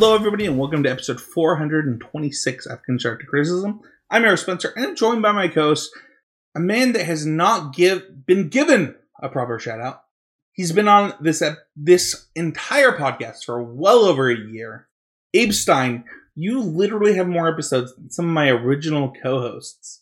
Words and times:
Hello, 0.00 0.14
everybody, 0.14 0.46
and 0.46 0.56
welcome 0.56 0.82
to 0.82 0.90
episode 0.90 1.20
426 1.20 2.64
of 2.64 2.82
Constructive 2.84 3.28
Criticism. 3.28 3.82
I'm 4.10 4.24
Eric 4.24 4.38
Spencer, 4.38 4.72
and 4.74 4.86
I'm 4.86 4.96
joined 4.96 5.20
by 5.20 5.32
my 5.32 5.46
co-host, 5.46 5.90
a 6.54 6.58
man 6.58 6.92
that 6.92 7.04
has 7.04 7.26
not 7.26 7.74
give 7.74 8.24
been 8.24 8.48
given 8.48 8.94
a 9.22 9.28
proper 9.28 9.58
shout 9.58 9.78
out. 9.78 10.04
He's 10.52 10.72
been 10.72 10.88
on 10.88 11.12
this 11.20 11.42
ep- 11.42 11.58
this 11.76 12.28
entire 12.34 12.92
podcast 12.92 13.44
for 13.44 13.62
well 13.62 14.06
over 14.06 14.30
a 14.30 14.38
year. 14.38 14.88
Abe 15.34 15.52
Stein, 15.52 16.04
you 16.34 16.62
literally 16.62 17.16
have 17.16 17.28
more 17.28 17.52
episodes 17.52 17.94
than 17.94 18.10
some 18.10 18.24
of 18.24 18.32
my 18.32 18.48
original 18.48 19.12
co-hosts. 19.22 20.00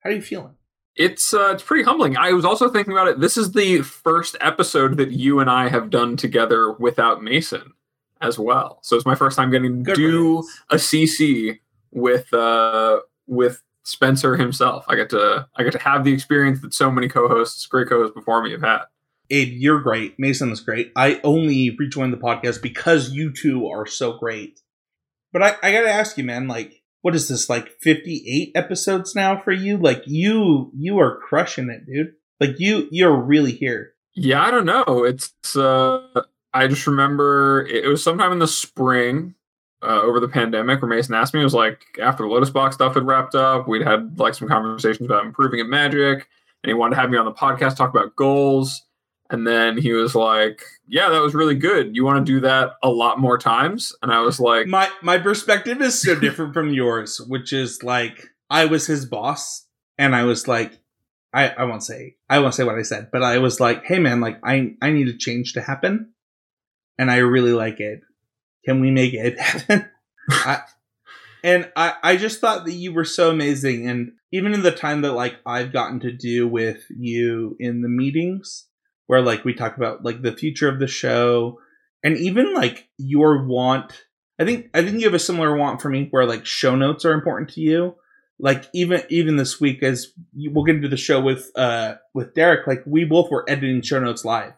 How 0.00 0.10
are 0.10 0.12
you 0.12 0.20
feeling? 0.20 0.56
It's 0.96 1.32
uh, 1.32 1.52
it's 1.54 1.62
pretty 1.62 1.84
humbling. 1.84 2.14
I 2.18 2.34
was 2.34 2.44
also 2.44 2.68
thinking 2.68 2.92
about 2.92 3.08
it. 3.08 3.20
This 3.20 3.38
is 3.38 3.52
the 3.52 3.80
first 3.80 4.36
episode 4.42 4.98
that 4.98 5.12
you 5.12 5.40
and 5.40 5.48
I 5.48 5.70
have 5.70 5.88
done 5.88 6.18
together 6.18 6.70
without 6.70 7.22
Mason 7.22 7.72
as 8.20 8.38
well. 8.38 8.78
So 8.82 8.96
it's 8.96 9.06
my 9.06 9.14
first 9.14 9.36
time 9.36 9.50
getting 9.50 9.84
to 9.84 9.94
do 9.94 10.44
a 10.70 10.76
CC 10.76 11.58
with 11.90 12.32
uh 12.32 13.00
with 13.26 13.62
Spencer 13.84 14.36
himself. 14.36 14.84
I 14.88 14.96
get 14.96 15.10
to 15.10 15.46
I 15.56 15.62
get 15.62 15.72
to 15.72 15.78
have 15.78 16.04
the 16.04 16.12
experience 16.12 16.60
that 16.60 16.74
so 16.74 16.90
many 16.90 17.08
co-hosts, 17.08 17.66
great 17.66 17.88
co-hosts 17.88 18.14
before 18.14 18.42
me 18.42 18.52
have 18.52 18.62
had. 18.62 18.80
Abe, 19.30 19.52
you're 19.52 19.80
great. 19.80 20.18
Mason 20.18 20.50
is 20.50 20.60
great. 20.60 20.92
I 20.96 21.20
only 21.22 21.74
rejoined 21.78 22.12
the 22.12 22.18
podcast 22.18 22.60
because 22.60 23.10
you 23.10 23.32
two 23.32 23.68
are 23.68 23.86
so 23.86 24.18
great. 24.18 24.60
But 25.32 25.42
I, 25.42 25.56
I 25.62 25.72
gotta 25.72 25.90
ask 25.90 26.18
you, 26.18 26.24
man, 26.24 26.48
like, 26.48 26.82
what 27.02 27.14
is 27.14 27.28
this, 27.28 27.48
like 27.48 27.68
58 27.80 28.50
episodes 28.54 29.14
now 29.14 29.40
for 29.40 29.52
you? 29.52 29.76
Like 29.76 30.02
you 30.06 30.70
you 30.76 30.98
are 30.98 31.20
crushing 31.20 31.70
it, 31.70 31.86
dude. 31.86 32.14
Like 32.40 32.58
you 32.58 32.88
you're 32.90 33.16
really 33.16 33.52
here. 33.52 33.94
Yeah, 34.14 34.42
I 34.42 34.50
don't 34.50 34.66
know. 34.66 35.04
It's 35.04 35.56
uh 35.56 36.22
I 36.52 36.66
just 36.66 36.86
remember 36.86 37.66
it 37.66 37.86
was 37.86 38.02
sometime 38.02 38.32
in 38.32 38.38
the 38.38 38.48
spring 38.48 39.34
uh, 39.82 40.00
over 40.02 40.20
the 40.20 40.28
pandemic 40.28 40.82
where 40.82 40.88
Mason 40.88 41.14
asked 41.14 41.32
me, 41.32 41.40
it 41.40 41.44
was 41.44 41.54
like 41.54 41.82
after 42.00 42.24
the 42.24 42.28
Lotus 42.28 42.50
Box 42.50 42.74
stuff 42.74 42.94
had 42.94 43.06
wrapped 43.06 43.34
up, 43.34 43.68
we'd 43.68 43.86
had 43.86 44.18
like 44.18 44.34
some 44.34 44.48
conversations 44.48 45.06
about 45.06 45.24
improving 45.24 45.60
at 45.60 45.66
Magic, 45.66 46.28
and 46.62 46.68
he 46.68 46.74
wanted 46.74 46.96
to 46.96 47.00
have 47.00 47.10
me 47.10 47.18
on 47.18 47.24
the 47.24 47.32
podcast 47.32 47.76
talk 47.76 47.90
about 47.90 48.16
goals. 48.16 48.82
And 49.30 49.46
then 49.46 49.78
he 49.78 49.92
was 49.92 50.16
like, 50.16 50.62
Yeah, 50.88 51.08
that 51.10 51.22
was 51.22 51.34
really 51.34 51.54
good. 51.54 51.94
You 51.94 52.04
want 52.04 52.26
to 52.26 52.32
do 52.32 52.40
that 52.40 52.72
a 52.82 52.90
lot 52.90 53.20
more 53.20 53.38
times? 53.38 53.94
And 54.02 54.12
I 54.12 54.20
was 54.20 54.40
like, 54.40 54.66
My 54.66 54.90
my 55.02 55.18
perspective 55.18 55.80
is 55.80 56.02
so 56.02 56.18
different 56.18 56.52
from 56.52 56.74
yours, 56.74 57.20
which 57.20 57.52
is 57.52 57.82
like 57.84 58.30
I 58.50 58.64
was 58.64 58.86
his 58.86 59.06
boss 59.06 59.66
and 59.98 60.16
I 60.16 60.24
was 60.24 60.48
like 60.48 60.80
I, 61.32 61.50
I 61.50 61.64
won't 61.64 61.84
say 61.84 62.16
I 62.28 62.40
won't 62.40 62.54
say 62.54 62.64
what 62.64 62.74
I 62.74 62.82
said, 62.82 63.10
but 63.12 63.22
I 63.22 63.38
was 63.38 63.60
like, 63.60 63.84
hey 63.84 64.00
man, 64.00 64.20
like 64.20 64.40
I 64.42 64.74
I 64.82 64.90
need 64.90 65.08
a 65.08 65.16
change 65.16 65.52
to 65.52 65.62
happen 65.62 66.12
and 67.00 67.10
I 67.10 67.16
really 67.16 67.54
like 67.54 67.80
it. 67.80 68.02
Can 68.66 68.80
we 68.80 68.90
make 68.90 69.14
it 69.14 69.40
happen? 69.40 69.88
I, 70.28 70.60
and 71.42 71.72
I, 71.74 71.94
I 72.02 72.16
just 72.16 72.40
thought 72.40 72.66
that 72.66 72.74
you 72.74 72.92
were 72.92 73.06
so 73.06 73.30
amazing 73.30 73.88
and 73.88 74.12
even 74.32 74.52
in 74.52 74.62
the 74.62 74.70
time 74.70 75.00
that 75.00 75.12
like 75.12 75.36
I've 75.46 75.72
gotten 75.72 76.00
to 76.00 76.12
do 76.12 76.46
with 76.46 76.84
you 76.90 77.56
in 77.58 77.80
the 77.80 77.88
meetings 77.88 78.66
where 79.06 79.22
like 79.22 79.46
we 79.46 79.54
talk 79.54 79.78
about 79.78 80.04
like 80.04 80.20
the 80.20 80.36
future 80.36 80.68
of 80.68 80.78
the 80.78 80.86
show 80.86 81.58
and 82.04 82.18
even 82.18 82.52
like 82.52 82.86
your 82.98 83.46
want 83.46 84.04
I 84.38 84.44
think 84.44 84.68
I 84.74 84.82
think 84.82 85.00
you 85.00 85.06
have 85.06 85.14
a 85.14 85.18
similar 85.18 85.56
want 85.56 85.80
for 85.80 85.88
me 85.88 86.08
where 86.10 86.26
like 86.26 86.44
show 86.44 86.76
notes 86.76 87.06
are 87.06 87.12
important 87.12 87.50
to 87.50 87.62
you. 87.62 87.94
Like 88.38 88.66
even 88.74 89.02
even 89.08 89.36
this 89.36 89.58
week 89.58 89.82
as 89.82 90.12
you, 90.34 90.52
we'll 90.52 90.64
get 90.64 90.76
into 90.76 90.88
the 90.88 90.98
show 90.98 91.20
with 91.20 91.50
uh 91.56 91.94
with 92.12 92.34
Derek, 92.34 92.66
like 92.66 92.82
we 92.86 93.04
both 93.04 93.30
were 93.30 93.48
editing 93.48 93.80
show 93.80 94.00
notes 94.00 94.24
live, 94.24 94.52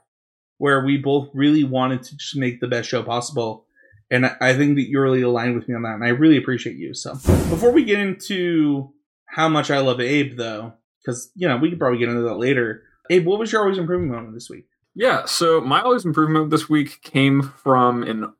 where 0.58 0.84
we 0.84 0.96
both 0.96 1.28
really 1.34 1.64
wanted 1.64 2.02
to 2.04 2.16
just 2.16 2.36
make 2.36 2.60
the 2.60 2.68
best 2.68 2.88
show 2.88 3.02
possible. 3.02 3.66
And 4.10 4.26
I, 4.26 4.54
think 4.54 4.76
that 4.76 4.88
you're 4.88 5.04
really 5.04 5.22
aligned 5.22 5.54
with 5.54 5.66
me 5.68 5.74
on 5.74 5.82
that, 5.82 5.94
and 5.94 6.04
I 6.04 6.08
really 6.08 6.36
appreciate 6.36 6.76
you. 6.76 6.92
So 6.92 7.14
before 7.14 7.72
we 7.72 7.82
get 7.82 7.98
into 7.98 8.92
how 9.26 9.48
much 9.48 9.70
I 9.70 9.78
love 9.78 10.00
Abe, 10.00 10.36
though, 10.36 10.74
because 11.02 11.30
you 11.34 11.48
know 11.48 11.56
we 11.56 11.70
could 11.70 11.78
probably 11.78 11.98
get 11.98 12.10
into 12.10 12.22
that 12.22 12.36
later. 12.36 12.82
Abe, 13.10 13.26
what 13.26 13.38
was 13.38 13.50
your 13.50 13.62
always 13.62 13.78
improving 13.78 14.10
moment 14.10 14.34
this 14.34 14.50
week? 14.50 14.66
Yeah, 14.94 15.24
so 15.24 15.60
my 15.60 15.80
always 15.80 16.04
improvement 16.04 16.50
this 16.50 16.68
week 16.68 17.00
came 17.02 17.42
from 17.42 18.02
an 18.02 18.32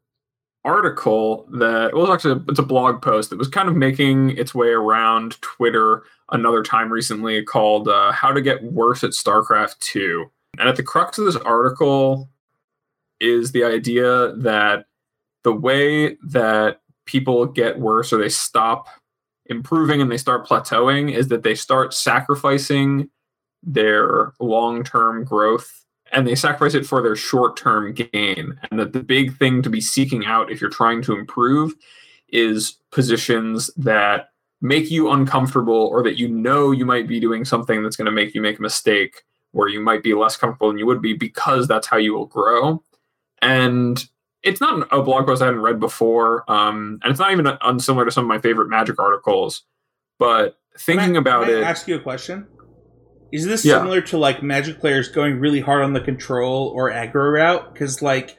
article 0.65 1.49
that 1.53 1.93
well, 1.93 2.03
was 2.03 2.11
actually 2.11 2.45
it's 2.49 2.59
a 2.59 2.65
blog 2.65 3.03
post 3.03 3.31
that 3.31 3.39
was 3.39 3.49
kind 3.49 3.69
of 3.69 3.75
making 3.75 4.37
its 4.37 4.55
way 4.55 4.69
around 4.69 5.41
Twitter 5.41 6.05
another 6.31 6.62
time 6.62 6.93
recently 6.93 7.43
called 7.43 7.89
uh, 7.89 8.12
"How 8.12 8.33
to 8.33 8.41
Get 8.41 8.62
Worse 8.62 9.03
at 9.03 9.11
StarCraft 9.11 9.78
2." 9.78 10.31
And 10.59 10.69
at 10.69 10.77
the 10.77 10.83
crux 10.83 11.19
of 11.19 11.25
this 11.25 11.37
article 11.37 12.29
is 13.21 13.53
the 13.53 13.65
idea 13.65 14.35
that 14.37 14.87
the 15.45 15.53
way 15.53 16.17
that 16.27 16.81
people 17.05 17.47
get 17.47 17.79
worse 17.79 18.13
or 18.13 18.19
they 18.19 18.29
stop 18.29 18.89
improving 19.47 20.01
and 20.01 20.11
they 20.11 20.17
start 20.17 20.47
plateauing 20.47 21.13
is 21.13 21.29
that 21.29 21.43
they 21.43 21.55
start 21.55 21.95
sacrificing 21.95 23.09
their 23.63 24.33
long-term 24.41 25.25
growth 25.25 25.85
and 26.13 26.27
they 26.27 26.35
sacrifice 26.35 26.75
it 26.75 26.87
for 26.87 27.03
their 27.03 27.17
short-term 27.17 27.93
gain. 27.93 28.59
And 28.71 28.79
that 28.79 28.93
the 28.93 29.03
big 29.03 29.37
thing 29.39 29.63
to 29.63 29.71
be 29.71 29.81
seeking 29.81 30.27
out 30.27 30.51
if 30.51 30.61
you're 30.61 30.71
trying 30.71 31.03
to 31.03 31.17
improve 31.17 31.75
is 32.29 32.79
positions 32.91 33.71
that 33.77 34.29
make 34.61 34.91
you 34.91 35.11
uncomfortable 35.11 35.89
or 35.91 36.03
that 36.03 36.19
you 36.19 36.29
know 36.29 36.71
you 36.71 36.84
might 36.84 37.09
be 37.09 37.19
doing 37.19 37.45
something 37.45 37.83
that's 37.83 37.97
going 37.97 38.07
to 38.07 38.13
make 38.13 38.34
you 38.34 38.41
make 38.41 38.59
a 38.59 38.63
mistake 38.63 39.23
where 39.53 39.69
you 39.69 39.81
might 39.81 40.03
be 40.03 40.15
less 40.15 40.37
comfortable 40.37 40.69
than 40.69 40.79
you 40.79 40.87
would 40.87 41.01
be 41.03 41.13
because 41.15 41.69
that's 41.69 41.87
how 41.87 41.97
you 41.97 42.13
will 42.15 42.27
grow 42.27 42.83
and 43.41 44.07
it's 44.43 44.61
not 44.61 44.87
a 44.93 45.03
blog 45.03 45.27
post 45.27 45.41
i 45.43 45.47
hadn't 45.47 45.61
read 45.61 45.79
before 45.81 46.51
um, 46.51 46.99
and 47.03 47.11
it's 47.11 47.21
not 47.21 47.31
even 47.33 47.47
unsimilar 47.63 48.05
to 48.05 48.11
some 48.11 48.25
of 48.25 48.29
my 48.29 48.39
favorite 48.39 48.69
magic 48.69 48.99
articles 48.99 49.63
but 50.19 50.59
thinking 50.79 51.09
Can 51.15 51.17
I- 51.17 51.21
about 51.21 51.45
can 51.47 51.55
I 51.55 51.59
it 51.59 51.65
ask 51.65 51.87
you 51.89 51.97
a 51.97 52.01
question. 52.01 52.47
Is 53.33 53.47
this 53.47 53.65
Yeah. 53.65 53.79
similar 53.79 54.01
to 54.03 54.19
like 54.19 54.43
Magic 54.43 54.79
players 54.79 55.09
going 55.09 55.39
really 55.41 55.61
hard 55.61 55.83
on 55.83 55.95
the 55.95 56.01
control 56.03 56.69
or 56.69 56.91
aggro 56.91 57.33
route? 57.33 57.73
Because 57.73 58.03
like 58.03 58.37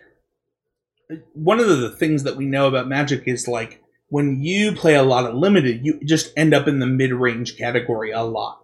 one 1.34 1.59
of 1.59 1.68
the 1.68 1.90
things 1.90 2.24
that 2.24 2.35
we 2.38 2.45
know 2.45 2.68
about 2.68 2.88
Magic 2.88 3.24
is 3.25 3.47
like 3.47 3.81
when 4.09 4.41
you 4.44 4.72
play 4.72 4.94
a 4.95 5.03
lot 5.03 5.25
of 5.25 5.34
limited, 5.35 5.84
you 5.84 6.00
just 6.06 6.31
end 6.38 6.53
up 6.53 6.68
in 6.68 6.78
the 6.80 6.85
mid 6.85 7.12
range 7.12 7.57
category 7.57 8.12
a 8.12 8.22
lot, 8.22 8.62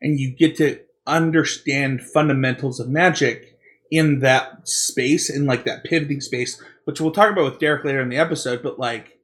and 0.00 0.18
you 0.18 0.30
get 0.36 0.56
to 0.56 0.80
understand 1.06 2.02
fundamentals 2.02 2.80
of 2.80 2.88
Magic 2.88 3.58
in 3.90 4.20
that 4.20 4.66
space, 4.68 5.30
in 5.30 5.46
like 5.46 5.64
that 5.64 5.84
pivoting 5.84 6.20
space, 6.20 6.60
which 6.84 7.00
we'll 7.00 7.12
talk 7.12 7.30
about 7.30 7.44
with 7.44 7.60
Derek 7.60 7.84
later 7.84 8.00
in 8.00 8.08
the 8.08 8.16
episode. 8.16 8.62
But 8.62 8.78
like, 8.78 9.18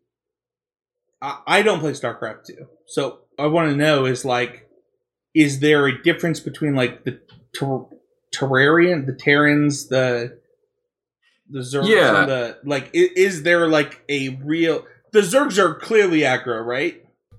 I, 1.21 1.41
I 1.47 1.63
don't 1.63 1.81
play 1.81 1.93
StarCraft 1.93 2.45
two, 2.47 2.67
so 2.87 3.21
I 3.39 3.47
want 3.47 3.71
to 3.71 3.77
know 3.77 4.05
is 4.07 4.25
like 4.25 4.69
is 5.35 5.61
there 5.61 5.87
a 5.87 6.03
difference 6.03 6.41
between 6.41 6.75
like 6.75 7.05
the 7.05 7.21
ter- 7.59 7.87
Terrarian, 8.35 9.07
the 9.07 9.15
Terrans, 9.15 9.89
the 9.89 10.39
the 11.51 11.61
Zergs, 11.61 11.89
Yeah. 11.89 12.21
and 12.23 12.31
the 12.31 12.59
like? 12.65 12.87
i- 12.95 13.11
Is 13.17 13.43
there 13.43 13.67
like 13.69 14.03
a 14.09 14.39
real? 14.45 14.85
The 15.13 15.21
Zergs 15.21 15.59
are 15.59 15.75
clearly 15.75 16.21
aggro, 16.21 16.65
right? 16.65 16.99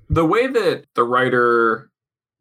the 0.10 0.26
way 0.26 0.46
that 0.46 0.84
the 0.96 1.04
writer 1.04 1.90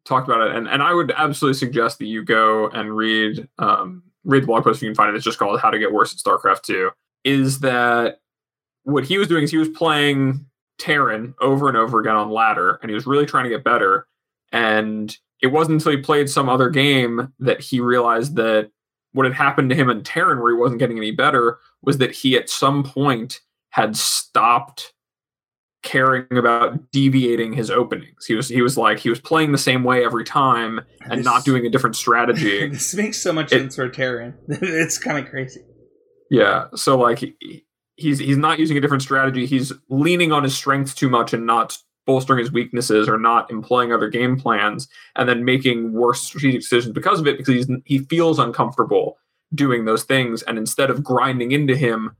talked 0.05 0.27
about 0.27 0.47
it, 0.47 0.55
and, 0.55 0.67
and 0.67 0.83
I 0.83 0.93
would 0.93 1.11
absolutely 1.11 1.57
suggest 1.57 1.99
that 1.99 2.05
you 2.05 2.23
go 2.23 2.69
and 2.69 2.95
read 2.95 3.47
um, 3.59 4.03
read 4.23 4.43
the 4.43 4.47
blog 4.47 4.63
post 4.63 4.77
if 4.77 4.83
you 4.83 4.89
can 4.89 4.95
find 4.95 5.09
it. 5.09 5.15
It's 5.15 5.25
just 5.25 5.39
called 5.39 5.59
"How 5.59 5.69
to 5.69 5.79
Get 5.79 5.91
Worse 5.91 6.13
at 6.13 6.19
StarCraft 6.19 6.63
2." 6.63 6.91
Is 7.23 7.59
that 7.61 8.19
what 8.83 9.05
he 9.05 9.17
was 9.17 9.27
doing? 9.27 9.43
Is 9.43 9.51
he 9.51 9.57
was 9.57 9.69
playing 9.69 10.45
Terran 10.77 11.33
over 11.41 11.67
and 11.67 11.77
over 11.77 11.99
again 11.99 12.15
on 12.15 12.29
ladder, 12.29 12.79
and 12.81 12.89
he 12.89 12.95
was 12.95 13.07
really 13.07 13.25
trying 13.25 13.45
to 13.45 13.49
get 13.49 13.63
better. 13.63 14.07
And 14.51 15.15
it 15.41 15.47
wasn't 15.47 15.75
until 15.75 15.91
he 15.91 15.97
played 15.97 16.29
some 16.29 16.49
other 16.49 16.69
game 16.69 17.33
that 17.39 17.59
he 17.59 17.79
realized 17.79 18.35
that 18.35 18.71
what 19.13 19.25
had 19.25 19.35
happened 19.35 19.69
to 19.69 19.75
him 19.75 19.89
in 19.89 20.03
Terran, 20.03 20.39
where 20.39 20.51
he 20.51 20.57
wasn't 20.57 20.79
getting 20.79 20.97
any 20.97 21.11
better, 21.11 21.59
was 21.81 21.97
that 21.99 22.11
he 22.11 22.35
at 22.37 22.49
some 22.49 22.83
point 22.83 23.41
had 23.69 23.95
stopped 23.95 24.93
caring 25.83 26.25
about 26.31 26.91
deviating 26.91 27.53
his 27.53 27.69
openings. 27.69 28.25
He 28.25 28.33
was 28.35 28.47
he 28.49 28.61
was 28.61 28.77
like 28.77 28.99
he 28.99 29.09
was 29.09 29.19
playing 29.19 29.51
the 29.51 29.57
same 29.57 29.83
way 29.83 30.03
every 30.05 30.23
time 30.23 30.79
and 31.01 31.19
This- 31.19 31.25
not 31.25 31.45
doing 31.45 31.65
a 31.65 31.69
different 31.69 31.95
strategy. 31.95 32.67
this 32.69 32.93
makes 32.95 33.21
so 33.21 33.31
much 33.33 33.51
It- 33.51 33.59
sense 33.59 33.75
for 33.75 33.89
Terran. 33.89 34.33
it's 34.47 34.97
kind 34.97 35.17
of 35.23 35.29
crazy. 35.29 35.61
yeah, 36.31 36.65
so 36.75 36.97
like 36.97 37.19
he, 37.19 37.65
he's 37.95 38.19
he's 38.19 38.37
not 38.37 38.59
using 38.59 38.77
a 38.77 38.81
different 38.81 39.03
strategy. 39.03 39.45
He's 39.45 39.71
leaning 39.89 40.31
on 40.31 40.43
his 40.43 40.55
strengths 40.55 40.93
too 40.95 41.09
much 41.09 41.33
and 41.33 41.45
not 41.45 41.77
bolstering 42.05 42.39
his 42.39 42.51
weaknesses 42.51 43.07
or 43.07 43.17
not 43.17 43.49
employing 43.51 43.93
other 43.93 44.09
game 44.09 44.37
plans 44.37 44.89
and 45.15 45.29
then 45.29 45.45
making 45.45 45.93
worse 45.93 46.21
strategic 46.21 46.59
decisions 46.61 46.93
because 46.93 47.19
of 47.21 47.27
it 47.27 47.37
because 47.37 47.53
he's, 47.53 47.67
he 47.85 47.99
feels 47.99 48.39
uncomfortable 48.39 49.17
doing 49.55 49.85
those 49.85 50.03
things 50.03 50.41
and 50.43 50.57
instead 50.57 50.89
of 50.89 51.01
grinding 51.01 51.51
into 51.53 51.77
him 51.77 52.13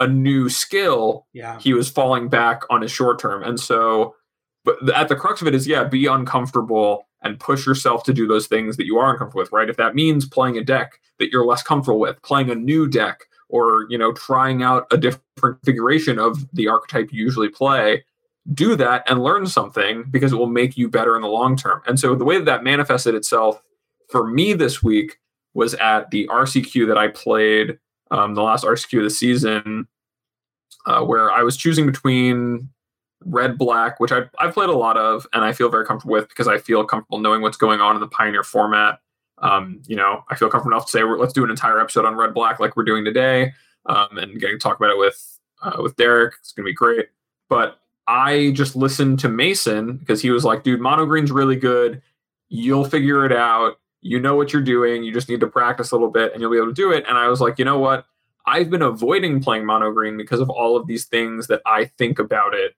a 0.00 0.06
new 0.06 0.48
skill 0.48 1.26
Yeah. 1.32 1.58
he 1.58 1.72
was 1.74 1.88
falling 1.88 2.28
back 2.28 2.62
on 2.70 2.82
his 2.82 2.90
short 2.90 3.18
term. 3.18 3.42
And 3.42 3.58
so, 3.58 4.14
but 4.64 4.76
at 4.94 5.08
the 5.08 5.16
crux 5.16 5.40
of 5.40 5.48
it 5.48 5.54
is, 5.54 5.66
yeah, 5.66 5.84
be 5.84 6.06
uncomfortable 6.06 7.06
and 7.22 7.38
push 7.40 7.66
yourself 7.66 8.02
to 8.04 8.12
do 8.12 8.26
those 8.26 8.46
things 8.46 8.76
that 8.76 8.86
you 8.86 8.98
are 8.98 9.10
uncomfortable 9.10 9.40
with, 9.40 9.52
right? 9.52 9.70
If 9.70 9.76
that 9.78 9.94
means 9.94 10.26
playing 10.28 10.58
a 10.58 10.64
deck 10.64 11.00
that 11.18 11.30
you're 11.30 11.46
less 11.46 11.62
comfortable 11.62 11.98
with, 11.98 12.20
playing 12.22 12.50
a 12.50 12.54
new 12.54 12.86
deck 12.88 13.20
or 13.48 13.86
you 13.88 13.96
know 13.96 14.12
trying 14.12 14.62
out 14.62 14.86
a 14.90 14.96
different 14.96 15.22
configuration 15.62 16.18
of 16.18 16.44
the 16.52 16.66
archetype 16.68 17.12
you 17.12 17.22
usually 17.22 17.48
play 17.48 18.04
do 18.54 18.76
that 18.76 19.02
and 19.08 19.22
learn 19.22 19.46
something 19.46 20.04
because 20.10 20.32
it 20.32 20.36
will 20.36 20.46
make 20.48 20.76
you 20.76 20.88
better 20.88 21.14
in 21.16 21.22
the 21.22 21.28
long 21.28 21.56
term 21.56 21.80
and 21.86 21.98
so 22.00 22.14
the 22.14 22.24
way 22.24 22.36
that 22.38 22.44
that 22.44 22.64
manifested 22.64 23.14
itself 23.14 23.62
for 24.10 24.26
me 24.26 24.52
this 24.52 24.82
week 24.82 25.18
was 25.54 25.74
at 25.74 26.10
the 26.10 26.26
rcq 26.28 26.86
that 26.88 26.98
i 26.98 27.06
played 27.08 27.78
um, 28.10 28.34
the 28.34 28.42
last 28.42 28.64
rcq 28.64 28.96
of 28.98 29.04
the 29.04 29.10
season 29.10 29.86
uh, 30.86 31.02
where 31.02 31.30
i 31.30 31.42
was 31.42 31.56
choosing 31.56 31.86
between 31.86 32.68
red 33.24 33.56
black 33.58 33.98
which 33.98 34.12
I, 34.12 34.22
i've 34.38 34.54
played 34.54 34.68
a 34.68 34.76
lot 34.76 34.96
of 34.96 35.26
and 35.32 35.44
i 35.44 35.52
feel 35.52 35.68
very 35.68 35.86
comfortable 35.86 36.12
with 36.12 36.28
because 36.28 36.48
i 36.48 36.58
feel 36.58 36.84
comfortable 36.84 37.18
knowing 37.18 37.42
what's 37.42 37.56
going 37.56 37.80
on 37.80 37.94
in 37.94 38.00
the 38.00 38.08
pioneer 38.08 38.42
format 38.42 39.00
um, 39.38 39.82
you 39.86 39.96
know, 39.96 40.24
I 40.28 40.36
feel 40.36 40.48
comfortable 40.48 40.76
enough 40.76 40.86
to 40.86 40.90
say 40.90 41.02
let's 41.02 41.32
do 41.32 41.44
an 41.44 41.50
entire 41.50 41.78
episode 41.78 42.04
on 42.04 42.16
Red 42.16 42.34
Black 42.34 42.58
like 42.58 42.76
we're 42.76 42.84
doing 42.84 43.04
today, 43.04 43.52
um, 43.86 44.16
and 44.18 44.40
getting 44.40 44.58
to 44.58 44.62
talk 44.62 44.76
about 44.78 44.90
it 44.90 44.98
with 44.98 45.38
uh, 45.62 45.82
with 45.82 45.96
Derek. 45.96 46.34
It's 46.40 46.52
gonna 46.52 46.64
be 46.64 46.72
great. 46.72 47.06
But 47.48 47.80
I 48.06 48.52
just 48.54 48.76
listened 48.76 49.18
to 49.20 49.28
Mason 49.28 49.98
because 49.98 50.22
he 50.22 50.30
was 50.30 50.44
like, 50.44 50.62
"Dude, 50.62 50.80
mono 50.80 51.04
green's 51.04 51.30
really 51.30 51.56
good. 51.56 52.02
You'll 52.48 52.84
figure 52.84 53.26
it 53.26 53.32
out. 53.32 53.78
You 54.06 54.20
know 54.20 54.36
what 54.36 54.52
you're 54.52 54.62
doing. 54.62 55.02
You 55.04 55.12
just 55.12 55.28
need 55.28 55.40
to 55.40 55.46
practice 55.46 55.90
a 55.90 55.94
little 55.94 56.10
bit, 56.10 56.32
and 56.32 56.40
you'll 56.40 56.50
be 56.50 56.58
able 56.58 56.68
to 56.68 56.72
do 56.72 56.92
it." 56.92 57.04
And 57.08 57.18
I 57.18 57.28
was 57.28 57.40
like, 57.40 57.58
"You 57.58 57.64
know 57.64 57.78
what? 57.78 58.06
I've 58.46 58.70
been 58.70 58.82
avoiding 58.82 59.40
playing 59.42 59.66
mono 59.66 59.90
green 59.92 60.16
because 60.16 60.40
of 60.40 60.48
all 60.48 60.76
of 60.76 60.86
these 60.86 61.06
things 61.06 61.48
that 61.48 61.62
I 61.66 61.86
think 61.98 62.18
about 62.18 62.54
it." 62.54 62.74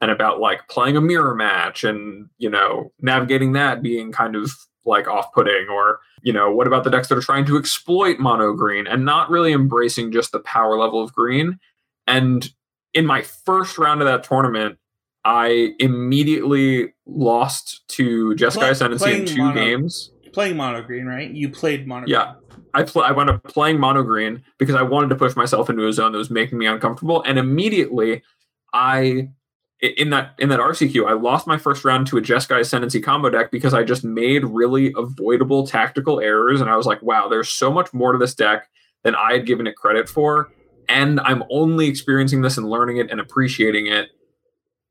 And 0.00 0.10
about 0.10 0.40
like 0.40 0.66
playing 0.68 0.96
a 0.96 1.00
mirror 1.00 1.32
match 1.32 1.84
and, 1.84 2.28
you 2.36 2.50
know, 2.50 2.90
navigating 3.00 3.52
that 3.52 3.82
being 3.82 4.10
kind 4.10 4.34
of 4.34 4.50
like 4.84 5.08
off-putting 5.08 5.68
or 5.68 6.00
you 6.22 6.32
know 6.32 6.50
what 6.50 6.66
about 6.66 6.84
the 6.84 6.90
decks 6.90 7.08
that 7.08 7.18
are 7.18 7.22
trying 7.22 7.44
to 7.44 7.56
exploit 7.56 8.18
mono 8.18 8.52
green 8.52 8.86
and 8.86 9.04
not 9.04 9.30
really 9.30 9.52
embracing 9.52 10.12
just 10.12 10.32
the 10.32 10.40
power 10.40 10.76
level 10.76 11.02
of 11.02 11.12
green 11.12 11.58
and 12.06 12.50
in 12.94 13.06
my 13.06 13.22
first 13.22 13.78
round 13.78 14.00
of 14.00 14.06
that 14.06 14.24
tournament 14.24 14.78
i 15.24 15.72
immediately 15.78 16.92
lost 17.06 17.86
to 17.88 18.34
Jeskai 18.34 18.54
Play, 18.54 18.70
Ascendancy 18.70 19.12
in 19.12 19.26
two 19.26 19.42
mono, 19.42 19.54
games 19.54 20.10
playing 20.32 20.56
mono 20.56 20.82
green 20.82 21.06
right 21.06 21.30
you 21.30 21.48
played 21.48 21.86
mono 21.86 22.06
yeah 22.06 22.34
I, 22.74 22.82
pl- 22.84 23.02
I 23.02 23.12
wound 23.12 23.30
up 23.30 23.44
playing 23.44 23.78
mono 23.78 24.02
green 24.02 24.42
because 24.58 24.74
I 24.74 24.82
wanted 24.82 25.08
to 25.08 25.16
push 25.16 25.36
myself 25.36 25.68
into 25.68 25.86
a 25.86 25.92
zone 25.92 26.12
that 26.12 26.18
was 26.18 26.30
making 26.30 26.58
me 26.58 26.66
uncomfortable. 26.66 27.22
And 27.22 27.38
immediately 27.38 28.22
I 28.72 29.28
in 29.80 30.10
that 30.10 30.34
in 30.38 30.48
that 30.48 30.60
RCQ, 30.60 31.08
I 31.08 31.14
lost 31.14 31.46
my 31.46 31.58
first 31.58 31.84
round 31.84 32.06
to 32.06 32.16
a 32.16 32.22
Jeskai 32.22 32.60
Ascendancy 32.60 33.00
combo 33.00 33.30
deck 33.30 33.50
because 33.50 33.74
I 33.74 33.82
just 33.82 34.04
made 34.04 34.44
really 34.44 34.94
avoidable 34.96 35.66
tactical 35.66 36.20
errors, 36.20 36.60
and 36.60 36.70
I 36.70 36.76
was 36.76 36.86
like, 36.86 37.02
"Wow, 37.02 37.28
there's 37.28 37.48
so 37.48 37.70
much 37.72 37.92
more 37.92 38.12
to 38.12 38.18
this 38.18 38.34
deck 38.34 38.68
than 39.02 39.16
I 39.16 39.32
had 39.32 39.44
given 39.44 39.66
it 39.66 39.74
credit 39.74 40.08
for." 40.08 40.52
And 40.88 41.18
I'm 41.20 41.42
only 41.50 41.88
experiencing 41.88 42.42
this 42.42 42.56
and 42.56 42.68
learning 42.68 42.98
it 42.98 43.10
and 43.10 43.20
appreciating 43.20 43.86
it 43.86 44.10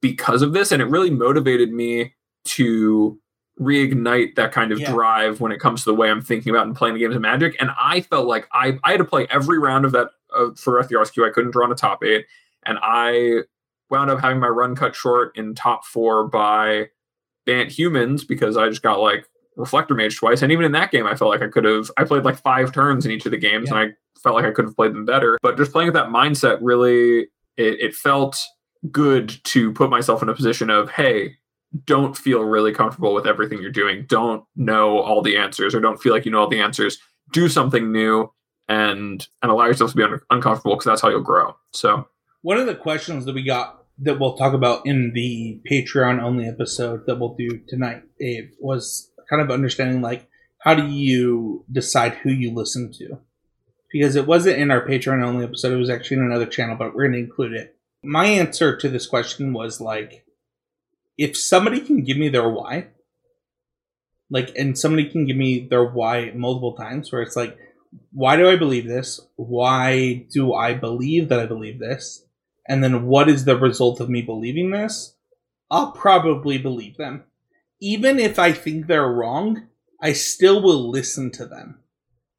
because 0.01 0.41
of 0.41 0.51
this, 0.51 0.73
and 0.73 0.81
it 0.81 0.89
really 0.89 1.09
motivated 1.09 1.71
me 1.71 2.13
to 2.43 3.17
reignite 3.59 4.35
that 4.35 4.51
kind 4.51 4.71
of 4.71 4.79
yeah. 4.79 4.91
drive 4.91 5.39
when 5.39 5.51
it 5.51 5.59
comes 5.59 5.83
to 5.83 5.91
the 5.91 5.95
way 5.95 6.09
I'm 6.09 6.21
thinking 6.21 6.49
about 6.51 6.65
and 6.65 6.75
playing 6.75 6.95
the 6.95 6.99
games 7.01 7.15
of 7.15 7.21
Magic. 7.21 7.55
And 7.59 7.69
I 7.79 8.01
felt 8.01 8.27
like 8.27 8.47
I 8.51 8.79
I 8.83 8.91
had 8.91 8.97
to 8.97 9.05
play 9.05 9.27
every 9.29 9.59
round 9.59 9.85
of 9.85 9.91
that 9.91 10.09
uh, 10.35 10.51
for 10.55 10.81
the 10.83 10.95
RCQ. 10.95 11.27
I 11.27 11.31
couldn't 11.31 11.51
draw 11.51 11.65
on 11.65 11.71
a 11.71 11.75
top 11.75 12.03
eight, 12.03 12.25
and 12.65 12.79
I 12.81 13.41
wound 13.89 14.09
up 14.09 14.21
having 14.21 14.39
my 14.39 14.47
run 14.47 14.75
cut 14.75 14.95
short 14.95 15.37
in 15.37 15.53
top 15.53 15.85
four 15.85 16.27
by 16.27 16.87
Bant 17.45 17.69
Humans 17.69 18.23
because 18.23 18.57
I 18.57 18.69
just 18.69 18.81
got 18.81 18.99
like 18.99 19.27
Reflector 19.55 19.93
Mage 19.93 20.17
twice. 20.17 20.41
And 20.41 20.51
even 20.51 20.65
in 20.65 20.71
that 20.71 20.91
game, 20.91 21.05
I 21.05 21.15
felt 21.15 21.29
like 21.29 21.41
I 21.41 21.47
could 21.49 21.65
have, 21.65 21.91
I 21.97 22.05
played 22.05 22.23
like 22.23 22.41
five 22.41 22.71
turns 22.71 23.05
in 23.05 23.11
each 23.11 23.25
of 23.25 23.31
the 23.31 23.37
games 23.37 23.69
yeah. 23.69 23.81
and 23.81 23.91
I 23.91 24.19
felt 24.21 24.35
like 24.35 24.45
I 24.45 24.51
could 24.51 24.65
have 24.65 24.75
played 24.75 24.93
them 24.93 25.05
better. 25.05 25.37
But 25.41 25.57
just 25.57 25.71
playing 25.71 25.87
with 25.87 25.95
that 25.95 26.07
mindset 26.07 26.59
really, 26.61 27.27
it, 27.57 27.79
it 27.79 27.95
felt 27.95 28.41
good 28.91 29.43
to 29.45 29.73
put 29.73 29.89
myself 29.89 30.23
in 30.23 30.29
a 30.29 30.33
position 30.33 30.69
of, 30.69 30.89
hey, 30.89 31.35
don't 31.85 32.17
feel 32.17 32.41
really 32.41 32.73
comfortable 32.73 33.13
with 33.13 33.25
everything 33.25 33.61
you're 33.61 33.71
doing. 33.71 34.05
Don't 34.07 34.43
know 34.55 34.99
all 34.99 35.21
the 35.21 35.37
answers 35.37 35.73
or 35.73 35.79
don't 35.79 36.01
feel 36.01 36.13
like 36.13 36.25
you 36.25 36.31
know 36.31 36.41
all 36.41 36.49
the 36.49 36.59
answers. 36.59 36.97
Do 37.31 37.47
something 37.47 37.91
new 37.91 38.31
and 38.67 39.27
and 39.41 39.51
allow 39.51 39.65
yourself 39.65 39.91
to 39.91 39.97
be 39.97 40.03
un- 40.03 40.19
uncomfortable 40.29 40.75
because 40.75 40.85
that's 40.85 41.01
how 41.01 41.09
you'll 41.09 41.21
grow. 41.21 41.55
So 41.73 42.07
one 42.41 42.57
of 42.57 42.65
the 42.65 42.75
questions 42.75 43.25
that 43.25 43.35
we 43.35 43.43
got 43.43 43.85
that 43.99 44.19
we'll 44.19 44.35
talk 44.35 44.53
about 44.53 44.85
in 44.85 45.13
the 45.13 45.61
Patreon 45.69 46.21
only 46.21 46.47
episode 46.47 47.05
that 47.05 47.19
we'll 47.19 47.35
do 47.35 47.61
tonight, 47.67 48.03
Abe, 48.19 48.51
was 48.59 49.11
kind 49.29 49.41
of 49.41 49.51
understanding 49.51 50.01
like 50.01 50.27
how 50.59 50.75
do 50.75 50.85
you 50.85 51.65
decide 51.71 52.13
who 52.13 52.29
you 52.29 52.53
listen 52.53 52.91
to? 52.93 53.19
Because 53.91 54.15
it 54.15 54.27
wasn't 54.27 54.59
in 54.59 54.71
our 54.71 54.85
Patreon 54.85 55.23
only 55.23 55.43
episode, 55.43 55.73
it 55.73 55.77
was 55.77 55.89
actually 55.89 56.17
in 56.17 56.25
another 56.25 56.45
channel, 56.45 56.75
but 56.75 56.93
we're 56.93 57.07
going 57.07 57.13
to 57.13 57.19
include 57.19 57.53
it. 57.53 57.75
My 58.03 58.25
answer 58.25 58.75
to 58.77 58.89
this 58.89 59.05
question 59.05 59.53
was 59.53 59.81
like, 59.81 60.25
if 61.17 61.37
somebody 61.37 61.81
can 61.81 62.03
give 62.03 62.17
me 62.17 62.29
their 62.29 62.49
why, 62.49 62.87
like, 64.29 64.55
and 64.57 64.77
somebody 64.77 65.09
can 65.09 65.25
give 65.25 65.37
me 65.37 65.67
their 65.67 65.85
why 65.85 66.31
multiple 66.35 66.73
times, 66.75 67.11
where 67.11 67.21
it's 67.21 67.35
like, 67.35 67.57
why 68.11 68.37
do 68.37 68.49
I 68.49 68.55
believe 68.55 68.87
this? 68.87 69.19
Why 69.35 70.25
do 70.31 70.53
I 70.53 70.73
believe 70.73 71.29
that 71.29 71.39
I 71.39 71.45
believe 71.45 71.79
this? 71.79 72.23
and 72.67 72.83
then 72.83 73.05
what 73.07 73.29
is 73.29 73.45
the 73.45 73.57
result 73.57 73.99
of 73.99 74.09
me 74.09 74.21
believing 74.21 74.71
this, 74.71 75.15
I'll 75.69 75.91
probably 75.91 76.57
believe 76.57 76.97
them. 76.97 77.23
Even 77.81 78.19
if 78.19 78.37
I 78.37 78.51
think 78.51 78.87
they're 78.87 79.07
wrong, 79.07 79.67
I 80.01 80.13
still 80.13 80.61
will 80.61 80.89
listen 80.89 81.31
to 81.31 81.45
them. 81.45 81.79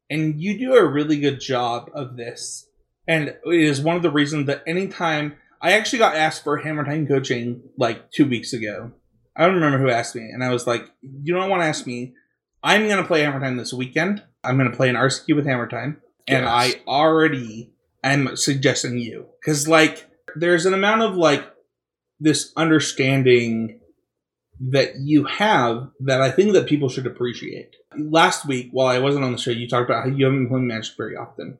And 0.09 0.41
you 0.41 0.57
do 0.57 0.75
a 0.75 0.87
really 0.87 1.19
good 1.19 1.39
job 1.39 1.89
of 1.93 2.15
this. 2.15 2.67
And 3.07 3.29
it 3.29 3.39
is 3.45 3.81
one 3.81 3.95
of 3.95 4.01
the 4.01 4.11
reasons 4.11 4.47
that 4.47 4.63
anytime 4.65 5.35
I 5.63 5.71
actually 5.71 5.99
got 5.99 6.15
asked 6.15 6.43
for 6.43 6.57
hammer 6.57 6.83
time 6.83 7.07
coaching 7.07 7.63
like 7.77 8.11
two 8.11 8.27
weeks 8.27 8.51
ago. 8.51 8.91
I 9.35 9.45
don't 9.45 9.55
remember 9.55 9.79
who 9.79 9.89
asked 9.89 10.13
me, 10.13 10.21
and 10.21 10.43
I 10.43 10.49
was 10.49 10.67
like, 10.67 10.85
"You 11.01 11.33
don't 11.33 11.49
want 11.49 11.61
to 11.63 11.67
ask 11.67 11.87
me. 11.87 12.13
I'm 12.61 12.87
going 12.87 12.97
to 12.97 13.07
play 13.07 13.21
Hammer 13.21 13.39
Time 13.39 13.57
this 13.57 13.73
weekend. 13.73 14.23
I'm 14.43 14.57
going 14.57 14.69
to 14.69 14.75
play 14.75 14.89
an 14.89 14.95
RCQ 14.95 15.35
with 15.35 15.45
Hammer 15.45 15.67
Time, 15.67 16.01
and. 16.27 16.45
I 16.45 16.75
already 16.87 17.73
am 18.03 18.35
suggesting 18.35 18.97
you 18.97 19.27
because 19.39 19.67
like 19.67 20.05
there's 20.35 20.65
an 20.65 20.73
amount 20.73 21.01
of 21.01 21.15
like 21.15 21.43
this 22.19 22.51
understanding 22.55 23.79
that 24.59 24.97
you 24.99 25.25
have 25.25 25.89
that 26.01 26.21
I 26.21 26.31
think 26.31 26.53
that 26.53 26.67
people 26.67 26.89
should 26.89 27.07
appreciate. 27.07 27.75
Last 27.97 28.45
week, 28.45 28.69
while 28.71 28.87
I 28.87 28.99
wasn't 28.99 29.25
on 29.25 29.31
the 29.31 29.37
show, 29.37 29.51
you 29.51 29.67
talked 29.67 29.89
about 29.89 30.03
how 30.03 30.15
you 30.15 30.25
haven't 30.25 30.43
been 30.43 30.49
playing 30.49 30.67
Magic 30.67 30.93
very 30.97 31.15
often, 31.15 31.57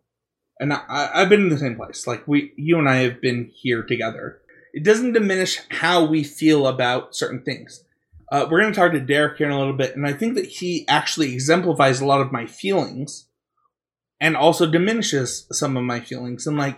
and 0.63 0.71
I, 0.71 1.19
have 1.19 1.27
been 1.27 1.41
in 1.41 1.49
the 1.49 1.57
same 1.57 1.75
place. 1.75 2.07
Like 2.07 2.25
we, 2.25 2.53
you 2.55 2.79
and 2.79 2.87
I 2.87 2.95
have 2.99 3.19
been 3.19 3.51
here 3.53 3.83
together. 3.83 4.39
It 4.73 4.85
doesn't 4.85 5.11
diminish 5.11 5.59
how 5.69 6.05
we 6.05 6.23
feel 6.23 6.67
about 6.67 7.13
certain 7.13 7.43
things. 7.43 7.83
Uh, 8.31 8.47
we're 8.49 8.61
going 8.61 8.73
to 8.73 8.79
talk 8.79 8.93
to 8.93 9.01
Derek 9.01 9.37
here 9.37 9.47
in 9.47 9.51
a 9.51 9.59
little 9.59 9.75
bit, 9.75 9.93
and 9.95 10.07
I 10.07 10.13
think 10.13 10.35
that 10.35 10.45
he 10.45 10.87
actually 10.87 11.33
exemplifies 11.33 11.99
a 11.99 12.05
lot 12.05 12.21
of 12.21 12.31
my 12.31 12.45
feelings, 12.45 13.27
and 14.21 14.37
also 14.37 14.65
diminishes 14.65 15.47
some 15.51 15.75
of 15.75 15.83
my 15.83 15.99
feelings. 15.99 16.47
And 16.47 16.57
like 16.57 16.77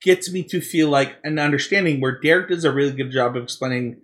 gets 0.00 0.30
me 0.30 0.44
to 0.44 0.60
feel 0.60 0.88
like 0.88 1.16
an 1.24 1.40
understanding 1.40 2.00
where 2.00 2.20
Derek 2.20 2.50
does 2.50 2.64
a 2.64 2.72
really 2.72 2.92
good 2.92 3.10
job 3.10 3.36
of 3.36 3.42
explaining. 3.42 4.00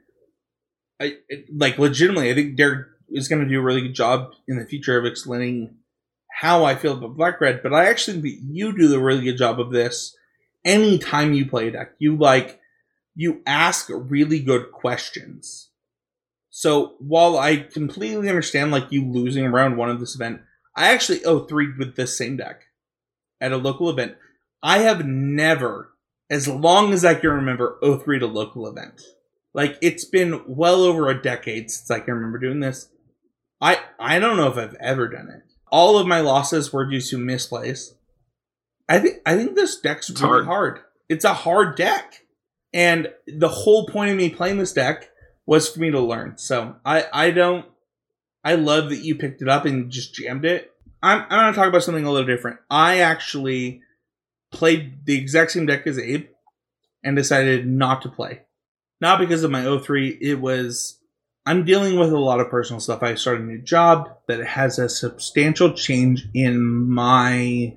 I, 1.01 1.19
like 1.57 1.79
legitimately, 1.79 2.31
I 2.31 2.35
think 2.35 2.57
Derek 2.57 2.89
is 3.11 3.29
going 3.29 3.43
to 3.43 3.49
do 3.49 3.61
a 3.61 3.63
really 3.63 3.83
good 3.83 3.95
job 3.95 4.33
in 4.49 4.59
the 4.59 4.67
future 4.67 4.99
of 4.99 5.07
explaining 5.07 5.77
how 6.41 6.65
I 6.65 6.75
feel 6.75 6.95
about 6.95 7.19
Black 7.19 7.39
Red. 7.39 7.63
But 7.63 7.75
I 7.75 7.91
actually 7.91 8.23
think 8.23 8.39
you 8.49 8.75
do 8.75 8.95
a 8.95 8.99
really 8.99 9.25
good 9.25 9.37
job 9.37 9.61
of 9.61 9.73
this. 9.73 10.17
Anytime 10.65 11.35
you 11.35 11.45
play 11.45 11.69
a 11.69 11.71
deck, 11.71 11.93
you 11.99 12.17
like 12.17 12.59
you 13.15 13.43
ask 13.47 13.91
really 13.91 14.41
good 14.41 14.73
questions. 14.73 15.69
So 16.49 16.95
while 16.99 17.39
I 17.39 17.59
completely 17.59 18.31
understand 18.31 18.71
like 18.71 18.91
you 18.91 19.05
losing 19.05 19.45
round 19.45 19.77
one 19.77 19.91
of 19.91 20.01
this 20.01 20.15
event, 20.15 20.41
I 20.75 20.93
actually 20.93 21.23
owe 21.27 21.41
three 21.41 21.75
with 21.79 21.97
this 21.97 22.17
same 22.17 22.39
deck 22.39 22.63
at 23.39 23.53
a 23.53 23.59
local 23.59 23.91
event. 23.91 24.17
I 24.63 24.79
have 24.79 25.05
never, 25.05 25.93
as 26.31 26.49
long 26.49 26.95
as 26.95 27.05
I 27.05 27.17
can 27.17 27.31
remember, 27.31 27.79
03 27.83 28.19
to 28.19 28.27
local 28.27 28.67
event. 28.67 29.03
Like 29.53 29.77
it's 29.83 30.07
been 30.07 30.43
well 30.47 30.85
over 30.85 31.11
a 31.11 31.21
decade 31.21 31.71
since 31.71 31.91
I 31.91 32.01
can 32.01 32.15
remember 32.15 32.39
doing 32.39 32.61
this. 32.61 32.89
I 33.61 33.81
I 33.99 34.19
don't 34.19 34.39
know 34.39 34.49
if 34.49 34.57
I've 34.57 34.77
ever 34.81 35.07
done 35.07 35.29
it. 35.29 35.50
All 35.71 35.99
of 35.99 36.07
my 36.07 36.21
losses 36.21 36.73
were 36.73 36.89
due 36.89 37.01
to 37.01 37.19
misplays. 37.19 37.95
I 38.89 38.99
think 38.99 39.19
I 39.25 39.37
think 39.37 39.55
this 39.55 39.81
deck's 39.81 40.11
it's 40.11 40.21
really 40.21 40.45
hard. 40.45 40.47
hard. 40.47 40.81
It's 41.09 41.25
a 41.25 41.35
hard 41.35 41.77
deck. 41.77 42.25
And 42.73 43.13
the 43.27 43.49
whole 43.49 43.87
point 43.87 44.11
of 44.11 44.17
me 44.17 44.31
playing 44.31 44.59
this 44.59 44.73
deck 44.73 45.11
was 45.47 45.69
for 45.69 45.81
me 45.81 45.91
to 45.91 46.01
learn. 46.01 46.39
So 46.39 46.77
I 46.85 47.07
I 47.13 47.31
don't 47.31 47.67
I 48.45 48.55
love 48.55 48.91
that 48.91 49.05
you 49.05 49.15
picked 49.15 49.43
it 49.43 49.49
up 49.49 49.65
and 49.65 49.91
just 49.91 50.15
jammed 50.15 50.45
it. 50.45 50.73
I'm 51.03 51.23
I'm 51.23 51.29
gonna 51.29 51.53
talk 51.53 51.69
about 51.69 51.83
something 51.83 52.05
a 52.05 52.11
little 52.11 52.27
different. 52.27 52.59
I 52.69 52.99
actually 52.99 53.83
played 54.51 55.07
the 55.07 55.17
exact 55.17 55.53
same 55.53 55.67
deck 55.67 55.87
as 55.87 55.99
Abe 55.99 56.27
and 57.03 57.17
decided 57.17 57.67
not 57.67 58.03
to 58.03 58.09
play. 58.09 58.43
Not 59.01 59.19
because 59.19 59.45
of 59.45 59.51
my 59.51 59.79
03, 59.79 60.19
it 60.21 60.41
was 60.41 60.99
I'm 61.47 61.65
dealing 61.65 61.99
with 61.99 62.13
a 62.13 62.19
lot 62.19 62.41
of 62.41 62.51
personal 62.51 62.81
stuff. 62.81 63.03
I 63.03 63.15
started 63.15 63.43
a 63.43 63.47
new 63.47 63.63
job 63.63 64.11
that 64.29 64.45
has 64.45 64.79
a 64.79 64.89
substantial 64.89 65.73
change 65.73 66.29
in 66.35 66.61
my 66.91 67.75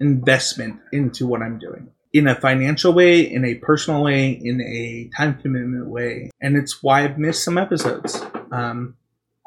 investment 0.00 0.80
into 0.92 1.26
what 1.26 1.42
I'm 1.42 1.58
doing 1.58 1.90
in 2.14 2.28
a 2.28 2.34
financial 2.34 2.92
way, 2.92 3.20
in 3.20 3.44
a 3.44 3.56
personal 3.56 4.02
way, 4.02 4.30
in 4.30 4.60
a 4.60 5.10
time 5.16 5.34
commitment 5.42 5.88
way. 5.88 6.30
And 6.40 6.56
it's 6.56 6.80
why 6.82 7.02
I've 7.02 7.18
missed 7.18 7.44
some 7.44 7.58
episodes. 7.58 8.22
Um, 8.52 8.94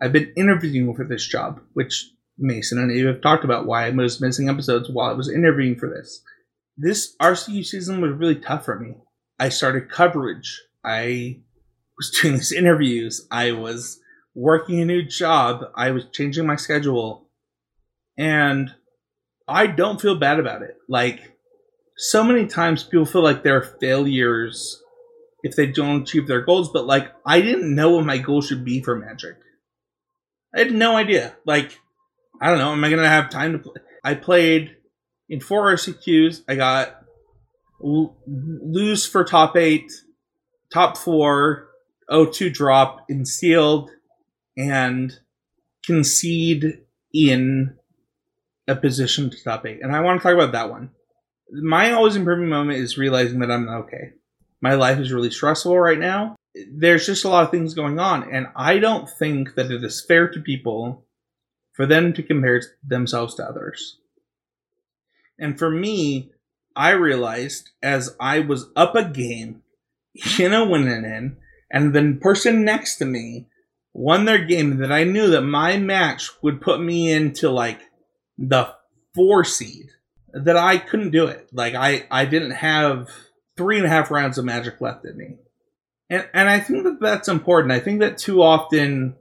I've 0.01 0.11
been 0.11 0.33
interviewing 0.35 0.93
for 0.93 1.05
this 1.05 1.25
job, 1.25 1.61
which 1.73 2.11
Mason 2.37 2.77
and 2.77 2.91
you 2.91 3.07
have 3.07 3.21
talked 3.21 3.45
about 3.45 3.65
why 3.65 3.87
I 3.87 3.89
was 3.91 4.21
missing 4.21 4.49
episodes 4.49 4.89
while 4.89 5.09
I 5.09 5.13
was 5.13 5.31
interviewing 5.31 5.79
for 5.79 5.89
this. 5.89 6.21
This 6.75 7.15
RCQ 7.21 7.65
season 7.65 8.01
was 8.01 8.11
really 8.11 8.35
tough 8.35 8.65
for 8.65 8.77
me. 8.77 8.95
I 9.39 9.49
started 9.49 9.89
coverage. 9.89 10.61
I 10.83 11.39
was 11.97 12.11
doing 12.21 12.35
these 12.35 12.51
interviews. 12.51 13.27
I 13.31 13.51
was 13.51 13.99
working 14.35 14.79
a 14.79 14.85
new 14.85 15.03
job. 15.03 15.65
I 15.75 15.91
was 15.91 16.05
changing 16.11 16.45
my 16.45 16.55
schedule. 16.55 17.29
And 18.17 18.71
I 19.47 19.67
don't 19.67 20.01
feel 20.01 20.15
bad 20.15 20.39
about 20.39 20.61
it. 20.61 20.75
Like, 20.87 21.33
so 21.97 22.23
many 22.23 22.45
times 22.45 22.83
people 22.83 23.05
feel 23.05 23.23
like 23.23 23.43
they're 23.43 23.61
failures 23.79 24.81
if 25.43 25.55
they 25.55 25.67
don't 25.67 26.01
achieve 26.03 26.27
their 26.27 26.41
goals, 26.41 26.71
but 26.71 26.85
like, 26.85 27.11
I 27.25 27.41
didn't 27.41 27.73
know 27.73 27.91
what 27.91 28.05
my 28.05 28.17
goal 28.17 28.41
should 28.41 28.65
be 28.65 28.81
for 28.81 28.95
Magic. 28.95 29.37
I 30.55 30.59
had 30.59 30.71
no 30.71 30.95
idea. 30.95 31.35
Like, 31.45 31.79
I 32.41 32.49
don't 32.49 32.59
know. 32.59 32.71
Am 32.71 32.83
I 32.83 32.89
going 32.89 33.01
to 33.01 33.09
have 33.09 33.29
time 33.29 33.53
to 33.53 33.59
play? 33.59 33.81
I 34.03 34.15
played 34.15 34.75
in 35.29 35.39
four 35.39 35.73
RCQs. 35.73 36.41
I 36.47 36.55
got 36.55 36.95
lose 37.79 39.05
for 39.05 39.23
top 39.23 39.55
eight, 39.55 39.91
top 40.73 40.97
four, 40.97 41.66
O2 42.09 42.53
drop 42.53 43.05
in 43.09 43.25
sealed, 43.25 43.91
and 44.57 45.19
concede 45.85 46.79
in 47.13 47.75
a 48.67 48.75
position 48.75 49.29
to 49.29 49.43
top 49.43 49.65
eight. 49.65 49.79
And 49.81 49.95
I 49.95 50.01
want 50.01 50.19
to 50.19 50.23
talk 50.23 50.33
about 50.33 50.51
that 50.51 50.69
one. 50.69 50.91
My 51.51 51.91
always 51.91 52.15
improving 52.15 52.49
moment 52.49 52.79
is 52.79 52.97
realizing 52.97 53.39
that 53.39 53.51
I'm 53.51 53.65
not 53.65 53.81
okay. 53.85 54.13
My 54.61 54.73
life 54.73 54.99
is 54.99 55.13
really 55.13 55.29
stressful 55.29 55.79
right 55.79 55.99
now. 55.99 56.35
There's 56.71 57.05
just 57.05 57.23
a 57.23 57.29
lot 57.29 57.45
of 57.45 57.51
things 57.51 57.75
going 57.75 57.99
on, 57.99 58.33
and 58.33 58.47
I 58.55 58.79
don't 58.79 59.07
think 59.07 59.55
that 59.55 59.71
it 59.71 59.83
is 59.83 60.03
fair 60.03 60.27
to 60.29 60.41
people 60.41 61.05
for 61.73 61.85
them 61.85 62.13
to 62.13 62.23
compare 62.23 62.61
themselves 62.83 63.35
to 63.35 63.45
others. 63.45 63.99
And 65.39 65.57
for 65.57 65.69
me, 65.69 66.31
I 66.75 66.91
realized 66.91 67.69
as 67.83 68.15
I 68.19 68.39
was 68.39 68.69
up 68.75 68.95
a 68.95 69.05
game 69.05 69.61
in 70.39 70.53
a 70.53 70.65
winning 70.65 71.05
in, 71.05 71.37
and 71.69 71.93
the 71.93 72.17
person 72.21 72.63
next 72.63 72.97
to 72.97 73.05
me 73.05 73.47
won 73.93 74.25
their 74.25 74.43
game 74.45 74.77
that 74.77 74.91
I 74.91 75.03
knew 75.03 75.27
that 75.31 75.41
my 75.41 75.77
match 75.77 76.29
would 76.41 76.61
put 76.61 76.79
me 76.79 77.11
into 77.11 77.49
like 77.49 77.79
the 78.37 78.73
four 79.15 79.43
seed 79.43 79.89
that 80.33 80.57
I 80.57 80.77
couldn't 80.77 81.11
do 81.11 81.25
it. 81.25 81.49
Like 81.51 81.73
I, 81.73 82.05
I 82.11 82.25
didn't 82.25 82.51
have 82.51 83.09
three 83.57 83.77
and 83.77 83.85
a 83.85 83.89
half 83.89 84.11
rounds 84.11 84.37
of 84.37 84.45
magic 84.45 84.79
left 84.79 85.05
in 85.05 85.17
me. 85.17 85.35
And, 86.09 86.27
and 86.33 86.49
I 86.49 86.59
think 86.59 86.83
that 86.83 86.99
that's 87.01 87.27
important. 87.27 87.73
I 87.73 87.79
think 87.79 87.99
that 87.99 88.17
too 88.17 88.41
often 88.41 89.15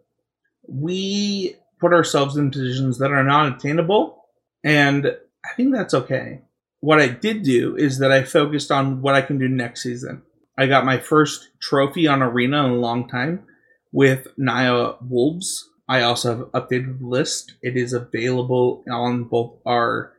we 0.68 1.56
put 1.80 1.92
ourselves 1.92 2.36
in 2.36 2.50
positions 2.50 2.98
that 2.98 3.12
are 3.12 3.24
not 3.24 3.56
attainable. 3.56 4.24
And 4.62 5.06
I 5.06 5.54
think 5.56 5.74
that's 5.74 5.94
okay. 5.94 6.42
What 6.80 7.00
I 7.00 7.08
did 7.08 7.42
do 7.42 7.76
is 7.76 7.98
that 7.98 8.12
I 8.12 8.22
focused 8.22 8.70
on 8.70 9.00
what 9.00 9.14
I 9.14 9.22
can 9.22 9.38
do 9.38 9.48
next 9.48 9.82
season. 9.82 10.22
I 10.58 10.66
got 10.66 10.86
my 10.86 10.98
first 10.98 11.50
trophy 11.60 12.06
on 12.06 12.22
Arena 12.22 12.64
in 12.64 12.72
a 12.72 12.76
long 12.76 13.08
time 13.08 13.44
with 13.92 14.28
Naya 14.36 14.94
Wolves. 15.00 15.70
I 15.88 16.02
also 16.02 16.36
have 16.36 16.46
updated 16.68 17.00
the 17.00 17.06
list. 17.06 17.54
It 17.62 17.76
is 17.76 17.92
available 17.92 18.82
on 18.90 19.24
both 19.24 19.58
our 19.66 20.12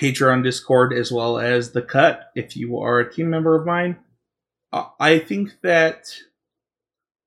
Patreon 0.00 0.42
Discord 0.42 0.92
as 0.92 1.10
well 1.10 1.38
as 1.38 1.72
the 1.72 1.82
cut 1.82 2.30
if 2.34 2.56
you 2.56 2.78
are 2.78 3.00
a 3.00 3.12
team 3.12 3.30
member 3.30 3.58
of 3.58 3.66
mine. 3.66 3.96
Uh, 4.72 4.86
I 5.00 5.18
think 5.18 5.60
that 5.62 6.06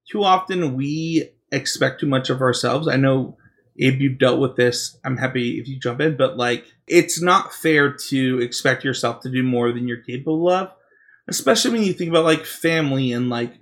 too 0.10 0.24
often 0.24 0.76
we 0.76 1.30
expect 1.52 2.00
too 2.00 2.08
much 2.08 2.30
of 2.30 2.42
ourselves. 2.42 2.88
I 2.88 2.96
know 2.96 3.38
Abe, 3.80 4.02
you've 4.02 4.20
dealt 4.20 4.40
with 4.40 4.56
this. 4.56 4.98
I'm 5.04 5.18
happy 5.18 5.60
if 5.60 5.68
you 5.68 5.80
jump 5.80 6.02
in, 6.02 6.18
but 6.18 6.38
like, 6.38 6.66
it's 6.88 7.22
not 7.22 7.54
fair 7.54 7.94
to 8.10 8.42
expect 8.42 8.84
yourself 8.84 9.22
to 9.22 9.32
do 9.32 9.42
more 9.42 9.72
than 9.72 9.88
you're 9.88 10.04
capable 10.04 10.50
of, 10.50 10.72
especially 11.30 11.72
when 11.72 11.84
you 11.84 11.94
think 11.94 12.10
about 12.10 12.26
like 12.26 12.46
family 12.46 13.12
and 13.12 13.30
like 13.30 13.54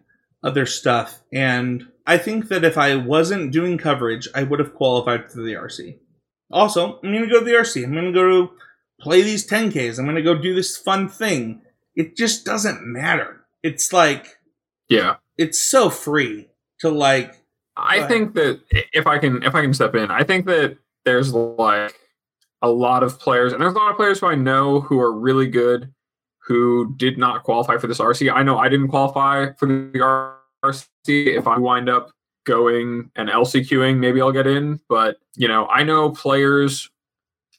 other 0.43 0.65
stuff. 0.65 1.21
And 1.31 1.87
I 2.05 2.17
think 2.17 2.47
that 2.49 2.63
if 2.63 2.77
I 2.77 2.95
wasn't 2.95 3.51
doing 3.51 3.77
coverage, 3.77 4.27
I 4.33 4.43
would 4.43 4.59
have 4.59 4.73
qualified 4.73 5.31
for 5.31 5.41
the 5.41 5.53
RC. 5.53 5.97
Also, 6.51 6.99
I'm 7.03 7.11
going 7.11 7.27
to 7.27 7.29
go 7.29 7.39
to 7.39 7.45
the 7.45 7.51
RC. 7.51 7.83
I'm 7.83 7.93
going 7.93 8.05
to 8.05 8.11
go 8.11 8.29
to 8.29 8.51
play 9.01 9.21
these 9.21 9.47
10Ks. 9.47 9.99
I'm 9.99 10.05
going 10.05 10.15
to 10.15 10.21
go 10.21 10.35
do 10.35 10.55
this 10.55 10.77
fun 10.77 11.09
thing. 11.09 11.61
It 11.95 12.15
just 12.15 12.45
doesn't 12.45 12.81
matter. 12.81 13.41
It's 13.63 13.91
like, 13.91 14.37
yeah, 14.87 15.15
it's 15.37 15.61
so 15.61 15.89
free 15.89 16.47
to 16.79 16.89
like 16.89 17.43
I 17.77 18.07
think 18.07 18.33
that 18.35 18.61
if 18.71 19.05
I 19.05 19.19
can 19.19 19.43
if 19.43 19.53
I 19.53 19.61
can 19.61 19.73
step 19.73 19.93
in, 19.95 20.09
I 20.09 20.23
think 20.23 20.45
that 20.47 20.77
there's 21.05 21.33
like 21.33 21.93
a 22.61 22.69
lot 22.69 23.03
of 23.03 23.19
players, 23.19 23.53
and 23.53 23.61
there's 23.61 23.73
a 23.73 23.77
lot 23.77 23.91
of 23.91 23.97
players 23.97 24.19
who 24.19 24.27
I 24.27 24.35
know 24.35 24.81
who 24.81 24.99
are 24.99 25.11
really 25.11 25.47
good 25.47 25.93
who 26.47 26.95
did 26.95 27.17
not 27.17 27.43
qualify 27.43 27.77
for 27.77 27.87
this 27.87 27.99
RC. 27.99 28.31
I 28.33 28.41
know 28.41 28.57
I 28.57 28.69
didn't 28.69 28.87
qualify 28.87 29.51
for 29.57 29.67
the 29.67 30.31
RC. 30.63 30.87
If 31.05 31.45
I 31.45 31.57
wind 31.57 31.89
up 31.89 32.11
going 32.45 33.11
and 33.17 33.29
LCQing, 33.29 33.97
maybe 33.97 34.21
I'll 34.21 34.31
get 34.31 34.47
in. 34.47 34.79
But 34.87 35.17
you 35.35 35.47
know, 35.47 35.67
I 35.67 35.83
know 35.83 36.11
players. 36.11 36.89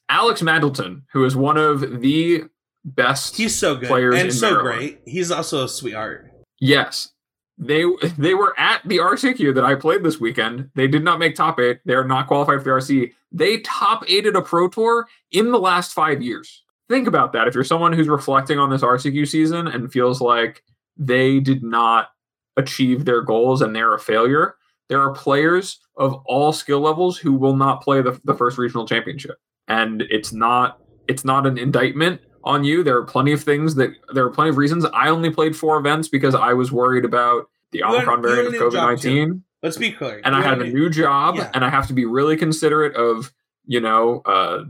Alex 0.09 0.41
Maddleton, 0.41 1.03
who 1.13 1.23
is 1.23 1.35
one 1.35 1.55
of 1.55 2.01
the 2.01 2.45
best, 2.83 3.37
he's 3.37 3.55
so 3.55 3.75
good 3.75 3.87
players 3.87 4.19
and 4.19 4.33
so 4.33 4.53
Maryland. 4.53 4.77
great. 4.79 5.01
He's 5.05 5.29
also 5.29 5.65
a 5.65 5.69
sweetheart. 5.69 6.31
Yes, 6.59 7.11
they 7.59 7.83
they 8.17 8.33
were 8.33 8.59
at 8.59 8.81
the 8.87 8.97
RCQ 8.97 9.53
that 9.53 9.63
I 9.63 9.75
played 9.75 10.01
this 10.01 10.19
weekend. 10.19 10.71
They 10.73 10.87
did 10.87 11.03
not 11.03 11.19
make 11.19 11.35
top 11.35 11.59
eight. 11.59 11.79
They 11.85 11.93
are 11.93 12.07
not 12.07 12.25
qualified 12.25 12.57
for 12.57 12.63
the 12.63 12.69
RC. 12.71 13.13
They 13.31 13.59
top 13.59 14.03
eighted 14.09 14.35
a 14.35 14.41
pro 14.41 14.67
tour 14.67 15.07
in 15.31 15.51
the 15.51 15.59
last 15.59 15.93
five 15.93 16.23
years. 16.23 16.63
Think 16.89 17.07
about 17.07 17.33
that. 17.33 17.47
If 17.47 17.53
you're 17.53 17.63
someone 17.63 17.93
who's 17.93 18.07
reflecting 18.07 18.57
on 18.57 18.69
this 18.71 18.81
RCQ 18.81 19.27
season 19.27 19.67
and 19.67 19.91
feels 19.91 20.21
like 20.21 20.63
they 20.97 21.39
did 21.39 21.63
not 21.63 22.09
achieve 22.57 23.05
their 23.05 23.21
goals 23.21 23.61
and 23.61 23.75
they're 23.75 23.93
a 23.93 23.99
failure, 23.99 24.55
there 24.89 24.99
are 25.01 25.13
players 25.13 25.79
of 25.95 26.15
all 26.25 26.51
skill 26.51 26.79
levels 26.79 27.17
who 27.17 27.33
will 27.33 27.55
not 27.55 27.83
play 27.83 28.01
the, 28.01 28.19
the 28.25 28.33
first 28.33 28.57
regional 28.57 28.87
championship. 28.87 29.37
And 29.67 30.01
it's 30.09 30.33
not 30.33 30.79
it's 31.07 31.23
not 31.23 31.45
an 31.45 31.57
indictment 31.57 32.21
on 32.43 32.63
you. 32.63 32.83
There 32.83 32.97
are 32.97 33.05
plenty 33.05 33.33
of 33.33 33.43
things 33.43 33.75
that 33.75 33.91
there 34.13 34.25
are 34.25 34.29
plenty 34.29 34.49
of 34.49 34.57
reasons. 34.57 34.85
I 34.85 35.09
only 35.09 35.29
played 35.29 35.55
four 35.55 35.77
events 35.77 36.07
because 36.07 36.33
I 36.33 36.53
was 36.53 36.71
worried 36.71 37.05
about 37.05 37.49
the 37.71 37.83
Omicron 37.83 38.21
variant 38.21 38.47
of 38.47 38.61
COVID 38.61 38.73
nineteen. 38.73 39.43
Let's 39.61 39.77
be 39.77 39.91
clear. 39.91 40.21
And 40.23 40.35
I 40.35 40.41
have 40.41 40.61
a 40.61 40.65
new 40.65 40.89
job, 40.89 41.35
yeah. 41.35 41.51
and 41.53 41.65
I 41.65 41.69
have 41.69 41.87
to 41.87 41.93
be 41.93 42.05
really 42.05 42.37
considerate 42.37 42.95
of 42.95 43.31
you 43.65 43.79
know 43.79 44.21
uh, 44.25 44.63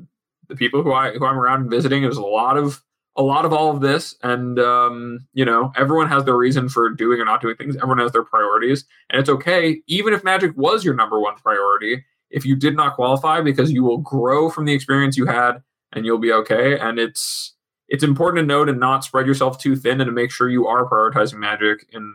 the 0.50 0.56
people 0.56 0.84
who 0.84 0.91
I 0.91 1.12
who 1.12 1.25
I'm 1.25 1.38
around 1.38 1.70
visiting. 1.70 2.01
There's 2.01 2.18
a 2.18 2.22
lot 2.22 2.58
of 2.58 2.84
a 3.15 3.24
lot 3.24 3.46
of 3.46 3.53
all 3.53 3.72
of 3.72 3.82
this, 3.82 4.15
and 4.24 4.60
um, 4.60 5.27
you 5.34 5.46
know 5.46 5.72
everyone 5.77 6.08
has 6.08 6.25
their 6.25 6.38
reason 6.38 6.70
for 6.70 6.89
doing 6.89 7.20
or 7.20 7.25
not 7.25 7.41
doing 7.41 7.56
things. 7.56 7.75
Everyone 7.75 8.00
has 8.00 8.12
their 8.12 8.24
priorities, 8.24 8.86
and 9.10 9.20
it's 9.20 9.29
okay 9.29 9.82
even 9.88 10.13
if 10.13 10.24
Magic 10.24 10.51
was 10.56 10.84
your 10.84 10.94
number 10.94 11.20
one 11.20 11.36
priority. 11.36 12.03
If 12.29 12.46
you 12.46 12.56
did 12.56 12.75
not 12.75 12.96
qualify, 12.96 13.41
because 13.41 13.72
you 13.72 13.84
will 13.84 13.98
grow 13.98 14.50
from 14.51 14.65
the 14.65 14.74
experience 14.74 15.18
you 15.18 15.25
had, 15.25 15.63
and 15.94 16.06
you'll 16.06 16.20
be 16.20 16.32
okay. 16.32 16.77
And 16.77 17.00
it's 17.00 17.56
it's 17.88 18.03
important 18.03 18.44
to 18.44 18.46
know 18.46 18.62
and 18.62 18.79
not 18.79 19.03
spread 19.03 19.25
yourself 19.25 19.60
too 19.60 19.75
thin 19.75 20.00
and 20.00 20.08
to 20.08 20.12
make 20.12 20.32
sure 20.32 20.48
you 20.48 20.68
are 20.68 20.88
prioritizing 20.88 21.39
magic 21.39 21.88
in 21.91 22.13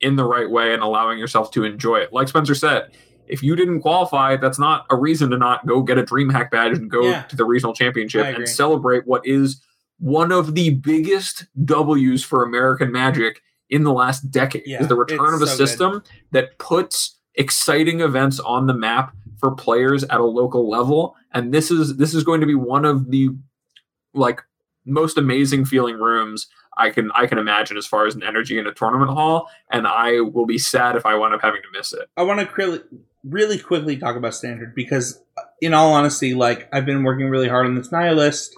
in 0.00 0.16
the 0.16 0.24
right 0.24 0.50
way 0.50 0.72
and 0.72 0.82
allowing 0.82 1.18
yourself 1.18 1.50
to 1.52 1.64
enjoy 1.64 1.96
it. 1.96 2.12
Like 2.12 2.28
Spencer 2.28 2.54
said, 2.54 2.90
if 3.30 3.42
you 3.42 3.56
didn't 3.56 3.80
qualify, 3.80 4.36
that's 4.36 4.58
not 4.58 4.86
a 4.90 4.96
reason 4.96 5.30
to 5.30 5.38
not 5.38 5.66
go 5.66 5.82
get 5.82 5.98
a 5.98 6.02
DreamHack 6.02 6.50
badge 6.50 6.76
and 6.76 6.90
go 6.90 7.02
Yeah. 7.02 7.22
to 7.22 7.36
the 7.36 7.44
regional 7.44 7.72
championship 7.74 8.26
and 8.26 8.48
celebrate 8.48 9.06
what 9.06 9.26
is 9.26 9.62
one 9.98 10.32
of 10.32 10.54
the 10.54 10.70
biggest 10.70 11.46
W's 11.64 12.24
for 12.24 12.42
American 12.42 12.90
Magic 12.92 13.40
in 13.68 13.84
the 13.84 13.92
last 13.92 14.30
decade. 14.30 14.62
Yeah, 14.66 14.80
is 14.82 14.88
the 14.88 14.96
return 14.96 15.34
of 15.34 15.42
a 15.42 15.46
so 15.46 15.56
good. 15.58 15.68
system 15.68 16.02
that 16.32 16.58
puts 16.58 17.18
exciting 17.34 18.00
events 18.00 18.40
on 18.40 18.66
the 18.66 18.74
map 18.74 19.14
for 19.38 19.52
players 19.54 20.02
at 20.04 20.20
a 20.20 20.24
local 20.24 20.68
level 20.68 21.14
and 21.32 21.54
this 21.54 21.70
is 21.70 21.96
this 21.96 22.12
is 22.12 22.24
going 22.24 22.40
to 22.40 22.46
be 22.46 22.54
one 22.56 22.84
of 22.84 23.10
the 23.10 23.28
like 24.12 24.42
most 24.84 25.16
amazing 25.16 25.64
feeling 25.64 25.96
rooms 25.96 26.48
I 26.76 26.90
can 26.90 27.10
I 27.14 27.26
can 27.26 27.38
imagine 27.38 27.76
as 27.76 27.86
far 27.86 28.06
as 28.06 28.14
an 28.14 28.22
energy 28.22 28.58
in 28.58 28.66
a 28.66 28.72
tournament 28.72 29.10
hall, 29.10 29.48
and 29.70 29.86
I 29.86 30.20
will 30.20 30.46
be 30.46 30.56
sad 30.56 30.96
if 30.96 31.04
I 31.04 31.14
wind 31.16 31.34
up 31.34 31.42
having 31.42 31.60
to 31.62 31.68
miss 31.78 31.92
it. 31.92 32.08
I 32.16 32.22
want 32.22 32.40
to 32.40 32.46
really, 33.24 33.58
quickly 33.58 33.96
talk 33.96 34.16
about 34.16 34.34
standard 34.34 34.74
because, 34.74 35.22
in 35.60 35.74
all 35.74 35.92
honesty, 35.92 36.34
like 36.34 36.68
I've 36.72 36.86
been 36.86 37.02
working 37.02 37.28
really 37.28 37.48
hard 37.48 37.66
on 37.66 37.74
this 37.74 37.92
nihilist. 37.92 38.56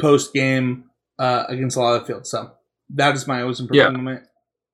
Post 0.00 0.32
game 0.32 0.84
uh, 1.18 1.44
against 1.48 1.76
a 1.76 1.80
lot 1.80 1.94
of 1.94 2.00
the 2.02 2.06
field. 2.06 2.26
So 2.26 2.52
that 2.90 3.14
is 3.14 3.26
my 3.26 3.42
always 3.42 3.60
improvement 3.60 3.90
Yeah. 3.92 3.96
moment. 3.96 4.22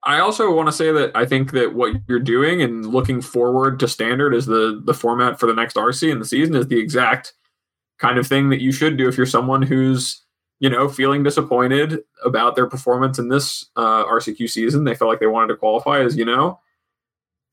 I 0.06 0.18
also 0.20 0.54
want 0.54 0.68
to 0.68 0.72
say 0.72 0.92
that 0.92 1.12
I 1.16 1.24
think 1.24 1.52
that 1.52 1.74
what 1.74 1.94
you're 2.08 2.20
doing 2.20 2.60
and 2.60 2.84
looking 2.84 3.22
forward 3.22 3.78
to 3.80 3.88
standard 3.88 4.34
as 4.34 4.44
the 4.44 4.82
the 4.84 4.92
format 4.92 5.40
for 5.40 5.46
the 5.46 5.54
next 5.54 5.76
RC 5.76 6.10
in 6.12 6.18
the 6.18 6.26
season 6.26 6.54
is 6.54 6.66
the 6.68 6.78
exact 6.78 7.32
kind 7.98 8.18
of 8.18 8.26
thing 8.26 8.50
that 8.50 8.60
you 8.60 8.70
should 8.70 8.98
do 8.98 9.08
if 9.08 9.16
you're 9.16 9.24
someone 9.24 9.62
who's 9.62 10.22
you 10.60 10.68
know 10.68 10.88
feeling 10.90 11.22
disappointed 11.22 12.00
about 12.22 12.54
their 12.54 12.66
performance 12.66 13.18
in 13.18 13.28
this 13.28 13.64
uh, 13.76 14.04
RCQ 14.04 14.50
season. 14.50 14.84
They 14.84 14.94
felt 14.94 15.10
like 15.10 15.20
they 15.20 15.26
wanted 15.26 15.48
to 15.48 15.56
qualify, 15.56 16.00
as 16.00 16.16
you 16.18 16.26
know. 16.26 16.60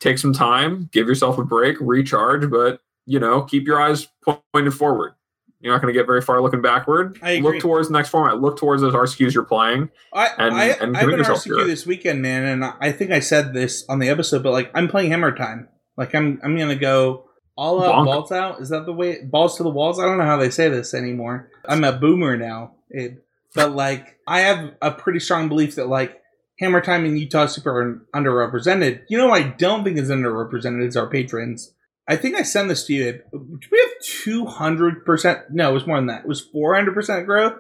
Take 0.01 0.17
some 0.17 0.33
time, 0.33 0.89
give 0.91 1.07
yourself 1.07 1.37
a 1.37 1.45
break, 1.45 1.77
recharge, 1.79 2.49
but 2.49 2.81
you 3.05 3.19
know 3.19 3.43
keep 3.43 3.65
your 3.65 3.81
eyes 3.81 4.09
pointed 4.53 4.73
forward. 4.73 5.13
You're 5.61 5.73
not 5.73 5.81
going 5.81 5.93
to 5.93 5.97
get 5.99 6.05
very 6.07 6.21
far 6.21 6.41
looking 6.41 6.61
backward. 6.61 7.19
Look 7.43 7.53
towards 7.61 7.87
the 7.87 7.93
next 7.93 8.09
format. 8.09 8.41
Look 8.41 8.57
towards 8.57 8.81
those 8.81 8.93
RCQs 8.93 9.33
you're 9.33 9.43
playing. 9.43 9.89
I, 10.13 10.27
And- 10.37 10.55
I, 10.55 10.65
and 10.67 10.97
I've 10.97 11.05
been 11.05 11.19
RCQ 11.19 11.65
this 11.67 11.85
weekend, 11.85 12.21
man, 12.21 12.43
and 12.45 12.63
I 12.79 12.91
think 12.91 13.11
I 13.11 13.19
said 13.19 13.53
this 13.53 13.85
on 13.87 13.99
the 13.99 14.09
episode, 14.09 14.41
but 14.43 14.51
like 14.51 14.71
I'm 14.73 14.87
playing 14.87 15.11
Hammer 15.11 15.35
Time. 15.35 15.67
Like 15.97 16.15
I'm 16.15 16.39
I'm 16.43 16.57
gonna 16.57 16.75
go 16.75 17.25
all 17.55 17.83
out, 17.83 17.93
Bonk. 17.95 18.05
balls 18.05 18.31
out. 18.31 18.61
Is 18.61 18.69
that 18.69 18.85
the 18.85 18.93
way? 18.93 19.21
Balls 19.23 19.57
to 19.57 19.63
the 19.63 19.69
walls. 19.69 19.99
I 19.99 20.05
don't 20.05 20.17
know 20.17 20.25
how 20.25 20.37
they 20.37 20.49
say 20.49 20.69
this 20.69 20.93
anymore. 20.93 21.49
I'm 21.67 21.83
a 21.83 21.91
boomer 21.91 22.37
now, 22.37 22.75
Abe. 22.95 23.17
But 23.53 23.75
like 23.75 24.17
I 24.27 24.39
have 24.41 24.73
a 24.81 24.91
pretty 24.91 25.19
strong 25.19 25.47
belief 25.49 25.75
that 25.75 25.87
like 25.89 26.17
Hammer 26.59 26.81
Time 26.81 27.05
and 27.05 27.19
Utah 27.19 27.45
Super 27.47 27.71
are 27.81 28.01
underrepresented. 28.15 29.01
You 29.09 29.17
know, 29.17 29.31
I 29.31 29.43
don't 29.43 29.83
think 29.83 29.97
is 29.97 30.09
underrepresented 30.09 30.87
is 30.87 30.95
our 30.97 31.07
patrons. 31.07 31.73
I 32.08 32.15
think 32.15 32.36
I 32.36 32.41
sent 32.43 32.67
this 32.67 32.86
to 32.88 32.93
you. 32.93 33.22
Do 33.31 33.67
we 33.72 33.79
have 33.79 34.03
two 34.03 34.46
hundred 34.46 35.05
percent? 35.05 35.39
No, 35.51 35.70
it 35.70 35.74
was 35.74 35.88
more 35.88 35.98
than 35.98 36.08
that. 36.08 36.24
It 36.24 36.27
was 36.27 36.41
four 36.41 36.75
hundred 36.75 36.93
percent 36.93 37.25
growth 37.25 37.53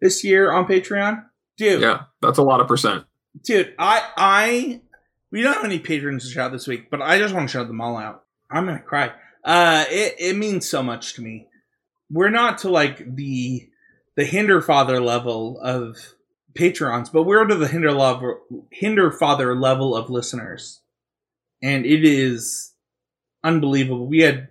this 0.00 0.24
year 0.24 0.50
on 0.50 0.66
Patreon, 0.66 1.24
dude. 1.56 1.82
Yeah, 1.82 2.04
that's 2.20 2.38
a 2.38 2.42
lot 2.42 2.60
of 2.60 2.68
percent. 2.68 3.04
Dude, 3.42 3.74
I 3.78 4.02
I 4.16 4.80
we 5.30 5.42
don't 5.42 5.54
have 5.54 5.64
any 5.64 5.78
patrons 5.78 6.24
to 6.24 6.30
shout 6.30 6.52
this 6.52 6.66
week, 6.66 6.90
but 6.90 7.02
I 7.02 7.18
just 7.18 7.34
want 7.34 7.48
to 7.48 7.52
shout 7.52 7.68
them 7.68 7.80
all 7.80 7.96
out. 7.96 8.24
I'm 8.50 8.66
gonna 8.66 8.80
cry. 8.80 9.12
Uh 9.44 9.84
it, 9.88 10.14
it 10.18 10.36
means 10.36 10.68
so 10.68 10.82
much 10.82 11.14
to 11.14 11.22
me. 11.22 11.48
We're 12.10 12.30
not 12.30 12.58
to 12.58 12.70
like 12.70 13.16
the 13.16 13.68
the 14.16 14.24
hinder 14.24 14.62
father 14.62 15.00
level 15.00 15.60
of 15.60 15.96
patrons, 16.54 17.10
but 17.10 17.24
we're 17.24 17.44
to 17.44 17.54
the 17.54 17.68
hinder 17.68 17.92
level 17.92 18.40
hinder 18.70 19.10
father 19.10 19.54
level 19.54 19.96
of 19.96 20.10
listeners. 20.10 20.80
And 21.62 21.84
it 21.84 22.04
is 22.04 22.73
unbelievable. 23.44 24.06
We 24.08 24.20
had 24.20 24.48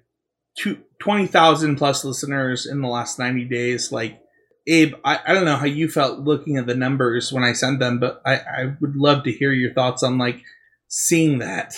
two, 0.57 0.79
20,000 0.99 1.75
plus 1.75 2.05
listeners 2.05 2.65
in 2.65 2.81
the 2.81 2.87
last 2.87 3.19
90 3.19 3.45
days. 3.45 3.91
Like, 3.91 4.19
Abe, 4.67 4.93
I, 5.03 5.19
I 5.27 5.33
don't 5.33 5.43
know 5.45 5.57
how 5.57 5.65
you 5.65 5.89
felt 5.89 6.19
looking 6.19 6.55
at 6.57 6.67
the 6.67 6.75
numbers 6.75 7.33
when 7.33 7.43
I 7.43 7.51
sent 7.51 7.79
them, 7.79 7.99
but 7.99 8.21
I, 8.25 8.35
I 8.35 8.73
would 8.79 8.95
love 8.95 9.23
to 9.23 9.31
hear 9.31 9.51
your 9.51 9.73
thoughts 9.73 10.03
on 10.03 10.17
like 10.17 10.41
seeing 10.87 11.39
that. 11.39 11.75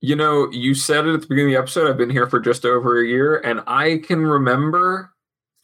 You 0.00 0.16
know, 0.16 0.48
you 0.50 0.74
said 0.74 1.06
it 1.06 1.14
at 1.14 1.20
the 1.22 1.26
beginning 1.26 1.54
of 1.54 1.58
the 1.58 1.62
episode. 1.62 1.90
I've 1.90 1.98
been 1.98 2.10
here 2.10 2.26
for 2.28 2.40
just 2.40 2.64
over 2.64 3.00
a 3.02 3.06
year, 3.06 3.36
and 3.36 3.60
I 3.66 3.98
can 3.98 4.24
remember. 4.24 5.12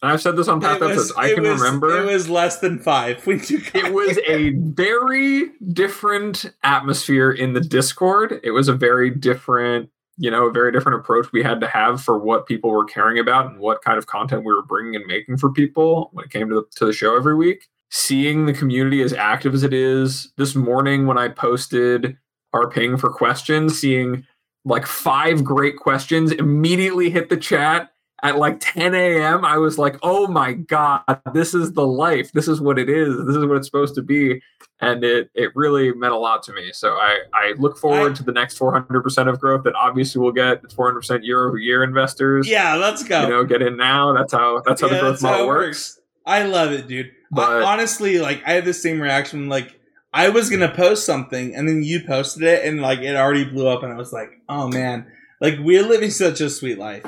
And 0.01 0.11
I've 0.11 0.21
said 0.21 0.35
this 0.35 0.47
on 0.47 0.61
past 0.61 0.79
was- 0.79 0.91
episodes. 0.91 1.13
I 1.17 1.33
can 1.33 1.43
was- 1.43 1.59
remember 1.61 2.03
it 2.03 2.05
was 2.13 2.29
less 2.29 2.59
than 2.59 2.77
five. 2.77 3.21
When 3.25 3.41
you 3.47 3.61
it 3.73 3.93
was 3.93 4.19
a 4.27 4.51
very 4.51 5.45
different 5.73 6.45
atmosphere 6.61 7.31
in 7.31 7.53
the 7.53 7.61
Discord. 7.61 8.39
It 8.43 8.51
was 8.51 8.67
a 8.67 8.73
very 8.73 9.09
different, 9.09 9.89
you 10.17 10.31
know, 10.31 10.47
a 10.47 10.51
very 10.51 10.71
different 10.71 10.99
approach 10.99 11.31
we 11.31 11.43
had 11.43 11.59
to 11.61 11.67
have 11.67 12.01
for 12.01 12.17
what 12.17 12.47
people 12.47 12.71
were 12.71 12.85
caring 12.85 13.19
about 13.19 13.45
and 13.45 13.59
what 13.59 13.83
kind 13.83 13.97
of 13.97 14.07
content 14.07 14.43
we 14.43 14.53
were 14.53 14.63
bringing 14.63 14.95
and 14.95 15.05
making 15.05 15.37
for 15.37 15.51
people 15.51 16.09
when 16.13 16.25
it 16.25 16.31
came 16.31 16.49
to 16.49 16.55
the, 16.55 16.63
to 16.75 16.85
the 16.85 16.93
show 16.93 17.15
every 17.15 17.35
week. 17.35 17.67
Seeing 17.89 18.45
the 18.45 18.53
community 18.53 19.01
as 19.01 19.13
active 19.13 19.53
as 19.53 19.63
it 19.63 19.73
is 19.73 20.33
this 20.37 20.55
morning 20.55 21.07
when 21.07 21.17
I 21.17 21.29
posted 21.29 22.17
our 22.53 22.69
ping 22.69 22.97
for 22.97 23.09
questions, 23.09 23.79
seeing 23.79 24.25
like 24.65 24.85
five 24.85 25.43
great 25.43 25.77
questions 25.77 26.31
immediately 26.31 27.09
hit 27.09 27.29
the 27.29 27.37
chat 27.37 27.91
at 28.23 28.37
like 28.37 28.57
10 28.59 28.95
a.m. 28.95 29.45
I 29.45 29.57
was 29.57 29.77
like, 29.77 29.97
oh 30.01 30.27
my 30.27 30.53
God, 30.53 31.01
this 31.33 31.53
is 31.53 31.73
the 31.73 31.85
life. 31.85 32.31
This 32.31 32.47
is 32.47 32.59
what 32.59 32.79
it 32.79 32.89
is. 32.89 33.15
This 33.25 33.35
is 33.35 33.45
what 33.45 33.57
it's 33.57 33.67
supposed 33.67 33.95
to 33.95 34.01
be. 34.01 34.41
And 34.79 35.03
it 35.03 35.29
it 35.33 35.51
really 35.55 35.91
meant 35.93 36.13
a 36.13 36.17
lot 36.17 36.43
to 36.43 36.53
me. 36.53 36.71
So 36.71 36.93
I, 36.93 37.19
I 37.33 37.53
look 37.57 37.77
forward 37.77 38.11
I- 38.13 38.15
to 38.15 38.23
the 38.23 38.31
next 38.31 38.59
400% 38.59 39.29
of 39.29 39.39
growth 39.39 39.63
that 39.63 39.75
obviously 39.75 40.21
we'll 40.21 40.31
get 40.31 40.63
400% 40.63 41.23
year 41.25 41.47
over 41.47 41.57
year 41.57 41.83
investors. 41.83 42.47
yeah, 42.47 42.75
let's 42.75 43.03
go. 43.03 43.23
You 43.23 43.29
know, 43.29 43.43
get 43.43 43.61
in 43.61 43.75
now. 43.77 44.13
That's 44.13 44.33
how 44.33 44.61
that's 44.65 44.81
how 44.81 44.87
Yeah, 44.87 44.93
the 44.95 44.99
growth 45.01 45.21
model 45.21 45.45
it 45.45 45.47
works. 45.47 45.99
I 46.25 46.43
love 46.43 46.71
it, 46.71 46.87
dude. 46.87 47.11
But- 47.31 47.63
I, 47.63 47.73
honestly, 47.73 48.19
like 48.19 48.41
I 48.45 48.53
had 48.53 48.65
the 48.65 48.73
same 48.73 48.99
reaction. 48.99 49.47
Like 49.49 49.79
I 50.13 50.29
was 50.29 50.49
gonna 50.49 50.73
post 50.73 51.05
something, 51.05 51.53
and 51.55 51.67
then 51.67 51.83
you 51.83 52.01
posted 52.05 52.43
it, 52.43 52.65
and 52.65 52.81
like 52.81 52.99
it 52.99 53.15
already 53.15 53.45
blew 53.45 53.67
up, 53.67 53.83
and 53.83 53.91
I 53.93 53.95
was 53.95 54.11
like, 54.13 54.29
oh 54.49 54.67
man, 54.69 55.05
like 55.41 55.55
we're 55.59 55.83
living 55.83 56.09
such 56.11 56.39
a 56.41 56.49
sweet 56.49 56.77
life. 56.79 57.03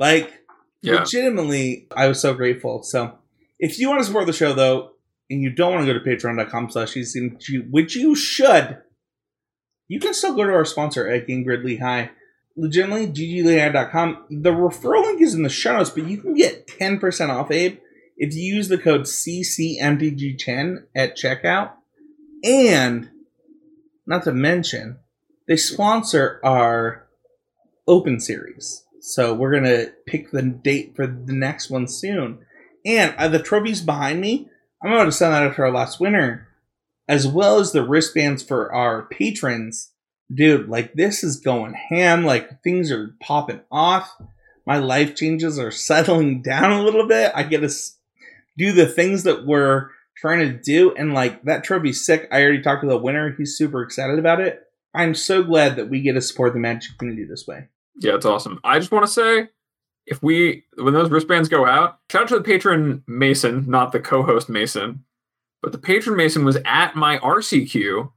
Like 0.00 0.42
Yeah. 0.82 1.00
legitimately, 1.00 1.86
I 1.94 2.08
was 2.08 2.18
so 2.20 2.34
grateful. 2.34 2.82
So 2.82 3.18
if 3.58 3.78
you 3.78 3.88
want 3.88 4.00
to 4.00 4.06
support 4.06 4.26
the 4.26 4.32
show 4.32 4.52
though, 4.54 4.92
and 5.28 5.40
you 5.42 5.50
don't 5.50 5.72
want 5.74 5.86
to 5.86 5.92
go 5.92 5.98
to 5.98 6.04
patreon.com 6.04 6.70
slash 6.70 6.96
which 7.70 7.94
you 7.94 8.14
should, 8.16 8.78
you 9.86 10.00
can 10.00 10.12
still 10.14 10.34
go 10.34 10.44
to 10.44 10.52
our 10.52 10.64
sponsor 10.64 11.06
at 11.08 11.26
Game 11.28 11.44
Grid 11.44 11.64
Lehi. 11.64 12.10
Legitimately, 12.56 13.06
gglehi.com. 13.08 14.24
The 14.30 14.50
referral 14.50 15.02
link 15.04 15.20
is 15.20 15.34
in 15.34 15.42
the 15.44 15.48
show 15.48 15.76
notes, 15.76 15.90
but 15.90 16.08
you 16.08 16.16
can 16.18 16.34
get 16.34 16.66
10% 16.66 17.28
off, 17.28 17.50
Abe, 17.52 17.78
if 18.16 18.34
you 18.34 18.54
use 18.54 18.68
the 18.68 18.76
code 18.78 19.02
CCMTG10 19.02 20.84
at 20.96 21.16
checkout. 21.16 21.72
And, 22.42 23.10
not 24.06 24.24
to 24.24 24.32
mention, 24.32 24.98
they 25.46 25.56
sponsor 25.56 26.40
our 26.42 27.06
open 27.86 28.18
series. 28.18 28.84
So 29.00 29.34
we're 29.34 29.58
to 29.60 29.92
pick 30.06 30.30
the 30.30 30.42
date 30.42 30.94
for 30.94 31.06
the 31.06 31.32
next 31.32 31.70
one 31.70 31.88
soon. 31.88 32.38
And 32.84 33.14
uh, 33.16 33.28
the 33.28 33.38
trophies 33.38 33.80
behind 33.80 34.20
me, 34.20 34.48
I'm 34.82 34.92
about 34.92 35.04
to 35.04 35.12
send 35.12 35.32
that 35.32 35.42
out 35.42 35.56
to 35.56 35.62
our 35.62 35.72
last 35.72 36.00
winner, 36.00 36.48
as 37.08 37.26
well 37.26 37.58
as 37.58 37.72
the 37.72 37.84
wristbands 37.84 38.42
for 38.42 38.72
our 38.72 39.02
patrons. 39.02 39.92
Dude, 40.32 40.68
like 40.68 40.94
this 40.94 41.24
is 41.24 41.40
going 41.40 41.74
ham. 41.74 42.24
Like 42.24 42.62
things 42.62 42.90
are 42.92 43.16
popping 43.20 43.60
off. 43.70 44.14
My 44.66 44.78
life 44.78 45.16
changes 45.16 45.58
are 45.58 45.70
settling 45.72 46.42
down 46.42 46.72
a 46.72 46.82
little 46.82 47.06
bit. 47.06 47.32
I 47.34 47.42
get 47.42 47.60
to 47.60 47.70
do 48.56 48.72
the 48.72 48.86
things 48.86 49.24
that 49.24 49.46
we're 49.46 49.88
trying 50.16 50.40
to 50.40 50.52
do. 50.52 50.94
And 50.94 51.14
like 51.14 51.42
that 51.44 51.64
trophy's 51.64 52.04
sick. 52.04 52.28
I 52.30 52.42
already 52.42 52.62
talked 52.62 52.82
to 52.82 52.88
the 52.88 52.98
winner. 52.98 53.34
He's 53.36 53.56
super 53.56 53.82
excited 53.82 54.18
about 54.18 54.40
it. 54.40 54.62
I'm 54.94 55.14
so 55.14 55.42
glad 55.42 55.76
that 55.76 55.88
we 55.88 56.02
get 56.02 56.14
to 56.14 56.20
support 56.20 56.52
the 56.52 56.58
Magic 56.58 56.98
community 56.98 57.24
this 57.24 57.46
way. 57.46 57.68
Yeah, 58.00 58.14
it's 58.16 58.26
awesome. 58.26 58.60
I 58.64 58.78
just 58.78 58.90
want 58.90 59.06
to 59.06 59.12
say, 59.12 59.48
if 60.06 60.22
we 60.22 60.64
when 60.76 60.94
those 60.94 61.10
wristbands 61.10 61.48
go 61.48 61.66
out, 61.66 61.98
shout 62.10 62.22
out 62.22 62.28
to 62.28 62.38
the 62.38 62.44
patron 62.44 63.04
Mason, 63.06 63.64
not 63.68 63.92
the 63.92 64.00
co-host 64.00 64.48
Mason, 64.48 65.04
but 65.62 65.72
the 65.72 65.78
patron 65.78 66.16
Mason 66.16 66.44
was 66.44 66.58
at 66.64 66.96
my 66.96 67.18
RCQ, 67.18 68.10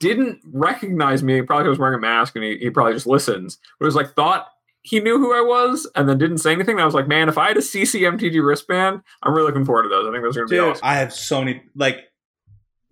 didn't 0.00 0.40
recognize 0.44 1.22
me, 1.22 1.42
probably 1.42 1.68
was 1.68 1.78
wearing 1.78 1.94
a 1.94 2.00
mask 2.00 2.34
and 2.34 2.44
he, 2.44 2.58
he 2.58 2.70
probably 2.70 2.94
just 2.94 3.06
listens, 3.06 3.58
but 3.78 3.84
it 3.84 3.88
was 3.88 3.94
like 3.94 4.14
thought 4.14 4.48
he 4.82 4.98
knew 4.98 5.18
who 5.18 5.32
I 5.32 5.42
was 5.42 5.88
and 5.94 6.08
then 6.08 6.18
didn't 6.18 6.38
say 6.38 6.52
anything. 6.52 6.74
And 6.74 6.82
I 6.82 6.86
was 6.86 6.94
like, 6.94 7.06
man, 7.06 7.28
if 7.28 7.38
I 7.38 7.48
had 7.48 7.56
a 7.56 7.60
CCMTG 7.60 8.44
wristband, 8.44 9.02
I'm 9.22 9.32
really 9.32 9.46
looking 9.46 9.64
forward 9.64 9.84
to 9.84 9.88
those. 9.88 10.08
I 10.08 10.10
think 10.10 10.24
those 10.24 10.36
are 10.36 10.46
gonna 10.46 10.48
be 10.48 10.58
awesome. 10.58 10.80
I 10.82 10.94
have 10.94 11.12
so 11.12 11.44
many 11.44 11.62
like 11.76 11.98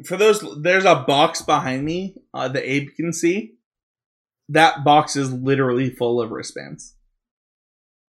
for 0.05 0.17
those 0.17 0.45
there's 0.63 0.85
a 0.85 1.05
box 1.07 1.43
behind 1.43 1.85
me 1.85 2.15
uh, 2.33 2.49
that 2.49 2.71
Abe 2.71 2.91
can 2.97 3.13
see. 3.13 3.55
That 4.51 4.85
box 4.85 5.17
is 5.17 5.33
literally 5.33 5.91
full 5.91 6.21
of 6.21 6.31
wristbands. 6.31 6.95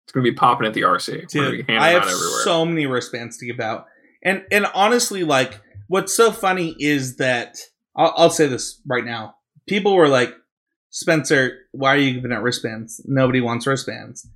It's 0.06 0.14
gonna 0.14 0.24
be 0.24 0.34
popping 0.34 0.68
at 0.68 0.74
the 0.74 0.82
RC. 0.82 1.34
We're 1.36 1.42
gonna 1.42 1.52
be 1.58 1.64
Dude, 1.64 1.78
I 1.78 1.90
have 1.90 2.04
out 2.04 2.10
everywhere. 2.10 2.44
so 2.44 2.66
many 2.66 2.86
wristbands 2.86 3.38
to 3.38 3.46
give 3.46 3.60
out. 3.60 3.86
And 4.24 4.46
and 4.52 4.66
honestly, 4.74 5.24
like 5.24 5.62
what's 5.88 6.16
so 6.16 6.32
funny 6.32 6.76
is 6.80 7.18
that 7.18 7.58
I'll, 7.96 8.14
I'll 8.16 8.30
say 8.30 8.48
this 8.48 8.82
right 8.86 9.06
now. 9.06 9.36
People 9.68 9.96
were 9.96 10.08
like, 10.08 10.34
Spencer, 10.90 11.60
why 11.72 11.96
are 11.96 11.98
you 11.98 12.14
giving 12.14 12.32
out 12.32 12.44
wristbands? 12.44 13.02
Nobody 13.06 13.42
wants 13.42 13.68
wristbands. 13.68 14.28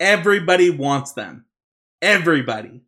Everybody 0.00 0.70
wants 0.70 1.12
them. 1.12 1.44
Everybody. 2.00 2.82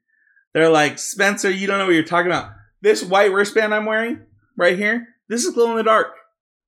They're 0.52 0.68
like, 0.68 0.98
Spencer, 0.98 1.50
you 1.50 1.66
don't 1.66 1.78
know 1.78 1.86
what 1.86 1.94
you're 1.94 2.04
talking 2.04 2.30
about. 2.30 2.50
This 2.80 3.02
white 3.02 3.32
wristband 3.32 3.74
I'm 3.74 3.86
wearing 3.86 4.20
right 4.56 4.76
here, 4.76 5.08
this 5.28 5.44
is 5.44 5.54
glow 5.54 5.70
in 5.72 5.76
the 5.76 5.82
dark. 5.82 6.08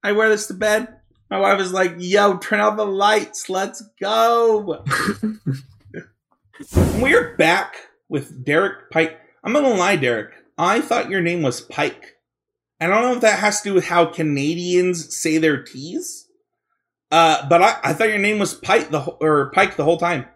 I 0.03 0.13
wear 0.13 0.29
this 0.29 0.47
to 0.49 0.55
bed. 0.55 0.96
My 1.31 1.41
wife 1.41 1.61
is 1.61 1.73
like, 1.73 1.95
yo, 1.99 2.37
turn 2.39 2.61
out 2.61 2.77
the 2.77 2.87
lights. 2.87 3.49
Let's 3.49 3.83
go. 4.01 4.85
We're 7.01 7.37
back 7.37 7.75
with 8.09 8.45
Derek 8.45 8.91
Pike. 8.91 9.19
I'm 9.43 9.53
not 9.53 9.63
gonna 9.63 9.75
lie, 9.75 9.97
Derek. 9.97 10.33
I 10.57 10.81
thought 10.81 11.11
your 11.11 11.21
name 11.21 11.43
was 11.43 11.61
Pike. 11.61 12.15
I 12.81 12.87
don't 12.87 13.03
know 13.03 13.15
if 13.15 13.21
that 13.23 13.39
has 13.41 13.61
to 13.63 13.71
do 13.71 13.75
with 13.75 13.85
how 13.87 14.07
Canadians 14.07 15.17
say 15.17 15.39
their 15.39 15.63
T's. 15.63 16.29
Uh, 17.11 17.47
but 17.49 17.63
I, 17.63 17.77
I 17.85 17.93
thought 17.93 18.09
your 18.09 18.19
name 18.19 18.39
was 18.39 18.55
Pike 18.55 18.91
the 18.91 19.01
whole- 19.01 19.19
or 19.21 19.51
Pike 19.53 19.77
the 19.77 19.85
whole 19.85 19.99
time. 19.99 20.27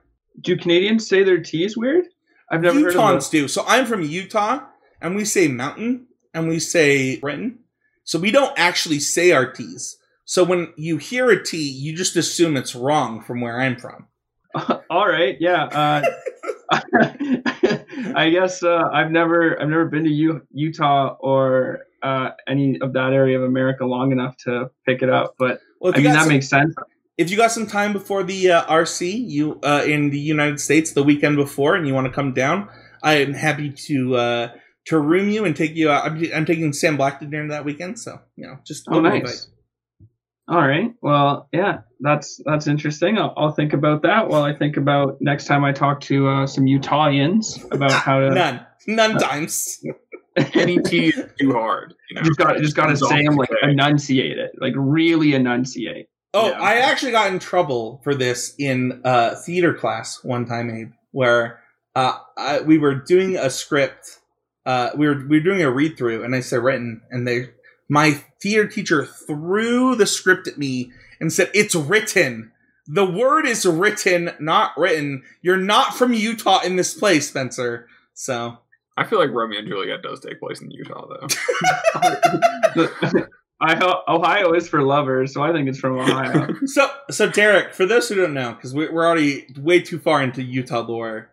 Do 0.40 0.56
Canadians 0.56 1.08
say 1.08 1.22
their 1.22 1.40
T's 1.40 1.76
weird? 1.76 2.06
I've 2.50 2.62
never 2.62 2.80
heard 2.80 2.94
of 2.94 3.00
Utahns 3.00 3.30
do. 3.30 3.46
So 3.48 3.64
I'm 3.66 3.86
from 3.86 4.02
Utah, 4.02 4.60
and 5.00 5.14
we 5.14 5.24
say 5.24 5.48
mountain 5.48 6.06
and 6.34 6.48
we 6.48 6.58
say 6.58 7.18
Britain. 7.20 7.60
So 8.04 8.18
we 8.18 8.30
don't 8.30 8.58
actually 8.58 9.00
say 9.00 9.32
our 9.32 9.50
T's. 9.52 9.96
So 10.30 10.44
when 10.44 10.72
you 10.76 10.96
hear 10.98 11.28
a 11.30 11.42
T, 11.42 11.56
you 11.60 11.92
just 11.92 12.14
assume 12.14 12.56
it's 12.56 12.76
wrong 12.76 13.20
from 13.20 13.40
where 13.40 13.60
I'm 13.60 13.76
from. 13.76 14.06
All 14.88 15.08
right, 15.08 15.36
yeah. 15.40 15.64
Uh, 15.64 16.02
I 18.14 18.30
guess 18.30 18.62
uh, 18.62 18.84
I've 18.92 19.10
never 19.10 19.60
I've 19.60 19.68
never 19.68 19.86
been 19.86 20.04
to 20.04 20.10
U- 20.10 20.46
Utah 20.52 21.16
or 21.18 21.80
uh, 22.00 22.30
any 22.46 22.80
of 22.80 22.92
that 22.92 23.12
area 23.12 23.38
of 23.38 23.42
America 23.42 23.84
long 23.84 24.12
enough 24.12 24.36
to 24.44 24.70
pick 24.86 25.02
it 25.02 25.10
up, 25.10 25.34
but 25.36 25.58
Well, 25.80 25.92
I 25.96 25.98
mean 25.98 26.12
that 26.12 26.20
some- 26.20 26.28
makes 26.28 26.48
sense. 26.48 26.76
if 27.18 27.28
you 27.32 27.36
got 27.36 27.50
some 27.50 27.66
time 27.66 27.92
before 27.92 28.22
the 28.22 28.52
uh, 28.52 28.64
RC, 28.72 29.28
you 29.28 29.58
uh, 29.64 29.82
in 29.84 30.10
the 30.10 30.18
United 30.20 30.60
States 30.60 30.92
the 30.92 31.02
weekend 31.02 31.38
before, 31.38 31.74
and 31.74 31.88
you 31.88 31.94
want 31.94 32.06
to 32.06 32.12
come 32.12 32.32
down, 32.34 32.68
I 33.02 33.14
am 33.14 33.34
happy 33.34 33.70
to 33.88 34.14
uh, 34.14 34.52
to 34.86 34.98
room 35.00 35.28
you 35.28 35.44
and 35.44 35.56
take 35.56 35.74
you 35.74 35.90
out. 35.90 36.04
I'm, 36.06 36.22
I'm 36.32 36.46
taking 36.46 36.72
Sam 36.72 36.96
Black 36.96 37.18
to 37.18 37.26
dinner 37.26 37.48
that 37.48 37.64
weekend, 37.64 37.98
so 37.98 38.20
you 38.36 38.46
know, 38.46 38.58
just 38.64 38.84
Oh, 38.88 39.00
nice. 39.00 39.14
invite. 39.16 39.46
All 40.50 40.66
right. 40.66 40.92
Well, 41.00 41.48
yeah, 41.52 41.82
that's 42.00 42.40
that's 42.44 42.66
interesting. 42.66 43.18
I'll, 43.18 43.32
I'll 43.36 43.52
think 43.52 43.72
about 43.72 44.02
that 44.02 44.28
while 44.28 44.42
I 44.42 44.52
think 44.52 44.76
about 44.76 45.18
next 45.20 45.44
time 45.44 45.64
I 45.64 45.70
talk 45.70 46.00
to 46.02 46.26
uh, 46.26 46.46
some 46.48 46.64
Utahnians 46.64 47.70
about 47.72 47.92
how 47.92 48.18
to. 48.18 48.30
None, 48.30 48.66
none 48.88 49.16
times. 49.16 49.80
Any 50.54 50.78
T 50.78 51.06
is 51.06 51.22
too 51.38 51.52
hard. 51.52 51.94
You 52.08 52.16
know? 52.16 52.22
just 52.22 52.38
got 52.38 52.56
just 52.56 52.74
got 52.74 52.86
to 52.86 52.96
say 52.96 53.24
them 53.24 53.36
like 53.36 53.50
enunciate 53.62 54.38
it, 54.38 54.50
like 54.60 54.74
really 54.76 55.34
enunciate. 55.34 56.06
Oh, 56.34 56.50
Yeah. 56.50 56.60
I 56.60 56.78
actually 56.78 57.12
got 57.12 57.32
in 57.32 57.38
trouble 57.38 58.00
for 58.02 58.14
this 58.14 58.54
in 58.58 59.02
uh, 59.04 59.36
theater 59.36 59.72
class 59.72 60.18
one 60.24 60.46
time, 60.46 60.70
Abe, 60.70 60.92
where 61.12 61.60
uh, 61.94 62.14
I, 62.36 62.60
we 62.60 62.78
were 62.78 62.94
doing 62.94 63.36
a 63.36 63.50
script. 63.50 64.18
Uh, 64.66 64.90
we 64.96 65.06
were 65.06 65.26
we 65.28 65.38
were 65.38 65.44
doing 65.44 65.62
a 65.62 65.70
read 65.70 65.96
through, 65.96 66.24
and 66.24 66.34
I 66.34 66.40
said 66.40 66.60
written, 66.60 67.02
and 67.10 67.26
they 67.26 67.50
my 67.90 68.12
theater 68.40 68.66
teacher 68.66 69.04
threw 69.04 69.94
the 69.94 70.06
script 70.06 70.48
at 70.48 70.56
me 70.56 70.92
and 71.20 71.32
said, 71.32 71.50
"It's 71.52 71.74
written. 71.74 72.52
The 72.86 73.04
word 73.04 73.46
is 73.46 73.66
written, 73.66 74.30
not 74.40 74.72
written. 74.76 75.22
You're 75.42 75.58
not 75.58 75.94
from 75.94 76.14
Utah 76.14 76.60
in 76.60 76.76
this 76.76 76.94
place, 76.94 77.28
Spencer." 77.28 77.86
So 78.14 78.58
I 78.96 79.04
feel 79.04 79.18
like 79.18 79.30
Romeo 79.30 79.58
and 79.58 79.68
Juliet 79.68 80.02
does 80.02 80.20
take 80.20 80.40
place 80.40 80.60
in 80.60 80.70
Utah, 80.70 81.06
though. 81.06 81.26
I, 83.62 84.02
Ohio 84.08 84.52
is 84.52 84.68
for 84.68 84.82
lovers, 84.82 85.34
so 85.34 85.42
I 85.42 85.52
think 85.52 85.68
it's 85.68 85.78
from 85.78 85.98
Ohio. 85.98 86.54
So, 86.66 86.88
so 87.10 87.28
Derek, 87.28 87.74
for 87.74 87.84
those 87.84 88.08
who 88.08 88.14
don't 88.14 88.32
know, 88.32 88.52
because 88.52 88.74
we're 88.74 89.06
already 89.06 89.46
way 89.58 89.80
too 89.80 89.98
far 89.98 90.22
into 90.22 90.42
Utah 90.42 90.80
lore, 90.80 91.30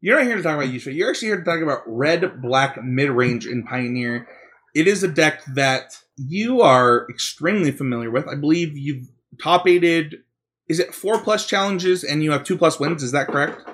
you're 0.00 0.18
not 0.18 0.26
here 0.26 0.36
to 0.36 0.42
talk 0.42 0.56
about 0.56 0.72
Utah. 0.72 0.90
You're 0.90 1.10
actually 1.10 1.28
here 1.28 1.38
to 1.38 1.44
talk 1.44 1.60
about 1.62 1.82
red, 1.86 2.42
black, 2.42 2.82
mid 2.82 3.10
range 3.10 3.46
in 3.46 3.64
Pioneer. 3.64 4.28
It 4.74 4.86
is 4.88 5.02
a 5.02 5.08
deck 5.08 5.44
that 5.54 5.96
you 6.16 6.60
are 6.60 7.06
extremely 7.08 7.70
familiar 7.70 8.10
with. 8.10 8.28
I 8.28 8.34
believe 8.34 8.76
you've 8.76 9.08
top 9.42 9.66
eighted. 9.68 10.16
Is 10.68 10.80
it 10.80 10.94
four 10.94 11.18
plus 11.18 11.46
challenges 11.46 12.04
and 12.04 12.22
you 12.24 12.32
have 12.32 12.44
two 12.44 12.56
plus 12.56 12.80
wins? 12.80 13.02
Is 13.02 13.12
that 13.12 13.28
correct? 13.28 13.68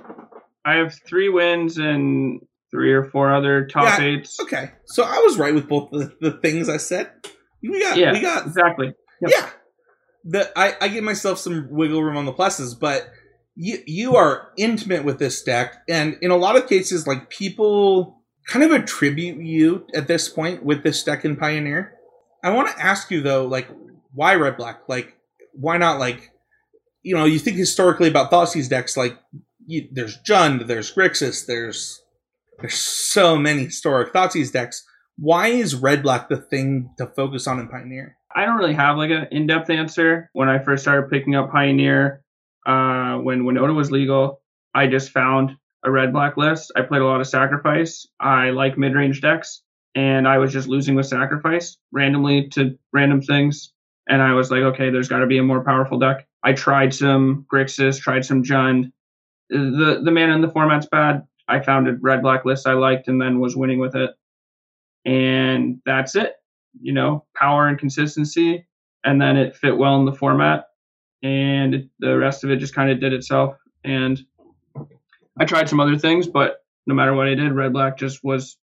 I 0.64 0.74
have 0.74 0.94
three 1.06 1.28
wins 1.28 1.78
and 1.78 2.40
three 2.70 2.92
or 2.92 3.04
four 3.04 3.34
other 3.34 3.66
top 3.66 3.98
Yeah, 3.98 4.04
eights. 4.04 4.38
Okay, 4.40 4.70
so 4.86 5.02
I 5.04 5.18
was 5.18 5.38
right 5.38 5.54
with 5.54 5.68
both 5.68 5.90
the, 5.90 6.14
the 6.20 6.32
things 6.32 6.68
I 6.68 6.76
said. 6.76 7.10
We 7.62 7.80
got, 7.80 7.96
Yeah, 7.96 8.12
we 8.12 8.20
got 8.20 8.46
exactly. 8.46 8.94
Yep. 9.22 9.30
Yeah. 9.30 9.50
The 10.24 10.58
I, 10.58 10.76
I 10.80 10.88
give 10.88 11.02
myself 11.02 11.38
some 11.38 11.68
wiggle 11.70 12.02
room 12.02 12.16
on 12.16 12.26
the 12.26 12.32
pluses, 12.32 12.78
but 12.78 13.08
you 13.56 13.78
you 13.86 14.16
are 14.16 14.50
intimate 14.58 15.04
with 15.04 15.18
this 15.18 15.42
deck, 15.42 15.82
and 15.88 16.18
in 16.20 16.30
a 16.30 16.36
lot 16.36 16.56
of 16.56 16.68
cases, 16.68 17.06
like 17.06 17.30
people 17.30 18.19
kind 18.46 18.64
of 18.64 18.72
attribute 18.72 19.38
you 19.44 19.86
at 19.94 20.08
this 20.08 20.28
point 20.28 20.64
with 20.64 20.82
this 20.82 21.02
deck 21.02 21.24
in 21.24 21.36
Pioneer. 21.36 21.94
I 22.42 22.50
want 22.50 22.68
to 22.68 22.82
ask 22.82 23.10
you 23.10 23.20
though, 23.22 23.46
like, 23.46 23.68
why 24.12 24.34
red 24.34 24.56
black? 24.56 24.88
Like, 24.88 25.16
why 25.52 25.76
not 25.76 25.98
like, 25.98 26.30
you 27.02 27.14
know, 27.14 27.24
you 27.24 27.38
think 27.38 27.56
historically 27.56 28.08
about 28.08 28.30
Thoughtseize 28.30 28.68
decks, 28.68 28.96
like, 28.96 29.18
you, 29.66 29.88
there's 29.92 30.18
Jund, 30.18 30.66
there's 30.66 30.92
Grixis, 30.92 31.46
there's 31.46 32.02
there's 32.60 32.74
so 32.74 33.36
many 33.36 33.64
historic 33.64 34.12
Thoughtseize 34.12 34.52
decks. 34.52 34.84
Why 35.16 35.48
is 35.48 35.74
red 35.74 36.02
black 36.02 36.28
the 36.28 36.36
thing 36.36 36.90
to 36.98 37.06
focus 37.06 37.46
on 37.46 37.60
in 37.60 37.68
Pioneer? 37.68 38.16
I 38.34 38.44
don't 38.44 38.56
really 38.56 38.74
have 38.74 38.96
like 38.96 39.10
an 39.10 39.28
in-depth 39.30 39.70
answer. 39.70 40.30
When 40.32 40.48
I 40.48 40.58
first 40.58 40.82
started 40.82 41.10
picking 41.10 41.34
up 41.34 41.50
Pioneer, 41.50 42.22
uh, 42.66 43.16
when 43.16 43.42
Winota 43.42 43.74
was 43.74 43.90
legal, 43.90 44.40
I 44.74 44.86
just 44.86 45.10
found 45.10 45.56
a 45.84 45.90
red 45.90 46.12
black 46.12 46.36
list. 46.36 46.72
I 46.76 46.82
played 46.82 47.02
a 47.02 47.06
lot 47.06 47.20
of 47.20 47.26
Sacrifice. 47.26 48.06
I 48.20 48.50
like 48.50 48.78
mid-range 48.78 49.20
decks, 49.20 49.62
and 49.94 50.28
I 50.28 50.38
was 50.38 50.52
just 50.52 50.68
losing 50.68 50.94
with 50.94 51.06
Sacrifice 51.06 51.76
randomly 51.92 52.48
to 52.50 52.78
random 52.92 53.22
things. 53.22 53.72
And 54.08 54.22
I 54.22 54.34
was 54.34 54.50
like, 54.50 54.62
okay, 54.62 54.90
there's 54.90 55.08
got 55.08 55.20
to 55.20 55.26
be 55.26 55.38
a 55.38 55.42
more 55.42 55.64
powerful 55.64 55.98
deck. 55.98 56.26
I 56.42 56.52
tried 56.52 56.94
some 56.94 57.46
Grixis, 57.52 58.00
tried 58.00 58.24
some 58.24 58.42
Jund. 58.42 58.92
The 59.50 60.00
the 60.04 60.10
mana 60.10 60.34
in 60.34 60.40
the 60.42 60.50
format's 60.50 60.86
bad. 60.86 61.26
I 61.48 61.60
found 61.60 61.88
a 61.88 61.96
red 62.00 62.22
black 62.22 62.44
list 62.44 62.66
I 62.66 62.74
liked, 62.74 63.08
and 63.08 63.20
then 63.20 63.40
was 63.40 63.56
winning 63.56 63.78
with 63.78 63.96
it. 63.96 64.10
And 65.04 65.80
that's 65.84 66.14
it 66.14 66.34
you 66.78 66.92
know, 66.92 67.24
power 67.34 67.68
and 67.68 67.78
consistency, 67.78 68.66
and 69.04 69.20
then 69.20 69.36
it 69.36 69.56
fit 69.56 69.76
well 69.76 69.96
in 69.98 70.04
the 70.04 70.12
format, 70.12 70.66
and 71.22 71.88
the 71.98 72.16
rest 72.16 72.44
of 72.44 72.50
it 72.50 72.56
just 72.56 72.74
kind 72.74 72.90
of 72.90 73.00
did 73.00 73.12
itself. 73.12 73.56
And 73.84 74.20
I 75.38 75.44
tried 75.44 75.68
some 75.68 75.80
other 75.80 75.98
things, 75.98 76.26
but 76.26 76.64
no 76.86 76.94
matter 76.94 77.14
what 77.14 77.28
I 77.28 77.34
did, 77.34 77.52
Red 77.52 77.72
Black 77.72 77.98
just 77.98 78.24
was 78.24 78.56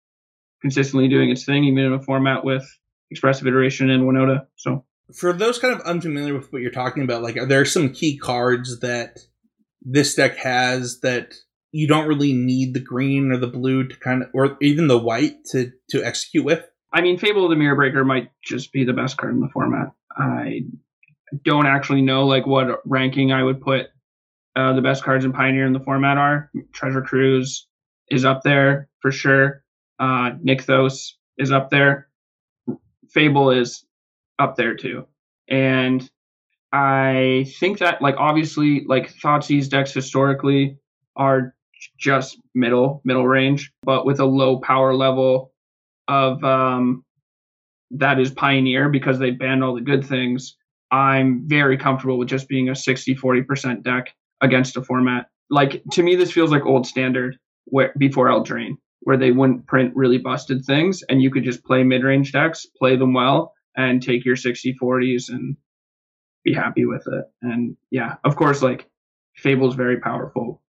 consistently 0.60 1.08
doing 1.08 1.30
its 1.30 1.44
thing, 1.44 1.64
even 1.64 1.84
in 1.84 1.92
a 1.92 2.02
format 2.02 2.44
with 2.44 2.66
expressive 3.10 3.46
iteration 3.46 3.90
and 3.90 4.04
Winota. 4.04 4.46
So 4.56 4.84
for 5.14 5.32
those 5.32 5.58
kind 5.58 5.74
of 5.74 5.86
unfamiliar 5.86 6.34
with 6.34 6.52
what 6.52 6.62
you're 6.62 6.70
talking 6.70 7.02
about, 7.02 7.22
like 7.22 7.36
are 7.36 7.46
there 7.46 7.64
some 7.64 7.92
key 7.92 8.18
cards 8.18 8.80
that 8.80 9.18
this 9.82 10.14
deck 10.14 10.36
has 10.38 11.00
that 11.00 11.34
you 11.70 11.86
don't 11.86 12.08
really 12.08 12.32
need 12.32 12.74
the 12.74 12.80
green 12.80 13.30
or 13.30 13.36
the 13.36 13.46
blue 13.46 13.86
to 13.86 13.96
kind 13.98 14.22
of, 14.22 14.30
or 14.34 14.56
even 14.60 14.88
the 14.88 14.98
white 14.98 15.44
to 15.52 15.72
to 15.90 16.04
execute 16.04 16.44
with? 16.44 16.64
I 16.92 17.02
mean, 17.02 17.18
Fable 17.18 17.44
of 17.44 17.50
the 17.50 17.56
Mirror 17.56 17.76
Breaker 17.76 18.04
might 18.04 18.30
just 18.42 18.72
be 18.72 18.84
the 18.84 18.92
best 18.92 19.16
card 19.16 19.34
in 19.34 19.40
the 19.40 19.50
format. 19.52 19.88
I 20.10 20.62
don't 21.44 21.66
actually 21.66 22.02
know 22.02 22.26
like 22.26 22.46
what 22.46 22.80
ranking 22.84 23.32
I 23.32 23.42
would 23.42 23.60
put 23.60 23.88
uh, 24.56 24.72
the 24.72 24.80
best 24.80 25.04
cards 25.04 25.24
in 25.24 25.32
Pioneer 25.32 25.66
in 25.66 25.74
the 25.74 25.80
format 25.80 26.16
are. 26.16 26.50
Treasure 26.72 27.02
Cruise 27.02 27.68
is 28.10 28.24
up 28.24 28.42
there 28.42 28.88
for 29.00 29.12
sure. 29.12 29.62
Uh, 29.98 30.32
Nykthos 30.42 31.12
is 31.36 31.52
up 31.52 31.70
there. 31.70 32.08
Fable 33.10 33.50
is 33.50 33.84
up 34.38 34.56
there 34.56 34.74
too. 34.74 35.06
And 35.48 36.08
I 36.72 37.46
think 37.60 37.78
that 37.78 38.00
like 38.00 38.16
obviously 38.18 38.84
like 38.86 39.14
Thoughtseize 39.22 39.68
decks 39.68 39.92
historically 39.92 40.78
are 41.16 41.54
just 41.98 42.40
middle 42.54 43.02
middle 43.04 43.26
range, 43.26 43.72
but 43.82 44.06
with 44.06 44.20
a 44.20 44.24
low 44.24 44.58
power 44.60 44.94
level 44.94 45.52
of 46.08 46.42
um, 46.42 47.04
that 47.90 48.18
is 48.18 48.30
Pioneer 48.30 48.88
because 48.88 49.18
they 49.18 49.30
banned 49.30 49.62
all 49.62 49.74
the 49.74 49.80
good 49.82 50.04
things. 50.04 50.56
I'm 50.90 51.46
very 51.46 51.76
comfortable 51.76 52.18
with 52.18 52.28
just 52.28 52.48
being 52.48 52.70
a 52.70 52.76
60 52.76 53.16
40% 53.16 53.82
deck 53.82 54.14
against 54.40 54.76
a 54.76 54.82
format. 54.82 55.26
Like 55.50 55.82
to 55.92 56.02
me, 56.02 56.16
this 56.16 56.32
feels 56.32 56.50
like 56.50 56.64
old 56.64 56.86
standard 56.86 57.38
where 57.66 57.92
before 57.98 58.28
Eldraine, 58.28 58.76
where 59.00 59.16
they 59.16 59.32
wouldn't 59.32 59.66
print 59.66 59.94
really 59.94 60.18
busted 60.18 60.64
things 60.64 61.02
and 61.08 61.22
you 61.22 61.30
could 61.30 61.44
just 61.44 61.64
play 61.64 61.82
mid 61.82 62.02
range 62.02 62.32
decks, 62.32 62.66
play 62.78 62.96
them 62.96 63.14
well, 63.14 63.52
and 63.76 64.02
take 64.02 64.24
your 64.24 64.36
60 64.36 64.76
40s 64.82 65.28
and 65.28 65.56
be 66.44 66.52
happy 66.52 66.86
with 66.86 67.06
it. 67.06 67.24
And 67.42 67.76
yeah, 67.90 68.16
of 68.24 68.36
course, 68.36 68.62
like 68.62 68.88
Fable's 69.36 69.74
very 69.74 70.00
powerful 70.00 70.62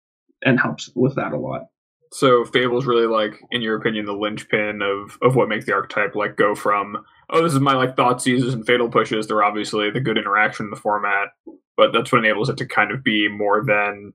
and 0.44 0.60
helps 0.60 0.90
with 0.96 1.16
that 1.16 1.34
a 1.34 1.38
lot. 1.38 1.64
So 2.12 2.46
Fable's 2.46 2.86
really 2.86 3.08
like, 3.08 3.40
in 3.52 3.62
your 3.62 3.76
opinion, 3.76 4.06
the 4.06 4.14
linchpin 4.14 4.82
of 4.82 5.18
of 5.22 5.36
what 5.36 5.50
makes 5.50 5.66
the 5.66 5.74
archetype 5.74 6.16
like 6.16 6.38
go 6.38 6.56
from 6.56 6.98
oh 7.30 7.42
this 7.42 7.54
is 7.54 7.60
my 7.60 7.74
like 7.74 7.96
thought 7.96 8.22
seizes 8.22 8.54
and 8.54 8.66
fatal 8.66 8.90
pushes. 8.90 9.28
They're 9.28 9.44
obviously 9.44 9.90
the 9.92 10.00
good 10.00 10.18
interaction 10.18 10.66
in 10.66 10.70
the 10.70 10.76
format, 10.76 11.30
but 11.78 11.92
that's 11.94 12.12
what 12.12 12.20
enables 12.20 12.50
it 12.50 12.58
to 12.58 12.66
kind 12.66 12.92
of 12.92 13.04
be 13.04 13.28
more 13.28 13.64
than 13.64 14.14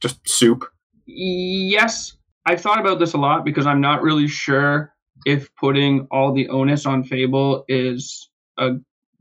just 0.00 0.28
soup. 0.28 0.64
Yes, 1.06 2.16
I've 2.46 2.60
thought 2.60 2.80
about 2.80 2.98
this 2.98 3.14
a 3.14 3.18
lot 3.18 3.44
because 3.44 3.66
I'm 3.66 3.80
not 3.80 4.02
really 4.02 4.28
sure 4.28 4.92
if 5.26 5.54
putting 5.56 6.06
all 6.10 6.32
the 6.32 6.48
onus 6.48 6.86
on 6.86 7.04
Fable 7.04 7.64
is 7.68 8.30
a 8.58 8.72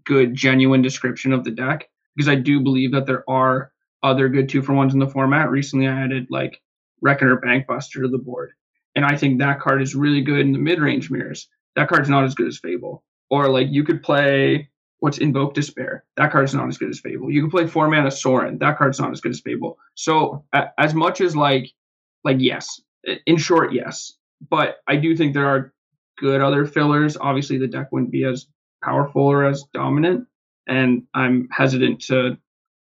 good, 0.05 0.33
genuine 0.33 0.81
description 0.81 1.33
of 1.33 1.43
the 1.43 1.51
deck. 1.51 1.89
Because 2.15 2.29
I 2.29 2.35
do 2.35 2.59
believe 2.59 2.91
that 2.91 3.05
there 3.05 3.23
are 3.29 3.71
other 4.03 4.29
good 4.29 4.49
two 4.49 4.61
for 4.61 4.73
ones 4.73 4.93
in 4.93 4.99
the 4.99 5.07
format. 5.07 5.49
Recently, 5.49 5.87
I 5.87 6.03
added 6.03 6.27
like 6.29 6.61
Reckoner 7.01 7.39
Bankbuster 7.39 8.01
to 8.01 8.09
the 8.09 8.17
board, 8.17 8.51
and 8.95 9.05
I 9.05 9.15
think 9.15 9.39
that 9.39 9.59
card 9.59 9.81
is 9.81 9.95
really 9.95 10.21
good 10.21 10.39
in 10.39 10.51
the 10.51 10.59
mid 10.59 10.79
range 10.79 11.09
mirrors. 11.09 11.47
That 11.75 11.87
card's 11.87 12.09
not 12.09 12.25
as 12.25 12.35
good 12.35 12.47
as 12.47 12.59
Fable. 12.59 13.03
Or 13.29 13.49
like 13.49 13.67
you 13.69 13.83
could 13.83 14.01
play 14.03 14.69
what's 14.99 15.17
Invoke 15.17 15.53
Despair. 15.53 16.03
That 16.17 16.31
card's 16.31 16.53
not 16.53 16.67
as 16.67 16.77
good 16.77 16.89
as 16.89 16.99
Fable. 16.99 17.31
You 17.31 17.41
can 17.41 17.51
play 17.51 17.67
four 17.67 17.89
mana 17.89 18.11
Sorin. 18.11 18.57
That 18.59 18.77
card's 18.77 18.99
not 18.99 19.11
as 19.11 19.21
good 19.21 19.31
as 19.31 19.41
Fable. 19.41 19.77
So 19.95 20.45
as 20.77 20.93
much 20.93 21.21
as 21.21 21.35
like 21.35 21.71
like 22.23 22.37
yes, 22.39 22.81
in 23.25 23.37
short, 23.37 23.73
yes. 23.73 24.13
But 24.49 24.77
I 24.87 24.97
do 24.97 25.15
think 25.15 25.33
there 25.33 25.47
are 25.47 25.73
good 26.17 26.41
other 26.41 26.65
fillers. 26.65 27.17
Obviously, 27.17 27.57
the 27.57 27.67
deck 27.67 27.91
wouldn't 27.91 28.11
be 28.11 28.25
as 28.25 28.47
powerful 28.83 29.23
or 29.23 29.45
as 29.45 29.63
dominant, 29.73 30.27
and 30.67 31.03
I'm 31.13 31.47
hesitant 31.51 32.01
to 32.05 32.37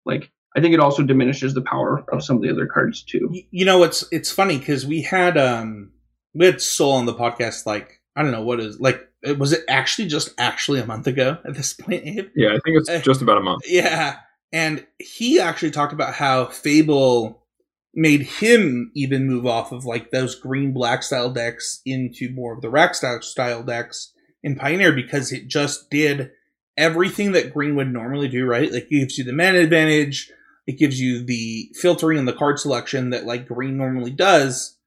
like. 0.05 0.31
I 0.55 0.59
think 0.59 0.73
it 0.73 0.81
also 0.81 1.03
diminishes 1.03 1.53
the 1.53 1.61
power 1.61 2.03
of 2.11 2.21
some 2.21 2.35
of 2.35 2.41
the 2.41 2.51
other 2.51 2.67
cards 2.67 3.03
too. 3.03 3.33
You 3.51 3.63
know, 3.63 3.83
it's 3.83 4.03
it's 4.11 4.31
funny 4.31 4.57
because 4.57 4.85
we 4.85 5.01
had 5.01 5.37
um 5.37 5.91
we 6.33 6.45
had 6.45 6.61
Soul 6.61 6.93
on 6.93 7.05
the 7.05 7.13
podcast 7.13 7.65
like 7.65 8.01
I 8.15 8.21
don't 8.21 8.31
know 8.31 8.43
what 8.43 8.59
is 8.59 8.79
like 8.79 9.07
was 9.37 9.53
it 9.53 9.63
actually 9.67 10.07
just 10.07 10.29
actually 10.37 10.79
a 10.79 10.85
month 10.85 11.07
ago 11.07 11.37
at 11.45 11.55
this 11.55 11.73
point, 11.73 12.05
Abe? 12.05 12.29
Yeah, 12.35 12.49
I 12.49 12.59
think 12.63 12.77
it's 12.77 12.89
Uh, 12.89 12.99
just 12.99 13.21
about 13.21 13.37
a 13.37 13.41
month. 13.41 13.63
Yeah, 13.67 14.17
and 14.51 14.85
he 14.99 15.39
actually 15.39 15.71
talked 15.71 15.93
about 15.93 16.13
how 16.15 16.45
Fable 16.47 17.45
made 17.93 18.21
him 18.21 18.91
even 18.95 19.27
move 19.27 19.45
off 19.45 19.71
of 19.71 19.85
like 19.85 20.11
those 20.11 20.35
green 20.35 20.73
black 20.73 21.03
style 21.03 21.29
decks 21.29 21.81
into 21.85 22.29
more 22.33 22.53
of 22.53 22.61
the 22.61 22.69
rack 22.69 22.95
style 22.95 23.21
style 23.21 23.63
decks 23.63 24.13
in 24.43 24.55
Pioneer 24.55 24.93
because 24.93 25.31
it 25.31 25.47
just 25.47 25.89
did 25.89 26.31
everything 26.77 27.33
that 27.33 27.53
green 27.53 27.75
would 27.75 27.91
normally 27.91 28.29
do, 28.29 28.45
right? 28.45 28.71
Like 28.71 28.87
it 28.89 28.89
gives 28.89 29.17
you 29.17 29.23
the 29.23 29.33
mana 29.33 29.59
advantage, 29.59 30.31
it 30.65 30.79
gives 30.79 30.99
you 31.01 31.23
the 31.23 31.69
filtering 31.75 32.17
and 32.17 32.27
the 32.27 32.33
card 32.33 32.59
selection 32.59 33.09
that 33.09 33.25
like 33.25 33.47
green 33.47 33.77
normally 33.77 34.11
does, 34.11 34.77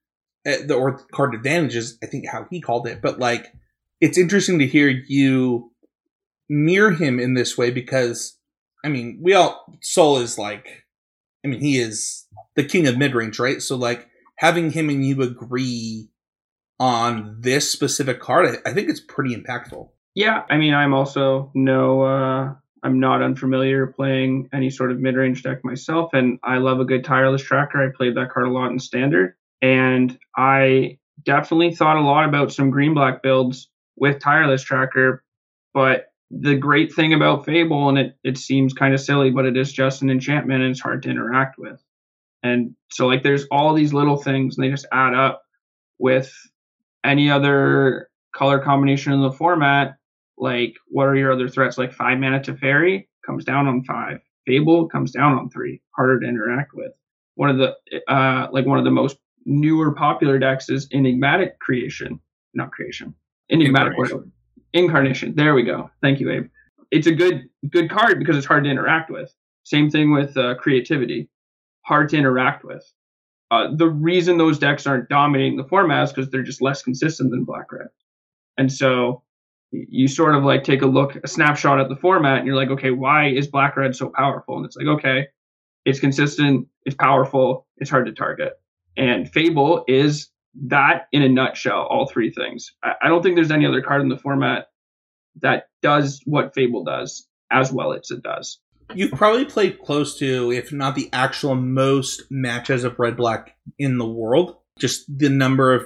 uh, 0.46 0.56
the 0.66 0.74
or 0.74 0.98
card 1.12 1.34
advantages. 1.34 1.98
I 2.02 2.06
think 2.06 2.26
how 2.26 2.46
he 2.50 2.60
called 2.60 2.88
it, 2.88 3.02
but 3.02 3.18
like 3.18 3.52
it's 4.04 4.18
interesting 4.18 4.58
to 4.58 4.66
hear 4.66 4.88
you 4.88 5.72
mirror 6.50 6.90
him 6.90 7.18
in 7.18 7.32
this 7.32 7.56
way 7.56 7.70
because 7.70 8.36
I 8.84 8.90
mean 8.90 9.18
we 9.22 9.32
all 9.32 9.64
Soul 9.80 10.18
is 10.18 10.36
like 10.36 10.84
I 11.42 11.48
mean 11.48 11.60
he 11.60 11.78
is 11.78 12.26
the 12.54 12.64
king 12.64 12.86
of 12.86 12.98
mid 12.98 13.14
range, 13.14 13.38
right? 13.38 13.62
So 13.62 13.76
like 13.76 14.06
having 14.36 14.72
him 14.72 14.90
and 14.90 15.02
you 15.02 15.22
agree 15.22 16.10
on 16.78 17.38
this 17.40 17.72
specific 17.72 18.20
card, 18.20 18.58
I, 18.66 18.70
I 18.70 18.74
think 18.74 18.90
it's 18.90 19.00
pretty 19.00 19.34
impactful. 19.34 19.88
Yeah, 20.14 20.42
I 20.50 20.58
mean, 20.58 20.74
I'm 20.74 20.92
also 20.92 21.50
no, 21.54 22.02
uh, 22.02 22.52
I'm 22.82 23.00
not 23.00 23.22
unfamiliar 23.22 23.86
playing 23.86 24.50
any 24.52 24.68
sort 24.68 24.92
of 24.92 25.00
mid 25.00 25.16
range 25.16 25.42
deck 25.42 25.64
myself, 25.64 26.10
and 26.12 26.38
I 26.44 26.58
love 26.58 26.78
a 26.78 26.84
good 26.84 27.04
tireless 27.04 27.42
tracker. 27.42 27.82
I 27.82 27.90
played 27.96 28.16
that 28.16 28.30
card 28.30 28.48
a 28.48 28.50
lot 28.50 28.70
in 28.70 28.78
standard, 28.78 29.34
and 29.62 30.16
I 30.36 30.98
definitely 31.24 31.74
thought 31.74 31.96
a 31.96 32.02
lot 32.02 32.28
about 32.28 32.52
some 32.52 32.68
green 32.68 32.92
black 32.92 33.22
builds 33.22 33.70
with 33.96 34.20
tireless 34.20 34.62
tracker. 34.62 35.22
But 35.72 36.06
the 36.30 36.54
great 36.54 36.94
thing 36.94 37.12
about 37.12 37.44
Fable, 37.44 37.88
and 37.88 37.98
it, 37.98 38.16
it 38.24 38.38
seems 38.38 38.72
kind 38.72 38.94
of 38.94 39.00
silly, 39.00 39.30
but 39.30 39.44
it 39.44 39.56
is 39.56 39.72
just 39.72 40.02
an 40.02 40.10
enchantment 40.10 40.62
and 40.62 40.70
it's 40.70 40.80
hard 40.80 41.02
to 41.02 41.10
interact 41.10 41.58
with. 41.58 41.82
And 42.42 42.74
so, 42.90 43.06
like, 43.06 43.22
there's 43.22 43.46
all 43.50 43.74
these 43.74 43.94
little 43.94 44.16
things, 44.16 44.56
and 44.56 44.64
they 44.64 44.70
just 44.70 44.86
add 44.92 45.14
up 45.14 45.42
with 45.98 46.32
any 47.04 47.30
other 47.30 48.08
color 48.34 48.58
combination 48.58 49.12
in 49.12 49.22
the 49.22 49.32
format. 49.32 49.96
Like 50.36 50.74
what 50.88 51.06
are 51.06 51.14
your 51.14 51.32
other 51.32 51.48
threats? 51.48 51.78
Like 51.78 51.92
five 51.92 52.18
mana 52.18 52.40
Teferi 52.40 53.06
comes 53.24 53.44
down 53.44 53.68
on 53.68 53.84
five. 53.84 54.18
Fable 54.46 54.88
comes 54.88 55.12
down 55.12 55.38
on 55.38 55.48
three. 55.48 55.80
Harder 55.96 56.20
to 56.20 56.26
interact 56.26 56.72
with. 56.74 56.92
One 57.36 57.50
of 57.50 57.58
the 57.58 57.74
uh 58.08 58.48
like 58.52 58.66
one 58.66 58.78
of 58.78 58.84
the 58.84 58.90
most 58.90 59.16
newer 59.44 59.92
popular 59.92 60.38
decks 60.38 60.68
is 60.68 60.88
enigmatic 60.92 61.58
creation. 61.60 62.20
Not 62.54 62.72
creation 62.72 63.14
enigmatic 63.50 63.92
Incarnation. 63.96 64.32
incarnation. 64.72 65.34
There 65.34 65.54
we 65.54 65.62
go. 65.62 65.90
Thank 66.02 66.20
you 66.20 66.30
abe. 66.30 66.46
It's 66.90 67.06
a 67.06 67.12
good 67.12 67.48
good 67.70 67.90
card 67.90 68.18
because 68.18 68.36
it's 68.36 68.46
hard 68.46 68.64
to 68.64 68.70
interact 68.70 69.10
with. 69.10 69.32
Same 69.64 69.90
thing 69.90 70.12
with 70.12 70.36
uh, 70.36 70.54
creativity. 70.56 71.28
Hard 71.82 72.08
to 72.10 72.16
interact 72.16 72.64
with. 72.64 72.84
Uh, 73.50 73.68
the 73.76 73.88
reason 73.88 74.36
those 74.38 74.58
decks 74.58 74.86
aren't 74.86 75.08
dominating 75.08 75.56
the 75.56 75.64
format 75.64 76.04
is 76.04 76.12
because 76.12 76.30
they're 76.30 76.42
just 76.42 76.62
less 76.62 76.82
consistent 76.82 77.30
than 77.30 77.44
black 77.44 77.70
red. 77.72 77.88
And 78.58 78.72
so 78.72 79.22
you 79.70 80.08
sort 80.08 80.34
of 80.34 80.44
like 80.44 80.64
take 80.64 80.82
a 80.82 80.86
look, 80.86 81.16
a 81.16 81.28
snapshot 81.28 81.80
at 81.80 81.88
the 81.88 81.96
format, 81.96 82.38
and 82.38 82.46
you're 82.46 82.56
like, 82.56 82.70
okay, 82.70 82.90
why 82.90 83.28
is 83.28 83.46
black 83.48 83.76
red 83.76 83.94
so 83.94 84.08
powerful? 84.08 84.56
And 84.56 84.64
it's 84.66 84.76
like, 84.76 84.86
okay, 84.86 85.26
it's 85.84 86.00
consistent, 86.00 86.66
it's 86.86 86.96
powerful, 86.96 87.66
it's 87.78 87.90
hard 87.90 88.06
to 88.06 88.12
target. 88.12 88.54
And 88.96 89.28
Fable 89.30 89.84
is 89.88 90.28
that 90.62 91.08
in 91.12 91.22
a 91.22 91.28
nutshell, 91.28 91.86
all 91.90 92.06
three 92.06 92.30
things. 92.30 92.72
I, 92.82 93.08
don't 93.08 93.22
think 93.22 93.36
there's 93.36 93.50
any 93.50 93.66
other 93.66 93.82
card 93.82 94.02
in 94.02 94.08
the 94.08 94.18
format 94.18 94.68
that 95.40 95.68
does 95.82 96.20
what 96.24 96.54
Fable 96.54 96.84
does 96.84 97.26
as 97.50 97.72
well 97.72 97.92
as 97.92 98.10
it 98.10 98.22
does. 98.22 98.58
You've 98.94 99.12
probably 99.12 99.44
played 99.44 99.80
close 99.80 100.18
to, 100.18 100.52
if 100.52 100.72
not 100.72 100.94
the 100.94 101.08
actual 101.12 101.54
most 101.54 102.22
matches 102.30 102.84
of 102.84 102.98
red 102.98 103.16
black 103.16 103.56
in 103.78 103.98
the 103.98 104.06
world. 104.06 104.56
Just 104.78 105.06
the 105.08 105.30
number 105.30 105.72
of, 105.72 105.84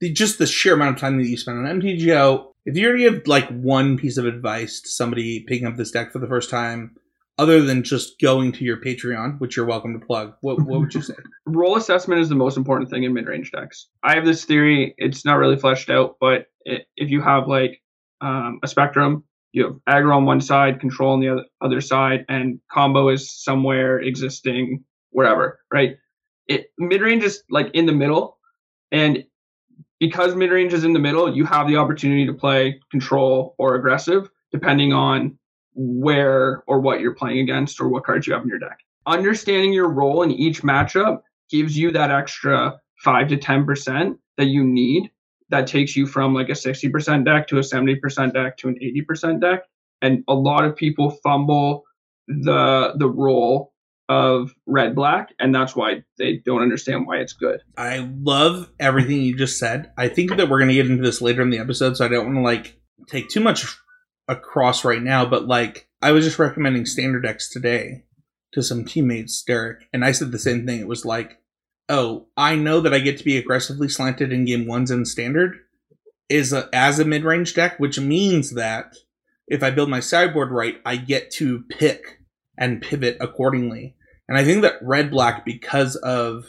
the, 0.00 0.12
just 0.12 0.38
the 0.38 0.46
sheer 0.46 0.74
amount 0.74 0.96
of 0.96 1.00
time 1.00 1.18
that 1.18 1.26
you 1.26 1.36
spend 1.36 1.66
on 1.66 1.80
MTGO. 1.80 2.46
If 2.64 2.76
you 2.76 2.86
were 2.86 2.96
to 2.96 2.98
give 2.98 3.26
like 3.26 3.48
one 3.48 3.96
piece 3.96 4.18
of 4.18 4.26
advice 4.26 4.80
to 4.80 4.88
somebody 4.88 5.40
picking 5.40 5.66
up 5.66 5.76
this 5.76 5.90
deck 5.90 6.12
for 6.12 6.18
the 6.18 6.26
first 6.26 6.50
time, 6.50 6.96
other 7.38 7.62
than 7.62 7.84
just 7.84 8.20
going 8.20 8.52
to 8.52 8.64
your 8.64 8.76
Patreon, 8.76 9.40
which 9.40 9.56
you're 9.56 9.66
welcome 9.66 9.98
to 9.98 10.04
plug, 10.04 10.34
what 10.40 10.60
what 10.60 10.80
would 10.80 10.94
you 10.94 11.02
say? 11.02 11.14
Role 11.46 11.76
assessment 11.76 12.20
is 12.20 12.28
the 12.28 12.34
most 12.34 12.56
important 12.56 12.90
thing 12.90 13.04
in 13.04 13.14
mid-range 13.14 13.52
decks. 13.52 13.86
I 14.02 14.14
have 14.14 14.24
this 14.24 14.44
theory; 14.44 14.94
it's 14.98 15.24
not 15.24 15.36
really 15.36 15.56
fleshed 15.56 15.88
out, 15.88 16.16
but 16.20 16.46
it, 16.64 16.86
if 16.96 17.10
you 17.10 17.22
have 17.22 17.46
like 17.48 17.80
um, 18.20 18.58
a 18.62 18.68
spectrum, 18.68 19.24
you 19.52 19.64
have 19.64 19.76
aggro 19.88 20.16
on 20.16 20.24
one 20.24 20.40
side, 20.40 20.80
control 20.80 21.12
on 21.12 21.20
the 21.20 21.28
other, 21.28 21.44
other 21.60 21.80
side, 21.80 22.24
and 22.28 22.60
combo 22.70 23.08
is 23.08 23.32
somewhere 23.42 23.98
existing 24.00 24.84
wherever, 25.10 25.60
right? 25.72 25.96
It 26.48 26.66
mid-range 26.78 27.22
is 27.22 27.42
like 27.50 27.70
in 27.72 27.86
the 27.86 27.92
middle, 27.92 28.38
and 28.90 29.24
because 30.00 30.34
mid-range 30.34 30.72
is 30.72 30.84
in 30.84 30.92
the 30.92 30.98
middle, 30.98 31.34
you 31.34 31.44
have 31.44 31.68
the 31.68 31.76
opportunity 31.76 32.26
to 32.26 32.32
play 32.32 32.80
control 32.90 33.54
or 33.58 33.74
aggressive, 33.74 34.28
depending 34.52 34.92
on 34.92 35.38
where 35.80 36.64
or 36.66 36.80
what 36.80 37.00
you're 37.00 37.14
playing 37.14 37.38
against 37.38 37.80
or 37.80 37.88
what 37.88 38.04
cards 38.04 38.26
you 38.26 38.32
have 38.32 38.42
in 38.42 38.48
your 38.48 38.58
deck. 38.58 38.78
Understanding 39.06 39.72
your 39.72 39.88
role 39.88 40.22
in 40.22 40.32
each 40.32 40.62
matchup 40.62 41.20
gives 41.50 41.78
you 41.78 41.92
that 41.92 42.10
extra 42.10 42.78
five 43.04 43.28
to 43.28 43.36
ten 43.36 43.64
percent 43.64 44.18
that 44.36 44.46
you 44.46 44.64
need. 44.64 45.10
That 45.50 45.66
takes 45.66 45.96
you 45.96 46.06
from 46.06 46.34
like 46.34 46.48
a 46.48 46.54
sixty 46.54 46.88
percent 46.88 47.24
deck 47.24 47.46
to 47.48 47.58
a 47.58 47.62
seventy 47.62 47.94
percent 47.94 48.34
deck 48.34 48.58
to 48.58 48.68
an 48.68 48.76
eighty 48.82 49.02
percent 49.02 49.40
deck. 49.40 49.62
And 50.02 50.24
a 50.28 50.34
lot 50.34 50.64
of 50.64 50.76
people 50.76 51.10
fumble 51.22 51.84
the 52.26 52.94
the 52.96 53.08
role 53.08 53.72
of 54.08 54.54
red 54.66 54.94
black, 54.94 55.32
and 55.38 55.54
that's 55.54 55.76
why 55.76 56.02
they 56.18 56.40
don't 56.44 56.62
understand 56.62 57.06
why 57.06 57.18
it's 57.18 57.34
good. 57.34 57.60
I 57.76 58.08
love 58.22 58.70
everything 58.80 59.22
you 59.22 59.36
just 59.36 59.58
said. 59.58 59.92
I 59.96 60.08
think 60.08 60.36
that 60.36 60.48
we're 60.48 60.58
going 60.58 60.68
to 60.70 60.74
get 60.74 60.90
into 60.90 61.02
this 61.02 61.20
later 61.20 61.42
in 61.42 61.50
the 61.50 61.58
episode, 61.58 61.96
so 61.96 62.04
I 62.04 62.08
don't 62.08 62.26
want 62.26 62.36
to 62.38 62.42
like 62.42 62.80
take 63.06 63.28
too 63.28 63.40
much 63.40 63.76
across 64.28 64.84
right 64.84 65.02
now. 65.02 65.24
But 65.24 65.46
like, 65.46 65.88
I 66.00 66.12
was 66.12 66.24
just 66.24 66.38
recommending 66.38 66.86
standard 66.86 67.22
decks 67.22 67.48
today 67.48 68.04
to 68.52 68.62
some 68.62 68.84
teammates, 68.84 69.42
Derek, 69.42 69.84
and 69.92 70.04
I 70.04 70.12
said 70.12 70.32
the 70.32 70.38
same 70.38 70.66
thing. 70.66 70.80
It 70.80 70.88
was 70.88 71.04
like, 71.04 71.38
oh, 71.88 72.26
I 72.36 72.54
know 72.54 72.80
that 72.80 72.94
I 72.94 72.98
get 72.98 73.18
to 73.18 73.24
be 73.24 73.36
aggressively 73.36 73.88
slanted 73.88 74.32
in 74.32 74.44
game 74.44 74.66
ones 74.66 74.90
in 74.90 75.04
standard 75.04 75.56
is 76.28 76.52
a, 76.52 76.68
as 76.72 76.98
a 76.98 77.04
mid 77.04 77.24
range 77.24 77.54
deck, 77.54 77.78
which 77.80 77.98
means 77.98 78.54
that 78.54 78.94
if 79.46 79.62
I 79.62 79.70
build 79.70 79.88
my 79.88 80.00
sideboard 80.00 80.50
right, 80.50 80.76
I 80.84 80.96
get 80.96 81.30
to 81.32 81.64
pick 81.70 82.20
and 82.58 82.82
pivot 82.82 83.16
accordingly. 83.20 83.96
And 84.28 84.36
I 84.36 84.44
think 84.44 84.62
that 84.62 84.82
red 84.82 85.10
black, 85.10 85.44
because 85.44 85.96
of 85.96 86.44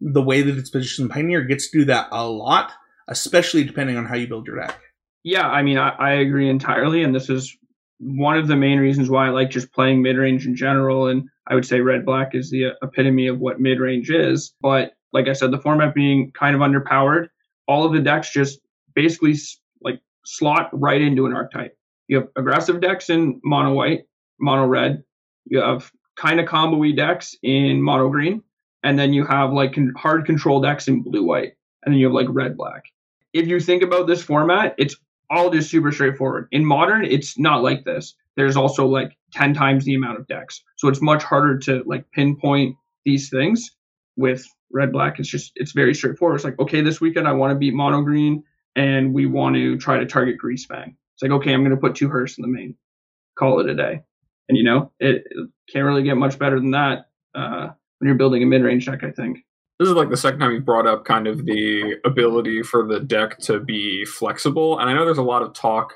the 0.00 0.22
way 0.22 0.42
that 0.42 0.56
it's 0.56 0.70
positioned 0.70 1.10
Pioneer, 1.10 1.42
gets 1.42 1.70
to 1.70 1.80
do 1.80 1.84
that 1.86 2.08
a 2.12 2.28
lot, 2.28 2.72
especially 3.08 3.64
depending 3.64 3.96
on 3.96 4.06
how 4.06 4.14
you 4.14 4.28
build 4.28 4.46
your 4.46 4.60
deck. 4.60 4.78
Yeah, 5.24 5.48
I 5.48 5.62
mean, 5.62 5.78
I, 5.78 5.90
I 5.90 6.12
agree 6.14 6.48
entirely, 6.50 7.02
and 7.04 7.14
this 7.14 7.30
is 7.30 7.56
one 7.98 8.36
of 8.36 8.48
the 8.48 8.56
main 8.56 8.78
reasons 8.78 9.08
why 9.08 9.26
I 9.26 9.30
like 9.30 9.50
just 9.50 9.72
playing 9.72 10.02
mid 10.02 10.16
range 10.16 10.46
in 10.46 10.56
general. 10.56 11.06
And 11.06 11.28
I 11.46 11.54
would 11.54 11.64
say 11.64 11.80
red 11.80 12.04
black 12.04 12.34
is 12.34 12.50
the 12.50 12.66
uh, 12.66 12.70
epitome 12.82 13.28
of 13.28 13.38
what 13.38 13.60
mid 13.60 13.78
range 13.78 14.10
is. 14.10 14.54
But 14.60 14.92
like 15.12 15.28
I 15.28 15.32
said, 15.32 15.52
the 15.52 15.58
format 15.58 15.94
being 15.94 16.32
kind 16.32 16.56
of 16.56 16.62
underpowered, 16.62 17.28
all 17.68 17.84
of 17.84 17.92
the 17.92 18.00
decks 18.00 18.32
just 18.32 18.58
basically 18.94 19.36
like 19.80 20.00
slot 20.24 20.68
right 20.72 21.00
into 21.00 21.26
an 21.26 21.32
archetype. 21.32 21.76
You 22.08 22.16
have 22.18 22.28
aggressive 22.36 22.80
decks 22.80 23.08
in 23.08 23.40
mono 23.44 23.72
white, 23.72 24.00
mono 24.40 24.66
red. 24.66 25.04
You 25.44 25.60
have 25.60 25.90
kind 26.16 26.40
of 26.40 26.46
combo 26.46 26.84
decks 26.92 27.36
in 27.42 27.80
mono 27.80 28.08
green, 28.08 28.42
and 28.82 28.98
then 28.98 29.12
you 29.12 29.24
have 29.24 29.52
like 29.52 29.74
con- 29.74 29.94
hard 29.96 30.26
control 30.26 30.60
decks 30.60 30.88
in 30.88 31.02
blue 31.02 31.24
white, 31.24 31.52
and 31.84 31.92
then 31.92 32.00
you 32.00 32.06
have 32.06 32.14
like 32.14 32.26
red 32.28 32.56
black. 32.56 32.82
If 33.32 33.46
you 33.46 33.60
think 33.60 33.82
about 33.82 34.08
this 34.08 34.22
format, 34.22 34.74
it's 34.76 34.96
all 35.32 35.50
just 35.50 35.70
super 35.70 35.90
straightforward. 35.90 36.46
In 36.52 36.64
modern, 36.64 37.04
it's 37.04 37.38
not 37.38 37.62
like 37.62 37.84
this. 37.84 38.14
There's 38.36 38.56
also 38.56 38.86
like 38.86 39.16
10 39.32 39.54
times 39.54 39.84
the 39.84 39.94
amount 39.94 40.18
of 40.18 40.26
decks. 40.26 40.62
So 40.76 40.88
it's 40.88 41.00
much 41.00 41.22
harder 41.22 41.58
to 41.60 41.82
like 41.86 42.04
pinpoint 42.12 42.76
these 43.04 43.30
things 43.30 43.70
with 44.16 44.46
red 44.70 44.92
black. 44.92 45.18
It's 45.18 45.28
just 45.28 45.52
it's 45.56 45.72
very 45.72 45.94
straightforward. 45.94 46.36
It's 46.36 46.44
like, 46.44 46.58
okay, 46.58 46.82
this 46.82 47.00
weekend 47.00 47.26
I 47.26 47.32
want 47.32 47.50
to 47.50 47.58
beat 47.58 47.74
mono 47.74 48.02
green 48.02 48.44
and 48.76 49.12
we 49.12 49.26
want 49.26 49.56
to 49.56 49.76
try 49.78 49.98
to 49.98 50.06
target 50.06 50.36
Greasefang. 50.42 50.94
It's 51.14 51.22
like, 51.22 51.30
okay, 51.32 51.52
I'm 51.52 51.62
gonna 51.62 51.76
put 51.76 51.94
two 51.94 52.08
hearse 52.08 52.38
in 52.38 52.42
the 52.42 52.48
main. 52.48 52.76
Call 53.38 53.60
it 53.60 53.68
a 53.68 53.74
day. 53.74 54.00
And 54.48 54.58
you 54.58 54.64
know, 54.64 54.92
it, 55.00 55.24
it 55.30 55.48
can't 55.72 55.84
really 55.86 56.02
get 56.02 56.16
much 56.16 56.38
better 56.38 56.58
than 56.60 56.72
that 56.72 57.06
uh, 57.34 57.68
when 57.98 58.06
you're 58.06 58.16
building 58.16 58.42
a 58.42 58.46
mid 58.46 58.62
range 58.62 58.86
deck, 58.86 59.02
I 59.02 59.10
think. 59.10 59.38
This 59.82 59.90
is 59.90 59.96
like 59.96 60.10
the 60.10 60.16
second 60.16 60.38
time 60.38 60.52
you 60.52 60.60
brought 60.60 60.86
up 60.86 61.04
kind 61.04 61.26
of 61.26 61.44
the 61.44 61.96
ability 62.04 62.62
for 62.62 62.86
the 62.86 63.00
deck 63.00 63.36
to 63.40 63.58
be 63.58 64.04
flexible. 64.04 64.78
And 64.78 64.88
I 64.88 64.94
know 64.94 65.04
there's 65.04 65.18
a 65.18 65.22
lot 65.22 65.42
of 65.42 65.54
talk 65.54 65.94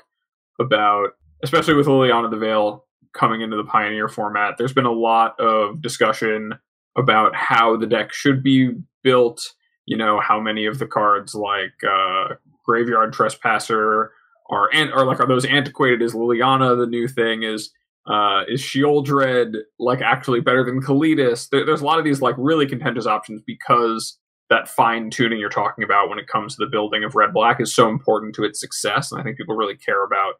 about, 0.59 1.11
especially 1.41 1.73
with 1.73 1.87
Liliana 1.87 2.29
the 2.29 2.35
Veil 2.35 2.83
coming 3.13 3.39
into 3.39 3.55
the 3.55 3.63
Pioneer 3.63 4.09
format, 4.09 4.55
there's 4.57 4.73
been 4.73 4.85
a 4.85 4.91
lot 4.91 5.39
of 5.39 5.81
discussion 5.81 6.51
about 6.97 7.33
how 7.33 7.77
the 7.77 7.87
deck 7.87 8.11
should 8.11 8.43
be 8.43 8.71
built. 9.03 9.53
You 9.85 9.95
know, 9.95 10.19
how 10.19 10.41
many 10.41 10.65
of 10.65 10.79
the 10.79 10.85
cards 10.85 11.33
like 11.33 11.71
uh, 11.89 12.35
Graveyard 12.65 13.13
Trespasser 13.13 14.11
are, 14.49 14.69
and 14.73 14.91
are 14.91 15.05
like, 15.05 15.21
are 15.21 15.27
those 15.27 15.45
antiquated? 15.45 16.01
Is 16.01 16.13
Liliana 16.13 16.77
the 16.77 16.87
new 16.87 17.07
thing? 17.07 17.43
Is 17.43 17.71
uh, 18.07 18.43
is 18.47 18.61
Sheoldred 18.61 19.55
like 19.79 20.01
actually 20.01 20.39
better 20.39 20.63
than 20.63 20.81
Kalitas? 20.81 21.49
There, 21.49 21.65
there's 21.65 21.81
a 21.81 21.85
lot 21.85 21.99
of 21.99 22.05
these 22.05 22.21
like 22.21 22.35
really 22.37 22.65
contentious 22.65 23.05
options 23.05 23.41
because 23.45 24.17
that 24.49 24.69
fine 24.69 25.09
tuning 25.09 25.39
you're 25.39 25.49
talking 25.49 25.83
about 25.83 26.09
when 26.09 26.19
it 26.19 26.27
comes 26.27 26.55
to 26.55 26.65
the 26.65 26.71
building 26.71 27.03
of 27.03 27.15
red 27.15 27.33
black 27.33 27.59
is 27.59 27.75
so 27.75 27.89
important 27.89 28.33
to 28.35 28.43
its 28.43 28.59
success, 28.59 29.11
and 29.11 29.19
I 29.19 29.23
think 29.23 29.37
people 29.37 29.55
really 29.55 29.75
care 29.75 30.03
about 30.05 30.35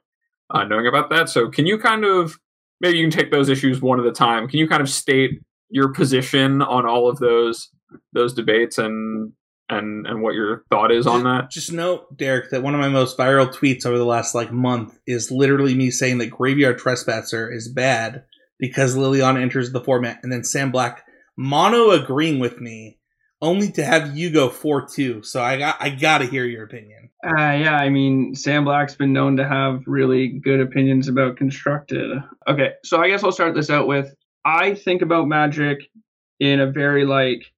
uh, 0.49 0.63
knowing 0.63 0.87
about 0.87 1.09
that. 1.09 1.29
So, 1.29 1.49
can 1.49 1.65
you 1.65 1.77
kind 1.77 2.05
of 2.05 2.39
maybe 2.79 2.97
you 2.97 3.03
can 3.03 3.11
take 3.11 3.31
those 3.31 3.49
issues 3.49 3.81
one 3.81 3.99
at 3.99 4.05
a 4.05 4.11
time? 4.11 4.47
Can 4.47 4.59
you 4.59 4.67
kind 4.67 4.81
of 4.81 4.89
state 4.89 5.41
your 5.69 5.89
position 5.89 6.61
on 6.61 6.85
all 6.85 7.09
of 7.09 7.19
those 7.19 7.69
those 8.13 8.33
debates 8.33 8.77
and 8.77 9.33
and 9.69 10.07
and 10.07 10.21
what 10.21 10.33
your 10.33 10.63
thought 10.69 10.91
is 10.91 11.07
on 11.07 11.23
that. 11.23 11.49
Just 11.49 11.71
note, 11.71 12.15
Derek, 12.15 12.51
that 12.51 12.63
one 12.63 12.73
of 12.73 12.79
my 12.79 12.89
most 12.89 13.17
viral 13.17 13.53
tweets 13.53 13.85
over 13.85 13.97
the 13.97 14.05
last 14.05 14.33
like 14.33 14.51
month 14.51 14.97
is 15.05 15.31
literally 15.31 15.75
me 15.75 15.91
saying 15.91 16.19
that 16.19 16.27
Graveyard 16.27 16.77
Trespasser 16.77 17.51
is 17.51 17.67
bad 17.67 18.23
because 18.59 18.95
Liliana 18.95 19.41
enters 19.41 19.71
the 19.71 19.83
format, 19.83 20.19
and 20.23 20.31
then 20.31 20.43
Sam 20.43 20.71
Black 20.71 21.05
mono 21.37 21.91
agreeing 21.91 22.39
with 22.39 22.59
me, 22.59 22.97
only 23.41 23.71
to 23.73 23.83
have 23.83 24.17
you 24.17 24.29
go 24.29 24.49
four 24.49 24.87
two. 24.87 25.21
So 25.23 25.41
I 25.41 25.57
got 25.57 25.77
I 25.79 25.89
got 25.89 26.19
to 26.19 26.25
hear 26.25 26.45
your 26.45 26.63
opinion. 26.63 27.09
Uh, 27.25 27.51
yeah, 27.51 27.75
I 27.75 27.89
mean 27.89 28.35
Sam 28.35 28.63
Black's 28.63 28.95
been 28.95 29.13
known 29.13 29.37
to 29.37 29.47
have 29.47 29.81
really 29.85 30.29
good 30.29 30.61
opinions 30.61 31.07
about 31.07 31.37
constructed. 31.37 32.11
Okay, 32.47 32.71
so 32.83 33.01
I 33.01 33.09
guess 33.09 33.23
I'll 33.23 33.31
start 33.31 33.55
this 33.55 33.69
out 33.69 33.87
with 33.87 34.13
I 34.45 34.75
think 34.75 35.01
about 35.01 35.27
Magic 35.27 35.79
in 36.39 36.61
a 36.61 36.71
very 36.71 37.05
like 37.05 37.51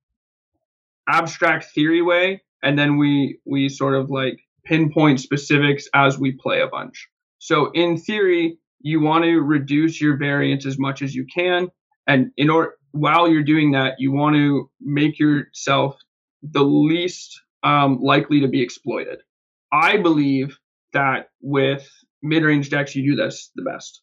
abstract 1.09 1.65
theory 1.73 2.01
way, 2.01 2.41
and 2.63 2.77
then 2.77 2.97
we 2.97 3.39
we 3.45 3.69
sort 3.69 3.95
of 3.95 4.09
like 4.09 4.39
pinpoint 4.65 5.19
specifics 5.19 5.87
as 5.93 6.19
we 6.19 6.31
play 6.33 6.61
a 6.61 6.67
bunch. 6.67 7.07
So 7.39 7.71
in 7.73 7.97
theory, 7.97 8.57
you 8.81 9.01
want 9.01 9.23
to 9.23 9.41
reduce 9.41 9.99
your 9.99 10.17
variance 10.17 10.65
as 10.65 10.77
much 10.77 11.01
as 11.01 11.15
you 11.15 11.25
can, 11.33 11.69
and 12.07 12.31
in 12.37 12.49
order 12.49 12.73
while 12.91 13.29
you're 13.29 13.43
doing 13.43 13.71
that, 13.71 13.95
you 13.99 14.11
want 14.11 14.35
to 14.35 14.69
make 14.81 15.19
yourself 15.19 15.95
the 16.41 16.63
least 16.63 17.39
um, 17.63 17.99
likely 18.01 18.41
to 18.41 18.47
be 18.47 18.61
exploited. 18.61 19.19
I 19.71 19.97
believe 19.97 20.57
that 20.93 21.29
with 21.41 21.87
mid-range 22.23 22.69
decks, 22.69 22.95
you 22.95 23.11
do 23.11 23.15
this 23.15 23.51
the 23.55 23.63
best. 23.63 24.01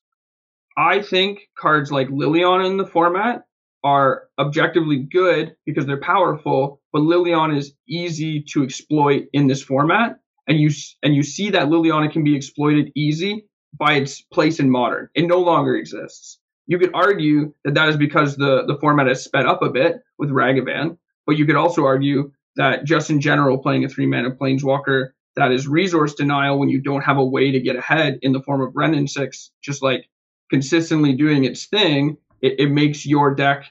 I 0.79 1.03
think 1.03 1.40
cards 1.59 1.90
like 1.90 2.09
Liliana 2.09 2.66
in 2.66 2.77
the 2.77 2.87
format 2.87 3.42
are 3.87 4.25
objectively 4.37 4.99
good 4.99 5.55
because 5.64 5.87
they're 5.87 6.01
powerful, 6.01 6.81
but 6.92 7.03
Liliana 7.03 7.57
is 7.57 7.72
easy 7.88 8.42
to 8.51 8.64
exploit 8.64 9.27
in 9.33 9.46
this 9.46 9.62
format, 9.62 10.18
and 10.49 10.59
you 10.59 10.70
and 11.05 11.14
you 11.14 11.22
see 11.22 11.51
that 11.51 11.68
Liliana 11.68 12.11
can 12.11 12.25
be 12.25 12.35
exploited 12.35 12.90
easy 12.96 13.46
by 13.79 13.92
its 13.92 14.22
place 14.22 14.59
in 14.59 14.70
modern. 14.70 15.09
It 15.14 15.29
no 15.29 15.38
longer 15.38 15.77
exists. 15.77 16.40
You 16.66 16.81
could 16.81 16.94
argue 16.94 17.55
that 17.64 17.75
that 17.75 17.88
is 17.88 17.96
because 17.96 18.37
the 18.37 18.64
the 18.66 18.77
format 18.81 19.07
has 19.07 19.22
sped 19.22 19.46
up 19.46 19.62
a 19.62 19.70
bit 19.70 20.01
with 20.18 20.31
Ragavan, 20.31 20.99
but 21.25 21.37
you 21.37 21.46
could 21.46 21.55
also 21.55 21.85
argue 21.85 22.33
that 22.57 22.85
just 22.85 23.09
in 23.09 23.20
general, 23.20 23.59
playing 23.59 23.85
a 23.85 23.88
three 23.88 24.07
mana 24.07 24.33
planeswalker 24.33 25.11
that 25.37 25.53
is 25.53 25.68
resource 25.68 26.14
denial 26.14 26.59
when 26.59 26.70
you 26.70 26.81
don't 26.81 27.05
have 27.05 27.18
a 27.18 27.25
way 27.25 27.53
to 27.53 27.61
get 27.61 27.77
ahead 27.77 28.18
in 28.22 28.33
the 28.33 28.42
form 28.42 28.62
of 28.62 28.75
Wrenn 28.75 28.94
and 28.94 29.09
Six, 29.09 29.53
just 29.62 29.81
like 29.81 30.09
consistently 30.51 31.12
doing 31.12 31.44
its 31.44 31.66
thing, 31.66 32.16
it, 32.42 32.59
it 32.59 32.70
makes 32.70 33.07
your 33.07 33.33
deck 33.33 33.66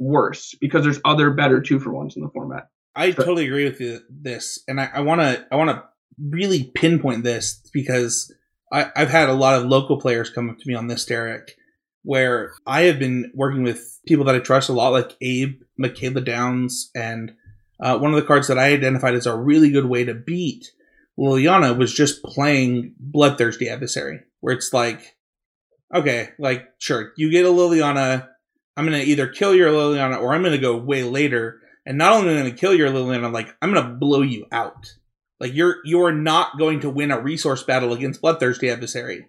worse 0.00 0.56
because 0.60 0.82
there's 0.82 1.00
other 1.04 1.30
better 1.30 1.60
two 1.60 1.78
for 1.78 1.92
ones 1.92 2.16
in 2.16 2.22
the 2.22 2.30
format. 2.30 2.68
I 2.96 3.12
but, 3.12 3.24
totally 3.24 3.46
agree 3.46 3.64
with 3.64 3.80
you, 3.80 4.00
this, 4.08 4.58
and 4.66 4.80
I 4.80 5.00
want 5.00 5.20
to 5.20 5.46
I 5.52 5.56
want 5.56 5.70
to 5.70 5.84
really 6.18 6.64
pinpoint 6.74 7.22
this 7.22 7.62
because 7.72 8.34
I, 8.72 8.90
I've 8.96 9.10
had 9.10 9.28
a 9.28 9.34
lot 9.34 9.54
of 9.54 9.66
local 9.66 10.00
players 10.00 10.30
come 10.30 10.50
up 10.50 10.58
to 10.58 10.68
me 10.68 10.74
on 10.74 10.88
this, 10.88 11.04
Derek, 11.04 11.56
where 12.02 12.52
I 12.66 12.82
have 12.82 12.98
been 12.98 13.30
working 13.34 13.62
with 13.62 14.00
people 14.06 14.24
that 14.24 14.34
I 14.34 14.40
trust 14.40 14.68
a 14.68 14.72
lot, 14.72 14.92
like 14.92 15.16
Abe, 15.20 15.60
Michaela 15.78 16.20
Downs, 16.20 16.90
and 16.94 17.32
uh, 17.78 17.98
one 17.98 18.12
of 18.12 18.16
the 18.16 18.26
cards 18.26 18.48
that 18.48 18.58
I 18.58 18.72
identified 18.72 19.14
as 19.14 19.26
a 19.26 19.36
really 19.36 19.70
good 19.70 19.86
way 19.86 20.04
to 20.04 20.14
beat 20.14 20.72
Liliana 21.18 21.76
was 21.76 21.92
just 21.92 22.22
playing 22.22 22.94
Bloodthirsty 22.98 23.68
Adversary, 23.68 24.20
where 24.40 24.54
it's 24.54 24.72
like, 24.72 25.16
okay, 25.94 26.30
like 26.38 26.66
sure, 26.78 27.12
you 27.16 27.30
get 27.30 27.44
a 27.44 27.48
Liliana 27.48 28.28
I'm 28.80 28.86
gonna 28.86 29.02
either 29.02 29.26
kill 29.26 29.54
your 29.54 29.70
Liliana 29.70 30.22
or 30.22 30.32
I'm 30.32 30.42
gonna 30.42 30.56
go 30.56 30.74
way 30.74 31.02
later. 31.02 31.60
And 31.84 31.98
not 31.98 32.12
only 32.12 32.30
am 32.30 32.38
I 32.38 32.40
gonna 32.40 32.54
kill 32.54 32.74
your 32.74 32.88
Liliana, 32.88 33.30
like 33.30 33.54
I'm 33.60 33.74
gonna 33.74 33.94
blow 33.94 34.22
you 34.22 34.46
out. 34.50 34.94
Like 35.38 35.52
you're 35.52 35.76
you're 35.84 36.12
not 36.12 36.58
going 36.58 36.80
to 36.80 36.88
win 36.88 37.10
a 37.10 37.20
resource 37.20 37.62
battle 37.62 37.92
against 37.92 38.22
Bloodthirsty 38.22 38.70
adversary. 38.70 39.26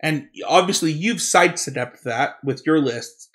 And 0.00 0.28
obviously 0.46 0.90
you've 0.90 1.20
sidestepped 1.20 2.04
that 2.04 2.36
with 2.42 2.62
your 2.64 2.80
lists, 2.80 3.28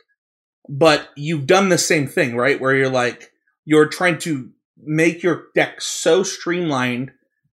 but 0.67 1.09
you've 1.15 1.45
done 1.45 1.69
the 1.69 1.77
same 1.77 2.07
thing, 2.07 2.35
right? 2.35 2.59
Where 2.59 2.75
you're 2.75 2.89
like 2.89 3.31
you're 3.63 3.89
trying 3.89 4.17
to 4.21 4.49
make 4.75 5.21
your 5.21 5.49
deck 5.53 5.81
so 5.81 6.23
streamlined 6.23 7.11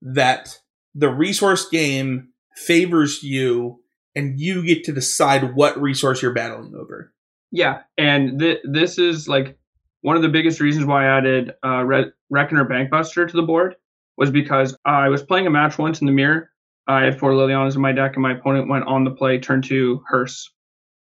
that 0.02 0.58
the 0.96 1.10
resource 1.10 1.68
game 1.68 2.30
favors 2.56 3.22
you 3.22 3.84
and 4.16 4.40
you 4.40 4.66
get 4.66 4.82
to 4.82 4.92
decide 4.92 5.54
what 5.54 5.80
resource 5.80 6.22
you're 6.22 6.34
battling 6.34 6.74
over. 6.74 7.12
Yeah, 7.52 7.80
and 7.98 8.38
th- 8.38 8.60
this 8.64 8.98
is 8.98 9.28
like 9.28 9.58
one 10.02 10.16
of 10.16 10.22
the 10.22 10.28
biggest 10.28 10.60
reasons 10.60 10.86
why 10.86 11.04
I 11.04 11.18
added 11.18 11.52
uh, 11.64 11.84
Re- 11.84 12.12
Reckoner 12.30 12.64
Bankbuster 12.64 13.28
to 13.28 13.36
the 13.36 13.42
board 13.42 13.76
was 14.16 14.30
because 14.30 14.76
I 14.84 15.08
was 15.08 15.22
playing 15.22 15.46
a 15.46 15.50
match 15.50 15.78
once 15.78 16.00
in 16.00 16.06
the 16.06 16.12
mirror. 16.12 16.50
I 16.86 17.02
had 17.04 17.18
four 17.18 17.32
Lilianas 17.32 17.74
in 17.76 17.80
my 17.82 17.92
deck, 17.92 18.12
and 18.14 18.22
my 18.22 18.32
opponent 18.32 18.68
went 18.68 18.86
on 18.86 19.04
the 19.04 19.10
play 19.10 19.38
turn 19.38 19.62
two 19.62 20.02
Hearse. 20.08 20.50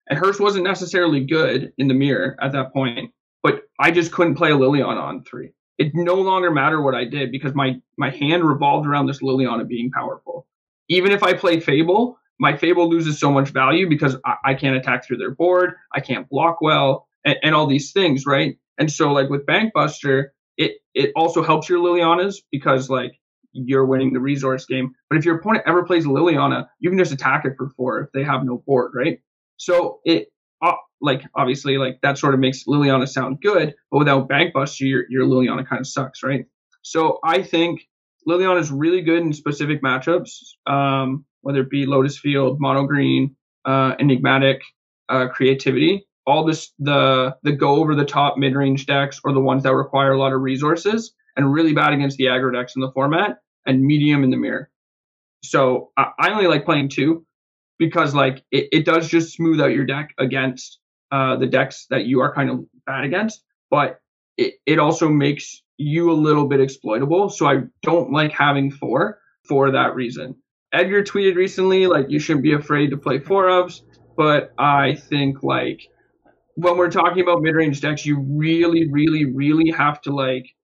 And 0.08 0.18
Hearse 0.18 0.40
wasn't 0.40 0.64
necessarily 0.64 1.24
good 1.24 1.72
in 1.78 1.88
the 1.88 1.94
mirror 1.94 2.36
at 2.40 2.52
that 2.52 2.72
point, 2.72 3.10
but 3.42 3.62
I 3.78 3.90
just 3.90 4.12
couldn't 4.12 4.36
play 4.36 4.50
a 4.50 4.56
Liliana 4.56 5.00
on 5.00 5.24
three. 5.24 5.52
It 5.78 5.92
no 5.94 6.14
longer 6.14 6.50
mattered 6.50 6.82
what 6.82 6.94
I 6.94 7.04
did 7.04 7.30
because 7.30 7.54
my 7.54 7.76
my 7.98 8.10
hand 8.10 8.44
revolved 8.44 8.86
around 8.86 9.06
this 9.06 9.22
Liliana 9.22 9.66
being 9.66 9.90
powerful. 9.90 10.46
Even 10.88 11.12
if 11.12 11.22
I 11.22 11.34
play 11.34 11.60
Fable, 11.60 12.18
my 12.38 12.56
Fable 12.56 12.88
loses 12.88 13.18
so 13.18 13.30
much 13.30 13.50
value 13.50 13.88
because 13.88 14.16
I, 14.24 14.34
I 14.44 14.54
can't 14.54 14.76
attack 14.76 15.04
through 15.04 15.18
their 15.18 15.34
board, 15.34 15.74
I 15.92 16.00
can't 16.00 16.28
block 16.28 16.60
well, 16.60 17.08
and, 17.24 17.36
and, 17.42 17.54
all 17.54 17.66
these 17.66 17.92
things, 17.92 18.26
right? 18.26 18.56
And 18.78 18.90
so, 18.90 19.12
like 19.12 19.28
with 19.28 19.44
Bankbuster, 19.46 20.26
it 20.56 20.78
it 20.94 21.12
also 21.16 21.42
helps 21.42 21.68
your 21.68 21.80
Lilianas 21.80 22.36
because 22.50 22.88
like 22.88 23.12
you're 23.52 23.86
winning 23.86 24.12
the 24.12 24.20
resource 24.20 24.64
game. 24.66 24.94
But 25.08 25.18
if 25.18 25.24
your 25.24 25.38
opponent 25.38 25.64
ever 25.66 25.84
plays 25.84 26.06
Liliana, 26.06 26.66
you 26.78 26.90
can 26.90 26.98
just 26.98 27.12
attack 27.12 27.44
it 27.44 27.54
for 27.56 27.70
four 27.76 28.00
if 28.00 28.12
they 28.12 28.22
have 28.22 28.44
no 28.44 28.62
board, 28.66 28.92
right? 28.94 29.18
So 29.56 30.00
it 30.04 30.28
uh, 30.62 30.74
like 31.00 31.22
obviously 31.34 31.78
like 31.78 31.98
that 32.02 32.18
sort 32.18 32.34
of 32.34 32.40
makes 32.40 32.64
Liliana 32.64 33.08
sound 33.08 33.40
good, 33.40 33.74
but 33.90 33.98
without 33.98 34.28
Bankbuster, 34.28 34.80
your 34.88 35.04
your 35.08 35.26
Liliana 35.26 35.66
kind 35.66 35.80
of 35.80 35.86
sucks, 35.86 36.22
right? 36.22 36.46
So 36.82 37.18
I 37.24 37.42
think 37.42 37.82
Liliana 38.28 38.60
is 38.60 38.70
really 38.70 39.02
good 39.02 39.22
in 39.22 39.32
specific 39.32 39.82
matchups. 39.82 40.30
Um, 40.66 41.24
whether 41.42 41.60
it 41.60 41.70
be 41.70 41.86
Lotus 41.86 42.18
Field, 42.18 42.60
Mono 42.60 42.84
Green, 42.86 43.34
uh, 43.64 43.94
Enigmatic, 43.98 44.60
uh, 45.08 45.28
Creativity. 45.28 46.06
All 46.26 46.44
this 46.44 46.72
the 46.78 47.34
the 47.42 47.52
go 47.52 47.76
over 47.76 47.94
the 47.94 48.04
top 48.04 48.36
mid 48.36 48.54
range 48.54 48.86
decks 48.86 49.20
or 49.24 49.32
the 49.32 49.40
ones 49.40 49.62
that 49.62 49.74
require 49.74 50.12
a 50.12 50.18
lot 50.18 50.32
of 50.32 50.42
resources 50.42 51.14
and 51.36 51.52
really 51.52 51.72
bad 51.72 51.92
against 51.92 52.18
the 52.18 52.24
aggro 52.24 52.52
decks 52.52 52.74
in 52.76 52.82
the 52.82 52.92
format 52.92 53.38
and 53.64 53.82
medium 53.82 54.24
in 54.24 54.30
the 54.30 54.36
mirror. 54.36 54.70
So 55.42 55.90
I, 55.96 56.10
I 56.18 56.30
only 56.30 56.46
like 56.46 56.64
playing 56.64 56.90
two 56.90 57.24
because 57.78 58.14
like 58.14 58.44
it, 58.50 58.68
it 58.72 58.84
does 58.84 59.08
just 59.08 59.34
smooth 59.34 59.60
out 59.60 59.72
your 59.72 59.86
deck 59.86 60.14
against 60.18 60.80
uh, 61.10 61.36
the 61.36 61.46
decks 61.46 61.86
that 61.90 62.04
you 62.04 62.20
are 62.20 62.34
kind 62.34 62.50
of 62.50 62.64
bad 62.86 63.04
against, 63.04 63.42
but 63.70 64.00
it, 64.36 64.54
it 64.66 64.78
also 64.78 65.08
makes 65.08 65.62
you 65.78 66.10
a 66.10 66.12
little 66.12 66.46
bit 66.46 66.60
exploitable. 66.60 67.30
So 67.30 67.46
I 67.46 67.62
don't 67.82 68.12
like 68.12 68.32
having 68.32 68.70
four 68.70 69.20
for 69.48 69.70
that 69.70 69.94
reason. 69.94 70.34
Edgar 70.72 71.02
tweeted 71.02 71.36
recently 71.36 71.86
like 71.86 72.06
you 72.08 72.18
shouldn't 72.18 72.42
be 72.42 72.52
afraid 72.52 72.90
to 72.90 72.96
play 72.96 73.18
four 73.18 73.46
ofs, 73.46 73.80
but 74.16 74.52
I 74.58 74.94
think 74.94 75.42
like 75.42 75.82
when 76.54 76.76
we're 76.76 76.90
talking 76.90 77.22
about 77.22 77.40
mid 77.40 77.54
range 77.54 77.80
decks, 77.80 78.04
you 78.04 78.18
really, 78.18 78.88
really, 78.90 79.24
really 79.24 79.70
have 79.70 80.00
to 80.02 80.14
like 80.14 80.54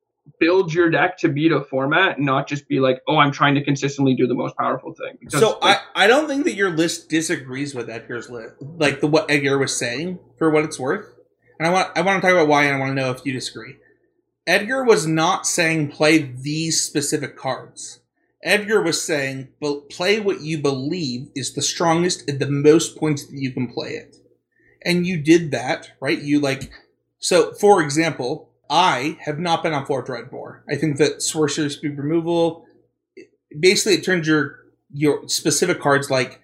build 0.41 0.73
your 0.73 0.91
deck 0.91 1.19
to 1.19 1.29
beat 1.29 1.53
a 1.53 1.63
format, 1.63 2.19
not 2.19 2.49
just 2.49 2.69
be 2.69 2.81
like, 2.81 3.01
oh, 3.07 3.17
I'm 3.17 3.33
trying 3.33 3.55
to 3.55 3.65
consistently 3.65 4.15
do 4.15 4.27
the 4.27 4.35
most 4.35 4.57
powerful 4.57 4.95
thing. 4.95 5.19
Because, 5.21 5.41
so 5.41 5.59
like, 5.63 5.79
I, 5.95 6.05
I 6.05 6.07
don't 6.07 6.27
think 6.27 6.45
that 6.45 6.55
your 6.55 6.71
list 6.71 7.09
disagrees 7.09 7.75
with 7.75 7.89
Edgar's 7.89 8.29
list, 8.29 8.55
like 8.61 9.01
the 9.01 9.07
what 9.07 9.31
Edgar 9.31 9.59
was 9.59 9.77
saying 9.77 10.19
for 10.39 10.51
what 10.51 10.65
it's 10.65 10.79
worth. 10.79 11.07
And 11.59 11.69
I 11.69 11.71
want 11.71 11.97
I 11.97 12.03
want 12.03 12.21
to 12.21 12.27
talk 12.27 12.35
about 12.35 12.49
why, 12.49 12.65
and 12.65 12.77
I 12.77 12.79
want 12.79 12.91
to 12.91 12.95
know 13.01 13.11
if 13.11 13.25
you 13.25 13.33
disagree. 13.33 13.77
Edgar 14.47 14.85
was 14.85 15.07
not 15.07 15.47
saying 15.47 15.89
play 15.89 16.19
these 16.19 16.83
specific 16.83 17.37
cards. 17.37 18.01
Edgar 18.45 18.83
was 18.83 19.03
saying 19.03 19.49
play 19.91 20.21
what 20.21 20.43
you 20.43 20.59
believe 20.59 21.29
is 21.35 21.55
the 21.55 21.63
strongest 21.63 22.29
at 22.29 22.39
the 22.39 22.51
most 22.51 22.97
points 22.97 23.27
that 23.27 23.37
you 23.37 23.51
can 23.51 23.67
play 23.67 23.93
it. 23.93 24.17
And 24.85 25.07
you 25.07 25.17
did 25.17 25.51
that, 25.53 25.93
right? 25.99 26.21
You 26.21 26.41
like, 26.41 26.71
so 27.19 27.55
for 27.55 27.83
example, 27.83 28.51
I 28.69 29.19
have 29.23 29.39
not 29.39 29.63
been 29.63 29.73
on 29.73 29.87
Forge 29.87 30.07
Dreadbore. 30.07 30.61
I 30.69 30.77
think 30.77 30.99
that 30.99 31.23
Sorcery 31.23 31.71
Speed 31.71 31.97
Removal, 31.97 32.67
basically 33.59 33.95
it 33.95 34.05
turns 34.05 34.27
your 34.27 34.59
your 34.93 35.27
specific 35.29 35.81
cards 35.81 36.11
like 36.11 36.41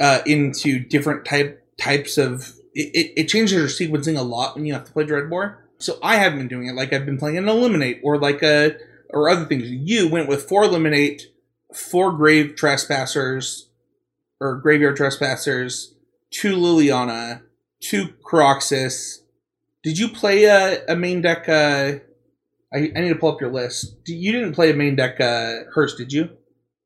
uh, 0.00 0.20
into 0.26 0.80
different 0.80 1.24
type 1.24 1.64
types 1.78 2.18
of 2.18 2.54
it, 2.74 3.12
it, 3.16 3.24
changes 3.28 3.52
your 3.52 3.66
sequencing 3.66 4.18
a 4.18 4.22
lot 4.22 4.54
when 4.54 4.66
you 4.66 4.72
have 4.72 4.84
to 4.84 4.92
play 4.92 5.04
Dreadbore. 5.04 5.56
So 5.78 5.98
I 6.02 6.16
haven't 6.16 6.38
been 6.38 6.48
doing 6.48 6.66
it 6.66 6.74
like 6.74 6.92
I've 6.92 7.06
been 7.06 7.18
playing 7.18 7.38
an 7.38 7.48
Eliminate 7.48 8.00
or 8.02 8.18
like 8.18 8.42
a 8.42 8.76
or 9.10 9.28
other 9.28 9.44
things. 9.44 9.70
You 9.70 10.08
went 10.08 10.28
with 10.28 10.48
four 10.48 10.64
Eliminate, 10.64 11.26
four 11.74 12.12
Grave 12.12 12.54
Trespassers 12.56 13.68
or 14.40 14.56
Graveyard 14.56 14.96
Trespassers, 14.96 15.94
two 16.30 16.56
Liliana, 16.56 17.42
two 17.80 18.08
Kroxas. 18.24 19.18
Did 19.82 19.98
you 19.98 20.08
play 20.08 20.44
a, 20.44 20.84
a 20.86 20.96
main 20.96 21.22
deck? 21.22 21.48
Uh, 21.48 21.98
I, 22.72 22.76
I 22.94 23.00
need 23.00 23.08
to 23.08 23.14
pull 23.14 23.32
up 23.32 23.40
your 23.40 23.52
list. 23.52 23.96
You 24.06 24.32
didn't 24.32 24.54
play 24.54 24.70
a 24.70 24.74
main 24.74 24.96
deck 24.96 25.20
uh, 25.20 25.64
Hearse, 25.74 25.96
did 25.96 26.12
you? 26.12 26.30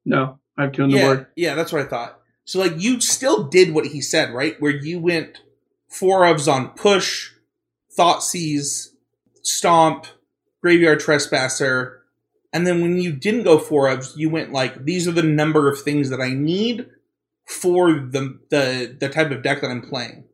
No, 0.04 0.38
I 0.58 0.64
have 0.64 0.72
two 0.72 0.82
on 0.84 0.90
the 0.90 0.96
yeah, 0.96 1.04
board. 1.04 1.26
Yeah, 1.36 1.54
that's 1.54 1.72
what 1.72 1.82
I 1.82 1.88
thought. 1.88 2.18
So 2.44 2.58
like 2.58 2.74
you 2.76 3.00
still 3.00 3.44
did 3.44 3.72
what 3.72 3.86
he 3.86 4.00
said, 4.00 4.32
right? 4.32 4.60
Where 4.60 4.72
you 4.72 5.00
went 5.00 5.38
four 5.88 6.22
ofs 6.22 6.52
on 6.52 6.70
push, 6.70 7.30
thought 7.96 8.20
Thoughtseize, 8.20 8.88
stomp, 9.42 10.06
graveyard 10.60 11.00
trespasser, 11.00 12.01
and 12.52 12.66
then 12.66 12.82
when 12.82 12.98
you 12.98 13.12
didn't 13.12 13.44
go 13.44 13.58
four 13.58 13.88
ofs, 13.88 14.16
you 14.16 14.28
went 14.28 14.52
like 14.52 14.84
these 14.84 15.08
are 15.08 15.12
the 15.12 15.22
number 15.22 15.70
of 15.70 15.80
things 15.80 16.10
that 16.10 16.20
I 16.20 16.30
need 16.30 16.86
for 17.46 17.92
the 17.92 18.38
the 18.50 18.96
the 18.98 19.08
type 19.08 19.30
of 19.30 19.42
deck 19.42 19.60
that 19.60 19.70
I'm 19.70 19.82
playing. 19.82 20.24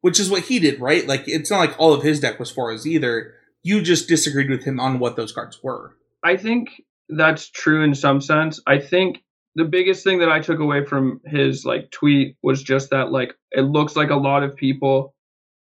Which 0.00 0.18
is 0.18 0.30
what 0.30 0.44
he 0.44 0.58
did, 0.58 0.80
right? 0.80 1.06
Like 1.06 1.24
it's 1.26 1.50
not 1.50 1.60
like 1.60 1.78
all 1.78 1.94
of 1.94 2.02
his 2.02 2.20
deck 2.20 2.38
was 2.38 2.50
four 2.50 2.72
ofs 2.72 2.86
either. 2.86 3.34
You 3.62 3.80
just 3.82 4.08
disagreed 4.08 4.50
with 4.50 4.64
him 4.64 4.80
on 4.80 4.98
what 4.98 5.16
those 5.16 5.32
cards 5.32 5.62
were. 5.62 5.96
I 6.24 6.36
think 6.36 6.82
that's 7.08 7.48
true 7.48 7.82
in 7.82 7.94
some 7.94 8.20
sense. 8.20 8.60
I 8.66 8.78
think 8.78 9.22
the 9.54 9.64
biggest 9.64 10.02
thing 10.02 10.18
that 10.18 10.30
I 10.30 10.40
took 10.40 10.58
away 10.58 10.84
from 10.84 11.20
his 11.24 11.64
like 11.64 11.90
tweet 11.90 12.36
was 12.42 12.62
just 12.62 12.90
that 12.90 13.12
like 13.12 13.34
it 13.52 13.62
looks 13.62 13.96
like 13.96 14.10
a 14.10 14.16
lot 14.16 14.42
of 14.42 14.56
people 14.56 15.14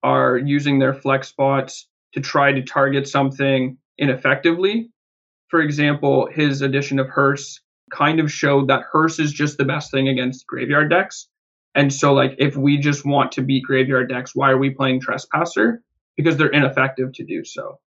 are 0.02 0.38
using 0.38 0.78
their 0.78 0.94
flex 0.94 1.28
spots 1.28 1.86
to 2.14 2.20
try 2.20 2.52
to 2.52 2.62
target 2.62 3.06
something 3.06 3.76
ineffectively. 3.98 4.90
For 5.50 5.60
example, 5.60 6.28
his 6.32 6.62
edition 6.62 6.98
of 6.98 7.08
Hearse 7.08 7.60
kind 7.92 8.20
of 8.20 8.32
showed 8.32 8.68
that 8.68 8.84
Hearse 8.90 9.18
is 9.18 9.32
just 9.32 9.58
the 9.58 9.64
best 9.64 9.90
thing 9.90 10.08
against 10.08 10.46
graveyard 10.46 10.90
decks. 10.90 11.28
And 11.74 11.92
so 11.92 12.12
like 12.14 12.34
if 12.38 12.56
we 12.56 12.78
just 12.78 13.04
want 13.04 13.32
to 13.32 13.42
beat 13.42 13.64
graveyard 13.64 14.08
decks, 14.08 14.34
why 14.34 14.50
are 14.50 14.58
we 14.58 14.70
playing 14.70 15.00
Trespasser? 15.00 15.82
Because 16.16 16.36
they're 16.36 16.48
ineffective 16.48 17.12
to 17.14 17.24
do 17.24 17.44
so. 17.44 17.78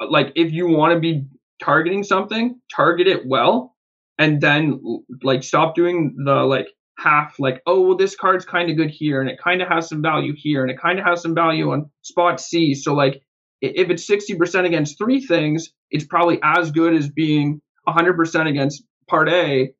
Like 0.00 0.32
if 0.36 0.52
you 0.52 0.68
want 0.68 0.94
to 0.94 1.00
be 1.00 1.26
targeting 1.62 2.04
something, 2.04 2.60
target 2.74 3.06
it 3.06 3.26
well 3.26 3.74
and 4.18 4.40
then 4.40 4.80
like 5.22 5.42
stop 5.42 5.74
doing 5.74 6.14
the 6.24 6.42
like 6.42 6.68
half 6.98 7.36
like 7.38 7.62
oh 7.66 7.80
well 7.80 7.96
this 7.96 8.16
card's 8.16 8.44
kind 8.44 8.68
of 8.70 8.76
good 8.76 8.90
here 8.90 9.20
and 9.20 9.30
it 9.30 9.38
kind 9.40 9.62
of 9.62 9.68
has 9.68 9.88
some 9.88 10.02
value 10.02 10.34
here 10.36 10.62
and 10.62 10.70
it 10.70 10.80
kind 10.80 10.98
of 10.98 11.04
has 11.04 11.22
some 11.22 11.34
value 11.34 11.70
on 11.70 11.88
spot 12.02 12.40
C 12.40 12.74
so 12.74 12.92
like 12.92 13.22
if 13.60 13.90
it's 13.90 14.08
60% 14.08 14.66
against 14.66 14.98
three 14.98 15.20
things 15.20 15.70
it's 15.90 16.04
probably 16.04 16.38
as 16.42 16.70
good 16.70 16.94
as 16.94 17.08
being 17.08 17.60
100% 17.88 18.48
against 18.48 18.84
part 19.08 19.28
A 19.28 19.72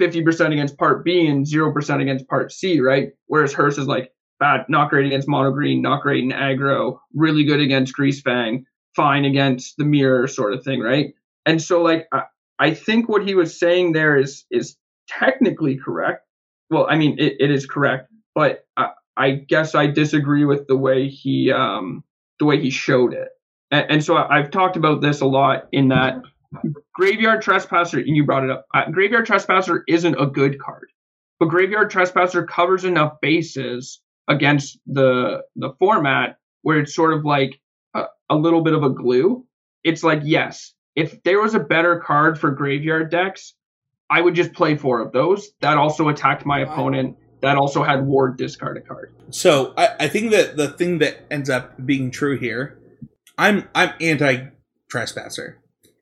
50% 0.00 0.52
against 0.52 0.78
part 0.78 1.04
B 1.04 1.26
and 1.26 1.44
0% 1.44 2.02
against 2.02 2.28
part 2.28 2.52
C 2.52 2.80
right 2.80 3.10
whereas 3.26 3.52
Hearse 3.52 3.78
is 3.78 3.86
like 3.86 4.12
bad 4.38 4.66
not 4.68 4.90
great 4.90 5.06
against 5.06 5.28
mono 5.28 5.50
green 5.50 5.82
not 5.82 6.02
great 6.02 6.22
in 6.22 6.30
aggro 6.30 6.98
really 7.14 7.44
good 7.44 7.60
against 7.60 7.96
Greasefang 7.96 8.62
fine 8.94 9.24
against 9.24 9.76
the 9.78 9.84
mirror 9.84 10.28
sort 10.28 10.52
of 10.54 10.62
thing 10.62 10.80
right 10.80 11.14
and 11.44 11.60
so 11.60 11.82
like 11.82 12.08
I 12.58 12.74
think 12.74 13.08
what 13.08 13.26
he 13.26 13.34
was 13.34 13.58
saying 13.58 13.92
there 13.92 14.16
is 14.16 14.44
is 14.50 14.76
technically 15.08 15.76
correct. 15.76 16.26
Well, 16.70 16.86
I 16.88 16.96
mean, 16.96 17.18
it, 17.18 17.34
it 17.40 17.50
is 17.50 17.66
correct, 17.66 18.10
but 18.34 18.66
I, 18.76 18.90
I, 19.16 19.30
guess 19.30 19.74
I 19.74 19.86
disagree 19.86 20.44
with 20.44 20.66
the 20.66 20.76
way 20.76 21.08
he 21.08 21.50
um, 21.50 22.04
the 22.38 22.44
way 22.44 22.60
he 22.60 22.70
showed 22.70 23.12
it. 23.12 23.28
And, 23.70 23.90
and 23.90 24.04
so 24.04 24.16
I, 24.16 24.38
have 24.38 24.50
talked 24.50 24.76
about 24.76 25.00
this 25.00 25.20
a 25.20 25.26
lot 25.26 25.68
in 25.72 25.88
that 25.88 26.22
Graveyard 26.94 27.42
Trespasser, 27.42 27.98
and 27.98 28.16
you 28.16 28.24
brought 28.24 28.44
it 28.44 28.50
up. 28.50 28.66
Uh, 28.74 28.90
Graveyard 28.90 29.26
Trespasser 29.26 29.84
isn't 29.86 30.14
a 30.14 30.26
good 30.26 30.58
card, 30.58 30.88
but 31.38 31.46
Graveyard 31.46 31.90
Trespasser 31.90 32.46
covers 32.46 32.84
enough 32.84 33.20
bases 33.20 34.00
against 34.28 34.78
the 34.86 35.42
the 35.56 35.72
format 35.78 36.38
where 36.62 36.78
it's 36.78 36.94
sort 36.94 37.14
of 37.14 37.24
like 37.24 37.60
a, 37.94 38.04
a 38.30 38.36
little 38.36 38.62
bit 38.62 38.74
of 38.74 38.82
a 38.82 38.90
glue. 38.90 39.46
It's 39.84 40.02
like 40.02 40.20
yes, 40.24 40.72
if 40.96 41.22
there 41.22 41.40
was 41.40 41.54
a 41.54 41.60
better 41.60 42.00
card 42.00 42.38
for 42.38 42.50
graveyard 42.50 43.10
decks, 43.10 43.54
I 44.10 44.20
would 44.20 44.34
just 44.34 44.52
play 44.52 44.76
four 44.76 45.00
of 45.00 45.12
those. 45.12 45.50
That 45.60 45.76
also 45.76 46.08
attacked 46.08 46.46
my 46.46 46.60
opponent. 46.60 47.16
That 47.40 47.56
also 47.56 47.82
had 47.82 48.06
ward 48.06 48.36
discard 48.36 48.76
a 48.76 48.80
card. 48.80 49.14
So 49.30 49.74
I, 49.76 49.88
I 50.00 50.08
think 50.08 50.32
that 50.32 50.56
the 50.56 50.68
thing 50.68 50.98
that 50.98 51.26
ends 51.30 51.48
up 51.48 51.84
being 51.84 52.10
true 52.10 52.38
here, 52.38 52.78
I'm 53.36 53.68
I'm 53.74 53.92
anti 54.00 54.48
trespasser, 54.90 55.58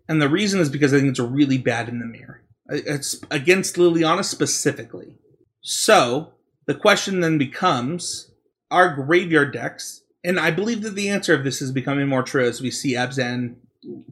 and 0.09 0.20
the 0.20 0.28
reason 0.28 0.61
is 0.61 0.70
because 0.70 0.95
I 0.95 0.99
think 0.99 1.11
it's 1.11 1.20
really 1.20 1.59
bad 1.59 1.89
in 1.89 1.99
the 1.99 2.07
mirror. 2.07 2.43
It's 2.68 3.20
against 3.30 3.76
Liliana 3.76 4.24
specifically. 4.24 5.18
So 5.61 6.32
the 6.66 6.74
question 6.74 7.20
then 7.20 7.39
becomes: 7.39 8.30
Are 8.70 8.95
graveyard 8.95 9.53
decks? 9.53 10.03
And 10.24 10.41
I 10.41 10.51
believe 10.51 10.82
that 10.82 10.97
the 10.97 11.09
answer 11.09 11.34
of 11.34 11.45
this 11.45 11.62
is 11.62 11.70
becoming 11.70 12.09
more 12.09 12.24
true 12.24 12.45
as 12.45 12.61
we 12.61 12.70
see 12.70 12.95
Abzan 12.95 13.57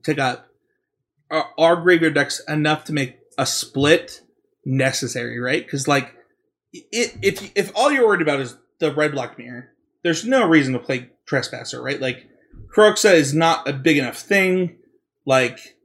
take 0.04 0.18
up 0.18 0.46
are, 1.30 1.50
are 1.58 1.76
graveyard 1.76 2.14
decks 2.14 2.40
enough 2.48 2.84
to 2.84 2.92
make 2.92 3.18
a 3.38 3.46
split 3.46 4.22
necessary, 4.64 5.40
right? 5.40 5.64
Because 5.64 5.88
like, 5.88 6.14
it, 6.74 7.18
if 7.22 7.52
if 7.54 7.72
all 7.74 7.92
you're 7.92 8.06
worried 8.06 8.22
about 8.22 8.40
is 8.40 8.56
the 8.80 8.92
red 8.92 9.12
block 9.12 9.38
mirror, 9.38 9.70
there's 10.02 10.24
no 10.24 10.46
reason 10.46 10.72
to 10.72 10.78
play 10.78 11.10
trespasser, 11.26 11.82
right? 11.82 12.00
Like, 12.00 12.28
Kroxa 12.74 13.14
is 13.14 13.32
not 13.32 13.68
a 13.68 13.72
big 13.72 13.96
enough 13.96 14.18
thing. 14.18 14.76
Like, 15.24 15.76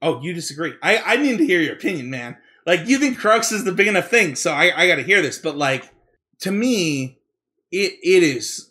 oh, 0.00 0.20
you 0.22 0.34
disagree? 0.34 0.74
I 0.82 0.98
I 0.98 1.16
need 1.16 1.38
to 1.38 1.46
hear 1.46 1.60
your 1.60 1.74
opinion, 1.74 2.10
man. 2.10 2.36
Like, 2.66 2.86
you 2.86 2.98
think 2.98 3.18
Kroxa 3.18 3.54
is 3.54 3.64
the 3.64 3.72
big 3.72 3.88
enough 3.88 4.08
thing, 4.08 4.36
so 4.36 4.52
I 4.52 4.72
I 4.76 4.86
got 4.86 4.96
to 4.96 5.02
hear 5.02 5.22
this. 5.22 5.38
But 5.38 5.56
like, 5.56 5.90
to 6.40 6.52
me, 6.52 7.18
it 7.70 7.94
it 8.02 8.22
is 8.22 8.70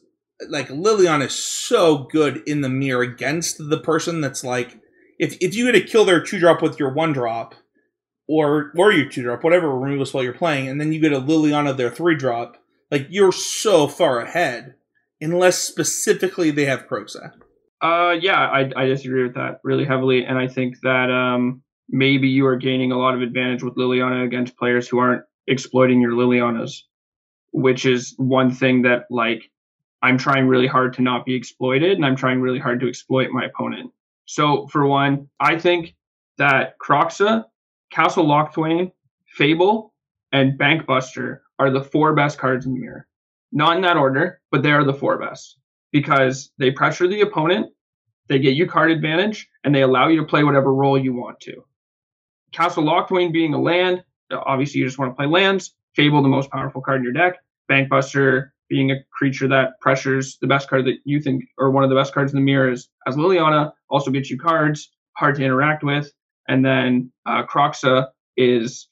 like 0.50 0.70
Liliana 0.70 1.26
is 1.26 1.36
so 1.36 2.08
good 2.12 2.44
in 2.48 2.62
the 2.62 2.70
mirror 2.70 3.02
against 3.02 3.58
the 3.58 3.80
person 3.80 4.22
that's 4.22 4.44
like 4.44 4.80
if 5.20 5.38
if 5.42 5.56
you 5.56 5.66
had 5.66 5.76
to 5.76 5.82
kill 5.82 6.06
their 6.06 6.22
two 6.22 6.40
drop 6.40 6.62
with 6.62 6.80
your 6.80 6.94
one 6.94 7.14
drop, 7.14 7.56
or 8.32 8.72
or 8.78 8.94
your 8.94 9.10
two 9.10 9.24
drop, 9.24 9.44
whatever 9.44 9.70
remove 9.78 10.14
while 10.14 10.24
you're 10.24 10.32
playing, 10.32 10.70
and 10.70 10.80
then 10.80 10.94
you 10.94 11.02
get 11.02 11.12
a 11.12 11.20
Liliana 11.20 11.76
their 11.76 11.90
three 11.90 12.16
drop, 12.16 12.56
like 12.90 13.08
you're 13.10 13.34
so 13.34 13.90
far 13.90 14.22
ahead, 14.22 14.76
unless 15.20 15.60
specifically 15.60 16.50
they 16.50 16.64
have 16.64 16.88
Kroxa. 16.88 17.34
Uh, 17.82 18.16
yeah, 18.22 18.40
I 18.40 18.72
I 18.74 18.86
disagree 18.86 19.24
with 19.24 19.34
that 19.34 19.60
really 19.66 19.84
heavily, 19.84 20.24
and 20.24 20.38
I 20.38 20.48
think 20.48 20.80
that 20.84 21.12
um 21.12 21.62
maybe 21.90 22.30
you 22.30 22.46
are 22.46 22.56
gaining 22.56 22.94
a 22.94 22.98
lot 22.98 23.16
of 23.16 23.22
advantage 23.22 23.64
with 23.64 23.76
Liliana 23.76 24.24
against 24.24 24.56
players 24.56 24.88
who 24.88 25.00
aren't 25.00 25.24
exploiting 25.48 26.00
your 26.00 26.14
Lilianas, 26.14 26.84
which 27.52 27.86
is 27.86 28.16
one 28.18 28.52
thing 28.52 28.84
that 28.84 29.08
like 29.10 29.44
I'm 30.02 30.18
trying 30.18 30.48
really 30.48 30.68
hard 30.68 30.94
to 30.94 31.02
not 31.02 31.26
be 31.26 31.36
exploited, 31.36 31.98
and 31.98 32.06
I'm 32.06 32.16
trying 32.16 32.40
really 32.40 32.60
hard 32.60 32.80
to 32.80 32.88
exploit 32.88 33.30
my 33.32 33.44
opponent. 33.44 33.92
So 34.26 34.68
for 34.68 34.88
one, 34.88 35.28
I 35.38 35.60
think 35.60 35.96
that 36.38 36.76
Kroxa, 36.80 37.44
Castle 37.92 38.26
Locthwain, 38.26 38.92
Fable, 39.28 39.94
and 40.32 40.58
Bankbuster 40.58 41.40
are 41.60 41.70
the 41.70 41.84
four 41.84 42.16
best 42.16 42.38
cards 42.38 42.66
in 42.66 42.74
the 42.74 42.80
mirror. 42.80 43.08
Not 43.52 43.76
in 43.76 43.82
that 43.84 43.98
order, 43.98 44.42
but 44.50 44.64
they 44.64 44.72
are 44.72 44.86
the 44.86 44.94
four 44.94 45.20
best 45.20 45.58
because 45.92 46.52
they 46.58 46.72
pressure 46.72 47.08
the 47.08 47.22
opponent, 47.22 47.68
they 48.28 48.40
get 48.40 48.56
you 48.56 48.66
card 48.66 48.92
advantage, 48.92 49.48
and 49.66 49.76
they 49.76 49.82
allow 49.82 50.08
you 50.08 50.22
to 50.22 50.26
play 50.26 50.44
whatever 50.44 50.74
role 50.74 50.98
you 50.98 51.14
want 51.14 51.40
to. 51.42 51.64
Castle 52.54 52.86
Locthwain 52.86 53.34
being 53.34 53.54
a 53.54 53.62
land, 53.62 54.04
obviously 54.32 54.80
you 54.80 54.86
just 54.86 54.98
want 54.98 55.12
to 55.12 55.16
play 55.16 55.28
lands. 55.28 55.76
Fable, 55.96 56.22
the 56.22 56.30
most 56.30 56.50
powerful 56.50 56.82
card 56.82 57.00
in 57.00 57.04
your 57.04 57.12
deck. 57.12 57.36
Bankbuster 57.70 58.52
being 58.70 58.92
a 58.92 58.96
creature 59.12 59.50
that 59.50 59.78
pressures 59.82 60.38
the 60.40 60.48
best 60.48 60.70
card 60.70 60.86
that 60.86 60.96
you 61.04 61.20
think 61.20 61.44
or 61.58 61.72
one 61.72 61.84
of 61.84 61.90
the 61.90 61.96
best 61.96 62.14
cards 62.14 62.32
in 62.32 62.40
the 62.40 62.46
mirror 62.46 62.72
is 62.72 62.88
as 63.06 63.18
Liliana, 63.18 63.74
also 63.90 64.12
gets 64.12 64.30
you 64.30 64.38
cards, 64.38 64.92
hard 65.18 65.36
to 65.36 65.44
interact 65.44 65.84
with. 65.84 66.10
And 66.48 66.66
then 66.66 67.12
uh, 67.26 67.46
Kroxa 67.46 68.08
is 68.38 68.88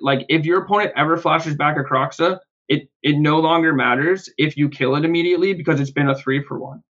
like 0.00 0.26
if 0.28 0.44
your 0.44 0.62
opponent 0.64 0.92
ever 0.96 1.16
flashes 1.16 1.56
back 1.56 1.76
a 1.78 1.82
Kroxa, 1.82 2.38
it 2.68 2.88
it 3.02 3.16
no 3.18 3.38
longer 3.40 3.72
matters 3.72 4.28
if 4.36 4.56
you 4.56 4.68
kill 4.68 4.96
it 4.96 5.04
immediately 5.04 5.54
because 5.54 5.80
it's 5.80 5.90
been 5.90 6.08
a 6.10 6.14
three 6.14 6.42
for 6.42 6.58
one. 6.58 6.82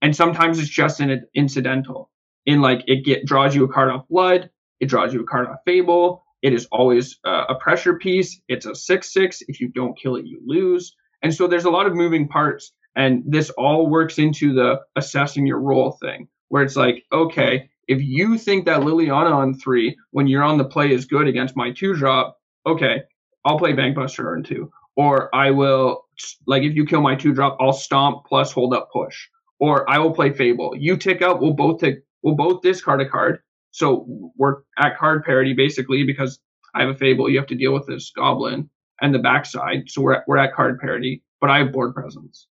And 0.00 0.16
sometimes 0.16 0.58
it's 0.58 0.68
just 0.68 1.00
an 1.00 1.24
incidental. 1.34 2.10
in 2.46 2.60
like 2.60 2.82
it 2.86 3.04
get 3.04 3.24
draws 3.26 3.54
you 3.54 3.64
a 3.64 3.68
card 3.68 3.90
off 3.90 4.06
blood, 4.08 4.50
it 4.80 4.86
draws 4.86 5.14
you 5.14 5.20
a 5.20 5.26
card 5.26 5.48
off 5.48 5.58
fable. 5.64 6.24
It 6.42 6.52
is 6.52 6.66
always 6.72 7.18
uh, 7.24 7.44
a 7.48 7.54
pressure 7.54 7.98
piece. 7.98 8.40
It's 8.48 8.66
a 8.66 8.74
six 8.74 9.12
six. 9.12 9.42
If 9.46 9.60
you 9.60 9.68
don't 9.68 9.98
kill 9.98 10.16
it, 10.16 10.26
you 10.26 10.40
lose. 10.44 10.94
And 11.22 11.32
so 11.32 11.46
there's 11.46 11.64
a 11.66 11.70
lot 11.70 11.86
of 11.86 11.94
moving 11.94 12.26
parts, 12.26 12.72
and 12.96 13.22
this 13.26 13.50
all 13.50 13.88
works 13.88 14.18
into 14.18 14.52
the 14.52 14.80
assessing 14.96 15.46
your 15.46 15.60
role 15.60 15.92
thing, 16.02 16.26
where 16.48 16.64
it's 16.64 16.74
like, 16.74 17.04
okay, 17.12 17.70
if 17.88 18.00
you 18.00 18.38
think 18.38 18.64
that 18.66 18.80
Liliana 18.80 19.32
on 19.32 19.54
three 19.54 19.96
when 20.10 20.26
you're 20.26 20.42
on 20.42 20.58
the 20.58 20.64
play 20.64 20.92
is 20.92 21.04
good 21.04 21.26
against 21.26 21.56
my 21.56 21.72
two 21.72 21.94
drop, 21.94 22.38
okay, 22.66 23.02
I'll 23.44 23.58
play 23.58 23.72
Bankbuster 23.72 24.16
turn 24.16 24.42
two. 24.42 24.70
Or 24.96 25.34
I 25.34 25.50
will 25.50 26.04
like 26.46 26.62
if 26.62 26.74
you 26.74 26.84
kill 26.84 27.00
my 27.00 27.16
two 27.16 27.32
drop, 27.32 27.56
I'll 27.60 27.72
stomp 27.72 28.24
plus 28.26 28.52
hold 28.52 28.74
up 28.74 28.90
push. 28.92 29.28
Or 29.58 29.88
I 29.88 29.98
will 29.98 30.12
play 30.12 30.32
Fable. 30.32 30.74
You 30.76 30.96
tick 30.96 31.22
out, 31.22 31.40
we'll 31.40 31.54
both 31.54 31.80
take 31.80 31.98
we'll 32.22 32.34
both 32.34 32.62
discard 32.62 33.00
a 33.00 33.08
card. 33.08 33.40
So 33.70 34.06
we're 34.36 34.58
at 34.78 34.98
card 34.98 35.24
parity 35.24 35.54
basically 35.54 36.04
because 36.04 36.38
I 36.74 36.82
have 36.82 36.90
a 36.90 36.94
Fable, 36.94 37.28
you 37.28 37.38
have 37.38 37.48
to 37.48 37.54
deal 37.54 37.72
with 37.72 37.86
this 37.86 38.12
goblin 38.14 38.68
and 39.00 39.14
the 39.14 39.18
backside. 39.18 39.84
So 39.88 40.02
we're 40.02 40.14
at, 40.14 40.24
we're 40.26 40.36
at 40.38 40.54
card 40.54 40.78
parity, 40.78 41.22
but 41.40 41.50
I 41.50 41.58
have 41.58 41.72
board 41.72 41.94
presence. 41.94 42.46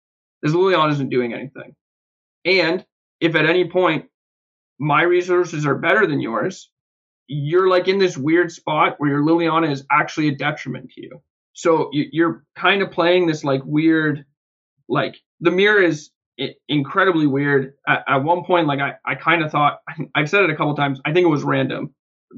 This 0.42 0.52
Liliana 0.52 0.92
isn't 0.92 1.08
doing 1.08 1.32
anything. 1.32 1.74
And 2.44 2.84
if 3.20 3.34
at 3.34 3.46
any 3.46 3.68
point 3.68 4.06
my 4.78 5.02
resources 5.02 5.66
are 5.66 5.74
better 5.74 6.06
than 6.06 6.20
yours, 6.20 6.70
you're 7.28 7.68
like 7.68 7.88
in 7.88 7.98
this 7.98 8.16
weird 8.16 8.52
spot 8.52 8.96
where 8.98 9.10
your 9.10 9.22
Liliana 9.22 9.70
is 9.70 9.84
actually 9.90 10.28
a 10.28 10.34
detriment 10.34 10.90
to 10.92 11.02
you. 11.02 11.22
So 11.54 11.88
you're 11.92 12.44
kind 12.54 12.82
of 12.82 12.90
playing 12.90 13.26
this 13.26 13.42
like 13.42 13.62
weird, 13.64 14.26
like 14.88 15.16
the 15.40 15.50
mirror 15.50 15.82
is 15.82 16.10
incredibly 16.68 17.26
weird. 17.26 17.74
At, 17.88 18.04
at 18.06 18.16
one 18.18 18.44
point, 18.44 18.66
like 18.66 18.80
I, 18.80 18.94
I 19.04 19.14
kind 19.14 19.42
of 19.42 19.50
thought, 19.50 19.78
I've 20.14 20.28
said 20.28 20.42
it 20.42 20.50
a 20.50 20.56
couple 20.56 20.74
times, 20.76 21.00
I 21.04 21.12
think 21.12 21.24
it 21.24 21.30
was 21.30 21.42
random, 21.42 21.94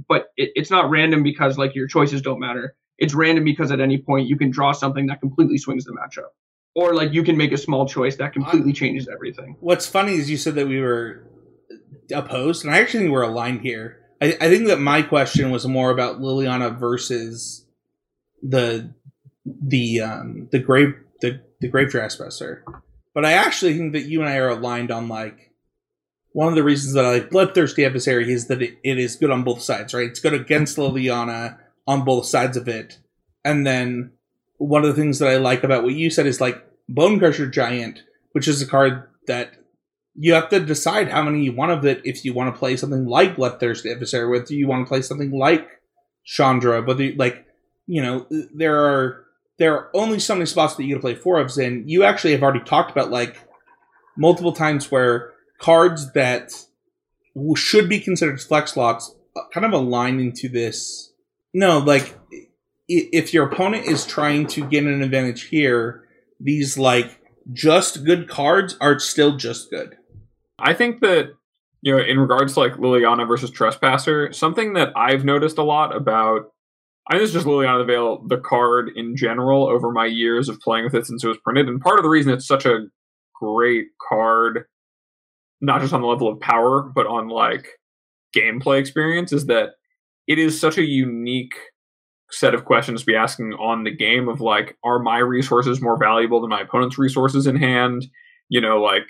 but 0.08 0.26
it, 0.36 0.50
it's 0.54 0.70
not 0.70 0.90
random 0.90 1.22
because 1.22 1.58
like 1.58 1.74
your 1.74 1.88
choices 1.88 2.22
don't 2.22 2.38
matter. 2.38 2.76
It's 2.98 3.14
random 3.14 3.44
because 3.44 3.70
at 3.70 3.80
any 3.80 3.98
point 3.98 4.28
you 4.28 4.36
can 4.36 4.50
draw 4.50 4.72
something 4.72 5.06
that 5.06 5.20
completely 5.20 5.58
swings 5.58 5.84
the 5.84 5.92
matchup. 5.92 6.28
Or 6.74 6.94
like 6.94 7.12
you 7.12 7.24
can 7.24 7.36
make 7.36 7.52
a 7.52 7.56
small 7.56 7.88
choice 7.88 8.16
that 8.16 8.32
completely 8.32 8.72
changes 8.72 9.08
everything. 9.08 9.56
What's 9.58 9.86
funny 9.86 10.14
is 10.14 10.30
you 10.30 10.36
said 10.36 10.54
that 10.54 10.68
we 10.68 10.80
were 10.80 11.24
opposed, 12.12 12.64
and 12.64 12.74
I 12.74 12.78
actually 12.78 13.00
think 13.00 13.12
we're 13.12 13.22
aligned 13.22 13.62
here. 13.62 13.98
I, 14.20 14.36
I 14.40 14.48
think 14.48 14.66
that 14.66 14.80
my 14.80 15.02
question 15.02 15.50
was 15.50 15.66
more 15.66 15.90
about 15.90 16.20
Liliana 16.20 16.78
versus 16.78 17.66
the 18.42 18.94
the 19.44 20.00
um 20.00 20.48
the 20.52 20.58
grave 20.58 20.94
the 21.20 21.40
the 21.60 21.68
grave 21.68 21.90
trespasser. 21.90 22.64
But 23.14 23.24
I 23.24 23.32
actually 23.32 23.76
think 23.76 23.92
that 23.94 24.06
you 24.06 24.20
and 24.20 24.28
I 24.28 24.36
are 24.36 24.50
aligned 24.50 24.90
on 24.90 25.08
like 25.08 25.52
one 26.32 26.48
of 26.48 26.54
the 26.54 26.62
reasons 26.62 26.94
that 26.94 27.04
I 27.04 27.12
like 27.14 27.30
bloodthirsty 27.30 27.84
adversary 27.84 28.30
is 28.30 28.46
that 28.46 28.62
it, 28.62 28.78
it 28.84 28.98
is 28.98 29.16
good 29.16 29.30
on 29.30 29.44
both 29.44 29.62
sides, 29.62 29.94
right? 29.94 30.08
It's 30.08 30.20
good 30.20 30.34
against 30.34 30.76
Liliana 30.76 31.58
on 31.86 32.04
both 32.04 32.26
sides 32.26 32.56
of 32.56 32.68
it, 32.68 32.98
and 33.44 33.66
then 33.66 34.12
one 34.58 34.84
of 34.84 34.88
the 34.94 35.00
things 35.00 35.18
that 35.20 35.28
I 35.28 35.36
like 35.36 35.64
about 35.64 35.84
what 35.84 35.94
you 35.94 36.10
said 36.10 36.26
is 36.26 36.40
like 36.40 36.64
Bonecrusher 36.90 37.52
Giant, 37.52 38.02
which 38.32 38.48
is 38.48 38.60
a 38.60 38.66
card 38.66 39.08
that 39.26 39.54
you 40.20 40.34
have 40.34 40.48
to 40.48 40.58
decide 40.58 41.08
how 41.08 41.22
many 41.22 41.44
you 41.44 41.52
want 41.52 41.70
of 41.70 41.84
it 41.86 42.00
if 42.04 42.24
you 42.24 42.34
want 42.34 42.52
to 42.52 42.58
play 42.58 42.76
something 42.76 43.06
like 43.06 43.36
Bloodthirsty 43.36 43.90
Adversary, 43.92 44.28
whether 44.28 44.52
you 44.52 44.66
want 44.66 44.84
to 44.84 44.88
play 44.88 45.00
something 45.00 45.30
like 45.30 45.68
Chandra, 46.24 46.82
whether 46.82 47.04
you, 47.04 47.14
like 47.16 47.46
you 47.86 48.02
know 48.02 48.26
there 48.52 48.84
are 48.84 49.24
there 49.58 49.74
are 49.74 49.90
only 49.94 50.18
so 50.18 50.34
many 50.34 50.46
spots 50.46 50.74
that 50.74 50.84
you 50.84 50.94
can 50.94 51.00
play 51.00 51.14
four 51.14 51.36
ofs 51.36 51.56
in. 51.56 51.88
You 51.88 52.02
actually 52.02 52.32
have 52.32 52.42
already 52.42 52.64
talked 52.64 52.90
about 52.90 53.10
like 53.10 53.36
multiple 54.16 54.52
times 54.52 54.90
where 54.90 55.32
cards 55.60 56.12
that 56.12 56.52
should 57.54 57.88
be 57.88 58.00
considered 58.00 58.40
flex 58.40 58.72
slots 58.72 59.14
uh, 59.36 59.42
kind 59.54 59.64
of 59.64 59.72
align 59.72 60.18
into 60.18 60.48
this. 60.48 61.12
No, 61.54 61.78
like 61.78 62.18
if 62.88 63.32
your 63.32 63.46
opponent 63.46 63.86
is 63.86 64.04
trying 64.04 64.48
to 64.48 64.66
get 64.66 64.84
an 64.84 65.00
advantage 65.00 65.44
here, 65.44 66.04
these 66.40 66.76
like 66.76 67.20
just 67.52 68.04
good 68.04 68.28
cards 68.28 68.76
are 68.80 68.98
still 68.98 69.36
just 69.36 69.70
good. 69.70 69.96
I 70.58 70.74
think 70.74 71.00
that 71.00 71.34
you 71.80 71.96
know, 71.96 72.02
in 72.02 72.18
regards 72.18 72.54
to 72.54 72.60
like 72.60 72.72
Liliana 72.74 73.26
versus 73.26 73.50
Trespasser, 73.50 74.32
something 74.32 74.72
that 74.72 74.92
I've 74.96 75.24
noticed 75.24 75.58
a 75.58 75.62
lot 75.62 75.94
about 75.94 76.46
I 77.08 77.14
think 77.14 77.24
it's 77.24 77.32
just 77.32 77.46
Liliana 77.46 77.78
the 77.78 77.84
Veil, 77.84 78.22
the 78.26 78.36
card 78.36 78.90
in 78.94 79.16
general, 79.16 79.66
over 79.66 79.90
my 79.90 80.04
years 80.04 80.48
of 80.50 80.60
playing 80.60 80.84
with 80.84 80.94
it 80.94 81.06
since 81.06 81.24
it 81.24 81.28
was 81.28 81.38
printed. 81.38 81.66
And 81.66 81.80
part 81.80 81.98
of 81.98 82.02
the 82.02 82.10
reason 82.10 82.32
it's 82.32 82.46
such 82.46 82.66
a 82.66 82.86
great 83.40 83.86
card, 84.10 84.64
not 85.62 85.80
just 85.80 85.94
on 85.94 86.02
the 86.02 86.06
level 86.06 86.28
of 86.28 86.38
power, 86.38 86.82
but 86.82 87.06
on 87.06 87.28
like 87.28 87.66
gameplay 88.36 88.78
experience, 88.78 89.32
is 89.32 89.46
that 89.46 89.70
it 90.26 90.38
is 90.38 90.60
such 90.60 90.76
a 90.76 90.84
unique 90.84 91.54
set 92.30 92.52
of 92.54 92.66
questions 92.66 93.00
to 93.00 93.06
be 93.06 93.16
asking 93.16 93.54
on 93.54 93.84
the 93.84 93.96
game 93.96 94.28
of 94.28 94.42
like, 94.42 94.76
are 94.84 94.98
my 94.98 95.16
resources 95.16 95.80
more 95.80 95.96
valuable 95.96 96.42
than 96.42 96.50
my 96.50 96.60
opponent's 96.60 96.98
resources 96.98 97.46
in 97.46 97.56
hand? 97.56 98.06
You 98.50 98.60
know, 98.60 98.82
like 98.82 99.08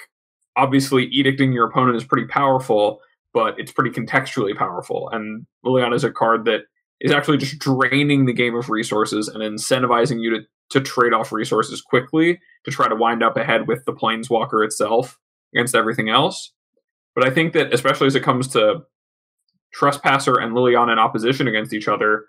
obviously 0.58 1.08
edicting 1.10 1.54
your 1.54 1.66
opponent 1.66 1.96
is 1.96 2.04
pretty 2.04 2.26
powerful, 2.26 3.00
but 3.32 3.58
it's 3.58 3.72
pretty 3.72 3.90
contextually 3.90 4.54
powerful. 4.56 5.08
And 5.12 5.46
Liliana 5.64 5.94
is 5.94 6.04
a 6.04 6.10
card 6.10 6.44
that 6.46 6.62
is 7.00 7.12
actually 7.12 7.38
just 7.38 7.60
draining 7.60 8.26
the 8.26 8.32
game 8.32 8.56
of 8.56 8.68
resources 8.68 9.28
and 9.28 9.42
incentivizing 9.42 10.20
you 10.20 10.30
to, 10.30 10.40
to 10.70 10.80
trade 10.80 11.12
off 11.12 11.30
resources 11.30 11.80
quickly 11.80 12.40
to 12.64 12.70
try 12.72 12.88
to 12.88 12.96
wind 12.96 13.22
up 13.22 13.36
ahead 13.36 13.68
with 13.68 13.84
the 13.84 13.92
planeswalker 13.92 14.64
itself 14.64 15.16
against 15.54 15.76
everything 15.76 16.08
else. 16.08 16.52
But 17.14 17.24
I 17.24 17.30
think 17.30 17.52
that 17.52 17.72
especially 17.72 18.08
as 18.08 18.16
it 18.16 18.24
comes 18.24 18.48
to 18.48 18.82
Trespasser 19.72 20.40
and 20.40 20.54
Liliana 20.54 20.92
in 20.92 20.98
opposition 20.98 21.46
against 21.46 21.72
each 21.72 21.86
other, 21.86 22.26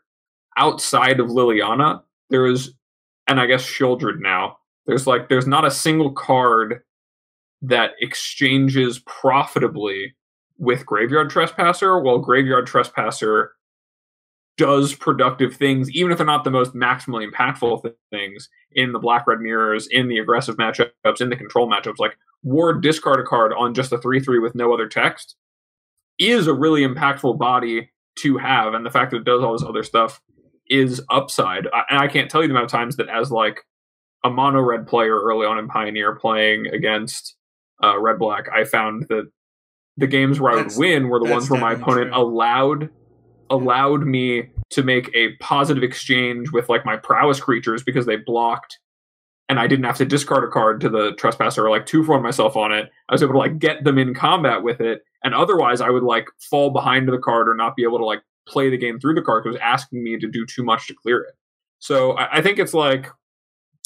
outside 0.55 1.19
of 1.19 1.27
Liliana, 1.27 2.03
there 2.29 2.45
is 2.45 2.73
and 3.27 3.39
I 3.39 3.45
guess 3.45 3.63
Sheoldred 3.63 4.19
now, 4.19 4.57
there's 4.85 5.07
like 5.07 5.29
there's 5.29 5.47
not 5.47 5.65
a 5.65 5.71
single 5.71 6.11
card 6.11 6.81
that 7.61 7.91
exchanges 7.99 8.99
profitably 8.99 10.15
with 10.57 10.85
Graveyard 10.85 11.29
Trespasser, 11.29 11.99
while 11.99 12.19
Graveyard 12.19 12.67
Trespasser 12.67 13.53
does 14.57 14.93
productive 14.93 15.55
things, 15.55 15.89
even 15.91 16.11
if 16.11 16.17
they're 16.17 16.27
not 16.27 16.43
the 16.43 16.51
most 16.51 16.73
maximally 16.73 17.25
impactful 17.25 17.81
th- 17.81 17.95
things 18.11 18.49
in 18.73 18.91
the 18.91 18.99
black 18.99 19.25
red 19.25 19.39
mirrors, 19.39 19.87
in 19.87 20.09
the 20.09 20.19
aggressive 20.19 20.57
matchups, 20.57 21.21
in 21.21 21.29
the 21.29 21.35
control 21.35 21.69
matchups. 21.69 21.97
Like 21.97 22.17
Ward 22.43 22.83
discard 22.83 23.21
a 23.21 23.23
card 23.23 23.53
on 23.53 23.73
just 23.73 23.93
a 23.93 23.97
3 23.97 24.19
3 24.19 24.39
with 24.39 24.55
no 24.55 24.73
other 24.73 24.87
text 24.87 25.35
is 26.19 26.47
a 26.47 26.53
really 26.53 26.81
impactful 26.81 27.37
body 27.37 27.89
to 28.19 28.37
have. 28.37 28.73
And 28.73 28.85
the 28.85 28.91
fact 28.91 29.11
that 29.11 29.17
it 29.17 29.23
does 29.23 29.41
all 29.41 29.53
this 29.53 29.63
other 29.63 29.83
stuff 29.83 30.21
is 30.67 31.01
upside. 31.09 31.67
I, 31.67 31.83
and 31.89 31.99
I 31.99 32.07
can't 32.07 32.29
tell 32.29 32.41
you 32.41 32.49
the 32.49 32.53
amount 32.53 32.65
of 32.65 32.71
times 32.71 32.97
that 32.97 33.07
as 33.09 33.31
like 33.31 33.61
a 34.25 34.29
mono 34.29 34.59
red 34.59 34.87
player 34.87 35.17
early 35.21 35.47
on 35.47 35.57
in 35.57 35.69
Pioneer 35.69 36.15
playing 36.15 36.67
against 36.67 37.35
uh, 37.83 37.99
red 37.99 38.19
black, 38.19 38.47
I 38.53 38.63
found 38.63 39.07
that 39.09 39.29
the 39.97 40.07
games 40.07 40.39
where 40.39 40.55
that's, 40.55 40.75
I 40.75 40.79
would 40.79 40.87
win 40.87 41.09
were 41.09 41.19
the 41.19 41.29
ones 41.29 41.49
where 41.49 41.59
my 41.59 41.73
opponent 41.73 42.11
true. 42.13 42.21
allowed 42.21 42.89
allowed 43.49 44.05
me 44.05 44.49
to 44.69 44.83
make 44.83 45.09
a 45.15 45.35
positive 45.37 45.83
exchange 45.83 46.51
with 46.51 46.69
like 46.69 46.85
my 46.85 46.95
prowess 46.95 47.39
creatures 47.39 47.83
because 47.83 48.05
they 48.05 48.15
blocked 48.15 48.77
and 49.49 49.59
I 49.59 49.65
didn't 49.65 49.85
have 49.85 49.97
to 49.97 50.05
discard 50.05 50.43
a 50.43 50.47
card 50.47 50.79
to 50.81 50.89
the 50.89 51.13
trespasser 51.13 51.65
or 51.65 51.71
like 51.71 51.87
two 51.87 52.03
for 52.03 52.19
myself 52.21 52.55
on 52.55 52.71
it. 52.71 52.89
I 53.09 53.13
was 53.13 53.23
able 53.23 53.33
to 53.33 53.39
like 53.39 53.57
get 53.57 53.83
them 53.83 53.97
in 53.97 54.13
combat 54.13 54.61
with 54.61 54.79
it. 54.79 55.01
And 55.23 55.33
otherwise 55.33 55.81
I 55.81 55.89
would 55.89 56.03
like 56.03 56.27
fall 56.51 56.69
behind 56.69 57.09
the 57.09 57.17
card 57.17 57.49
or 57.49 57.55
not 57.55 57.75
be 57.75 57.83
able 57.83 57.97
to 57.97 58.05
like 58.05 58.21
play 58.47 58.69
the 58.69 58.77
game 58.77 58.99
through 58.99 59.15
the 59.15 59.23
card 59.23 59.43
because 59.43 59.55
it 59.55 59.59
was 59.59 59.63
asking 59.63 60.03
me 60.03 60.19
to 60.19 60.29
do 60.29 60.45
too 60.45 60.63
much 60.63 60.87
to 60.87 60.93
clear 60.93 61.21
it. 61.21 61.33
So 61.79 62.11
I, 62.11 62.37
I 62.37 62.41
think 62.41 62.59
it's 62.59 62.75
like, 62.75 63.07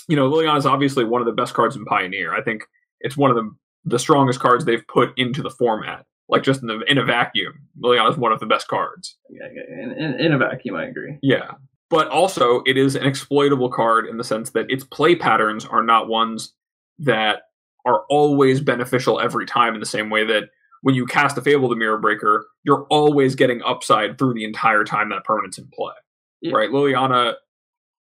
you 0.09 0.17
know, 0.17 0.29
Liliana 0.29 0.57
is 0.57 0.65
obviously 0.65 1.05
one 1.05 1.21
of 1.21 1.25
the 1.25 1.31
best 1.31 1.53
cards 1.53 1.77
in 1.77 1.85
Pioneer. 1.85 2.33
I 2.33 2.41
think 2.41 2.63
it's 2.99 3.15
one 3.15 3.31
of 3.31 3.37
the 3.37 3.49
the 3.85 3.99
strongest 3.99 4.39
cards 4.39 4.65
they've 4.65 4.87
put 4.87 5.09
into 5.17 5.41
the 5.41 5.49
format 5.49 6.05
like 6.29 6.43
just 6.43 6.61
in, 6.61 6.67
the, 6.67 6.79
in 6.87 6.97
a 6.97 7.05
vacuum, 7.05 7.53
Liliana 7.81 8.09
is 8.09 8.17
one 8.17 8.31
of 8.31 8.39
the 8.39 8.45
best 8.45 8.67
cards. 8.67 9.17
Yeah, 9.29 9.47
in, 9.67 9.91
in, 9.91 10.19
in 10.19 10.33
a 10.33 10.37
vacuum, 10.37 10.75
I 10.75 10.85
agree. 10.85 11.17
Yeah, 11.21 11.51
but 11.89 12.07
also 12.07 12.63
it 12.65 12.77
is 12.77 12.95
an 12.95 13.05
exploitable 13.05 13.69
card 13.69 14.07
in 14.07 14.17
the 14.17 14.23
sense 14.23 14.51
that 14.51 14.65
its 14.69 14.83
play 14.83 15.15
patterns 15.15 15.65
are 15.65 15.83
not 15.83 16.07
ones 16.07 16.53
that 16.99 17.43
are 17.85 18.03
always 18.09 18.61
beneficial 18.61 19.19
every 19.19 19.45
time 19.45 19.73
in 19.73 19.79
the 19.79 19.85
same 19.85 20.09
way 20.09 20.25
that 20.25 20.45
when 20.81 20.95
you 20.95 21.05
cast 21.05 21.37
a 21.37 21.41
Fable 21.41 21.69
the 21.69 21.75
Mirror 21.75 21.99
Breaker, 21.99 22.47
you're 22.63 22.87
always 22.89 23.35
getting 23.35 23.61
upside 23.61 24.17
through 24.17 24.33
the 24.33 24.43
entire 24.43 24.83
time 24.83 25.09
that 25.09 25.23
permanent's 25.23 25.57
in 25.57 25.69
play. 25.73 25.93
Yeah. 26.41 26.53
Right? 26.55 26.69
Liliana, 26.69 27.35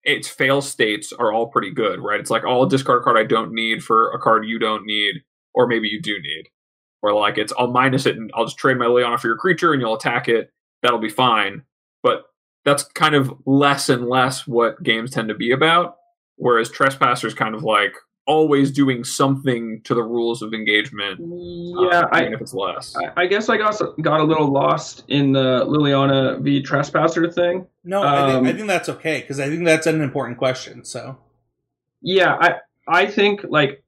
its 0.04 0.28
fail 0.28 0.62
states 0.62 1.14
are 1.14 1.32
all 1.32 1.48
pretty 1.48 1.72
good, 1.72 2.00
right? 2.00 2.20
It's 2.20 2.30
like, 2.30 2.44
oh, 2.46 2.62
I'll 2.62 2.66
discard 2.66 3.02
a 3.02 3.04
card 3.04 3.18
I 3.18 3.24
don't 3.24 3.54
need 3.54 3.84
for 3.84 4.12
a 4.12 4.20
card 4.20 4.46
you 4.46 4.60
don't 4.60 4.86
need, 4.86 5.22
or 5.58 5.68
maybe 5.68 5.88
you 5.90 6.00
do 6.02 6.14
need 6.22 6.46
or 7.02 7.14
like 7.14 7.38
it's 7.38 7.52
I'll 7.58 7.72
minus 7.72 8.06
it 8.06 8.16
and 8.16 8.32
I'll 8.34 8.46
just 8.46 8.58
trade 8.58 8.78
my 8.78 8.86
Liliana 8.86 9.20
for 9.20 9.28
your 9.28 9.38
creature 9.38 9.74
and 9.74 9.82
you'll 9.82 9.96
attack 9.96 10.28
it. 10.30 10.52
That'll 10.84 11.00
be 11.00 11.10
fine. 11.10 11.64
But 12.04 12.24
that's 12.66 12.84
kind 12.84 13.16
of 13.16 13.34
less 13.46 13.90
and 13.90 14.08
less 14.08 14.46
what 14.48 14.82
games 14.84 15.12
tend 15.12 15.30
to 15.30 15.36
be 15.36 15.52
about. 15.52 15.96
Whereas 16.36 16.70
Trespasser 16.70 17.28
is 17.28 17.34
kind 17.34 17.56
of 17.56 17.64
like 17.64 17.94
always 18.26 18.72
doing 18.72 19.04
something 19.06 19.80
to 19.86 19.94
the 19.96 20.04
rules 20.04 20.42
of 20.42 20.54
engagement. 20.54 21.20
Yeah, 21.22 22.00
um, 22.00 22.10
I, 22.12 22.24
if 22.26 22.42
it's 22.42 22.54
less. 22.54 22.96
I- 22.98 23.22
I 23.24 23.26
guess 23.28 23.48
I 23.50 23.58
got 23.58 23.80
got 24.02 24.20
a 24.20 24.24
little 24.24 24.52
lost 24.52 25.04
in 25.08 25.32
the 25.32 25.66
Liliana 25.66 26.42
v 26.42 26.62
Trespasser 26.62 27.32
thing. 27.32 27.66
No, 27.86 28.02
I, 28.04 28.18
Um, 28.34 28.44
think, 28.44 28.48
I 28.48 28.58
think 28.58 28.68
that's 28.68 28.90
okay 28.90 29.22
because 29.22 29.40
I 29.40 29.48
think 29.50 29.64
that's 29.66 29.88
an 29.88 30.02
important 30.02 30.38
question. 30.38 30.84
So 30.84 31.18
Yeah, 32.02 32.36
I 32.40 32.56
I 32.88 33.06
think 33.06 33.42
like 33.50 33.84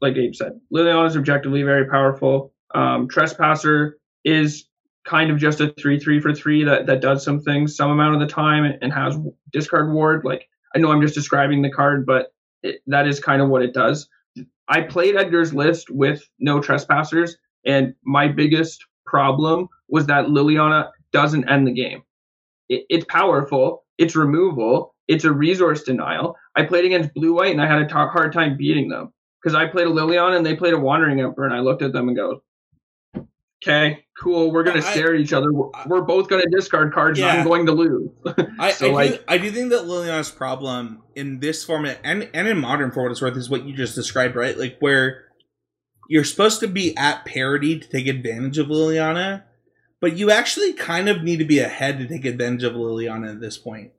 like 0.00 0.16
Abe 0.16 0.34
said, 0.34 0.60
Liliana 0.72 1.06
is 1.06 1.16
objectively 1.16 1.62
very 1.62 1.86
powerful. 1.88 2.52
Um, 2.74 3.08
Trespasser 3.08 3.98
is 4.24 4.66
kind 5.04 5.30
of 5.30 5.38
just 5.38 5.60
a 5.60 5.72
three 5.80 5.98
three 5.98 6.20
for 6.20 6.34
three 6.34 6.64
that 6.64 6.86
that 6.86 7.00
does 7.00 7.24
some 7.24 7.40
things 7.40 7.76
some 7.76 7.90
amount 7.90 8.14
of 8.14 8.20
the 8.20 8.32
time 8.32 8.64
and 8.80 8.92
has 8.92 9.16
discard 9.52 9.92
ward. 9.92 10.24
Like 10.24 10.46
I 10.74 10.78
know 10.78 10.92
I'm 10.92 11.00
just 11.00 11.14
describing 11.14 11.62
the 11.62 11.70
card, 11.70 12.06
but 12.06 12.32
it, 12.62 12.80
that 12.86 13.06
is 13.06 13.20
kind 13.20 13.42
of 13.42 13.48
what 13.48 13.62
it 13.62 13.74
does. 13.74 14.08
I 14.68 14.82
played 14.82 15.16
Edgar's 15.16 15.52
list 15.52 15.90
with 15.90 16.22
no 16.38 16.60
trespassers, 16.60 17.36
and 17.64 17.94
my 18.04 18.28
biggest 18.28 18.84
problem 19.06 19.68
was 19.88 20.06
that 20.06 20.26
Liliana 20.26 20.90
doesn't 21.12 21.48
end 21.48 21.66
the 21.66 21.72
game. 21.72 22.02
It, 22.68 22.84
it's 22.88 23.04
powerful, 23.06 23.84
it's 23.98 24.16
removal, 24.16 24.91
it's 25.08 25.24
a 25.24 25.32
resource 25.32 25.82
denial. 25.82 26.36
I 26.56 26.62
played 26.64 26.84
against 26.84 27.12
blue 27.14 27.34
white 27.34 27.52
and 27.52 27.60
I 27.60 27.66
had 27.66 27.82
a 27.82 27.86
t- 27.86 27.92
hard 27.92 28.32
time 28.32 28.56
beating 28.56 28.88
them 28.88 29.12
because 29.42 29.54
I 29.54 29.66
played 29.66 29.86
a 29.86 29.90
Liliana 29.90 30.36
and 30.36 30.46
they 30.46 30.54
played 30.54 30.74
a 30.74 30.78
Wandering 30.78 31.20
Emperor, 31.20 31.44
and 31.46 31.54
I 31.54 31.60
looked 31.60 31.82
at 31.82 31.92
them 31.92 32.08
and 32.08 32.16
go, 32.16 32.42
"Okay, 33.62 34.04
cool, 34.20 34.52
we're 34.52 34.62
gonna 34.62 34.78
I- 34.78 34.92
stare 34.92 35.14
at 35.14 35.20
each 35.20 35.32
other. 35.32 35.52
We're, 35.52 35.70
we're 35.86 36.00
both 36.02 36.28
gonna 36.28 36.48
discard 36.50 36.92
cards, 36.92 37.18
and 37.18 37.26
Yeah. 37.26 37.40
I'm 37.40 37.46
going 37.46 37.66
to 37.66 37.72
lose." 37.72 38.10
I, 38.58 38.70
So, 38.72 38.86
I, 38.86 38.88
do, 39.06 39.12
like- 39.12 39.24
I 39.28 39.38
do 39.38 39.50
think 39.50 39.70
that 39.70 39.82
Liliana's 39.86 40.30
problem 40.30 41.02
in 41.14 41.40
this 41.40 41.64
format 41.64 41.98
and, 42.04 42.28
and 42.32 42.48
in 42.48 42.58
modern 42.58 42.90
for 42.92 43.02
what 43.02 43.12
it's 43.12 43.20
worth 43.22 43.36
is 43.36 43.50
what 43.50 43.64
you 43.64 43.74
just 43.74 43.94
described, 43.94 44.36
right? 44.36 44.56
Like 44.56 44.76
where 44.80 45.24
you're 46.08 46.24
supposed 46.24 46.60
to 46.60 46.68
be 46.68 46.96
at 46.96 47.24
parity 47.24 47.78
to 47.78 47.88
take 47.88 48.06
advantage 48.06 48.58
of 48.58 48.66
Liliana, 48.68 49.42
but 50.00 50.16
you 50.16 50.30
actually 50.30 50.72
kind 50.72 51.08
of 51.08 51.22
need 51.22 51.38
to 51.38 51.44
be 51.44 51.58
ahead 51.58 51.98
to 51.98 52.06
take 52.08 52.24
advantage 52.24 52.64
of 52.64 52.74
Liliana 52.74 53.30
at 53.32 53.40
this 53.40 53.56
point. 53.58 53.92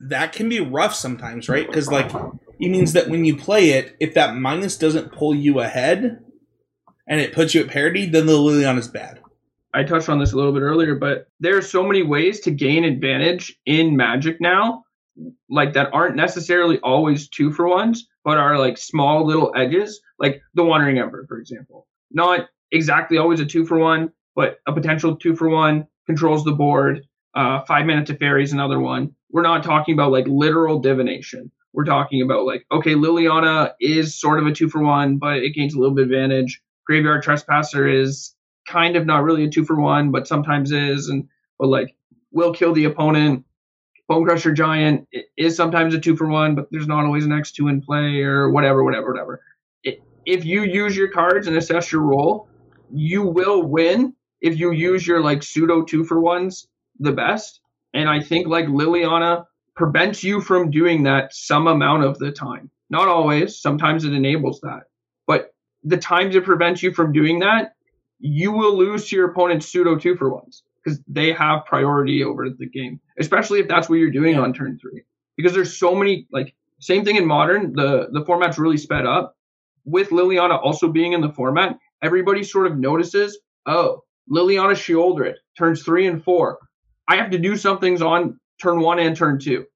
That 0.00 0.32
can 0.32 0.48
be 0.48 0.60
rough 0.60 0.94
sometimes, 0.94 1.48
right? 1.48 1.66
Because 1.66 1.90
like 1.90 2.10
it 2.58 2.68
means 2.70 2.92
that 2.94 3.08
when 3.08 3.24
you 3.24 3.36
play 3.36 3.70
it, 3.70 3.96
if 4.00 4.14
that 4.14 4.36
minus 4.36 4.76
doesn't 4.76 5.12
pull 5.12 5.34
you 5.34 5.60
ahead 5.60 6.22
and 7.06 7.20
it 7.20 7.32
puts 7.32 7.54
you 7.54 7.62
at 7.62 7.68
parity, 7.68 8.06
then 8.06 8.26
the 8.26 8.32
Liliana 8.32 8.78
is 8.78 8.88
bad. 8.88 9.20
I 9.72 9.84
touched 9.84 10.08
on 10.08 10.18
this 10.18 10.32
a 10.32 10.36
little 10.36 10.52
bit 10.52 10.62
earlier, 10.62 10.94
but 10.94 11.28
there 11.38 11.56
are 11.56 11.62
so 11.62 11.84
many 11.84 12.02
ways 12.02 12.40
to 12.40 12.50
gain 12.50 12.84
advantage 12.84 13.56
in 13.66 13.96
Magic 13.96 14.40
now, 14.40 14.84
like 15.48 15.74
that 15.74 15.90
aren't 15.92 16.16
necessarily 16.16 16.78
always 16.80 17.28
two 17.28 17.52
for 17.52 17.68
ones, 17.68 18.08
but 18.24 18.36
are 18.36 18.58
like 18.58 18.78
small 18.78 19.24
little 19.24 19.52
edges, 19.54 20.00
like 20.18 20.42
the 20.54 20.64
Wandering 20.64 20.98
Emperor, 20.98 21.24
for 21.28 21.38
example. 21.38 21.86
Not 22.10 22.48
exactly 22.72 23.18
always 23.18 23.40
a 23.40 23.46
two 23.46 23.64
for 23.64 23.78
one, 23.78 24.12
but 24.34 24.58
a 24.66 24.72
potential 24.72 25.16
two 25.16 25.36
for 25.36 25.48
one 25.48 25.86
controls 26.06 26.44
the 26.44 26.52
board. 26.52 27.06
Uh, 27.34 27.60
five 27.62 27.86
minute 27.86 28.06
to 28.06 28.16
fairy 28.16 28.42
is 28.42 28.52
another 28.52 28.80
one. 28.80 29.14
We're 29.32 29.42
not 29.42 29.62
talking 29.64 29.94
about 29.94 30.12
like 30.12 30.26
literal 30.26 30.78
divination. 30.80 31.50
We're 31.72 31.84
talking 31.84 32.22
about 32.22 32.46
like, 32.46 32.66
okay, 32.72 32.94
Liliana 32.94 33.72
is 33.80 34.18
sort 34.20 34.40
of 34.40 34.46
a 34.46 34.52
two 34.52 34.68
for 34.68 34.82
one, 34.82 35.18
but 35.18 35.38
it 35.38 35.54
gains 35.54 35.74
a 35.74 35.78
little 35.78 35.94
bit 35.94 36.04
advantage. 36.04 36.60
Graveyard 36.86 37.22
Trespasser 37.22 37.88
is 37.88 38.34
kind 38.66 38.96
of 38.96 39.06
not 39.06 39.22
really 39.22 39.44
a 39.44 39.50
two 39.50 39.64
for 39.64 39.80
one, 39.80 40.10
but 40.10 40.26
sometimes 40.26 40.72
is, 40.72 41.08
and 41.08 41.28
but 41.58 41.68
like 41.68 41.94
will 42.32 42.52
kill 42.52 42.72
the 42.72 42.84
opponent. 42.84 43.44
Bonecrusher 44.10 44.54
Giant 44.56 45.06
is 45.36 45.56
sometimes 45.56 45.94
a 45.94 46.00
two 46.00 46.16
for 46.16 46.26
one, 46.26 46.56
but 46.56 46.66
there's 46.72 46.88
not 46.88 47.04
always 47.04 47.24
an 47.24 47.32
X 47.32 47.52
two 47.52 47.68
in 47.68 47.80
play 47.80 48.22
or 48.22 48.50
whatever, 48.50 48.82
whatever, 48.82 49.12
whatever. 49.12 49.40
I- 49.86 49.98
If 50.26 50.44
you 50.44 50.62
use 50.62 50.96
your 50.96 51.08
cards 51.08 51.46
and 51.46 51.56
assess 51.56 51.92
your 51.92 52.02
role, 52.02 52.48
you 52.92 53.22
will 53.22 53.62
win 53.62 54.14
if 54.40 54.58
you 54.58 54.72
use 54.72 55.06
your 55.06 55.20
like 55.20 55.42
pseudo 55.44 55.82
two 55.82 56.02
for 56.04 56.20
ones 56.20 56.66
the 56.98 57.12
best. 57.12 57.59
And 57.94 58.08
I 58.08 58.20
think 58.20 58.46
like 58.46 58.66
Liliana 58.66 59.44
prevents 59.74 60.22
you 60.22 60.40
from 60.40 60.70
doing 60.70 61.04
that 61.04 61.34
some 61.34 61.66
amount 61.66 62.04
of 62.04 62.18
the 62.18 62.30
time. 62.30 62.70
Not 62.90 63.08
always. 63.08 63.60
Sometimes 63.60 64.04
it 64.04 64.12
enables 64.12 64.60
that. 64.60 64.82
But 65.26 65.54
the 65.84 65.96
times 65.96 66.34
it 66.36 66.44
prevents 66.44 66.82
you 66.82 66.92
from 66.92 67.12
doing 67.12 67.38
that, 67.40 67.74
you 68.18 68.52
will 68.52 68.76
lose 68.76 69.08
to 69.08 69.16
your 69.16 69.30
opponent's 69.30 69.70
pseudo 69.70 69.96
two 69.96 70.16
for 70.16 70.32
ones 70.32 70.62
because 70.82 71.00
they 71.06 71.32
have 71.32 71.64
priority 71.64 72.22
over 72.22 72.50
the 72.50 72.68
game, 72.68 73.00
especially 73.18 73.60
if 73.60 73.68
that's 73.68 73.88
what 73.88 73.96
you're 73.96 74.10
doing 74.10 74.38
on 74.38 74.52
turn 74.52 74.78
three. 74.78 75.02
Because 75.36 75.54
there's 75.54 75.78
so 75.78 75.94
many 75.94 76.26
like 76.30 76.54
same 76.80 77.04
thing 77.04 77.16
in 77.16 77.26
modern. 77.26 77.72
The 77.72 78.08
the 78.12 78.24
format's 78.24 78.58
really 78.58 78.76
sped 78.76 79.06
up. 79.06 79.36
With 79.84 80.10
Liliana 80.10 80.62
also 80.62 80.88
being 80.88 81.12
in 81.14 81.22
the 81.22 81.32
format, 81.32 81.78
everybody 82.02 82.44
sort 82.44 82.66
of 82.66 82.78
notices, 82.78 83.38
oh, 83.66 84.02
Liliana 84.30 84.72
Sheoldred 84.72 85.34
turns 85.56 85.82
three 85.82 86.06
and 86.06 86.22
four. 86.22 86.58
I 87.10 87.16
have 87.16 87.30
to 87.30 87.38
do 87.38 87.56
some 87.56 87.80
things 87.80 88.02
on 88.02 88.38
turn 88.62 88.80
one 88.80 89.00
and 89.00 89.16
turn 89.16 89.40
two. 89.40 89.66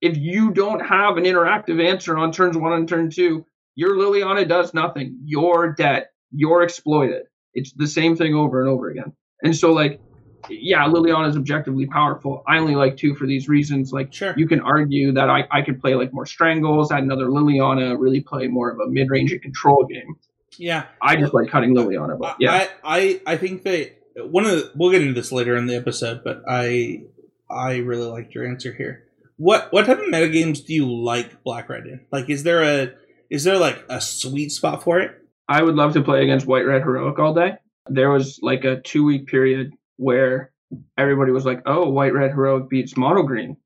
If 0.00 0.16
you 0.16 0.52
don't 0.52 0.80
have 0.80 1.18
an 1.18 1.24
interactive 1.24 1.84
answer 1.86 2.16
on 2.16 2.32
turns 2.32 2.56
one 2.56 2.72
and 2.72 2.88
turn 2.88 3.10
two, 3.10 3.44
your 3.74 3.94
Liliana 3.96 4.48
does 4.48 4.72
nothing. 4.72 5.18
You're 5.22 5.74
dead. 5.74 6.06
You're 6.30 6.62
exploited. 6.62 7.24
It's 7.52 7.74
the 7.74 7.86
same 7.86 8.16
thing 8.16 8.34
over 8.34 8.62
and 8.62 8.70
over 8.70 8.88
again. 8.88 9.12
And 9.42 9.54
so, 9.54 9.72
like, 9.72 10.00
yeah, 10.48 10.84
Liliana 10.86 11.28
is 11.28 11.36
objectively 11.36 11.86
powerful. 11.86 12.42
I 12.48 12.56
only 12.56 12.74
like 12.74 12.96
two 12.96 13.14
for 13.16 13.26
these 13.26 13.50
reasons. 13.50 13.92
Like, 13.92 14.14
Sure. 14.14 14.32
you 14.36 14.48
can 14.48 14.60
argue 14.60 15.12
that 15.12 15.28
I, 15.28 15.44
I 15.50 15.60
could 15.60 15.78
play 15.78 15.94
like 15.94 16.14
more 16.14 16.24
strangles, 16.26 16.90
add 16.90 17.02
another 17.02 17.26
Liliana, 17.26 18.00
really 18.00 18.22
play 18.22 18.46
more 18.48 18.70
of 18.70 18.78
a 18.80 18.88
mid 18.88 19.10
range 19.10 19.30
and 19.30 19.42
control 19.42 19.84
game. 19.84 20.16
Yeah. 20.56 20.86
I 21.02 21.16
just 21.16 21.34
like 21.34 21.48
cutting 21.50 21.74
Liliana, 21.76 22.18
but 22.18 22.36
yeah. 22.40 22.66
I, 22.82 23.20
I 23.26 23.32
I 23.34 23.36
think 23.36 23.62
that 23.64 23.92
one 24.16 24.44
of 24.44 24.50
the, 24.50 24.72
we'll 24.74 24.90
get 24.90 25.02
into 25.02 25.14
this 25.14 25.32
later 25.32 25.56
in 25.56 25.66
the 25.66 25.76
episode, 25.76 26.22
but 26.24 26.42
I 26.48 27.04
I 27.50 27.76
really 27.78 28.06
liked 28.06 28.34
your 28.34 28.46
answer 28.46 28.72
here. 28.72 29.04
What 29.36 29.72
what 29.72 29.86
type 29.86 29.98
of 29.98 30.04
metagames 30.04 30.64
do 30.64 30.74
you 30.74 30.90
like 30.90 31.42
Black 31.42 31.68
Red 31.68 31.86
in? 31.86 32.00
Like, 32.10 32.30
is 32.30 32.42
there 32.42 32.62
a 32.62 32.92
is 33.30 33.44
there 33.44 33.58
like 33.58 33.84
a 33.88 34.00
sweet 34.00 34.50
spot 34.50 34.82
for 34.82 35.00
it? 35.00 35.18
I 35.48 35.62
would 35.62 35.74
love 35.74 35.94
to 35.94 36.02
play 36.02 36.22
against 36.22 36.46
White 36.46 36.66
Red 36.66 36.82
Heroic 36.82 37.18
all 37.18 37.34
day. 37.34 37.54
There 37.88 38.10
was 38.10 38.38
like 38.42 38.64
a 38.64 38.80
two 38.80 39.04
week 39.04 39.26
period 39.26 39.72
where 39.96 40.52
everybody 40.96 41.32
was 41.32 41.44
like, 41.44 41.62
"Oh, 41.66 41.90
White 41.90 42.14
Red 42.14 42.30
Heroic 42.30 42.68
beats 42.68 42.96
Mono 42.96 43.22
Green," 43.22 43.56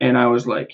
and 0.00 0.16
I 0.16 0.26
was 0.26 0.46
like, 0.46 0.70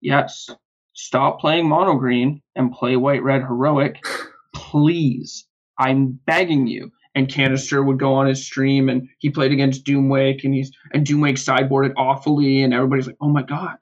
"Yes, 0.00 0.48
stop 0.92 1.40
playing 1.40 1.68
Mono 1.68 1.96
Green 1.96 2.42
and 2.54 2.72
play 2.72 2.96
White 2.96 3.22
Red 3.22 3.42
Heroic, 3.42 4.02
please. 4.54 5.46
I'm 5.78 6.20
begging 6.26 6.66
you." 6.66 6.92
And 7.16 7.28
Canister 7.28 7.82
would 7.82 7.98
go 7.98 8.14
on 8.14 8.26
his 8.26 8.44
stream, 8.44 8.88
and 8.88 9.08
he 9.18 9.30
played 9.30 9.50
against 9.50 9.84
Doomwake, 9.84 10.44
and 10.44 10.54
he's 10.54 10.70
and 10.94 11.04
Doomwake 11.06 11.38
sideboarded 11.38 11.92
awfully, 11.96 12.62
and 12.62 12.72
everybody's 12.72 13.06
like, 13.08 13.16
"Oh 13.20 13.28
my 13.28 13.42
god, 13.42 13.76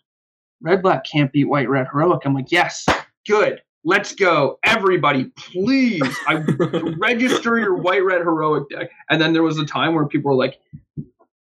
Red 0.63 0.81
Black 0.83 1.05
can't 1.05 1.31
beat 1.31 1.45
White 1.49 1.69
Red 1.69 1.89
Heroic." 1.93 2.23
I'm 2.25 2.35
like, 2.35 2.51
"Yes, 2.51 2.87
good." 3.27 3.61
Let's 3.85 4.15
go, 4.15 4.59
everybody! 4.65 5.27
Please, 5.37 6.03
I 6.27 6.35
register 6.99 7.59
your 7.59 7.75
white 7.77 8.05
red 8.05 8.21
heroic 8.23 8.69
deck. 8.71 8.91
And 9.09 9.21
then 9.21 9.33
there 9.33 9.45
was 9.45 9.57
a 9.59 9.65
time 9.65 9.95
where 9.95 10.07
people 10.07 10.31
were 10.33 10.37
like, 10.37 10.59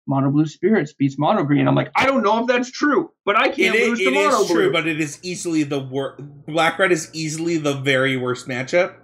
"Mono 0.08 0.32
blue 0.32 0.48
spirits 0.48 0.94
beats 0.94 1.18
mono 1.20 1.44
green." 1.44 1.68
I'm 1.68 1.76
like, 1.76 1.92
I 1.96 2.06
don't 2.06 2.24
know 2.24 2.40
if 2.42 2.48
that's 2.48 2.72
true, 2.72 3.12
but 3.24 3.38
I 3.38 3.50
can't 3.50 3.76
It, 3.76 3.88
lose 3.88 4.00
it 4.00 4.06
to 4.06 4.12
mono 4.12 4.42
is 4.42 4.48
blue. 4.48 4.56
true, 4.56 4.72
but 4.74 4.88
it 4.88 5.00
is 5.00 5.20
easily 5.22 5.64
the 5.64 5.80
worst. 5.80 6.24
Black 6.48 6.80
Red 6.80 6.92
is 6.92 7.10
easily 7.14 7.58
the 7.58 7.76
very 7.76 8.18
worst 8.18 8.48
matchup 8.48 8.96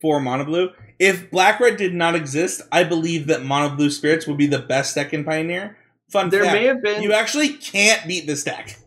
for 0.00 0.20
Mono 0.20 0.44
Blue. 0.44 0.70
If 0.98 1.30
Black 1.30 1.60
Red 1.60 1.76
did 1.76 1.94
not 1.94 2.14
exist, 2.14 2.62
I 2.72 2.84
believe 2.84 3.26
that 3.26 3.44
Mono 3.44 3.74
Blue 3.74 3.90
Spirits 3.90 4.26
would 4.26 4.38
be 4.38 4.46
the 4.46 4.60
best 4.60 4.94
deck 4.94 5.12
in 5.12 5.24
Pioneer. 5.24 5.76
Fun 6.10 6.30
there 6.30 6.44
fact: 6.44 6.54
may 6.54 6.64
have 6.66 6.82
been, 6.82 7.02
you 7.02 7.12
actually 7.12 7.50
can't 7.50 8.06
beat 8.06 8.26
this 8.26 8.44
deck. 8.44 8.78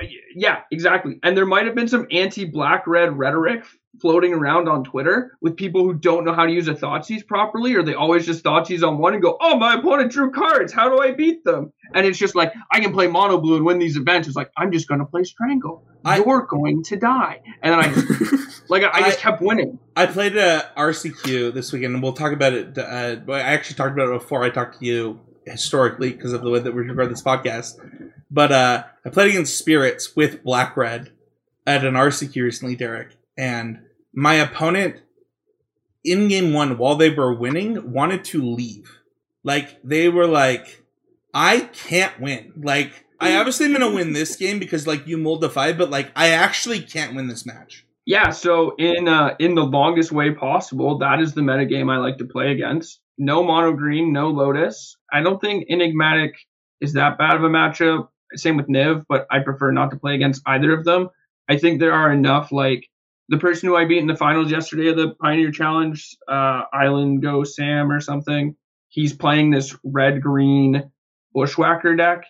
Uh, 0.00 0.06
yeah, 0.34 0.62
exactly. 0.70 1.18
And 1.22 1.36
there 1.36 1.46
might 1.46 1.64
have 1.64 1.74
been 1.74 1.88
some 1.88 2.06
anti-black 2.10 2.86
red 2.86 3.16
rhetoric 3.16 3.64
floating 4.00 4.32
around 4.32 4.68
on 4.68 4.84
Twitter 4.84 5.32
with 5.40 5.56
people 5.56 5.82
who 5.84 5.94
don't 5.94 6.24
know 6.24 6.32
how 6.34 6.46
to 6.46 6.52
use 6.52 6.68
a 6.68 6.74
Thoughtseize 6.74 7.26
properly, 7.26 7.74
or 7.74 7.82
they 7.82 7.94
always 7.94 8.26
just 8.26 8.44
Thoughtseize 8.44 8.86
on 8.86 8.98
one 8.98 9.14
and 9.14 9.22
go, 9.22 9.36
"Oh, 9.40 9.56
my 9.56 9.74
opponent 9.74 10.12
drew 10.12 10.30
cards. 10.30 10.72
How 10.72 10.88
do 10.88 11.00
I 11.00 11.12
beat 11.12 11.44
them?" 11.44 11.72
And 11.94 12.06
it's 12.06 12.18
just 12.18 12.34
like 12.34 12.52
I 12.70 12.80
can 12.80 12.92
play 12.92 13.06
mono 13.06 13.38
blue 13.38 13.56
and 13.56 13.64
win 13.64 13.78
these 13.78 13.96
events. 13.96 14.28
It's 14.28 14.36
like 14.36 14.50
I'm 14.56 14.72
just 14.72 14.88
going 14.88 15.00
to 15.00 15.06
play 15.06 15.24
Strangle. 15.24 15.84
I- 16.04 16.18
You're 16.18 16.42
going 16.42 16.84
to 16.84 16.96
die, 16.96 17.40
and 17.62 17.72
then 17.72 17.80
I 17.80 17.94
just 17.94 18.62
like 18.70 18.82
I, 18.84 18.90
I 18.92 19.00
just 19.02 19.18
kept 19.18 19.42
winning. 19.42 19.78
I 19.96 20.06
played 20.06 20.36
a 20.36 20.70
RCQ 20.76 21.52
this 21.54 21.72
weekend, 21.72 21.94
and 21.94 22.02
we'll 22.02 22.12
talk 22.12 22.32
about 22.32 22.52
it. 22.52 22.78
Uh, 22.78 23.16
I 23.32 23.40
actually 23.40 23.76
talked 23.76 23.92
about 23.92 24.08
it 24.10 24.20
before 24.20 24.44
I 24.44 24.50
talked 24.50 24.78
to 24.80 24.84
you 24.86 25.20
historically 25.44 26.12
because 26.12 26.32
of 26.32 26.42
the 26.42 26.50
way 26.50 26.58
that 26.58 26.72
we 26.74 26.82
record 26.82 27.10
this 27.10 27.22
podcast. 27.22 27.78
But 28.30 28.52
uh, 28.52 28.84
I 29.04 29.10
played 29.10 29.30
against 29.30 29.56
Spirits 29.58 30.14
with 30.16 30.42
Black 30.42 30.76
Red 30.76 31.10
at 31.66 31.84
an 31.84 31.94
RCQ 31.94 32.42
recently, 32.42 32.76
Derek, 32.76 33.16
and 33.36 33.80
my 34.16 34.34
opponent 34.34 34.96
in 36.02 36.28
game 36.28 36.52
one, 36.52 36.78
while 36.78 36.96
they 36.96 37.10
were 37.10 37.34
winning, 37.34 37.92
wanted 37.92 38.24
to 38.24 38.42
leave. 38.42 39.00
Like 39.44 39.80
they 39.84 40.08
were 40.08 40.26
like, 40.26 40.82
"I 41.34 41.60
can't 41.72 42.18
win." 42.18 42.52
Like 42.56 43.04
I 43.20 43.36
obviously 43.36 43.66
am 43.66 43.72
gonna 43.72 43.94
win 43.94 44.12
this 44.12 44.34
game 44.36 44.58
because 44.58 44.86
like 44.86 45.06
you 45.06 45.18
mulled 45.18 45.42
the 45.42 45.50
five, 45.50 45.78
but 45.78 45.90
like 45.90 46.10
I 46.16 46.30
actually 46.30 46.80
can't 46.80 47.14
win 47.14 47.28
this 47.28 47.46
match. 47.46 47.84
Yeah, 48.06 48.30
so 48.30 48.74
in 48.76 49.06
uh, 49.06 49.34
in 49.38 49.54
the 49.54 49.64
longest 49.64 50.12
way 50.12 50.32
possible, 50.32 50.98
that 50.98 51.20
is 51.20 51.34
the 51.34 51.42
metagame 51.42 51.92
I 51.92 51.98
like 51.98 52.18
to 52.18 52.24
play 52.24 52.52
against. 52.52 53.00
No 53.18 53.42
mono 53.42 53.72
green, 53.72 54.12
no 54.12 54.28
Lotus. 54.30 54.96
I 55.12 55.22
don't 55.22 55.40
think 55.40 55.66
Enigmatic 55.68 56.34
is 56.80 56.94
that 56.94 57.18
bad 57.18 57.36
of 57.36 57.44
a 57.44 57.48
matchup. 57.48 58.08
Same 58.34 58.56
with 58.56 58.68
Niv, 58.68 59.04
but 59.08 59.26
I 59.30 59.40
prefer 59.40 59.72
not 59.72 59.90
to 59.90 59.96
play 59.96 60.14
against 60.14 60.42
either 60.46 60.72
of 60.72 60.84
them. 60.84 61.08
I 61.48 61.58
think 61.58 61.80
there 61.80 61.92
are 61.92 62.12
enough 62.12 62.52
like 62.52 62.88
the 63.28 63.38
person 63.38 63.68
who 63.68 63.76
I 63.76 63.84
beat 63.84 63.98
in 63.98 64.06
the 64.06 64.16
finals 64.16 64.50
yesterday 64.50 64.88
of 64.88 64.96
the 64.96 65.14
Pioneer 65.20 65.50
Challenge, 65.50 66.16
uh, 66.28 66.62
Island 66.72 67.22
Go 67.22 67.44
Sam 67.44 67.90
or 67.90 68.00
something. 68.00 68.54
He's 68.88 69.12
playing 69.12 69.50
this 69.50 69.76
red 69.84 70.22
green 70.22 70.90
Bushwhacker 71.34 71.96
deck. 71.96 72.24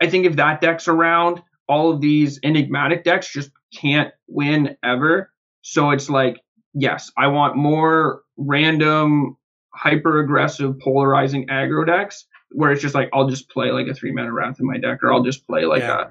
I 0.00 0.08
think 0.08 0.24
if 0.26 0.36
that 0.36 0.60
deck's 0.60 0.88
around, 0.88 1.42
all 1.68 1.90
of 1.90 2.00
these 2.00 2.38
enigmatic 2.42 3.02
decks 3.04 3.32
just 3.32 3.50
can't 3.74 4.12
win 4.28 4.76
ever. 4.84 5.32
So 5.62 5.90
it's 5.90 6.08
like, 6.08 6.40
yes, 6.74 7.10
I 7.18 7.26
want 7.26 7.56
more 7.56 8.22
random, 8.36 9.36
hyper 9.74 10.20
aggressive, 10.20 10.78
polarizing 10.80 11.48
aggro 11.48 11.86
decks 11.86 12.26
where 12.52 12.70
it's 12.70 12.80
just 12.80 12.94
like 12.94 13.10
I'll 13.12 13.28
just 13.28 13.50
play 13.50 13.72
like 13.72 13.88
a 13.88 13.94
three 13.94 14.12
mana 14.12 14.32
wrath 14.32 14.60
in 14.60 14.66
my 14.66 14.78
deck, 14.78 15.02
or 15.02 15.12
I'll 15.12 15.24
just 15.24 15.46
play 15.46 15.64
like 15.64 15.82
Yeah. 15.82 16.04
a 16.04 16.08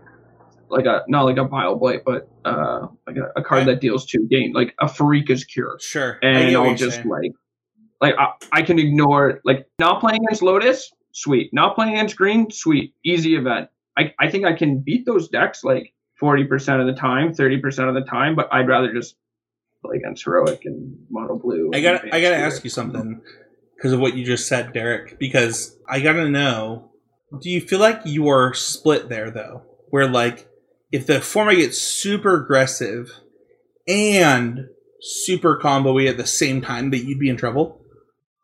like 0.70 0.86
a 0.86 1.04
not 1.08 1.24
like 1.24 1.38
a 1.38 1.44
bile 1.46 1.76
blight, 1.76 2.02
but 2.06 2.30
uh 2.46 2.88
like 3.08 3.18
a, 3.18 3.32
a 3.40 3.44
card 3.44 3.60
Right. 3.60 3.66
that 3.68 3.82
deals 3.82 4.06
two 4.06 4.28
gain, 4.30 4.54
like 4.54 4.74
a 4.80 4.86
Pharika's 4.88 5.44
Cure 5.44 5.78
Sure. 5.80 6.18
And 6.22 6.56
I'll 6.56 6.76
just 6.76 6.98
saying. 6.98 7.10
like 7.10 7.32
like 8.02 8.16
I, 8.18 8.34
I 8.52 8.62
can 8.62 8.80
ignore 8.80 9.42
like 9.46 9.68
not 9.80 10.00
playing 10.02 10.24
against 10.26 10.42
Lotus, 10.42 10.92
sweet. 11.12 11.52
Not 11.54 11.76
playing 11.76 11.94
against 11.94 12.16
Green, 12.18 12.52
sweet. 12.52 12.94
Easy 13.06 13.36
event. 13.36 13.70
I, 13.98 14.14
I 14.20 14.30
think 14.30 14.46
I 14.46 14.54
can 14.54 14.80
beat 14.80 15.06
those 15.06 15.30
decks 15.30 15.64
like 15.64 15.94
forty 16.20 16.44
percent 16.44 16.82
of 16.82 16.88
the 16.88 16.94
time, 16.94 17.34
thirty 17.34 17.58
percent 17.58 17.88
of 17.88 17.96
the 17.96 18.02
time, 18.02 18.36
but 18.36 18.50
I'd 18.52 18.68
rather 18.68 18.92
just 18.94 19.16
play 19.84 19.98
against 19.98 20.26
Heroic 20.26 20.66
and 20.66 20.98
Mono 21.10 21.38
Blue. 21.38 21.72
I 21.74 21.80
got. 21.82 22.14
I 22.14 22.20
got 22.22 22.32
to 22.32 22.36
ask 22.38 22.64
you 22.64 22.70
something 22.70 23.22
because 23.78 23.94
of 23.94 24.00
what 24.00 24.16
you 24.16 24.26
just 24.26 24.48
said, 24.48 24.74
Derek. 24.74 25.18
Because 25.20 25.78
I 25.88 26.02
got 26.02 26.14
to 26.14 26.30
know. 26.30 26.92
Do 27.42 27.50
you 27.50 27.62
feel 27.62 27.80
like 27.80 28.02
you 28.06 28.28
are 28.28 28.54
split 28.54 29.08
there 29.10 29.32
though, 29.32 29.64
where 29.90 30.08
like 30.10 30.48
if 30.92 31.06
the 31.06 31.22
format 31.22 31.58
gets 31.58 31.80
super 31.80 32.42
aggressive 32.44 33.12
and 33.88 34.68
super 35.02 35.58
combo 35.58 35.98
at 36.00 36.18
the 36.18 36.28
same 36.28 36.62
time, 36.62 36.92
that 36.92 37.00
you'd 37.00 37.20
be 37.20 37.30
in 37.30 37.38
trouble? 37.38 37.82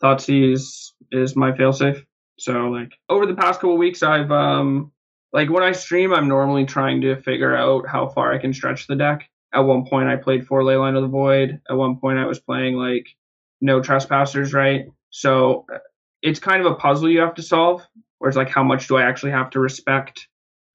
Thoughtseize 0.01 0.91
is 1.11 1.35
my 1.35 1.51
failsafe. 1.51 2.05
So 2.39 2.69
like 2.69 2.93
over 3.07 3.25
the 3.25 3.35
past 3.35 3.59
couple 3.59 3.77
weeks, 3.77 4.01
I've 4.03 4.31
um 4.31 4.91
like 5.33 5.49
when 5.49 5.63
I 5.63 5.71
stream, 5.71 6.13
I'm 6.13 6.27
normally 6.27 6.65
trying 6.65 7.01
to 7.01 7.15
figure 7.21 7.55
out 7.55 7.87
how 7.87 8.09
far 8.09 8.33
I 8.33 8.37
can 8.37 8.53
stretch 8.53 8.87
the 8.87 8.95
deck. 8.95 9.29
At 9.53 9.61
one 9.61 9.85
point, 9.85 10.09
I 10.09 10.15
played 10.15 10.47
four 10.47 10.61
Leyline 10.63 10.95
of 10.95 11.03
the 11.03 11.07
Void. 11.07 11.61
At 11.69 11.77
one 11.77 11.97
point, 11.97 12.19
I 12.19 12.25
was 12.25 12.39
playing 12.39 12.75
like 12.75 13.07
no 13.61 13.81
trespassers, 13.81 14.53
right? 14.53 14.85
So 15.09 15.65
uh, 15.73 15.77
it's 16.21 16.39
kind 16.39 16.65
of 16.65 16.71
a 16.71 16.75
puzzle 16.75 17.09
you 17.09 17.19
have 17.19 17.35
to 17.35 17.43
solve. 17.43 17.85
Where 18.17 18.29
it's 18.29 18.37
like, 18.37 18.49
how 18.49 18.63
much 18.63 18.87
do 18.87 18.97
I 18.97 19.03
actually 19.03 19.31
have 19.31 19.49
to 19.51 19.59
respect 19.59 20.27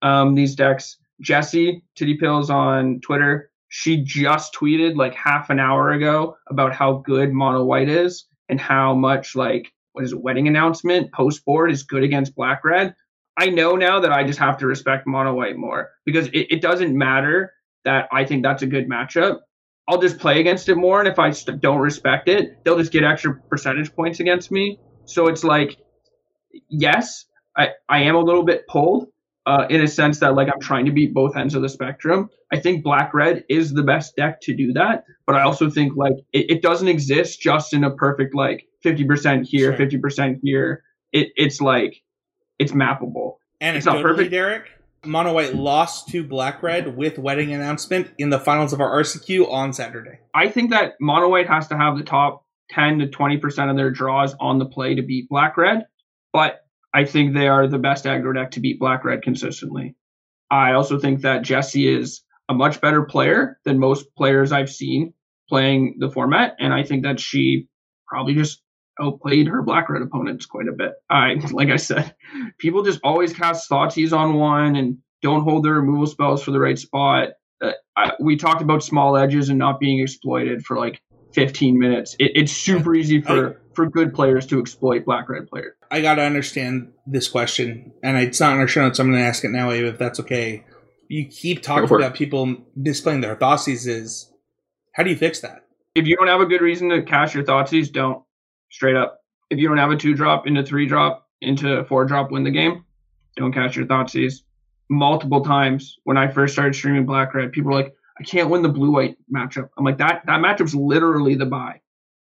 um, 0.03 0.35
these 0.35 0.57
decks? 0.57 0.99
Jesse 1.21 1.83
Titty 1.95 2.17
Pills 2.19 2.51
on 2.51 3.01
Twitter, 3.01 3.51
she 3.69 4.03
just 4.03 4.55
tweeted 4.55 4.97
like 4.97 5.15
half 5.15 5.51
an 5.51 5.59
hour 5.59 5.93
ago 5.93 6.37
about 6.49 6.73
how 6.73 7.03
good 7.05 7.33
Mono 7.33 7.65
White 7.65 7.89
is 7.89 8.27
and 8.49 8.61
how 8.61 8.95
much 8.95 9.35
like 9.35 9.73
what 9.93 10.05
is 10.05 10.13
it, 10.13 10.21
wedding 10.21 10.47
announcement 10.47 11.11
post 11.13 11.45
board 11.45 11.71
is 11.71 11.83
good 11.83 12.03
against 12.03 12.35
black 12.35 12.65
red. 12.65 12.95
I 13.39 13.47
know 13.51 13.77
now 13.77 14.01
that 14.01 14.13
I 14.13 14.25
just 14.25 14.39
have 14.39 14.59
to 14.59 14.67
respect 14.67 15.07
mono 15.07 15.35
white 15.35 15.57
more 15.57 15.91
because 16.05 16.29
it, 16.29 16.47
it 16.51 16.63
doesn't 16.63 16.97
matter 16.97 17.53
that 17.85 18.09
I 18.13 18.25
think 18.25 18.43
that's 18.43 18.63
a 18.63 18.67
good 18.67 18.89
matchup. 18.89 19.39
I'll 19.89 20.01
just 20.01 20.19
play 20.19 20.41
against 20.41 20.69
it 20.69 20.75
more, 20.75 20.99
and 20.99 21.09
if 21.09 21.19
I 21.19 21.31
st- 21.31 21.61
don't 21.61 21.79
respect 21.79 22.29
it, 22.29 22.65
they'll 22.65 22.79
just 22.79 22.93
get 22.93 23.05
extra 23.05 23.35
percentage 23.49 23.95
points 23.95 24.21
against 24.21 24.51
me. 24.51 24.79
So 25.05 25.29
it's 25.29 25.45
like, 25.45 25.79
yes, 26.69 27.25
I, 27.57 27.69
I 27.89 28.03
am 28.03 28.17
a 28.17 28.21
little 28.21 28.43
bit 28.43 28.67
pulled 28.67 29.07
uh, 29.47 29.67
in 29.71 29.81
a 29.81 29.87
sense 29.87 30.19
that 30.21 30.35
like 30.35 30.49
I'm 30.53 30.61
trying 30.61 30.87
to 30.87 30.93
beat 30.93 31.15
both 31.15 31.37
ends 31.37 31.55
of 31.55 31.63
the 31.63 31.69
spectrum. 31.69 32.29
I 32.53 32.59
think 32.59 32.83
black 32.83 33.15
red 33.15 33.45
is 33.49 33.73
the 33.73 33.83
best 33.83 34.17
deck 34.17 34.41
to 34.43 34.55
do 34.55 34.73
that, 34.75 35.05
but 35.27 35.37
I 35.37 35.43
also 35.43 35.71
think 35.71 35.97
like 35.97 36.15
it, 36.33 36.51
it 36.51 36.63
doesn't 36.63 36.89
exist 36.89 37.41
just 37.41 37.73
in 37.73 37.85
a 37.85 37.91
perfect 37.91 38.35
like 38.35 38.67
50% 38.85 39.47
here, 39.47 39.77
Sure. 39.77 39.87
50% 39.87 40.41
here. 40.43 40.83
It, 41.13 41.29
it's 41.37 41.61
like 41.61 42.03
it's 42.59 42.73
mappable. 42.73 43.37
And 43.61 43.77
it's 43.77 43.87
not 43.87 44.03
perfect. 44.03 44.31
Derek, 44.31 44.69
Mono 45.05 45.33
White 45.33 45.55
lost 45.55 46.09
to 46.09 46.25
Black 46.25 46.63
Red 46.63 46.97
with 46.97 47.19
wedding 47.19 47.53
announcement 47.53 48.11
in 48.19 48.31
the 48.31 48.39
finals 48.39 48.73
of 48.73 48.81
our 48.81 49.03
RCQ 49.03 49.51
on 49.51 49.73
Saturday. 49.73 50.19
I 50.35 50.49
think 50.49 50.71
that 50.71 50.95
mono 51.01 51.29
white 51.29 51.49
has 51.49 51.69
to 51.69 51.77
have 51.77 51.97
the 51.97 52.05
top 52.05 52.45
10 52.71 52.99
to 52.99 53.07
20% 53.07 53.71
of 53.71 53.77
their 53.77 53.91
draws 53.91 54.35
on 54.41 54.59
the 54.59 54.67
play 54.67 54.97
to 54.97 55.03
beat 55.03 55.29
black 55.29 55.57
red, 55.57 55.87
but 56.33 56.66
I 56.97 57.05
think 57.05 57.35
they 57.35 57.47
are 57.47 57.67
the 57.67 57.79
best 57.79 58.07
aggro 58.07 58.35
deck 58.35 58.53
to 58.53 58.61
beat 58.61 58.81
black 58.81 59.05
red 59.05 59.21
consistently. 59.21 59.95
I 60.51 60.73
also 60.73 60.99
think 60.99 61.21
that 61.21 61.43
Jesse 61.43 61.95
is 61.95 62.23
a 62.49 62.55
much 62.55 62.81
better 62.81 63.03
player 63.03 63.59
than 63.67 63.79
most 63.79 64.07
players 64.17 64.51
I've 64.51 64.71
seen 64.71 65.13
playing 65.47 65.97
the 65.99 66.11
format, 66.11 66.57
and 66.59 66.73
I 66.73 66.83
think 66.85 67.03
that 67.03 67.21
she 67.21 67.69
probably 68.09 68.33
just 68.33 68.63
outplayed 68.99 69.47
her 69.47 69.61
black 69.61 69.91
red 69.91 70.01
opponents 70.01 70.47
quite 70.47 70.69
a 70.69 70.73
bit. 70.73 70.95
I 71.11 71.35
like 71.53 71.69
I 71.69 71.77
said, 71.77 72.15
people 72.57 72.83
just 72.83 73.01
always 73.05 73.35
cast 73.35 73.69
Thoughtseize 73.69 74.17
on 74.17 74.33
one 74.33 74.75
and 74.75 74.97
don't 75.21 75.43
hold 75.43 75.67
their 75.67 75.75
removal 75.75 76.07
spells 76.07 76.43
for 76.43 76.51
the 76.51 76.61
right 76.61 76.79
spot. 76.79 77.33
Uh, 77.61 77.73
I, 77.95 78.13
we 78.21 78.37
talked 78.37 78.63
about 78.63 78.83
small 78.83 79.19
edges 79.19 79.51
and 79.51 79.59
not 79.59 79.81
being 79.81 80.01
exploited 80.01 80.65
for 80.65 80.79
like 80.79 81.03
15 81.35 81.79
minutes. 81.79 82.17
It, 82.19 82.33
it's 82.35 82.53
super 82.53 82.95
easy 82.95 83.21
for 83.21 83.61
for 83.77 83.89
good 83.89 84.15
players 84.15 84.47
to 84.47 84.59
exploit 84.59 85.05
black 85.05 85.29
red 85.29 85.49
players. 85.49 85.75
I 85.91 86.01
got 86.01 86.17
to 86.17 86.23
understand 86.23 86.93
this 87.07 87.29
question, 87.29 87.93
and 88.03 88.17
it's 88.17 88.41
not 88.41 88.55
in 88.55 88.59
our 88.61 88.67
show 88.67 88.83
notes. 88.83 88.99
I'm 88.99 89.11
going 89.11 89.21
to 89.21 89.25
ask 89.27 89.45
it 89.45 89.51
now, 89.51 89.71
Abe, 89.71 89.85
if 89.85 89.99
that's 89.99 90.19
okay. 90.21 90.65
You 91.09 91.27
keep 91.27 91.63
talking 91.63 91.87
for 91.87 92.01
it. 92.01 92.03
about 92.03 92.17
people 92.17 92.57
displaying 92.83 93.21
their 93.21 93.37
Thoughtseize. 93.37 93.87
Is 93.87 94.33
how 94.95 95.05
do 95.05 95.11
you 95.11 95.17
fix 95.17 95.41
that? 95.41 95.67
If 95.95 96.07
you 96.07 96.17
don't 96.17 96.27
have 96.27 96.41
a 96.41 96.47
good 96.47 96.61
reason 96.61 96.89
to 96.89 97.03
cash 97.03 97.35
your 97.35 97.45
Thoughtseize, 97.45 97.93
don't. 97.93 98.25
Straight 98.71 98.97
up. 98.97 99.21
If 99.51 99.59
you 99.59 99.69
don't 99.69 99.79
have 99.79 99.93
a 99.93 99.97
two 99.97 100.15
drop 100.15 100.49
into 100.49 100.65
three 100.65 100.87
drop 100.87 101.29
into 101.41 101.85
four 101.85 102.05
drop 102.05 102.33
win 102.33 102.43
the 102.43 102.51
game, 102.51 102.85
don't 103.37 103.53
cash 103.53 103.77
your 103.77 103.87
Thoughtseize. 103.87 104.43
Multiple 104.89 105.43
times 105.43 105.99
when 106.05 106.17
I 106.17 106.29
first 106.29 106.55
started 106.55 106.75
streaming 106.75 107.07
Black 107.07 107.35
Red, 107.35 107.53
people 107.53 107.71
were 107.71 107.77
like, 107.77 107.95
I 108.19 108.25
can't 108.25 108.51
win 108.51 108.63
the 108.63 108.69
blue 108.69 108.93
white 108.93 109.17
matchup. 109.33 109.69
I'm 109.77 109.85
like, 109.85 109.99
that 109.99 110.23
that 110.27 110.41
matchup's 110.41 110.75
literally 110.75 111.35
the 111.37 111.47
buy. 111.47 111.81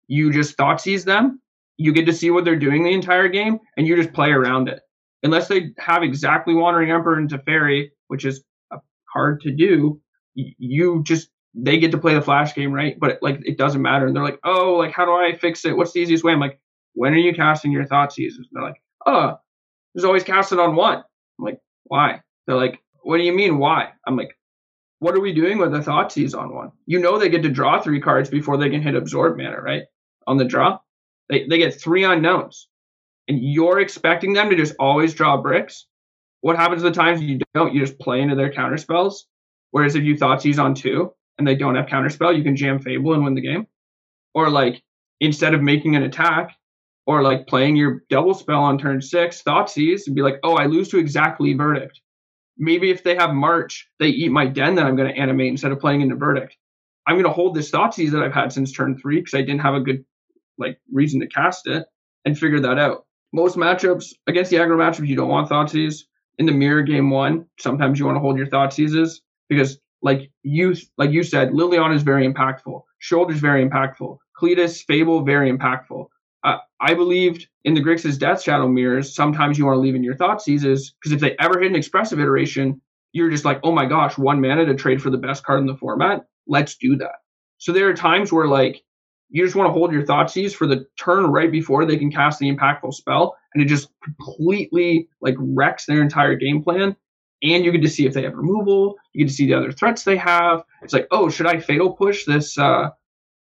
You 0.07 0.31
just 0.31 0.57
Thoughtseize 0.57 1.05
them, 1.05 1.39
you 1.77 1.93
get 1.93 2.05
to 2.05 2.13
see 2.13 2.31
what 2.31 2.45
they're 2.45 2.55
doing 2.55 2.83
the 2.83 2.93
entire 2.93 3.27
game, 3.27 3.59
and 3.77 3.87
you 3.87 3.95
just 3.95 4.13
play 4.13 4.29
around 4.29 4.69
it. 4.69 4.81
Unless 5.23 5.47
they 5.47 5.71
have 5.79 6.03
exactly 6.03 6.53
Wandering 6.53 6.91
Emperor 6.91 7.17
into 7.17 7.39
Fairy, 7.39 7.91
which 8.07 8.25
is 8.25 8.43
uh, 8.71 8.77
hard 9.11 9.41
to 9.41 9.51
do, 9.51 10.01
you 10.35 11.01
just 11.03 11.29
they 11.55 11.77
get 11.77 11.91
to 11.91 11.97
play 11.97 12.13
the 12.13 12.21
flash 12.21 12.55
game, 12.55 12.71
right? 12.71 12.99
But 12.99 13.19
like 13.21 13.39
it 13.45 13.57
doesn't 13.57 13.81
matter. 13.81 14.07
And 14.07 14.15
they're 14.15 14.23
like, 14.23 14.39
oh, 14.43 14.73
like 14.75 14.91
how 14.91 15.05
do 15.05 15.11
I 15.11 15.37
fix 15.37 15.65
it? 15.65 15.77
What's 15.77 15.93
the 15.93 15.99
easiest 15.99 16.23
way? 16.23 16.33
I'm 16.33 16.39
like, 16.39 16.59
when 16.93 17.13
are 17.13 17.17
you 17.17 17.33
casting 17.33 17.71
your 17.71 17.85
Thoughtseizes? 17.85 18.45
They're 18.51 18.63
like, 18.63 18.81
oh, 19.05 19.37
there's 19.93 20.05
always 20.05 20.23
casted 20.23 20.59
on 20.59 20.75
one. 20.75 20.97
I'm 20.97 21.45
like, 21.45 21.59
why? 21.85 22.21
They're 22.47 22.55
like, 22.55 22.79
what 23.03 23.17
do 23.17 23.23
you 23.23 23.33
mean 23.33 23.57
why? 23.57 23.89
I'm 24.07 24.17
like, 24.17 24.35
what 24.99 25.15
are 25.15 25.21
we 25.21 25.33
doing 25.33 25.57
with 25.57 25.71
the 25.71 25.79
Thoughtseize 25.79 26.37
on 26.37 26.53
one? 26.53 26.71
You 26.85 26.99
know 26.99 27.19
they 27.19 27.29
get 27.29 27.43
to 27.43 27.49
draw 27.49 27.81
three 27.81 28.01
cards 28.01 28.29
before 28.29 28.57
they 28.57 28.69
can 28.69 28.81
hit 28.81 28.95
absorb 28.95 29.37
mana, 29.37 29.61
right? 29.61 29.83
On 30.27 30.37
the 30.37 30.45
draw. 30.45 30.79
They 31.29 31.47
they 31.47 31.57
get 31.57 31.79
three 31.79 32.03
unknowns. 32.03 32.67
And 33.27 33.39
you're 33.41 33.79
expecting 33.79 34.33
them 34.33 34.49
to 34.49 34.55
just 34.55 34.75
always 34.79 35.13
draw 35.13 35.41
bricks. 35.41 35.85
What 36.41 36.57
happens 36.57 36.81
the 36.81 36.91
times 36.91 37.21
you 37.21 37.39
don't? 37.53 37.73
You 37.73 37.79
just 37.79 37.99
play 37.99 38.21
into 38.21 38.35
their 38.35 38.51
counter 38.51 38.77
spells. 38.77 39.27
Whereas 39.71 39.95
if 39.95 40.03
you 40.03 40.15
Thoughtseize 40.15 40.61
on 40.61 40.75
two 40.75 41.13
and 41.37 41.47
they 41.47 41.55
don't 41.55 41.75
have 41.75 41.85
counterspell, 41.85 42.35
you 42.35 42.43
can 42.43 42.55
jam 42.55 42.79
Fable 42.79 43.13
and 43.13 43.23
win 43.23 43.33
the 43.33 43.41
game. 43.41 43.65
Or 44.33 44.49
like 44.49 44.83
instead 45.19 45.53
of 45.53 45.61
making 45.61 45.95
an 45.95 46.03
attack, 46.03 46.53
or 47.05 47.21
like 47.21 47.47
playing 47.47 47.75
your 47.75 48.03
double 48.09 48.33
spell 48.33 48.63
on 48.63 48.77
turn 48.77 49.01
six, 49.01 49.41
Thoughtseize, 49.43 50.07
and 50.07 50.15
be 50.15 50.21
like, 50.21 50.35
oh, 50.43 50.55
I 50.55 50.65
lose 50.65 50.89
to 50.89 50.97
exactly 50.97 51.53
Verdict. 51.53 51.99
Maybe 52.57 52.91
if 52.91 53.03
they 53.03 53.15
have 53.15 53.33
March, 53.33 53.89
they 53.99 54.07
eat 54.07 54.31
my 54.31 54.45
den 54.45 54.75
that 54.75 54.85
I'm 54.85 54.95
going 54.95 55.11
to 55.13 55.19
animate 55.19 55.47
instead 55.47 55.71
of 55.71 55.79
playing 55.79 56.01
into 56.01 56.15
Verdict. 56.15 56.55
I'm 57.07 57.15
going 57.15 57.25
to 57.25 57.31
hold 57.31 57.55
this 57.55 57.71
Thoughtseize 57.71 58.11
that 58.11 58.23
I've 58.23 58.33
had 58.33 58.53
since 58.53 58.71
turn 58.71 58.97
three 58.97 59.19
because 59.19 59.33
I 59.33 59.41
didn't 59.41 59.59
have 59.61 59.73
a 59.73 59.81
good 59.81 60.05
like 60.57 60.79
reason 60.91 61.19
to 61.21 61.27
cast 61.27 61.67
it 61.67 61.85
and 62.25 62.37
figure 62.37 62.59
that 62.59 62.77
out. 62.77 63.05
Most 63.33 63.57
matchups 63.57 64.13
against 64.27 64.51
the 64.51 64.57
aggro 64.57 64.77
matchups, 64.77 65.07
you 65.07 65.15
don't 65.15 65.29
want 65.29 65.49
Thoughtseize. 65.49 66.03
In 66.39 66.45
the 66.47 66.51
mirror 66.51 66.81
game 66.81 67.11
one, 67.11 67.45
sometimes 67.59 67.99
you 67.99 68.05
want 68.05 68.15
to 68.15 68.19
hold 68.19 68.37
your 68.37 68.47
Thoughtseizes 68.47 69.19
because 69.49 69.77
like 70.01 70.31
you 70.43 70.75
like 70.97 71.11
you 71.11 71.23
said, 71.23 71.51
Liliana 71.51 71.95
is 71.95 72.03
very 72.03 72.31
impactful. 72.31 72.81
Sheoldred's 72.99 73.39
very 73.39 73.67
impactful. 73.67 74.17
Kalitas, 74.39 74.83
Fable, 74.85 75.23
very 75.23 75.51
impactful. 75.51 76.07
Uh, 76.43 76.57
I 76.81 76.93
believed 76.93 77.47
in 77.63 77.73
the 77.73 77.81
Grixis 77.81 78.19
Death 78.19 78.41
Shadow 78.41 78.67
mirrors. 78.67 79.15
Sometimes 79.15 79.57
you 79.57 79.65
want 79.65 79.77
to 79.77 79.81
leave 79.81 79.95
in 79.95 80.03
your 80.03 80.15
Thoughtseizes 80.15 80.91
because 81.01 81.13
if 81.13 81.19
they 81.19 81.35
ever 81.39 81.59
hit 81.59 81.69
an 81.71 81.75
expressive 81.75 82.19
iteration, 82.19 82.81
you're 83.13 83.29
just 83.29 83.45
like, 83.45 83.59
oh 83.63 83.71
my 83.71 83.85
gosh, 83.85 84.17
one 84.17 84.41
mana 84.41 84.65
to 84.65 84.75
trade 84.75 85.01
for 85.01 85.09
the 85.09 85.17
best 85.17 85.45
card 85.45 85.61
in 85.61 85.67
the 85.67 85.77
format. 85.77 86.25
Let's 86.47 86.75
do 86.75 86.97
that. 86.97 87.15
So 87.59 87.71
there 87.71 87.87
are 87.87 87.93
times 87.93 88.33
where 88.33 88.47
like 88.47 88.83
you 89.33 89.43
just 89.43 89.55
want 89.55 89.67
to 89.67 89.73
hold 89.73 89.91
your 89.91 90.03
Thoughtseize 90.03 90.53
for 90.53 90.67
the 90.67 90.85
turn 90.95 91.25
right 91.25 91.51
before 91.51 91.85
they 91.85 91.97
can 91.97 92.11
cast 92.11 92.37
the 92.37 92.55
impactful 92.55 92.93
spell, 92.93 93.35
and 93.53 93.63
it 93.63 93.65
just 93.65 93.89
completely 94.03 95.09
like 95.21 95.33
wrecks 95.39 95.87
their 95.87 96.03
entire 96.03 96.35
game 96.35 96.63
plan. 96.63 96.95
And 97.41 97.65
you 97.65 97.71
get 97.71 97.81
to 97.81 97.89
see 97.89 98.05
if 98.05 98.13
they 98.13 98.21
have 98.21 98.35
removal. 98.35 98.95
You 99.11 99.25
get 99.25 99.31
to 99.31 99.35
see 99.35 99.47
the 99.47 99.55
other 99.55 99.71
threats 99.71 100.03
they 100.03 100.17
have. 100.17 100.63
It's 100.83 100.93
like, 100.93 101.07
oh, 101.09 101.29
should 101.29 101.47
I 101.47 101.59
fatal 101.59 101.93
push 101.93 102.25
this 102.25 102.59
uh, 102.59 102.91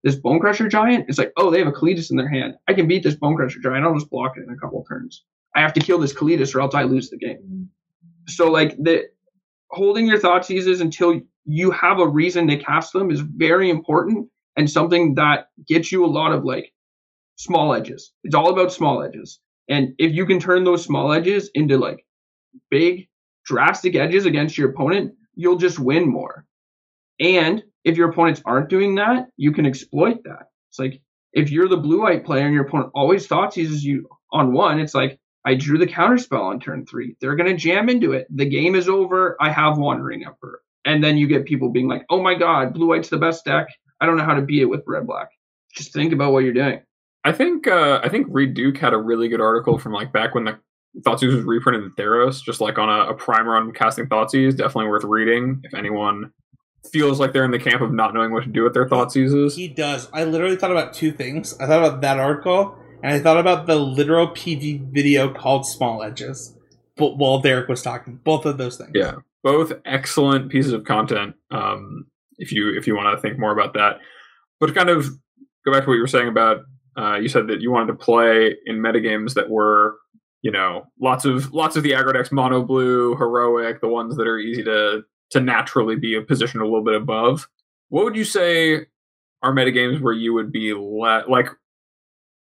this 0.05 0.16
Bonecrusher 0.16 0.70
Giant? 0.70 1.07
It's 1.09 1.16
like, 1.16 1.33
oh, 1.39 1.51
they 1.51 1.59
have 1.59 1.66
a 1.66 1.72
Kalitas 1.72 2.11
in 2.11 2.18
their 2.18 2.28
hand. 2.28 2.57
I 2.68 2.74
can 2.74 2.87
beat 2.87 3.03
this 3.03 3.16
Bonecrusher 3.16 3.62
Giant. 3.62 3.87
I'll 3.87 3.95
just 3.95 4.11
block 4.11 4.37
it 4.37 4.43
in 4.43 4.51
a 4.51 4.59
couple 4.59 4.85
turns. 4.85 5.24
I 5.57 5.62
have 5.62 5.72
to 5.72 5.81
kill 5.81 5.99
this 5.99 6.12
Kalitas 6.12 6.55
or 6.55 6.61
else 6.61 6.74
I 6.74 6.83
lose 6.83 7.09
the 7.09 7.16
game. 7.16 7.70
So 8.28 8.51
like 8.51 8.76
the 8.76 9.05
holding 9.70 10.07
your 10.07 10.18
Thoughtseizes 10.18 10.83
until 10.83 11.22
you 11.47 11.70
have 11.70 12.01
a 12.01 12.07
reason 12.07 12.47
to 12.49 12.59
cast 12.59 12.93
them 12.93 13.11
is 13.11 13.20
very 13.20 13.70
important 13.70 14.28
and 14.57 14.70
something 14.70 15.14
that 15.14 15.48
gets 15.66 15.92
you 15.92 16.05
a 16.05 16.07
lot 16.07 16.32
of 16.32 16.44
like 16.44 16.72
small 17.36 17.74
edges. 17.74 18.12
It's 18.24 18.34
all 18.34 18.51
about 18.51 18.72
small 18.72 19.03
edges. 19.03 19.40
And 19.68 19.94
if 19.98 20.12
you 20.12 20.26
can 20.26 20.40
turn 20.40 20.64
those 20.64 20.84
small 20.84 21.12
edges 21.12 21.51
into 21.55 21.78
like 21.78 22.05
big, 22.70 23.09
drastic 23.44 23.96
edges 23.96 24.26
against 24.26 24.59
your 24.59 24.70
opponent, 24.70 25.14
you'll 25.34 25.57
just 25.57 25.78
win 25.78 26.09
more. 26.09 26.44
And 27.20 27.62
if 27.84 27.96
your 27.96 28.11
opponents 28.11 28.42
aren't 28.44 28.68
doing 28.68 28.96
that, 28.96 29.28
you 29.36 29.53
can 29.53 29.66
exploit 29.66 30.24
that. 30.24 30.48
It's 30.70 30.78
like 30.78 31.01
if 31.32 31.51
you're 31.51 31.68
the 31.68 31.76
blue 31.76 32.03
white 32.03 32.24
player 32.24 32.44
and 32.44 32.55
your 32.55 32.66
opponent 32.66 32.90
always 32.94 33.28
Thoughtseizes 33.28 33.82
you 33.82 34.09
on 34.32 34.53
one, 34.53 34.80
it's 34.80 34.94
like 34.94 35.18
I 35.44 35.55
drew 35.55 35.78
the 35.78 35.86
counterspell 35.86 36.42
on 36.42 36.61
turn 36.61 36.84
three. 36.84 37.16
They're 37.20 37.36
gonna 37.36 37.57
jam 37.57 37.88
into 37.88 38.12
it. 38.12 38.26
The 38.30 38.46
game 38.46 38.74
is 38.74 38.88
over. 38.88 39.36
I 39.40 39.51
have 39.51 39.78
Wandering 39.78 40.24
Emperor. 40.24 40.61
And 40.84 41.03
then 41.05 41.16
you 41.16 41.26
get 41.26 41.44
people 41.44 41.70
being 41.70 41.88
like, 41.88 42.05
oh 42.11 42.22
my 42.22 42.34
god, 42.34 42.74
blue 42.74 42.88
white's 42.88 43.09
the 43.11 43.18
best 43.18 43.44
deck. 43.44 43.68
I 44.01 44.07
don't 44.07 44.16
know 44.16 44.24
how 44.24 44.34
to 44.34 44.42
beat 44.42 44.62
it 44.62 44.66
with 44.66 44.82
red 44.86 45.07
black. 45.07 45.28
Just 45.74 45.92
think 45.92 46.12
about 46.12 46.32
what 46.32 46.44
you're 46.44 46.53
doing. 46.53 46.80
I 47.24 47.32
think 47.32 47.66
uh, 47.66 48.01
I 48.03 48.09
think 48.09 48.26
Reid 48.30 48.55
Duke 48.55 48.78
had 48.78 48.92
a 48.92 48.98
really 48.98 49.28
good 49.28 49.40
article 49.40 49.78
from 49.78 49.92
like 49.92 50.12
back 50.12 50.34
when 50.34 50.44
the 50.44 50.59
Thoughtseize 51.01 51.34
was 51.34 51.44
reprinted 51.44 51.84
in 51.84 51.92
Theros, 51.92 52.42
just 52.42 52.61
like 52.61 52.78
on 52.78 52.88
a, 52.88 53.11
a 53.11 53.14
primer 53.14 53.57
on 53.57 53.72
casting 53.72 54.07
Thoughtseize. 54.07 54.57
Definitely 54.57 54.86
worth 54.86 55.05
reading 55.05 55.61
if 55.64 55.74
anyone 55.74 56.32
feels 56.90 57.20
like 57.20 57.32
they're 57.32 57.44
in 57.44 57.51
the 57.51 57.59
camp 57.59 57.82
of 57.82 57.92
not 57.92 58.14
knowing 58.14 58.32
what 58.32 58.44
to 58.44 58.48
do 58.48 58.64
with 58.64 58.74
their 58.74 58.88
Thoughtseizes. 58.88 59.55
He 59.55 59.68
does. 59.68 60.09
I 60.12 60.24
literally 60.24 60.57
thought 60.57 60.70
about 60.70 60.94
two 60.94 61.12
things. 61.12 61.55
I 61.61 61.66
thought 61.66 61.84
about 61.84 62.01
that 62.01 62.18
article, 62.18 62.76
and 63.03 63.12
I 63.12 63.20
thought 63.20 63.38
about 63.38 63.66
the 63.66 63.76
literal 63.76 64.28
PV 64.28 64.92
video 64.92 65.32
called 65.32 65.66
Small 65.66 66.03
Edges. 66.03 66.57
But 66.96 67.18
while 67.18 67.40
Derek 67.40 67.68
was 67.68 67.82
talking, 67.82 68.20
both 68.24 68.46
of 68.46 68.59
those 68.59 68.76
things. 68.76 68.92
Yeah, 68.94 69.16
both 69.42 69.72
excellent 69.84 70.51
pieces 70.51 70.72
of 70.72 70.84
content. 70.84 71.34
Um, 71.51 72.07
if 72.41 72.51
you 72.51 72.76
if 72.76 72.86
you 72.86 72.97
want 72.97 73.16
to 73.16 73.22
think 73.22 73.38
more 73.38 73.53
about 73.53 73.74
that. 73.74 73.99
But 74.59 74.66
to 74.66 74.72
kind 74.72 74.91
of 74.91 75.07
go 75.64 75.72
back 75.72 75.84
to 75.84 75.88
what 75.88 75.95
you 75.95 76.01
were 76.01 76.07
saying 76.07 76.28
about 76.28 76.62
uh, 76.97 77.16
you 77.16 77.28
said 77.28 77.47
that 77.49 77.61
you 77.61 77.70
wanted 77.70 77.86
to 77.86 77.95
play 77.95 78.57
in 78.66 78.76
metagames 78.78 79.34
that 79.34 79.49
were 79.49 79.97
you 80.43 80.51
know 80.51 80.86
lots 81.01 81.24
of 81.24 81.53
lots 81.53 81.76
of 81.76 81.82
the 81.82 81.93
aggro 81.93 82.12
decks 82.12 82.32
mono 82.32 82.62
blue 82.62 83.14
heroic 83.16 83.80
the 83.80 83.88
ones 83.88 84.16
that 84.16 84.26
are 84.26 84.38
easy 84.38 84.64
to 84.64 85.03
to 85.30 85.41
naturally 85.41 85.97
be 85.97 86.14
a 86.16 86.22
position 86.22 86.61
a 86.61 86.64
little 86.64 86.82
bit 86.82 86.95
above 86.95 87.47
what 87.88 88.05
would 88.05 88.16
you 88.16 88.24
say 88.24 88.86
are 89.43 89.53
metagames 89.53 90.01
where 90.01 90.12
you 90.12 90.32
would 90.32 90.51
be 90.51 90.72
le- 90.74 91.24
like 91.28 91.49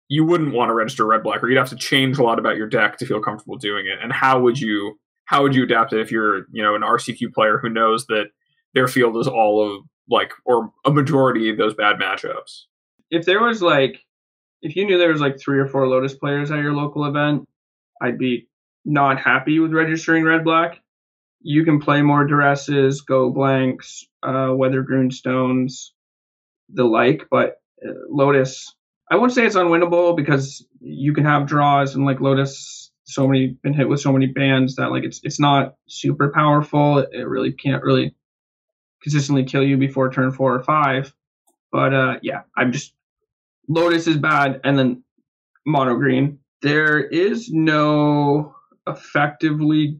you 0.09 0.23
wouldn't 0.23 0.53
want 0.53 0.69
to 0.69 0.73
register 0.73 1.05
red 1.05 1.23
black 1.23 1.43
or 1.43 1.49
you'd 1.49 1.57
have 1.57 1.69
to 1.69 1.75
change 1.75 2.17
a 2.17 2.23
lot 2.23 2.39
about 2.39 2.55
your 2.55 2.67
deck 2.67 2.97
to 2.97 3.05
feel 3.05 3.19
comfortable 3.19 3.57
doing 3.57 3.85
it 3.87 3.99
and 4.01 4.13
how 4.13 4.39
would 4.39 4.59
you 4.59 4.97
how 5.25 5.41
would 5.41 5.55
you 5.55 5.63
adapt 5.63 5.91
it 5.91 5.99
if 5.99 6.11
you're 6.11 6.45
you 6.51 6.63
know 6.63 6.75
an 6.75 6.81
rcq 6.81 7.33
player 7.33 7.57
who 7.57 7.69
knows 7.69 8.05
that 8.05 8.27
their 8.77 8.87
field 8.87 9.17
is 9.17 9.27
all 9.27 9.65
of 9.65 9.83
like 10.07 10.31
or 10.45 10.71
a 10.85 10.91
majority 10.91 11.49
of 11.49 11.57
those 11.57 11.73
bad 11.73 11.97
matchups. 11.97 12.65
If 13.09 13.25
there 13.25 13.41
was 13.41 13.61
like 13.61 14.05
if 14.61 14.75
you 14.75 14.85
knew 14.85 14.99
there 14.99 15.11
was 15.11 15.21
like 15.21 15.39
three 15.39 15.57
or 15.57 15.67
four 15.67 15.87
Lotus 15.87 16.13
players 16.13 16.51
at 16.51 16.59
your 16.59 16.73
local 16.73 17.05
event, 17.05 17.47
I'd 18.01 18.19
be 18.19 18.47
not 18.85 19.19
happy 19.19 19.59
with 19.59 19.73
registering 19.73 20.23
red 20.23 20.43
black. 20.43 20.79
You 21.41 21.65
can 21.65 21.79
play 21.79 22.03
more 22.03 22.27
duresses, 22.27 23.03
go 23.05 23.31
blanks, 23.31 24.05
uh, 24.21 24.51
weathered 24.53 24.89
runestones, 24.89 25.89
the 26.69 26.83
like, 26.83 27.27
but 27.31 27.61
uh, 27.85 27.93
Lotus, 28.09 28.75
I 29.09 29.15
won't 29.15 29.31
say 29.31 29.45
it's 29.45 29.55
unwinnable 29.55 30.15
because 30.15 30.65
you 30.81 31.13
can 31.13 31.25
have 31.25 31.47
draws 31.47 31.95
and 31.95 32.05
like 32.05 32.21
Lotus, 32.21 32.91
so 33.05 33.27
many 33.27 33.57
been 33.63 33.73
hit 33.73 33.89
with 33.89 34.01
so 34.01 34.11
many 34.11 34.27
bans 34.27 34.75
that 34.75 34.91
like 34.91 35.03
it's 35.03 35.19
it's 35.23 35.39
not 35.39 35.75
super 35.87 36.31
powerful. 36.31 36.99
It 36.99 37.27
really 37.27 37.53
can't 37.53 37.83
really 37.83 38.13
consistently 39.01 39.43
kill 39.43 39.63
you 39.63 39.77
before 39.77 40.11
turn 40.11 40.31
four 40.31 40.53
or 40.53 40.63
five. 40.63 41.13
But 41.71 41.93
uh, 41.93 42.19
yeah, 42.21 42.41
I'm 42.55 42.71
just 42.71 42.93
Lotus 43.67 44.07
is 44.07 44.17
bad, 44.17 44.61
and 44.63 44.77
then 44.77 45.03
mono 45.65 45.95
green. 45.95 46.39
There 46.61 46.99
is 46.99 47.49
no 47.51 48.55
effectively 48.87 49.99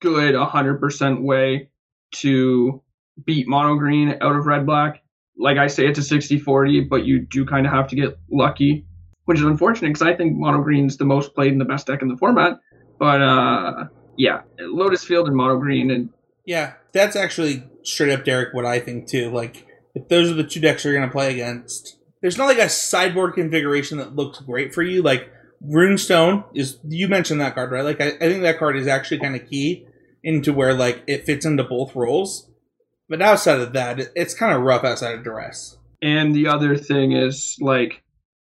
good 0.00 0.34
100% 0.34 1.22
way 1.22 1.70
to 2.12 2.82
beat 3.24 3.48
mono 3.48 3.76
green 3.76 4.16
out 4.20 4.36
of 4.36 4.46
red 4.46 4.66
black. 4.66 5.02
Like 5.36 5.56
I 5.56 5.66
say, 5.66 5.86
it's 5.86 5.98
a 5.98 6.02
60 6.02 6.38
40, 6.38 6.82
but 6.82 7.04
you 7.04 7.20
do 7.20 7.46
kind 7.46 7.66
of 7.66 7.72
have 7.72 7.88
to 7.88 7.96
get 7.96 8.18
lucky, 8.30 8.84
which 9.24 9.38
is 9.38 9.44
unfortunate 9.44 9.88
because 9.88 10.02
I 10.02 10.14
think 10.14 10.36
mono 10.36 10.62
green's 10.62 10.96
the 10.96 11.04
most 11.04 11.34
played 11.34 11.52
and 11.52 11.60
the 11.60 11.64
best 11.64 11.86
deck 11.86 12.02
in 12.02 12.08
the 12.08 12.16
format. 12.16 12.60
But 12.98 13.22
uh, 13.22 13.84
yeah, 14.16 14.42
Lotus 14.58 15.04
Field 15.04 15.28
and 15.28 15.36
mono 15.36 15.58
green, 15.58 15.90
and 15.90 16.10
yeah, 16.48 16.72
that's 16.94 17.14
actually 17.14 17.62
straight 17.82 18.10
up 18.10 18.24
Derek 18.24 18.54
what 18.54 18.64
I 18.64 18.80
think 18.80 19.06
too. 19.06 19.30
Like 19.30 19.66
if 19.94 20.08
those 20.08 20.30
are 20.30 20.34
the 20.34 20.44
two 20.44 20.60
decks 20.60 20.82
you're 20.82 20.94
gonna 20.94 21.12
play 21.12 21.30
against, 21.30 21.98
there's 22.22 22.38
not 22.38 22.46
like 22.46 22.56
a 22.56 22.70
sideboard 22.70 23.34
configuration 23.34 23.98
that 23.98 24.16
looks 24.16 24.40
great 24.40 24.72
for 24.72 24.82
you. 24.82 25.02
Like 25.02 25.30
Runestone 25.62 26.44
is 26.54 26.78
you 26.88 27.06
mentioned 27.06 27.42
that 27.42 27.54
card, 27.54 27.70
right? 27.70 27.84
Like 27.84 28.00
I, 28.00 28.06
I 28.12 28.30
think 28.30 28.40
that 28.44 28.58
card 28.58 28.78
is 28.78 28.86
actually 28.86 29.18
kind 29.18 29.36
of 29.36 29.46
key 29.46 29.84
into 30.24 30.54
where 30.54 30.72
like 30.72 31.02
it 31.06 31.26
fits 31.26 31.44
into 31.44 31.64
both 31.64 31.94
roles. 31.94 32.50
But 33.10 33.20
outside 33.20 33.60
of 33.60 33.74
that, 33.74 34.00
it, 34.00 34.12
it's 34.16 34.32
kind 34.32 34.54
of 34.54 34.62
rough 34.62 34.84
outside 34.84 35.16
of 35.16 35.24
duress. 35.24 35.76
And 36.00 36.34
the 36.34 36.48
other 36.48 36.78
thing 36.78 37.12
is 37.12 37.58
like 37.60 38.02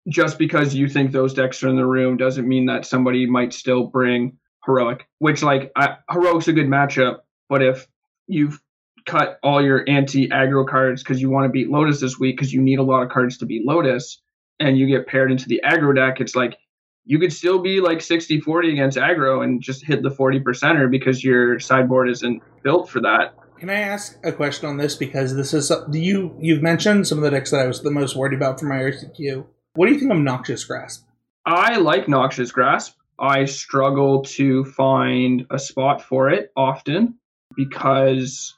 just 0.08 0.38
because 0.38 0.74
you 0.74 0.88
think 0.88 1.12
those 1.12 1.34
decks 1.34 1.62
are 1.62 1.68
in 1.68 1.76
the 1.76 1.84
room 1.84 2.16
doesn't 2.16 2.48
mean 2.48 2.64
that 2.66 2.86
somebody 2.86 3.26
might 3.26 3.52
still 3.52 3.88
bring 3.88 4.38
heroic. 4.64 5.06
Which 5.18 5.42
like 5.42 5.70
I, 5.76 5.98
heroic's 6.08 6.48
a 6.48 6.54
good 6.54 6.66
matchup, 6.66 7.18
but 7.50 7.62
if 7.62 7.86
you've 8.26 8.58
cut 9.04 9.38
all 9.42 9.62
your 9.62 9.84
anti 9.88 10.28
aggro 10.28 10.66
cards 10.66 11.02
because 11.02 11.20
you 11.20 11.28
want 11.28 11.44
to 11.44 11.50
beat 11.50 11.68
Lotus 11.68 12.00
this 12.00 12.18
week 12.18 12.36
because 12.36 12.52
you 12.52 12.62
need 12.62 12.78
a 12.78 12.82
lot 12.82 13.02
of 13.02 13.10
cards 13.10 13.38
to 13.38 13.46
beat 13.46 13.66
Lotus, 13.66 14.22
and 14.58 14.78
you 14.78 14.86
get 14.86 15.06
paired 15.06 15.32
into 15.32 15.48
the 15.48 15.60
aggro 15.64 15.94
deck, 15.94 16.20
it's 16.20 16.36
like 16.36 16.56
you 17.04 17.18
could 17.18 17.32
still 17.32 17.58
be 17.58 17.80
like 17.80 18.00
60 18.00 18.40
40 18.40 18.72
against 18.72 18.98
aggro 18.98 19.42
and 19.42 19.62
just 19.62 19.84
hit 19.84 20.02
the 20.02 20.10
40 20.10 20.40
percenter 20.40 20.90
because 20.90 21.24
your 21.24 21.58
sideboard 21.58 22.08
isn't 22.10 22.42
built 22.62 22.88
for 22.88 23.00
that. 23.00 23.34
Can 23.58 23.68
I 23.68 23.80
ask 23.80 24.18
a 24.24 24.32
question 24.32 24.68
on 24.68 24.76
this 24.76 24.94
because 24.94 25.34
this 25.34 25.52
is 25.52 25.72
do 25.90 25.98
you 25.98 26.36
you've 26.38 26.62
mentioned 26.62 27.06
some 27.06 27.18
of 27.18 27.24
the 27.24 27.30
decks 27.30 27.50
that 27.50 27.60
I 27.60 27.66
was 27.66 27.82
the 27.82 27.90
most 27.90 28.16
worried 28.16 28.34
about 28.34 28.60
for 28.60 28.66
my 28.66 28.76
RCQ. 28.76 29.44
What 29.74 29.86
do 29.86 29.92
you 29.92 29.98
think 29.98 30.12
of 30.12 30.18
Noxious 30.18 30.64
Grasp? 30.64 31.06
I 31.44 31.76
like 31.76 32.08
Noxious 32.08 32.52
Grasp. 32.52 32.96
I 33.18 33.44
struggle 33.44 34.22
to 34.22 34.64
find 34.64 35.46
a 35.50 35.58
spot 35.58 36.02
for 36.02 36.30
it 36.30 36.52
often 36.56 37.19
because 37.56 38.54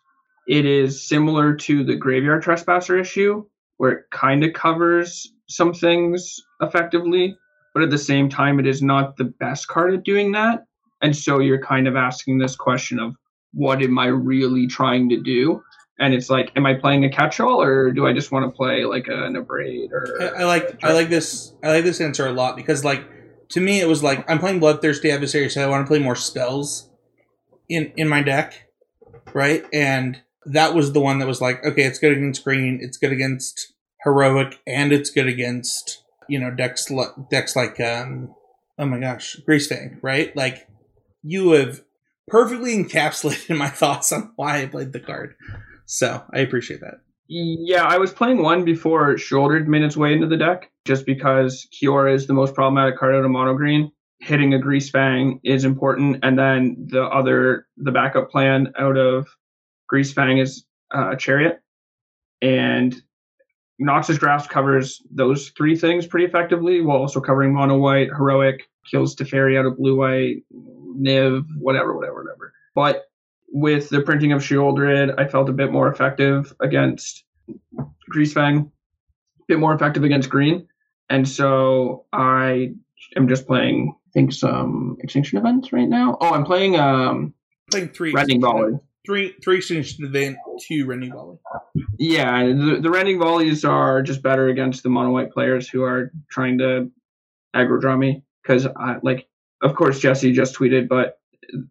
it 0.48 0.66
is 0.66 1.06
similar 1.06 1.54
to 1.54 1.84
the 1.84 1.96
graveyard 1.96 2.42
trespasser 2.42 2.98
issue 2.98 3.44
where 3.76 3.92
it 3.92 4.04
kind 4.10 4.44
of 4.44 4.52
covers 4.52 5.32
some 5.48 5.72
things 5.72 6.40
effectively 6.60 7.36
but 7.74 7.82
at 7.82 7.90
the 7.90 7.98
same 7.98 8.28
time 8.28 8.58
it 8.58 8.66
is 8.66 8.82
not 8.82 9.16
the 9.16 9.24
best 9.24 9.68
card 9.68 9.94
at 9.94 10.04
doing 10.04 10.32
that. 10.32 10.64
And 11.00 11.16
so 11.16 11.40
you're 11.40 11.62
kind 11.62 11.88
of 11.88 11.96
asking 11.96 12.38
this 12.38 12.54
question 12.56 12.98
of 12.98 13.14
what 13.52 13.82
am 13.82 13.98
i 13.98 14.06
really 14.06 14.66
trying 14.66 15.08
to 15.10 15.20
do? 15.20 15.62
And 15.98 16.14
it's 16.14 16.30
like 16.30 16.50
am 16.56 16.66
i 16.66 16.74
playing 16.74 17.04
a 17.04 17.10
catch-all 17.10 17.62
or 17.62 17.92
do 17.92 18.06
i 18.06 18.12
just 18.12 18.32
want 18.32 18.50
to 18.50 18.56
play 18.56 18.84
like 18.84 19.08
an 19.08 19.36
abrade 19.36 19.92
or 19.92 20.06
I, 20.20 20.40
I 20.40 20.44
like 20.44 20.82
i 20.82 20.92
like 20.92 21.10
this 21.10 21.52
i 21.62 21.68
like 21.68 21.84
this 21.84 22.00
answer 22.00 22.26
a 22.26 22.32
lot 22.32 22.56
because 22.56 22.82
like 22.84 23.04
to 23.50 23.60
me 23.60 23.80
it 23.80 23.86
was 23.86 24.02
like 24.02 24.28
i'm 24.28 24.38
playing 24.38 24.58
bloodthirsty 24.58 25.10
adversary 25.10 25.48
so 25.50 25.62
i 25.62 25.68
want 25.68 25.86
to 25.86 25.88
play 25.88 25.98
more 25.98 26.16
spells 26.16 26.88
in 27.68 27.92
in 27.96 28.08
my 28.08 28.22
deck 28.22 28.68
right? 29.32 29.64
And 29.72 30.20
that 30.46 30.74
was 30.74 30.92
the 30.92 31.00
one 31.00 31.18
that 31.18 31.28
was 31.28 31.40
like, 31.40 31.64
okay, 31.64 31.82
it's 31.82 31.98
good 31.98 32.12
against 32.12 32.44
green, 32.44 32.78
it's 32.82 32.96
good 32.96 33.12
against 33.12 33.72
heroic, 34.04 34.60
and 34.66 34.92
it's 34.92 35.10
good 35.10 35.26
against 35.26 36.02
you 36.28 36.38
know 36.38 36.50
decks 36.50 36.90
decks 37.30 37.56
like 37.56 37.80
um 37.80 38.34
oh 38.78 38.86
my 38.86 38.98
gosh, 38.98 39.36
Greasefang, 39.48 39.98
right? 40.02 40.34
Like 40.36 40.66
you 41.22 41.52
have 41.52 41.82
perfectly 42.28 42.76
encapsulated 42.76 43.56
my 43.56 43.68
thoughts 43.68 44.12
on 44.12 44.32
why 44.36 44.62
I 44.62 44.66
played 44.66 44.92
the 44.92 45.00
card. 45.00 45.34
So 45.86 46.22
I 46.32 46.40
appreciate 46.40 46.80
that. 46.80 47.00
Yeah, 47.28 47.84
I 47.84 47.98
was 47.98 48.12
playing 48.12 48.42
one 48.42 48.64
before 48.64 49.14
Sheoldred 49.14 49.66
made 49.66 49.82
its 49.82 49.96
way 49.96 50.12
into 50.12 50.26
the 50.26 50.36
deck, 50.36 50.70
just 50.84 51.06
because 51.06 51.66
Kiora 51.72 52.14
is 52.14 52.26
the 52.26 52.34
most 52.34 52.54
problematic 52.54 52.98
card 52.98 53.14
out 53.14 53.24
of 53.24 53.30
mono 53.30 53.54
green 53.54 53.90
hitting 54.22 54.54
a 54.54 54.58
Greasefang 54.58 55.40
is 55.42 55.64
important, 55.64 56.18
and 56.22 56.38
then 56.38 56.76
the 56.88 57.02
other 57.02 57.66
the 57.76 57.90
backup 57.90 58.30
plan 58.30 58.72
out 58.78 58.96
of 58.96 59.26
Greasefang 59.92 60.40
is 60.40 60.64
uh, 60.92 61.16
Chariot, 61.16 61.60
and 62.40 63.02
Noxious 63.78 64.18
Grasp 64.18 64.48
covers 64.48 65.02
those 65.10 65.48
three 65.56 65.76
things 65.76 66.06
pretty 66.06 66.24
effectively, 66.24 66.80
while 66.82 66.98
also 66.98 67.20
covering 67.20 67.52
mono 67.52 67.76
white, 67.78 68.08
heroic, 68.08 68.68
kills 68.88 69.14
to 69.16 69.24
Teferi 69.24 69.58
out 69.58 69.66
of 69.66 69.76
blue 69.76 69.96
white, 69.96 70.44
Niv, 70.96 71.44
whatever, 71.58 71.94
whatever, 71.96 72.22
whatever. 72.22 72.52
But 72.76 73.04
with 73.48 73.88
the 73.88 74.02
printing 74.02 74.32
of 74.32 74.40
Sheoldred, 74.40 75.18
I 75.18 75.26
felt 75.26 75.48
a 75.48 75.52
bit 75.52 75.72
more 75.72 75.88
effective 75.88 76.54
against 76.60 77.24
Greasefang, 78.14 78.66
a 78.66 79.44
bit 79.48 79.58
more 79.58 79.74
effective 79.74 80.04
against 80.04 80.30
Green. 80.30 80.68
And 81.10 81.28
so 81.28 82.06
I 82.12 82.72
am 83.16 83.28
just 83.28 83.46
playing, 83.46 83.94
think, 84.14 84.32
some 84.32 84.96
Extinction 85.00 85.38
events 85.38 85.72
right 85.72 85.88
now. 85.88 86.16
Oh, 86.20 86.30
I'm 86.30 86.44
playing 86.44 86.76
um, 86.76 87.34
Playing 87.70 87.88
three. 87.88 88.12
Rending 88.12 88.40
Volley. 88.40 88.78
Three, 89.04 89.34
three 89.42 89.56
extinction 89.56 90.04
event, 90.04 90.36
two 90.60 90.86
rending 90.86 91.10
volley. 91.10 91.36
Yeah, 91.98 92.46
the, 92.46 92.78
the 92.80 92.88
rending 92.88 93.18
volleys 93.18 93.64
are 93.64 94.00
just 94.00 94.22
better 94.22 94.46
against 94.46 94.84
the 94.84 94.90
mono 94.90 95.10
white 95.10 95.32
players 95.32 95.68
who 95.68 95.82
are 95.82 96.12
trying 96.30 96.58
to 96.58 96.88
aggro 97.56 97.80
draw 97.80 97.96
me. 97.96 98.22
Because, 98.42 98.66
I 98.66 98.98
like, 99.02 99.26
of 99.60 99.74
course, 99.74 99.98
Jesse 99.98 100.32
just 100.32 100.54
tweeted, 100.54 100.88
but 100.88 101.18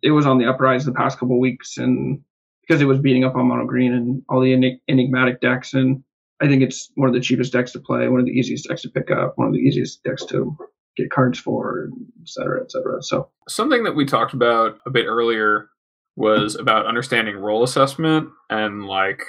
it 0.04 0.12
was 0.12 0.26
on 0.26 0.40
the 0.40 0.46
uprise 0.46 0.84
the 0.84 0.92
past 0.92 1.20
couple 1.20 1.40
weeks, 1.40 1.78
and 1.78 2.20
because 2.68 2.82
it 2.82 2.86
was 2.86 3.00
beating 3.00 3.24
up 3.24 3.36
on 3.36 3.48
mono 3.48 3.66
green 3.66 3.94
and 3.94 4.24
all 4.28 4.42
the 4.42 4.52
enig- 4.52 4.82
enigmatic 4.90 5.40
decks, 5.40 5.74
and 5.74 6.04
I 6.42 6.48
think 6.48 6.62
it's 6.62 6.92
one 6.96 7.08
of 7.08 7.16
the 7.16 7.22
cheapest 7.22 7.54
decks 7.54 7.72
to 7.72 7.80
play, 7.80 8.10
one 8.10 8.20
of 8.20 8.26
the 8.26 8.34
easiest 8.34 8.68
decks 8.68 8.82
to 8.82 8.90
pick 8.90 9.10
up, 9.10 9.38
one 9.38 9.48
of 9.48 9.54
the 9.54 9.60
easiest 9.60 10.04
decks 10.04 10.26
to 10.26 10.58
get 10.98 11.10
cards 11.10 11.40
for, 11.40 11.90
et 12.22 12.28
cetera, 12.28 12.62
et 12.62 12.72
cetera. 12.72 13.02
So 13.02 13.30
Something 13.48 13.84
that 13.84 13.96
we 13.96 14.06
talked 14.06 14.34
about 14.34 14.80
a 14.86 14.90
bit 14.90 15.06
earlier 15.06 15.70
was 16.16 16.56
about 16.56 16.86
understanding 16.86 17.38
role 17.38 17.64
assessment 17.64 18.30
and 18.50 18.86
like 18.86 19.24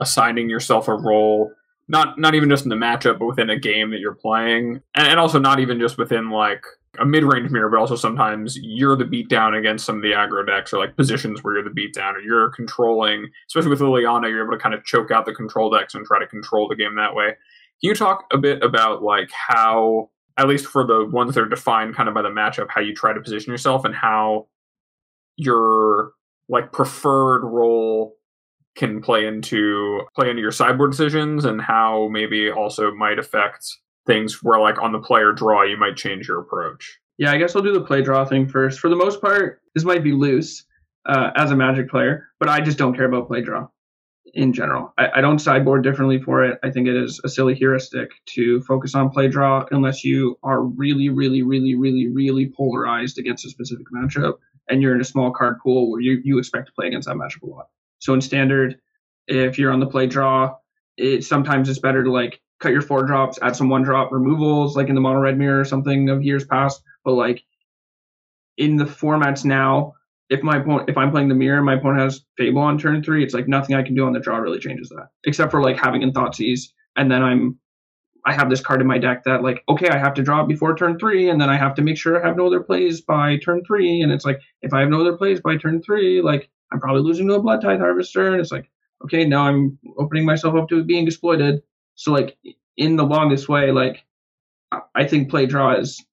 assigning 0.00 0.48
yourself 0.50 0.88
a 0.88 0.94
role 0.94 1.52
not 1.88 2.18
not 2.18 2.34
even 2.34 2.48
just 2.48 2.64
in 2.64 2.68
the 2.68 2.76
matchup 2.76 3.18
but 3.18 3.26
within 3.26 3.50
a 3.50 3.58
game 3.58 3.90
that 3.90 3.98
you're 3.98 4.14
playing. 4.14 4.80
And, 4.94 5.08
and 5.08 5.20
also 5.20 5.38
not 5.38 5.58
even 5.58 5.80
just 5.80 5.98
within 5.98 6.30
like 6.30 6.62
a 6.98 7.04
mid-range 7.04 7.50
mirror 7.50 7.68
but 7.68 7.78
also 7.78 7.96
sometimes 7.96 8.56
you're 8.62 8.96
the 8.96 9.04
beatdown 9.04 9.58
against 9.58 9.84
some 9.84 9.96
of 9.96 10.02
the 10.02 10.12
aggro 10.12 10.46
decks 10.46 10.72
or 10.72 10.78
like 10.78 10.96
positions 10.96 11.42
where 11.42 11.54
you're 11.54 11.64
the 11.64 11.70
beatdown 11.70 12.14
or 12.14 12.20
you're 12.20 12.50
controlling. 12.50 13.28
Especially 13.48 13.70
with 13.70 13.80
Liliana 13.80 14.28
you're 14.28 14.44
able 14.44 14.56
to 14.56 14.62
kind 14.62 14.74
of 14.74 14.84
choke 14.84 15.10
out 15.10 15.26
the 15.26 15.34
control 15.34 15.68
decks 15.68 15.94
and 15.94 16.06
try 16.06 16.20
to 16.20 16.26
control 16.26 16.68
the 16.68 16.76
game 16.76 16.94
that 16.94 17.14
way. 17.14 17.26
Can 17.80 17.88
you 17.88 17.94
talk 17.94 18.24
a 18.32 18.38
bit 18.38 18.62
about 18.62 19.02
like 19.02 19.30
how 19.32 20.10
at 20.40 20.48
least 20.48 20.66
for 20.66 20.84
the 20.84 21.04
ones 21.06 21.34
that 21.34 21.42
are 21.42 21.48
defined 21.48 21.94
kind 21.94 22.08
of 22.08 22.14
by 22.14 22.22
the 22.22 22.28
matchup 22.28 22.66
how 22.68 22.80
you 22.80 22.94
try 22.94 23.12
to 23.12 23.20
position 23.20 23.52
yourself 23.52 23.84
and 23.84 23.94
how 23.94 24.46
your 25.36 26.12
like 26.48 26.72
preferred 26.72 27.44
role 27.44 28.16
can 28.74 29.00
play 29.00 29.26
into 29.26 30.00
play 30.14 30.30
into 30.30 30.42
your 30.42 30.52
sideboard 30.52 30.90
decisions 30.90 31.44
and 31.44 31.60
how 31.60 32.08
maybe 32.08 32.50
also 32.50 32.92
might 32.92 33.18
affect 33.18 33.66
things 34.06 34.42
where 34.42 34.58
like 34.58 34.80
on 34.82 34.92
the 34.92 34.98
player 34.98 35.32
draw 35.32 35.62
you 35.62 35.76
might 35.76 35.96
change 35.96 36.26
your 36.26 36.40
approach 36.40 36.98
yeah, 37.20 37.32
I 37.32 37.36
guess 37.36 37.54
I'll 37.54 37.60
do 37.60 37.74
the 37.74 37.82
play 37.82 38.00
draw 38.00 38.24
thing 38.24 38.48
first. 38.48 38.80
For 38.80 38.88
the 38.88 38.96
most 38.96 39.20
part, 39.20 39.60
this 39.74 39.84
might 39.84 40.02
be 40.02 40.12
loose 40.12 40.64
uh, 41.04 41.32
as 41.36 41.50
a 41.50 41.56
Magic 41.56 41.90
player, 41.90 42.28
but 42.40 42.48
I 42.48 42.62
just 42.62 42.78
don't 42.78 42.96
care 42.96 43.04
about 43.04 43.28
play 43.28 43.42
draw 43.42 43.68
in 44.34 44.52
general. 44.52 44.92
I, 44.98 45.10
I 45.16 45.20
don't 45.20 45.38
sideboard 45.38 45.82
differently 45.82 46.20
for 46.20 46.44
it. 46.44 46.58
I 46.62 46.70
think 46.70 46.86
it 46.88 46.96
is 46.96 47.20
a 47.24 47.28
silly 47.28 47.54
heuristic 47.54 48.10
to 48.34 48.60
focus 48.62 48.94
on 48.94 49.10
play 49.10 49.28
draw 49.28 49.66
unless 49.70 50.04
you 50.04 50.38
are 50.42 50.62
really, 50.62 51.08
really, 51.08 51.42
really, 51.42 51.74
really, 51.74 52.08
really 52.08 52.52
polarized 52.56 53.18
against 53.18 53.44
a 53.46 53.50
specific 53.50 53.86
matchup 53.94 54.34
and 54.68 54.80
you're 54.80 54.94
in 54.94 55.00
a 55.00 55.04
small 55.04 55.32
card 55.32 55.58
pool 55.62 55.90
where 55.90 56.00
you, 56.00 56.20
you 56.24 56.38
expect 56.38 56.66
to 56.66 56.72
play 56.72 56.86
against 56.86 57.08
that 57.08 57.16
matchup 57.16 57.42
a 57.42 57.46
lot. 57.46 57.68
So 57.98 58.14
in 58.14 58.20
standard, 58.20 58.80
if 59.26 59.58
you're 59.58 59.72
on 59.72 59.80
the 59.80 59.86
play 59.86 60.06
draw, 60.06 60.56
it 60.96 61.24
sometimes 61.24 61.68
it's 61.68 61.78
better 61.78 62.04
to 62.04 62.10
like 62.10 62.40
cut 62.60 62.72
your 62.72 62.82
four 62.82 63.04
drops, 63.04 63.38
add 63.42 63.56
some 63.56 63.68
one 63.68 63.82
drop 63.82 64.12
removals, 64.12 64.76
like 64.76 64.88
in 64.88 64.94
the 64.94 65.00
mono 65.00 65.20
red 65.20 65.38
mirror 65.38 65.60
or 65.60 65.64
something 65.64 66.08
of 66.08 66.22
years 66.22 66.44
past. 66.44 66.82
But 67.04 67.12
like 67.12 67.42
in 68.56 68.76
the 68.76 68.84
formats 68.84 69.44
now, 69.44 69.94
if 70.30 70.42
my 70.42 70.58
opponent 70.58 70.88
if 70.88 70.96
I'm 70.96 71.10
playing 71.10 71.28
the 71.28 71.34
mirror 71.34 71.60
my 71.60 71.74
opponent 71.74 72.02
has 72.02 72.24
Fable 72.38 72.62
on 72.62 72.78
turn 72.78 73.02
three, 73.02 73.22
it's 73.22 73.34
like 73.34 73.48
nothing 73.48 73.76
I 73.76 73.82
can 73.82 73.94
do 73.94 74.06
on 74.06 74.12
the 74.12 74.20
draw 74.20 74.38
really 74.38 74.60
changes 74.60 74.88
that. 74.90 75.08
Except 75.24 75.50
for 75.50 75.62
like 75.62 75.76
having 75.76 76.02
in 76.02 76.12
Thoughtseize, 76.12 76.68
and 76.96 77.10
then 77.10 77.22
I'm 77.22 77.58
I 78.24 78.32
have 78.32 78.50
this 78.50 78.60
card 78.60 78.80
in 78.80 78.86
my 78.86 78.98
deck 78.98 79.24
that 79.24 79.42
like, 79.42 79.62
okay, 79.68 79.88
I 79.88 79.98
have 79.98 80.14
to 80.14 80.22
draw 80.22 80.42
it 80.42 80.48
before 80.48 80.76
turn 80.76 80.98
three, 80.98 81.28
and 81.28 81.40
then 81.40 81.50
I 81.50 81.56
have 81.56 81.74
to 81.74 81.82
make 81.82 81.96
sure 81.96 82.22
I 82.22 82.26
have 82.26 82.36
no 82.36 82.46
other 82.46 82.60
plays 82.60 83.00
by 83.00 83.38
turn 83.38 83.62
three. 83.66 84.02
And 84.02 84.12
it's 84.12 84.24
like, 84.24 84.40
if 84.62 84.72
I 84.72 84.80
have 84.80 84.88
no 84.88 85.00
other 85.00 85.16
plays 85.16 85.40
by 85.40 85.56
turn 85.56 85.82
three, 85.82 86.22
like 86.22 86.48
I'm 86.72 86.80
probably 86.80 87.02
losing 87.02 87.26
to 87.28 87.34
a 87.34 87.42
Blood 87.42 87.62
Tithe 87.62 87.80
Harvester. 87.80 88.30
And 88.30 88.40
it's 88.40 88.52
like, 88.52 88.70
okay, 89.04 89.24
now 89.24 89.46
I'm 89.46 89.78
opening 89.98 90.26
myself 90.26 90.54
up 90.54 90.68
to 90.68 90.84
being 90.84 91.06
exploited. 91.06 91.62
So 91.96 92.12
like 92.12 92.36
in 92.76 92.96
the 92.96 93.04
longest 93.04 93.48
way, 93.48 93.72
like 93.72 94.04
I 94.94 95.06
think 95.06 95.30
play 95.30 95.46
draw 95.46 95.74
is 95.74 96.04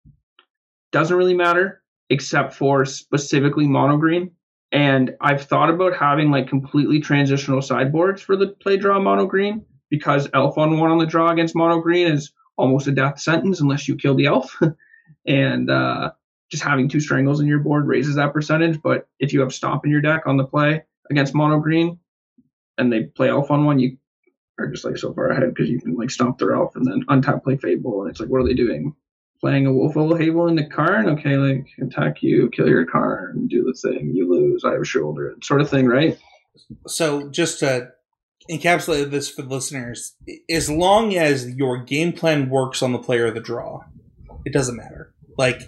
doesn't 0.92 1.16
really 1.16 1.36
matter 1.36 1.84
except 2.10 2.54
for 2.54 2.86
specifically 2.86 3.68
mono 3.68 3.98
green. 3.98 4.32
And 4.72 5.16
I've 5.22 5.44
thought 5.44 5.70
about 5.70 5.96
having 5.96 6.30
like 6.30 6.48
completely 6.48 7.00
transitional 7.00 7.62
sideboards 7.62 8.22
for 8.22 8.36
the 8.36 8.48
play 8.48 8.78
draw 8.78 9.00
mono 9.00 9.26
green 9.26 9.66
because 9.90 10.30
elf 10.34 10.58
on 10.58 10.78
one 10.80 10.92
on 10.92 10.98
the 10.98 11.06
draw 11.06 11.32
against 11.32 11.56
mono 11.56 11.80
green 11.80 12.08
is 12.08 12.32
almost 12.58 12.88
a 12.88 12.92
death 12.92 13.20
sentence 13.20 13.62
unless 13.62 13.88
you 13.88 13.96
kill 13.96 14.16
the 14.16 14.26
elf. 14.26 14.58
and 15.26 15.70
uh, 15.70 16.12
just 16.50 16.64
having 16.64 16.90
two 16.90 17.00
strangles 17.00 17.40
in 17.40 17.48
your 17.48 17.60
board 17.60 17.88
raises 17.88 18.16
that 18.16 18.34
percentage. 18.34 18.82
But 18.82 19.08
if 19.20 19.34
you 19.34 19.40
have 19.42 19.54
stomp 19.54 19.86
in 19.86 19.92
your 19.92 20.02
deck 20.02 20.24
on 20.26 20.38
the 20.38 20.46
play 20.46 20.84
against 21.10 21.36
mono 21.36 21.60
green 21.60 22.00
and 22.78 22.92
they 22.92 23.04
play 23.04 23.30
elf 23.30 23.52
on 23.52 23.66
one, 23.66 23.80
you 23.80 23.98
are 24.60 24.68
just 24.68 24.86
like 24.86 24.98
so 24.98 25.14
far 25.14 25.30
ahead 25.30 25.54
because 25.54 25.70
you 25.70 25.80
can 25.80 25.96
like 25.96 26.10
stomp 26.10 26.40
their 26.40 26.56
elf 26.56 26.76
and 26.76 26.86
then 26.86 27.06
untap 27.10 27.44
play 27.44 27.58
fable. 27.58 28.02
And 28.02 28.10
it's 28.10 28.20
like, 28.20 28.30
what 28.30 28.42
are 28.42 28.48
they 28.48 28.54
doing? 28.54 28.94
Playing 29.40 29.68
a 29.68 29.74
wolf 29.74 29.96
a 29.96 30.00
Havel 30.18 30.48
in 30.48 30.56
the 30.56 30.66
Karn, 30.66 31.08
okay, 31.10 31.38
like 31.38 31.68
attack 31.80 32.24
you, 32.24 32.50
kill 32.50 32.68
your 32.68 32.86
Karn, 32.86 33.48
do 33.48 33.64
the 33.64 33.74
thing, 33.74 34.12
you 34.14 34.28
lose, 34.28 34.64
I 34.66 34.72
have 34.72 34.82
a 34.82 34.86
shoulder, 34.86 35.36
sort 35.44 35.62
of 35.62 35.70
thing, 35.70 35.86
right? 35.86 36.18
So 36.88 37.30
just 37.30 37.60
to 37.60 37.92
encapsulate 38.50 39.12
this 39.12 39.30
for 39.30 39.44
the 39.44 39.54
listeners, 39.54 40.16
as 40.50 40.70
long 40.70 41.16
as 41.16 41.50
your 41.56 41.84
game 41.84 42.14
plan 42.14 42.50
works 42.50 42.82
on 42.82 42.94
the 42.94 43.00
player 43.00 43.28
of 43.28 43.36
the 43.36 43.42
draw, 43.42 43.82
it 44.46 44.54
doesn't 44.54 44.76
matter. 44.76 45.14
Like 45.38 45.62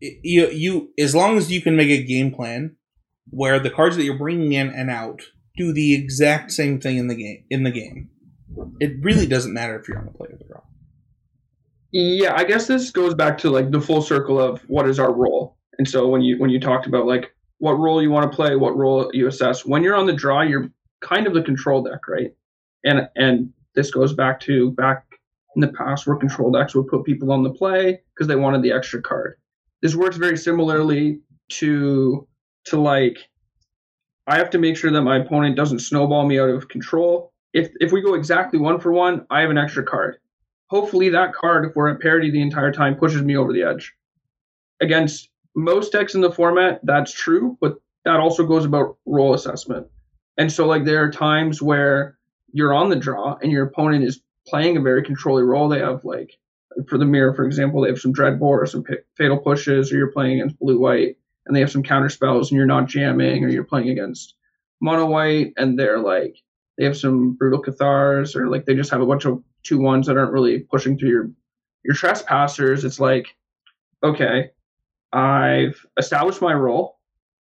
you, 0.00 0.48
you 0.48 0.92
as 0.98 1.14
long 1.14 1.36
as 1.36 1.50
you 1.50 1.60
can 1.60 1.76
make 1.76 1.90
a 1.90 2.02
game 2.02 2.32
plan 2.32 2.76
where 3.28 3.60
the 3.60 3.70
cards 3.70 3.96
that 3.96 4.04
you're 4.04 4.18
bringing 4.18 4.52
in 4.52 4.70
and 4.70 4.90
out 4.90 5.22
do 5.56 5.72
the 5.72 5.94
exact 5.94 6.50
same 6.50 6.80
thing 6.80 6.96
in 6.96 7.06
the 7.06 7.14
game. 7.14 7.44
In 7.50 7.62
the 7.62 7.70
game, 7.70 8.10
it 8.80 8.92
really 9.02 9.26
doesn't 9.26 9.52
matter 9.52 9.78
if 9.78 9.88
you're 9.88 9.98
on 9.98 10.06
the 10.06 10.12
player 10.12 10.32
of 10.32 10.38
the 10.38 10.44
draw. 10.46 10.62
Yeah, 11.92 12.34
I 12.36 12.44
guess 12.44 12.66
this 12.66 12.90
goes 12.90 13.14
back 13.14 13.36
to 13.38 13.50
like 13.50 13.70
the 13.70 13.80
full 13.80 14.02
circle 14.02 14.40
of 14.40 14.60
what 14.68 14.88
is 14.88 14.98
our 14.98 15.12
role. 15.12 15.56
And 15.78 15.88
so 15.88 16.06
when 16.06 16.22
you 16.22 16.38
when 16.38 16.50
you 16.50 16.60
talked 16.60 16.86
about 16.86 17.06
like 17.06 17.34
what 17.58 17.72
role 17.72 18.02
you 18.02 18.10
want 18.10 18.30
to 18.30 18.34
play, 18.34 18.56
what 18.56 18.76
role 18.76 19.10
you 19.12 19.26
assess, 19.26 19.64
when 19.64 19.82
you're 19.82 19.96
on 19.96 20.06
the 20.06 20.12
draw, 20.12 20.42
you're 20.42 20.70
kind 21.00 21.26
of 21.26 21.34
the 21.34 21.42
control 21.42 21.82
deck, 21.82 22.06
right? 22.08 22.34
And 22.84 23.08
and 23.16 23.52
this 23.74 23.90
goes 23.90 24.12
back 24.12 24.40
to 24.40 24.70
back 24.72 25.04
in 25.56 25.60
the 25.60 25.72
past 25.72 26.06
where 26.06 26.16
control 26.16 26.52
decks 26.52 26.74
would 26.74 26.86
put 26.86 27.04
people 27.04 27.32
on 27.32 27.42
the 27.42 27.50
play 27.50 28.00
because 28.14 28.28
they 28.28 28.36
wanted 28.36 28.62
the 28.62 28.72
extra 28.72 29.02
card. 29.02 29.36
This 29.82 29.96
works 29.96 30.16
very 30.16 30.36
similarly 30.36 31.20
to 31.50 32.26
to 32.66 32.80
like 32.80 33.18
I 34.28 34.36
have 34.38 34.50
to 34.50 34.58
make 34.58 34.76
sure 34.76 34.92
that 34.92 35.02
my 35.02 35.16
opponent 35.16 35.56
doesn't 35.56 35.80
snowball 35.80 36.24
me 36.26 36.38
out 36.38 36.50
of 36.50 36.68
control. 36.68 37.32
If 37.52 37.70
if 37.80 37.90
we 37.90 38.00
go 38.00 38.14
exactly 38.14 38.60
one 38.60 38.78
for 38.78 38.92
one, 38.92 39.26
I 39.28 39.40
have 39.40 39.50
an 39.50 39.58
extra 39.58 39.82
card. 39.82 40.18
Hopefully 40.70 41.08
that 41.08 41.34
card, 41.34 41.64
if 41.64 41.74
we're 41.74 41.88
at 41.88 42.00
parity 42.00 42.30
the 42.30 42.40
entire 42.40 42.72
time, 42.72 42.94
pushes 42.94 43.22
me 43.22 43.36
over 43.36 43.52
the 43.52 43.64
edge. 43.64 43.92
Against 44.80 45.28
most 45.56 45.90
decks 45.90 46.14
in 46.14 46.20
the 46.20 46.30
format, 46.30 46.80
that's 46.84 47.12
true, 47.12 47.58
but 47.60 47.74
that 48.04 48.20
also 48.20 48.46
goes 48.46 48.64
about 48.64 48.96
role 49.04 49.34
assessment. 49.34 49.88
And 50.38 50.50
so 50.50 50.66
like 50.66 50.84
there 50.84 51.04
are 51.04 51.10
times 51.10 51.60
where 51.60 52.16
you're 52.52 52.72
on 52.72 52.88
the 52.88 52.96
draw 52.96 53.36
and 53.42 53.50
your 53.50 53.66
opponent 53.66 54.04
is 54.04 54.22
playing 54.46 54.76
a 54.76 54.80
very 54.80 55.02
controlling 55.02 55.44
role. 55.44 55.68
They 55.68 55.80
have 55.80 56.04
like 56.04 56.38
for 56.86 56.98
the 56.98 57.04
mirror, 57.04 57.34
for 57.34 57.44
example, 57.44 57.82
they 57.82 57.88
have 57.88 58.00
some 58.00 58.14
dreadbore 58.14 58.62
or 58.62 58.66
some 58.66 58.84
fatal 59.16 59.38
pushes, 59.38 59.92
or 59.92 59.96
you're 59.96 60.12
playing 60.12 60.40
against 60.40 60.58
blue 60.58 60.78
white 60.78 61.16
and 61.46 61.54
they 61.54 61.60
have 61.60 61.70
some 61.70 61.82
counter 61.82 62.08
spells 62.08 62.50
and 62.50 62.56
you're 62.56 62.66
not 62.66 62.86
jamming, 62.86 63.44
or 63.44 63.48
you're 63.48 63.64
playing 63.64 63.88
against 63.88 64.34
mono 64.80 65.06
white 65.06 65.52
and 65.56 65.76
they're 65.78 65.98
like 65.98 66.36
they 66.78 66.84
have 66.84 66.96
some 66.96 67.32
brutal 67.32 67.60
cathars, 67.60 68.36
or 68.36 68.48
like 68.48 68.66
they 68.66 68.74
just 68.74 68.90
have 68.90 69.02
a 69.02 69.06
bunch 69.06 69.26
of 69.26 69.42
two 69.62 69.78
ones 69.78 70.06
that 70.06 70.16
aren't 70.16 70.32
really 70.32 70.60
pushing 70.60 70.98
through 70.98 71.10
your 71.10 71.30
your 71.84 71.94
trespassers. 71.94 72.84
It's 72.84 73.00
like, 73.00 73.26
okay, 74.02 74.50
I've 75.12 75.84
established 75.98 76.42
my 76.42 76.52
role. 76.52 76.98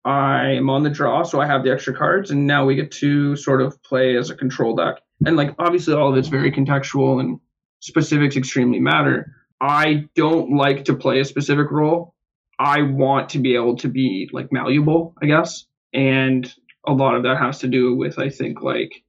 I 0.04 0.52
am 0.52 0.70
on 0.70 0.84
the 0.84 0.90
draw, 0.90 1.22
so 1.22 1.40
I 1.40 1.46
have 1.46 1.64
the 1.64 1.72
extra 1.72 1.94
cards, 1.94 2.30
and 2.30 2.46
now 2.46 2.64
we 2.64 2.76
get 2.76 2.90
to 2.92 3.36
sort 3.36 3.60
of 3.60 3.82
play 3.82 4.16
as 4.16 4.30
a 4.30 4.36
control 4.36 4.76
deck. 4.76 4.96
And 5.26 5.36
like 5.36 5.54
obviously 5.58 5.94
all 5.94 6.10
of 6.10 6.16
it's 6.16 6.28
very 6.28 6.52
contextual 6.52 7.20
and 7.20 7.40
specifics 7.80 8.36
extremely 8.36 8.80
matter. 8.80 9.34
I 9.60 10.08
don't 10.14 10.56
like 10.56 10.84
to 10.84 10.94
play 10.94 11.20
a 11.20 11.24
specific 11.24 11.70
role. 11.70 12.14
I 12.58 12.82
want 12.82 13.30
to 13.30 13.38
be 13.38 13.54
able 13.54 13.76
to 13.78 13.88
be 13.88 14.28
like 14.32 14.52
malleable, 14.52 15.14
I 15.20 15.26
guess. 15.26 15.66
And 15.92 16.52
a 16.86 16.92
lot 16.92 17.16
of 17.16 17.24
that 17.24 17.38
has 17.38 17.58
to 17.60 17.68
do 17.68 17.94
with 17.94 18.18
I 18.18 18.30
think 18.30 18.62
like 18.62 19.02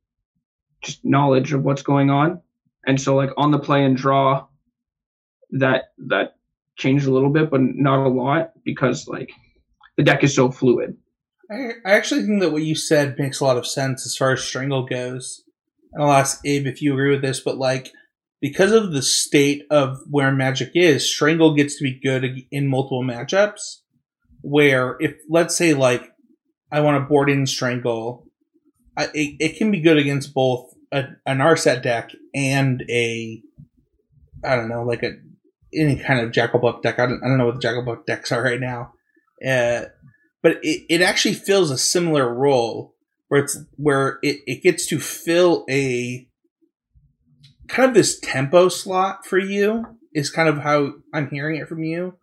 just 0.81 1.03
knowledge 1.03 1.53
of 1.53 1.63
what's 1.63 1.83
going 1.83 2.09
on. 2.09 2.41
And 2.89 2.99
so 2.99 3.15
like 3.15 3.29
on 3.37 3.51
the 3.51 3.59
play 3.59 3.85
and 3.85 3.95
draw, 3.95 4.47
that 5.51 5.91
that 6.07 6.37
changed 6.75 7.05
a 7.05 7.11
little 7.11 7.29
bit, 7.29 7.51
but 7.51 7.61
not 7.61 8.03
a 8.03 8.09
lot 8.09 8.53
because 8.65 9.07
like 9.07 9.29
the 9.95 10.01
deck 10.01 10.23
is 10.23 10.33
so 10.33 10.49
fluid. 10.49 10.97
I, 11.51 11.73
I 11.85 11.91
actually 11.91 12.23
think 12.23 12.41
that 12.41 12.51
what 12.51 12.63
you 12.63 12.73
said 12.73 13.19
makes 13.19 13.41
a 13.41 13.45
lot 13.45 13.57
of 13.57 13.67
sense 13.67 14.07
as 14.07 14.17
far 14.17 14.31
as 14.31 14.41
Strangle 14.41 14.87
goes. 14.87 15.43
And 15.93 16.03
I'll 16.03 16.11
ask 16.11 16.41
Abe 16.43 16.65
if 16.65 16.81
you 16.81 16.93
agree 16.93 17.11
with 17.11 17.21
this, 17.21 17.39
but 17.39 17.59
like 17.59 17.91
because 18.41 18.71
of 18.71 18.91
the 18.91 19.03
state 19.03 19.65
of 19.69 19.99
where 20.09 20.31
Magic 20.31 20.71
is, 20.73 21.07
Strangle 21.07 21.53
gets 21.53 21.77
to 21.77 21.83
be 21.83 21.99
good 21.99 22.41
in 22.49 22.67
multiple 22.67 23.03
matchups. 23.03 23.81
Where 24.41 24.97
if 24.99 25.13
let's 25.29 25.55
say 25.55 25.75
like 25.75 26.09
I 26.71 26.79
want 26.79 26.99
to 26.99 27.07
board 27.07 27.29
in 27.29 27.45
Strangle, 27.45 28.25
I, 28.97 29.09
it, 29.13 29.35
it 29.39 29.57
can 29.59 29.69
be 29.69 29.79
good 29.79 29.97
against 29.97 30.33
both 30.33 30.68
a, 30.91 31.05
an 31.25 31.39
Narset 31.39 31.81
deck 31.83 32.11
and 32.33 32.83
a 32.89 33.41
I 34.43 34.55
don't 34.55 34.69
know 34.69 34.83
like 34.83 35.03
a 35.03 35.13
any 35.73 35.97
kind 35.97 36.19
of 36.19 36.31
Jackal 36.31 36.79
deck. 36.81 36.99
I 36.99 37.05
don't, 37.05 37.23
I 37.23 37.27
don't 37.27 37.37
know 37.37 37.45
what 37.45 37.55
the 37.55 37.61
Jackal 37.61 38.03
decks 38.07 38.31
are 38.31 38.41
right 38.41 38.59
now. 38.59 38.93
Uh, 39.45 39.85
but 40.41 40.57
it, 40.63 40.85
it 40.89 41.01
actually 41.01 41.35
fills 41.35 41.71
a 41.71 41.77
similar 41.77 42.33
role 42.33 42.95
where 43.27 43.43
it's 43.43 43.57
where 43.75 44.19
it, 44.21 44.39
it 44.47 44.63
gets 44.63 44.85
to 44.87 44.99
fill 44.99 45.65
a 45.69 46.27
kind 47.67 47.87
of 47.87 47.93
this 47.93 48.19
tempo 48.19 48.69
slot 48.69 49.25
for 49.25 49.37
you 49.37 49.85
is 50.13 50.31
kind 50.31 50.49
of 50.49 50.59
how 50.59 50.93
I'm 51.13 51.29
hearing 51.29 51.57
it 51.57 51.67
from 51.67 51.83
you, 51.83 52.15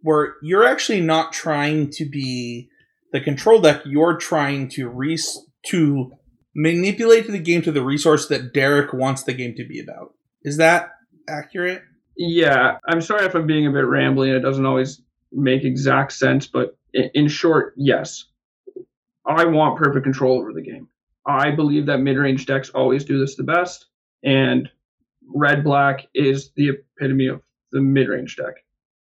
where 0.00 0.34
you're 0.42 0.64
actually 0.64 1.00
not 1.00 1.32
trying 1.32 1.90
to 1.92 2.08
be 2.08 2.68
the 3.12 3.20
control 3.20 3.60
deck. 3.60 3.82
You're 3.84 4.16
trying 4.16 4.68
to 4.70 4.88
re- 4.88 5.18
to 5.66 6.12
manipulate 6.54 7.26
the 7.26 7.38
game 7.38 7.62
to 7.62 7.72
the 7.72 7.82
resource 7.82 8.28
that 8.28 8.52
Derek 8.52 8.92
wants 8.92 9.24
the 9.24 9.34
game 9.34 9.54
to 9.56 9.66
be 9.66 9.80
about. 9.80 10.14
Is 10.42 10.56
that 10.58 10.90
accurate? 11.28 11.82
Yeah, 12.16 12.78
I'm 12.86 13.00
sorry 13.00 13.26
if 13.26 13.34
I'm 13.34 13.46
being 13.46 13.66
a 13.66 13.72
bit 13.72 13.86
rambling. 13.86 14.30
It 14.30 14.40
doesn't 14.40 14.66
always 14.66 15.02
make 15.32 15.64
exact 15.64 16.12
sense, 16.12 16.46
but 16.46 16.76
in 16.92 17.28
short, 17.28 17.74
yes. 17.76 18.24
I 19.26 19.46
want 19.46 19.78
perfect 19.78 20.04
control 20.04 20.38
over 20.38 20.52
the 20.52 20.62
game. 20.62 20.88
I 21.26 21.50
believe 21.50 21.86
that 21.86 21.98
mid 21.98 22.18
range 22.18 22.46
decks 22.46 22.70
always 22.70 23.04
do 23.04 23.18
this 23.18 23.36
the 23.36 23.42
best, 23.42 23.86
and 24.22 24.68
red 25.26 25.64
black 25.64 26.06
is 26.14 26.52
the 26.56 26.70
epitome 26.70 27.28
of 27.28 27.40
the 27.72 27.80
mid 27.80 28.08
range 28.08 28.36
deck. 28.36 28.54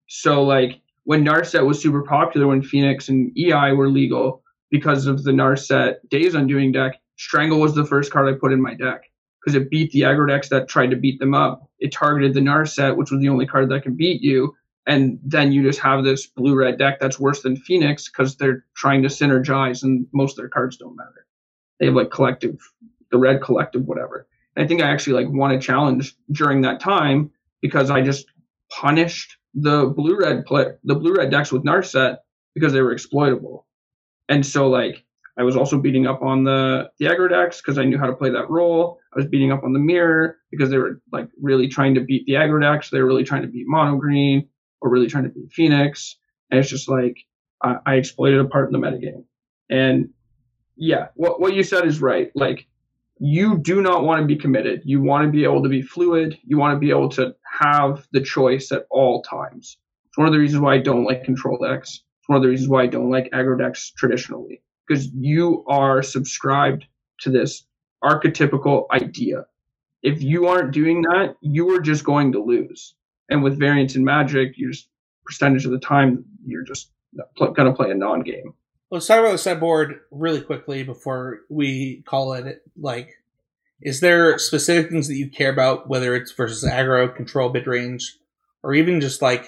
So, 0.07 0.43
like, 0.43 0.79
when 1.03 1.25
Narset 1.25 1.65
was 1.65 1.81
super 1.81 2.03
popular, 2.03 2.47
when 2.47 2.61
Phoenix 2.61 3.09
and 3.09 3.37
EI 3.37 3.73
were 3.73 3.89
legal 3.89 4.41
because 4.71 5.05
of 5.05 5.23
the 5.23 5.31
Narset 5.31 5.95
Days 6.09 6.33
Undoing 6.33 6.71
deck, 6.71 6.93
Strangle 7.17 7.59
was 7.59 7.75
the 7.75 7.85
first 7.85 8.11
card 8.11 8.27
I 8.27 8.37
put 8.37 8.53
in 8.53 8.61
my 8.61 8.73
deck 8.73 9.03
because 9.39 9.55
it 9.55 9.69
beat 9.69 9.91
the 9.91 10.01
aggro 10.01 10.27
decks 10.27 10.49
that 10.49 10.67
tried 10.67 10.91
to 10.91 10.95
beat 10.95 11.19
them 11.19 11.33
up. 11.33 11.69
It 11.79 11.91
targeted 11.91 12.33
the 12.33 12.39
Narset, 12.39 12.95
which 12.95 13.11
was 13.11 13.21
the 13.21 13.29
only 13.29 13.45
card 13.45 13.69
that 13.69 13.83
can 13.83 13.95
beat 13.95 14.21
you, 14.21 14.55
and 14.85 15.19
then 15.23 15.51
you 15.51 15.63
just 15.63 15.79
have 15.79 16.03
this 16.03 16.27
blue 16.27 16.55
red 16.55 16.77
deck 16.77 16.99
that's 16.99 17.19
worse 17.19 17.41
than 17.41 17.55
Phoenix 17.55 18.09
because 18.09 18.35
they're 18.35 18.65
trying 18.75 19.01
to 19.03 19.09
synergize 19.09 19.83
and 19.83 20.07
most 20.13 20.33
of 20.33 20.37
their 20.37 20.49
cards 20.49 20.77
don't 20.77 20.95
matter. 20.95 21.25
They 21.79 21.85
have 21.85 21.95
like 21.95 22.11
collective, 22.11 22.57
the 23.11 23.17
red 23.17 23.41
collective, 23.41 23.85
whatever. 23.85 24.27
And 24.55 24.65
I 24.65 24.67
think 24.67 24.81
I 24.81 24.89
actually 24.89 25.23
like 25.23 25.33
won 25.33 25.51
a 25.51 25.59
challenge 25.59 26.15
during 26.31 26.61
that 26.61 26.79
time 26.79 27.31
because 27.61 27.89
I 27.89 28.01
just 28.01 28.25
punished 28.69 29.37
the 29.53 29.85
blue 29.85 30.17
red 30.17 30.45
play, 30.45 30.65
the 30.83 30.95
blue 30.95 31.15
red 31.15 31.31
decks 31.31 31.51
with 31.51 31.63
Narset 31.63 32.17
because 32.53 32.73
they 32.73 32.81
were 32.81 32.91
exploitable. 32.91 33.65
And 34.27 34.45
so 34.45 34.67
like 34.67 35.05
I 35.37 35.43
was 35.43 35.55
also 35.55 35.79
beating 35.79 36.05
up 36.05 36.21
on 36.21 36.43
the 36.43 36.89
the 36.99 37.05
aggro 37.05 37.29
decks 37.29 37.61
because 37.61 37.77
I 37.77 37.85
knew 37.85 37.97
how 37.97 38.05
to 38.05 38.13
play 38.13 38.29
that 38.29 38.49
role. 38.49 38.99
I 39.13 39.17
was 39.17 39.27
beating 39.27 39.51
up 39.51 39.63
on 39.63 39.73
the 39.73 39.79
mirror 39.79 40.37
because 40.51 40.69
they 40.69 40.77
were 40.77 41.01
like 41.11 41.27
really 41.41 41.67
trying 41.67 41.95
to 41.95 42.01
beat 42.01 42.25
the 42.25 42.33
aggro 42.33 42.61
decks. 42.61 42.89
They 42.89 42.99
were 42.99 43.07
really 43.07 43.23
trying 43.23 43.41
to 43.41 43.47
beat 43.47 43.65
mono 43.67 43.97
green 43.97 44.47
or 44.81 44.91
really 44.91 45.07
trying 45.07 45.23
to 45.23 45.29
beat 45.29 45.51
Phoenix. 45.51 46.17
And 46.51 46.59
it's 46.59 46.69
just 46.69 46.87
like 46.87 47.17
I, 47.63 47.77
I 47.85 47.95
exploited 47.95 48.39
a 48.39 48.45
part 48.45 48.71
in 48.71 48.79
the 48.79 48.85
metagame. 48.85 49.25
And 49.69 50.09
yeah, 50.75 51.07
what 51.15 51.39
what 51.39 51.53
you 51.53 51.63
said 51.63 51.85
is 51.85 51.99
right. 51.99 52.31
Like 52.35 52.67
you 53.19 53.57
do 53.57 53.81
not 53.81 54.03
want 54.03 54.21
to 54.21 54.27
be 54.27 54.35
committed. 54.35 54.81
You 54.85 55.01
want 55.01 55.25
to 55.25 55.31
be 55.31 55.45
able 55.45 55.63
to 55.63 55.69
be 55.69 55.81
fluid. 55.81 56.37
You 56.43 56.57
want 56.57 56.75
to 56.75 56.79
be 56.79 56.91
able 56.91 57.09
to 57.09 57.35
have 57.59 58.07
the 58.11 58.21
choice 58.21 58.71
at 58.71 58.85
all 58.91 59.23
times. 59.23 59.77
It's 60.07 60.17
one 60.17 60.27
of 60.27 60.33
the 60.33 60.39
reasons 60.39 60.61
why 60.61 60.75
I 60.75 60.79
don't 60.79 61.05
like 61.05 61.23
control 61.23 61.57
decks. 61.57 62.03
It's 62.19 62.29
one 62.29 62.37
of 62.37 62.43
the 62.43 62.49
reasons 62.49 62.69
why 62.69 62.83
I 62.83 62.87
don't 62.87 63.09
like 63.09 63.31
aggro 63.31 63.57
decks 63.57 63.91
traditionally. 63.97 64.61
Because 64.87 65.09
you 65.13 65.63
are 65.67 66.03
subscribed 66.03 66.85
to 67.21 67.29
this 67.29 67.65
archetypical 68.03 68.85
idea. 68.91 69.45
If 70.01 70.21
you 70.21 70.47
aren't 70.47 70.73
doing 70.73 71.03
that, 71.03 71.35
you 71.41 71.73
are 71.73 71.79
just 71.79 72.03
going 72.03 72.33
to 72.33 72.43
lose. 72.43 72.95
And 73.29 73.41
with 73.41 73.57
variance 73.57 73.95
and 73.95 74.03
Magic, 74.03 74.57
you 74.57 74.71
just 74.71 74.89
percentage 75.25 75.65
of 75.65 75.71
the 75.71 75.79
time 75.79 76.25
you're 76.45 76.65
just 76.65 76.91
going 77.37 77.53
to 77.55 77.73
play 77.73 77.89
a 77.89 77.95
non-game. 77.95 78.53
Let's 78.91 79.07
talk 79.07 79.19
about 79.19 79.31
the 79.31 79.37
sideboard 79.37 80.01
really 80.11 80.41
quickly 80.41 80.83
before 80.83 81.39
we 81.49 82.03
call 82.05 82.33
it. 82.33 82.61
Like, 82.77 83.09
is 83.81 84.01
there 84.01 84.37
specific 84.37 84.91
things 84.91 85.07
that 85.07 85.15
you 85.15 85.29
care 85.29 85.51
about, 85.51 85.87
whether 85.87 86.13
it's 86.15 86.31
versus 86.33 86.69
aggro, 86.69 87.15
control, 87.15 87.51
mid 87.51 87.65
range, 87.65 88.17
or 88.61 88.73
even 88.73 88.99
just 88.99 89.21
like? 89.21 89.45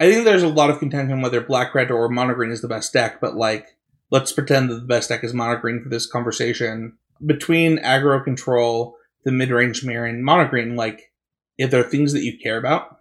I 0.00 0.10
think 0.10 0.24
there's 0.24 0.42
a 0.42 0.48
lot 0.48 0.70
of 0.70 0.78
contention 0.78 1.20
whether 1.20 1.42
black 1.42 1.74
red 1.74 1.90
or 1.90 2.08
mono 2.08 2.34
green 2.34 2.50
is 2.50 2.62
the 2.62 2.68
best 2.68 2.92
deck, 2.92 3.20
but 3.20 3.36
like, 3.36 3.76
let's 4.10 4.32
pretend 4.32 4.70
that 4.70 4.74
the 4.76 4.86
best 4.86 5.08
deck 5.08 5.24
is 5.24 5.34
mono 5.34 5.58
green 5.58 5.82
for 5.82 5.88
this 5.88 6.06
conversation. 6.06 6.96
Between 7.24 7.78
aggro 7.78 8.22
control, 8.22 8.96
the 9.24 9.32
mid 9.32 9.50
range 9.50 9.84
mirror, 9.84 10.06
and 10.06 10.24
mono 10.24 10.48
green, 10.48 10.76
like, 10.76 11.12
if 11.58 11.70
there 11.70 11.80
are 11.80 11.88
things 11.88 12.12
that 12.12 12.22
you 12.22 12.38
care 12.38 12.58
about, 12.58 13.00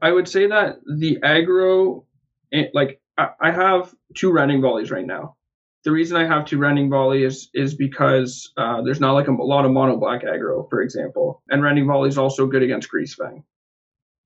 I 0.00 0.12
would 0.12 0.28
say 0.28 0.46
that 0.46 0.78
the 0.86 1.18
aggro, 1.22 2.04
eh, 2.52 2.66
like 2.72 3.00
I 3.18 3.50
have 3.50 3.94
two 4.14 4.30
rending 4.30 4.62
volleys 4.62 4.90
right 4.90 5.06
now. 5.06 5.36
The 5.84 5.92
reason 5.92 6.16
I 6.16 6.26
have 6.26 6.44
two 6.44 6.58
rending 6.58 6.90
volley 6.90 7.24
is 7.24 7.50
is 7.54 7.74
because 7.74 8.52
uh, 8.56 8.82
there's 8.82 9.00
not 9.00 9.12
like 9.12 9.28
a, 9.28 9.32
lot 9.32 9.64
of 9.64 9.72
mono 9.72 9.96
black 9.96 10.22
aggro, 10.22 10.68
for 10.68 10.82
example, 10.82 11.42
and 11.48 11.62
rending 11.62 11.86
volley 11.86 12.08
is 12.08 12.18
also 12.18 12.46
good 12.46 12.62
against 12.62 12.90
Greasefang. 12.90 13.42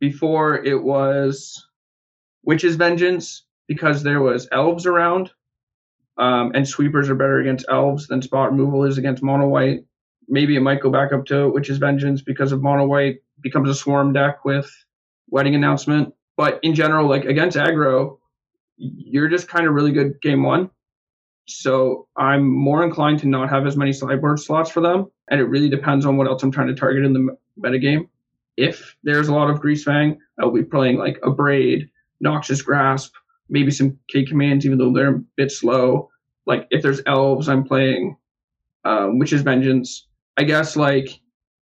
Before 0.01 0.63
it 0.63 0.83
was 0.83 1.67
Witch's 2.45 2.77
Vengeance 2.77 3.45
because 3.69 4.03
there 4.03 4.21
was 4.21 4.49
elves 4.51 4.87
around, 4.87 5.31
um, 6.19 6.53
and 6.55 6.67
sweepers 6.67 7.09
are 7.09 7.15
better 7.15 7.39
against 7.39 7.67
elves 7.69 8.07
than 8.07 8.23
spot 8.23 8.51
removal 8.51 8.85
is 8.85 8.99
against 8.99 9.23
mono 9.23 9.49
white. 9.49 9.85
Maybe 10.29 10.57
it 10.57 10.61
might 10.61 10.81
go 10.81 10.91
back 10.91 11.13
up 11.13 11.25
to 11.27 11.49
Witch's 11.51 11.79
Vengeance 11.79 12.23
because 12.23 12.53
of 12.53 12.63
mono 12.63 12.87
white 12.87 13.23
becomes 13.41 13.69
a 13.69 13.75
swarm 13.75 14.13
deck 14.13 14.45
with 14.45 14.71
wedding 15.31 15.55
announcement. 15.55 16.15
But 16.37 16.61
in 16.63 16.75
general, 16.75 17.09
like 17.09 17.25
against 17.25 17.57
aggro, 17.57 18.19
you're 18.77 19.29
just 19.29 19.49
kind 19.49 19.67
of 19.67 19.75
really 19.75 19.93
good 19.93 20.21
game 20.21 20.43
one. 20.43 20.71
So 21.47 22.07
I'm 22.17 22.47
more 22.47 22.85
inclined 22.85 23.19
to 23.21 23.29
not 23.29 23.51
have 23.51 23.67
as 23.67 23.77
many 23.77 23.93
sideboard 23.93 24.39
slots 24.39 24.71
for 24.71 24.81
them. 24.81 25.11
And 25.29 25.41
it 25.41 25.45
really 25.45 25.69
depends 25.69 26.07
on 26.07 26.17
what 26.17 26.27
else 26.27 26.43
I'm 26.43 26.53
trying 26.53 26.69
to 26.69 26.75
target 26.75 27.05
in 27.05 27.13
the 27.13 27.37
metagame. 27.61 28.09
If 28.57 28.97
there's 29.03 29.29
a 29.29 29.35
lot 29.35 29.51
of 29.51 29.61
Greasefang, 29.61 30.19
I'll 30.39 30.51
be 30.51 30.63
playing 30.63 30.99
like 30.99 31.19
a 31.23 31.31
Braid, 31.31 31.91
Noxious 32.21 32.63
Grasp, 32.63 33.15
maybe 33.49 33.71
some 33.71 33.99
K 34.09 34.25
commands, 34.25 34.65
even 34.65 34.79
though 34.79 34.93
they're 34.93 35.17
a 35.17 35.23
bit 35.37 35.51
slow. 35.51 36.09
Like 36.47 36.67
if 36.71 36.83
there's 36.83 37.01
Elves, 37.07 37.49
I'm 37.49 37.65
playing 37.65 38.17
um, 38.85 39.19
Witch's 39.19 39.43
Vengeance. 39.43 40.07
I 40.37 40.45
guess 40.45 40.77
like 40.77 41.21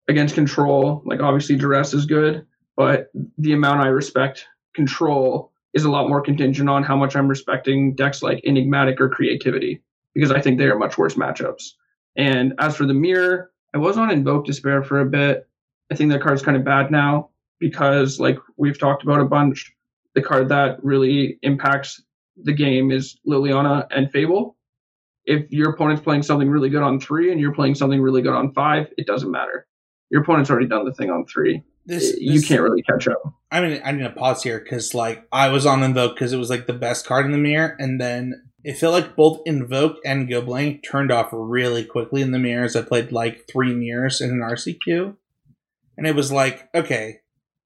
against 0.08 0.34
Control, 0.34 1.02
like 1.04 1.20
obviously 1.20 1.56
Duress 1.56 1.94
is 1.94 2.06
good, 2.06 2.46
but 2.76 3.10
the 3.38 3.52
amount 3.52 3.80
I 3.80 3.88
respect 3.88 4.46
control 4.74 5.52
is 5.74 5.84
a 5.84 5.90
lot 5.90 6.08
more 6.08 6.20
contingent 6.20 6.68
on 6.68 6.82
how 6.82 6.96
much 6.96 7.14
I'm 7.14 7.28
respecting 7.28 7.94
decks 7.94 8.22
like 8.22 8.42
Enigmatic 8.44 9.00
or 9.00 9.08
Creativity, 9.08 9.82
because 10.14 10.32
I 10.32 10.40
think 10.40 10.58
they 10.58 10.66
are 10.66 10.78
much 10.78 10.98
worse 10.98 11.14
matchups. 11.14 11.70
And 12.16 12.54
as 12.58 12.76
for 12.76 12.86
the 12.86 12.94
mirror, 12.94 13.52
I 13.74 13.78
was 13.78 13.96
on 13.96 14.10
Invoke 14.10 14.46
Despair 14.46 14.82
for 14.82 15.00
a 15.00 15.06
bit. 15.06 15.48
I 15.92 15.94
think 15.94 16.10
that 16.10 16.22
card's 16.22 16.42
kind 16.42 16.56
of 16.56 16.64
bad 16.64 16.90
now 16.90 17.30
because, 17.60 18.18
like 18.18 18.38
we've 18.56 18.78
talked 18.78 19.02
about 19.02 19.20
a 19.20 19.24
bunch, 19.24 19.72
the 20.14 20.22
card 20.22 20.48
that 20.48 20.82
really 20.82 21.38
impacts 21.42 22.02
the 22.36 22.52
game 22.52 22.90
is 22.90 23.18
Liliana 23.26 23.86
and 23.90 24.10
Fable. 24.10 24.56
If 25.24 25.50
your 25.50 25.70
opponent's 25.70 26.02
playing 26.02 26.22
something 26.22 26.48
really 26.48 26.70
good 26.70 26.82
on 26.82 26.98
three 26.98 27.30
and 27.30 27.40
you're 27.40 27.54
playing 27.54 27.74
something 27.74 28.00
really 28.00 28.22
good 28.22 28.34
on 28.34 28.52
five, 28.52 28.92
it 28.96 29.06
doesn't 29.06 29.30
matter. 29.30 29.66
Your 30.10 30.22
opponent's 30.22 30.50
already 30.50 30.66
done 30.66 30.84
the 30.84 30.94
thing 30.94 31.10
on 31.10 31.26
three 31.26 31.62
this, 31.86 32.16
you 32.18 32.34
this, 32.34 32.48
can't 32.48 32.62
really 32.62 32.82
catch 32.82 33.08
up. 33.08 33.34
I 33.50 33.60
mean, 33.60 33.80
I 33.84 33.92
need 33.92 34.02
to 34.02 34.10
pause 34.10 34.42
here 34.42 34.58
because 34.58 34.94
like 34.94 35.26
I 35.32 35.48
was 35.48 35.66
on 35.66 35.82
Invoke 35.82 36.14
because 36.14 36.32
it 36.32 36.38
was 36.38 36.50
like 36.50 36.66
the 36.66 36.72
best 36.72 37.06
card 37.06 37.26
in 37.26 37.32
the 37.32 37.38
mirror, 37.38 37.76
and 37.78 38.00
then 38.00 38.42
it 38.62 38.78
felt 38.78 38.92
like 38.92 39.16
both 39.16 39.40
Invoke 39.46 39.96
and 40.04 40.28
Go 40.28 40.42
Blank 40.42 40.84
turned 40.88 41.10
off 41.10 41.30
really 41.32 41.84
quickly 41.84 42.22
in 42.22 42.30
the 42.30 42.38
mirrors. 42.38 42.76
I 42.76 42.82
played 42.82 43.12
like 43.12 43.46
three 43.50 43.74
mirrors 43.74 44.20
in 44.20 44.30
an 44.30 44.40
RCQ, 44.40 45.16
and 45.96 46.06
it 46.06 46.14
was 46.14 46.30
like, 46.30 46.68
okay, 46.74 47.20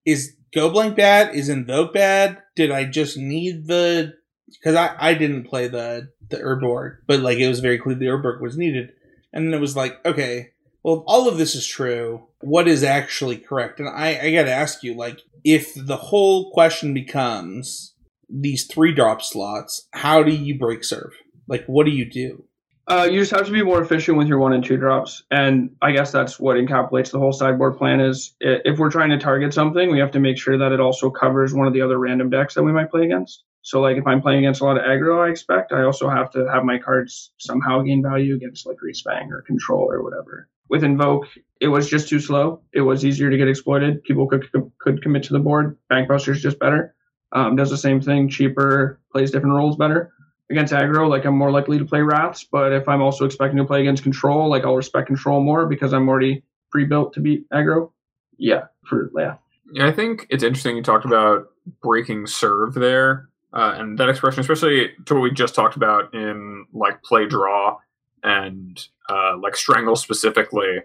is 0.07 0.37
Go 0.55 0.71
Blank 0.71 0.97
bad? 0.97 1.35
Is 1.35 1.49
Invoke 1.49 1.95
bad? 1.95 2.39
Did 2.55 2.71
I 2.71 2.85
just 2.85 3.17
need 3.17 3.67
the? 3.67 4.15
Because 4.49 4.77
I 4.77 4.95
I 4.99 5.15
didn't 5.15 5.45
play 5.45 5.69
the 5.69 6.11
the 6.31 6.37
Urborg, 6.37 6.99
but 7.07 7.21
like 7.21 7.39
it 7.39 7.49
was 7.49 7.61
very 7.61 7.79
clear 7.79 7.95
the 7.95 8.07
Urborg 8.07 8.41
was 8.41 8.57
needed, 8.57 8.93
and 9.33 9.47
then 9.47 9.55
it 9.55 9.61
was 9.61 9.77
like, 9.77 10.05
okay, 10.07 10.51
well, 10.85 10.99
if 10.99 11.03
all 11.07 11.29
of 11.29 11.39
this 11.39 11.55
is 11.57 11.67
true. 11.67 12.27
What 12.41 12.69
is 12.69 12.85
actually 12.85 13.39
correct? 13.39 13.81
And 13.81 13.89
I, 13.89 14.19
I 14.21 14.33
got 14.33 14.45
to 14.45 14.53
ask 14.53 14.83
you, 14.83 14.95
like, 14.95 15.21
if 15.43 15.73
the 15.75 15.97
whole 15.97 16.53
question 16.53 16.93
becomes 16.93 17.95
these 18.29 18.67
three 18.67 18.95
drop 18.95 19.23
slots, 19.23 19.89
how 19.93 20.23
do 20.23 20.31
you 20.31 20.59
break 20.59 20.85
serve? 20.85 21.13
Like, 21.49 21.65
what 21.67 21.87
do 21.87 21.93
you 21.93 22.05
do? 22.09 22.45
Uh, 22.87 23.09
you 23.11 23.19
just 23.19 23.31
have 23.31 23.47
to 23.47 23.53
be 23.53 23.63
more 23.63 23.81
efficient 23.81 24.19
with 24.19 24.29
your 24.29 24.39
one 24.39 24.53
and 24.53 24.63
two 24.63 24.77
drops, 24.77 25.23
and 25.31 25.75
I 25.81 25.93
guess 25.93 26.13
that's 26.13 26.39
what 26.39 26.59
encapsulates 26.59 27.11
the 27.11 27.19
whole 27.19 27.33
sideboard 27.33 27.79
plan. 27.79 28.01
Is 28.01 28.35
if 28.41 28.79
we're 28.79 28.91
trying 28.91 29.09
to 29.11 29.19
target 29.19 29.55
something, 29.55 29.91
we 29.91 29.99
have 30.01 30.11
to 30.11 30.21
make 30.21 30.37
sure 30.37 30.59
that 30.59 30.71
it 30.71 30.81
also 30.81 31.09
covers 31.09 31.55
one 31.55 31.67
of 31.67 31.73
the 31.73 31.81
other 31.81 31.99
random 31.99 32.29
decks 32.29 32.55
that 32.55 32.63
we 32.63 32.73
might 32.73 32.91
play 32.91 33.05
against. 33.05 33.45
So, 33.63 33.81
like 33.81 33.97
if 33.97 34.07
I'm 34.07 34.21
playing 34.21 34.41
against 34.41 34.61
a 34.61 34.65
lot 34.65 34.77
of 34.77 34.83
aggro, 34.83 35.27
I 35.27 35.31
expect 35.31 35.73
I 35.73 35.85
also 35.85 36.11
have 36.11 36.31
to 36.33 36.47
have 36.53 36.65
my 36.65 36.79
cards 36.79 37.33
somehow 37.39 37.81
gain 37.81 38.03
value 38.03 38.35
against 38.35 38.67
like 38.67 38.77
Greasefang 38.77 39.31
or 39.31 39.41
Control 39.41 39.91
or 39.91 40.03
whatever. 40.03 40.51
With 40.69 40.85
Invoke, 40.85 41.27
it 41.61 41.69
was 41.69 41.89
just 41.89 42.11
too 42.11 42.21
slow. 42.21 42.61
It 42.75 42.83
was 42.83 43.05
easier 43.07 43.31
to 43.31 43.37
get 43.39 43.49
exploited. 43.49 44.05
People 44.05 44.27
could 44.27 44.47
could 44.79 45.03
commit 45.03 45.23
to 45.25 45.33
the 45.33 45.39
board. 45.39 45.79
Bankbuster's 45.91 46.43
just 46.43 46.59
better. 46.59 46.95
Um, 47.33 47.57
does 47.57 47.71
the 47.71 47.79
same 47.79 48.03
thing, 48.03 48.29
cheaper, 48.29 49.01
plays 49.11 49.31
different 49.31 49.57
roles 49.57 49.77
better 49.77 50.13
against 50.51 50.73
aggro, 50.73 51.09
like 51.09 51.25
I'm 51.25 51.37
more 51.37 51.51
likely 51.51 51.79
to 51.79 51.85
play 51.85 52.01
Wraths. 52.01 52.45
But 52.45 52.73
if 52.73 52.89
I'm 52.89 53.03
also 53.03 53.25
expecting 53.25 53.57
to 53.59 53.65
play 53.65 53.81
against 53.81 54.03
control, 54.03 54.49
like 54.49 54.65
I'll 54.65 54.77
respect 54.77 55.07
control 55.07 55.41
more 55.43 55.67
because 55.67 55.93
I'm 55.93 56.09
already 56.09 56.43
pre-built 56.71 57.13
to 57.15 57.21
beat 57.21 57.49
aggro. 57.51 57.91
Yeah, 58.37 58.65
for 58.89 59.11
yeah. 59.17 59.37
Yeah, 59.73 59.87
I 59.87 59.93
think 59.93 60.27
it's 60.31 60.45
interesting 60.45 60.77
you 60.77 60.83
talked 60.83 61.05
about 61.05 61.49
breaking 61.83 62.27
serve 62.27 62.75
there, 62.75 63.29
uh, 63.53 63.75
and 63.77 63.99
that 63.99 64.09
expression, 64.09 64.41
especially 64.41 64.91
to 65.07 65.15
what 65.15 65.21
we 65.21 65.31
just 65.31 65.55
talked 65.55 65.77
about 65.77 66.13
in 66.13 66.67
like 66.73 67.03
play 67.03 67.27
draw 67.27 67.79
and 68.23 68.87
uh, 69.09 69.37
like 69.39 69.57
strangle 69.57 69.97
specifically. 69.97 70.83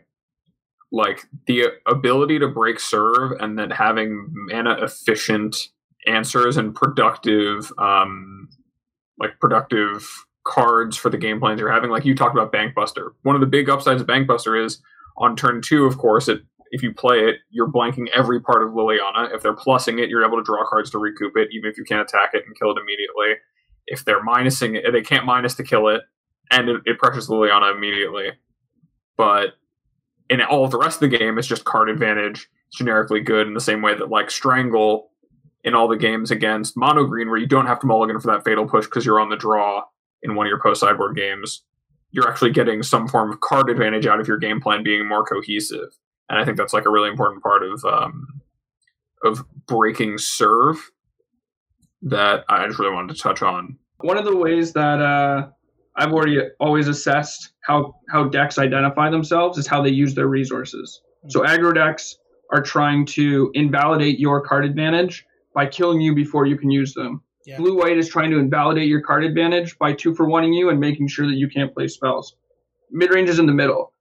Like 0.91 1.27
the 1.45 1.67
ability 1.85 2.39
to 2.39 2.47
break 2.47 2.79
serve 2.79 3.33
and 3.39 3.59
then 3.59 3.69
having 3.69 4.27
mana 4.31 4.77
efficient 4.81 5.69
answers 6.07 6.57
and 6.57 6.73
productive 6.73 7.71
um, 7.77 8.49
like 9.19 9.39
productive 9.39 10.07
cards 10.45 10.97
for 10.97 11.09
the 11.09 11.17
game 11.17 11.39
plans 11.39 11.59
you're 11.59 11.71
having. 11.71 11.89
Like 11.89 12.05
you 12.05 12.15
talked 12.15 12.35
about 12.35 12.51
Bankbuster. 12.51 13.11
One 13.23 13.35
of 13.35 13.41
the 13.41 13.47
big 13.47 13.69
upsides 13.69 14.01
of 14.01 14.07
Bankbuster 14.07 14.63
is 14.63 14.81
on 15.17 15.35
turn 15.35 15.61
two, 15.61 15.85
of 15.85 15.97
course, 15.97 16.27
it 16.27 16.41
if 16.71 16.83
you 16.83 16.93
play 16.93 17.17
it, 17.17 17.37
you're 17.49 17.71
blanking 17.71 18.07
every 18.15 18.39
part 18.39 18.63
of 18.63 18.73
Liliana. 18.73 19.33
If 19.33 19.41
they're 19.41 19.55
plussing 19.55 19.99
it, 19.99 20.09
you're 20.09 20.25
able 20.25 20.37
to 20.37 20.43
draw 20.43 20.63
cards 20.67 20.91
to 20.91 20.99
recoup 20.99 21.33
it, 21.35 21.49
even 21.51 21.69
if 21.69 21.77
you 21.77 21.83
can't 21.83 22.01
attack 22.01 22.31
it 22.33 22.43
and 22.45 22.57
kill 22.57 22.71
it 22.71 22.77
immediately. 22.79 23.41
If 23.87 24.05
they're 24.05 24.23
minusing 24.23 24.75
it, 24.75 24.91
they 24.91 25.01
can't 25.01 25.25
minus 25.25 25.55
to 25.55 25.63
kill 25.63 25.87
it, 25.87 26.01
and 26.51 26.69
it, 26.69 26.81
it 26.85 26.99
pressures 26.99 27.27
Liliana 27.27 27.75
immediately. 27.75 28.33
But 29.17 29.55
in 30.29 30.41
all 30.41 30.67
the 30.67 30.77
rest 30.77 31.01
of 31.01 31.09
the 31.09 31.17
game, 31.17 31.37
it's 31.39 31.47
just 31.47 31.65
card 31.65 31.89
advantage. 31.89 32.47
It's 32.67 32.77
generically 32.77 33.21
good 33.21 33.47
in 33.47 33.55
the 33.55 33.59
same 33.59 33.81
way 33.81 33.95
that 33.95 34.09
like 34.09 34.29
Strangle 34.29 35.08
in 35.63 35.75
all 35.75 35.87
the 35.87 35.97
games 35.97 36.31
against 36.31 36.77
mono 36.77 37.05
green 37.05 37.29
where 37.29 37.37
you 37.37 37.47
don't 37.47 37.67
have 37.67 37.79
to 37.79 37.87
mulligan 37.87 38.19
for 38.19 38.31
that 38.31 38.43
fatal 38.43 38.67
push 38.67 38.85
because 38.85 39.05
you're 39.05 39.19
on 39.19 39.29
the 39.29 39.35
draw 39.35 39.83
in 40.23 40.35
one 40.35 40.45
of 40.45 40.49
your 40.49 40.61
post 40.61 40.81
sideboard 40.81 41.15
games 41.15 41.63
you're 42.11 42.27
actually 42.27 42.51
getting 42.51 42.81
some 42.83 43.07
form 43.07 43.31
of 43.31 43.39
card 43.41 43.69
advantage 43.69 44.07
out 44.07 44.19
of 44.19 44.27
your 44.27 44.37
game 44.37 44.59
plan 44.59 44.83
being 44.83 45.07
more 45.07 45.23
cohesive. 45.23 45.89
And 46.29 46.39
i 46.39 46.45
think 46.45 46.57
that's 46.57 46.73
like 46.73 46.85
a 46.85 46.89
really 46.89 47.09
important 47.09 47.43
part 47.43 47.63
of 47.63 47.83
um, 47.85 48.27
of 49.23 49.43
breaking 49.67 50.17
serve 50.17 50.77
that 52.01 52.45
i 52.49 52.65
just 52.65 52.79
really 52.79 52.93
wanted 52.93 53.15
to 53.15 53.21
touch 53.21 53.41
on. 53.41 53.77
One 54.01 54.17
of 54.17 54.25
the 54.25 54.35
ways 54.35 54.73
that 54.73 55.01
uh, 55.01 55.49
i've 55.95 56.13
already 56.13 56.39
always 56.59 56.87
assessed 56.87 57.53
how 57.61 57.95
how 58.09 58.25
decks 58.25 58.57
identify 58.57 59.09
themselves 59.09 59.57
is 59.57 59.67
how 59.67 59.81
they 59.81 59.89
use 59.89 60.13
their 60.15 60.27
resources. 60.27 61.01
So 61.27 61.41
aggro 61.41 61.73
decks 61.73 62.17
are 62.51 62.61
trying 62.61 63.05
to 63.05 63.51
invalidate 63.53 64.19
your 64.19 64.41
card 64.41 64.65
advantage 64.65 65.25
by 65.53 65.65
killing 65.65 66.01
you 66.01 66.13
before 66.15 66.45
you 66.45 66.57
can 66.57 66.71
use 66.71 66.93
them. 66.93 67.21
Yeah. 67.45 67.57
Blue 67.57 67.77
white 67.77 67.97
is 67.97 68.07
trying 68.07 68.31
to 68.31 68.37
invalidate 68.37 68.87
your 68.87 69.01
card 69.01 69.23
advantage 69.23 69.77
by 69.77 69.93
two 69.93 70.13
for 70.13 70.27
oneing 70.27 70.55
you 70.55 70.69
and 70.69 70.79
making 70.79 71.07
sure 71.07 71.27
that 71.27 71.35
you 71.35 71.49
can't 71.49 71.73
play 71.73 71.87
spells. 71.87 72.35
Mid 72.91 73.11
range 73.11 73.29
is 73.29 73.39
in 73.39 73.45
the 73.45 73.53
middle. 73.53 73.93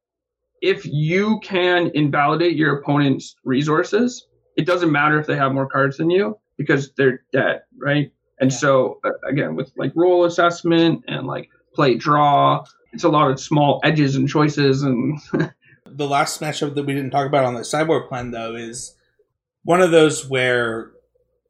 If 0.60 0.84
you 0.84 1.38
can 1.40 1.90
invalidate 1.94 2.56
your 2.56 2.78
opponent's 2.78 3.36
resources, 3.44 4.26
it 4.56 4.66
doesn't 4.66 4.90
matter 4.90 5.18
if 5.20 5.26
they 5.26 5.36
have 5.36 5.52
more 5.52 5.68
cards 5.68 5.98
than 5.98 6.10
you 6.10 6.36
because 6.56 6.92
they're 6.96 7.22
dead, 7.32 7.62
right? 7.78 8.12
And 8.40 8.50
yeah. 8.50 8.58
so 8.58 9.00
uh, 9.04 9.10
again, 9.26 9.54
with 9.54 9.72
like 9.76 9.92
role 9.94 10.24
assessment 10.24 11.04
and 11.06 11.26
like 11.26 11.48
play 11.74 11.94
draw, 11.94 12.64
it's 12.92 13.04
a 13.04 13.08
lot 13.08 13.30
of 13.30 13.38
small 13.38 13.80
edges 13.84 14.16
and 14.16 14.28
choices. 14.28 14.82
And 14.82 15.18
the 15.86 16.08
last 16.08 16.40
matchup 16.40 16.74
that 16.74 16.84
we 16.84 16.94
didn't 16.94 17.10
talk 17.10 17.26
about 17.26 17.44
on 17.44 17.54
the 17.54 17.64
sideboard 17.64 18.08
plan 18.08 18.32
though 18.32 18.56
is 18.56 18.94
one 19.62 19.80
of 19.80 19.90
those 19.90 20.28
where 20.28 20.92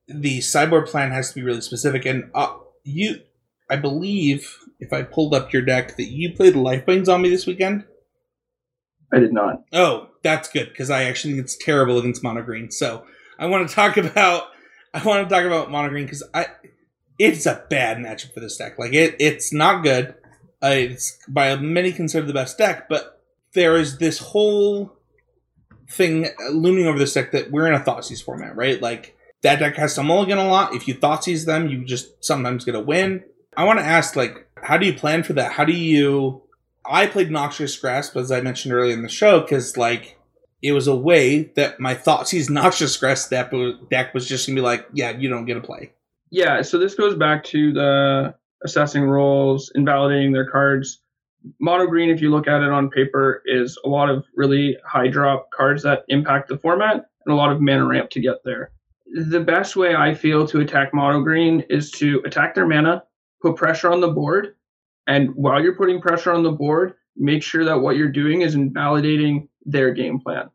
the 0.09 0.41
sideboard 0.41 0.87
plan 0.87 1.11
has 1.11 1.31
to 1.31 1.35
be 1.35 1.43
really 1.43 1.61
specific. 1.61 2.05
And 2.05 2.31
uh, 2.35 2.57
you, 2.85 3.21
I 3.71 3.77
believe, 3.77 4.59
if 4.81 4.93
I 4.93 5.03
pulled 5.03 5.35
up 5.35 5.53
your 5.53 5.63
deck, 5.63 5.97
that 5.97 6.11
you 6.11 6.33
played 6.35 6.55
Lifebane 6.55 7.05
Zombie 7.05 7.31
this 7.31 7.47
weekend. 7.47 7.85
I 9.13 9.19
did 9.19 9.33
not. 9.33 9.65
Oh, 9.73 10.09
that's 10.23 10.49
good 10.49 10.69
because 10.69 10.91
I 10.91 11.05
actually 11.05 11.35
think 11.35 11.45
it's 11.45 11.57
terrible 11.57 11.99
against 11.99 12.23
mono 12.23 12.43
green. 12.43 12.71
So 12.71 13.05
I 13.39 13.47
want 13.47 13.69
to 13.69 13.75
talk 13.75 13.97
about 13.97 14.45
I 14.95 15.03
want 15.05 15.29
to 15.29 15.35
talk 15.35 15.45
about 15.45 15.71
mono 15.71 15.89
green 15.89 16.05
because 16.05 16.23
I 16.35 16.47
it's 17.19 17.47
a 17.47 17.65
bad 17.69 17.99
matchup 17.99 18.33
for 18.35 18.41
this 18.41 18.57
deck. 18.57 18.79
Like 18.79 18.93
it, 18.93 19.17
it's 19.19 19.53
not 19.53 19.83
good. 19.83 20.15
Uh, 20.63 20.75
it's 20.75 21.19
by 21.29 21.55
many 21.57 21.93
considered 21.93 22.27
the 22.27 22.35
best 22.35 22.59
deck, 22.59 22.89
but 22.89 23.23
there 23.55 23.77
is 23.77 23.99
this 23.99 24.19
whole 24.19 24.97
thing 25.91 26.29
looming 26.51 26.87
over 26.87 26.99
this 26.99 27.15
deck 27.15 27.33
that 27.33 27.51
we're 27.51 27.67
in 27.67 27.75
a 27.75 27.81
Thoughtseize 27.81 28.23
format, 28.23 28.57
right? 28.57 28.81
Like 28.81 29.17
that 29.43 29.59
deck 29.59 29.77
has 29.77 29.95
to 29.95 30.03
mulligan 30.03 30.39
a 30.39 30.49
lot. 30.49 30.75
If 30.75 30.89
you 30.89 30.95
Thoughtseize 30.95 31.47
them, 31.47 31.69
you 31.69 31.85
just 31.85 32.25
sometimes 32.25 32.65
get 32.65 32.75
a 32.75 32.81
win. 32.81 33.25
I 33.57 33.65
want 33.65 33.79
to 33.79 33.85
ask, 33.85 34.17
like, 34.17 34.49
how 34.63 34.79
do 34.79 34.87
you 34.87 34.95
plan 34.95 35.23
for 35.23 35.35
that? 35.35 35.53
How 35.53 35.65
do 35.65 35.73
you? 35.73 36.43
I 36.85 37.07
played 37.07 37.31
Noxious 37.31 37.77
Grasp 37.77 38.17
as 38.17 38.33
I 38.33 38.41
mentioned 38.41 38.73
earlier 38.73 38.95
in 38.95 39.03
the 39.03 39.11
show 39.11 39.41
because 39.41 39.77
like 39.77 40.19
it 40.63 40.73
was 40.73 40.87
a 40.87 40.97
way 40.97 41.53
that 41.55 41.79
my 41.79 41.95
Thoughtseize 41.95 42.49
Noxious 42.51 42.97
Grasp 42.97 43.31
deck, 43.31 43.53
deck 43.91 44.15
was 44.15 44.27
just 44.27 44.47
gonna 44.47 44.57
be 44.57 44.63
like, 44.63 44.87
yeah, 44.93 45.11
you 45.11 45.29
don't 45.29 45.45
get 45.45 45.55
to 45.55 45.61
play. 45.61 45.93
Yeah, 46.31 46.63
so 46.63 46.79
this 46.79 46.95
goes 46.95 47.15
back 47.15 47.45
to 47.45 47.73
the 47.73 48.35
assessing 48.65 49.05
roles, 49.05 49.71
invalidating 49.75 50.33
their 50.33 50.51
cards. 50.51 51.01
Mono 51.61 51.87
green, 51.87 52.11
if 52.11 52.21
you 52.21 52.31
look 52.31 52.49
at 52.49 52.63
it 52.63 52.71
on 52.71 52.91
paper, 52.91 53.43
is 53.47 53.79
a 53.85 53.89
lot 53.89 54.11
of 54.11 54.25
really 54.35 54.77
high 54.85 55.09
drop 55.09 55.51
cards 55.51 55.83
that 55.85 56.05
impact 56.09 56.49
the 56.49 56.59
format 56.59 57.07
and 57.25 57.33
a 57.33 57.37
lot 57.37 57.53
of 57.53 57.61
mana 57.61 57.87
ramp 57.87 58.11
to 58.11 58.21
get 58.21 58.37
there 58.45 58.73
the 59.13 59.41
best 59.41 59.77
way 59.77 59.95
I 59.95 60.15
feel 60.15 60.47
to 60.49 60.61
attack 60.61 60.93
mono 60.93 61.23
green 61.23 61.65
is 61.71 61.91
to 61.93 62.23
attack 62.27 62.55
their 62.55 62.67
mana, 62.67 63.03
put 63.41 63.57
pressure 63.57 63.91
on 63.91 64.01
the 64.01 64.09
board, 64.09 64.55
and 65.07 65.35
while 65.35 65.63
you're 65.63 65.77
putting 65.77 66.01
pressure 66.01 66.33
on 66.33 66.43
the 66.43 66.53
board, 66.53 66.95
make 67.17 67.43
sure 67.43 67.65
that 67.65 67.81
what 67.81 67.97
you're 67.97 68.13
doing 68.13 68.43
is 68.43 68.55
invalidating 68.55 69.49
their 69.65 69.93
game 69.93 70.21
plan. 70.21 70.51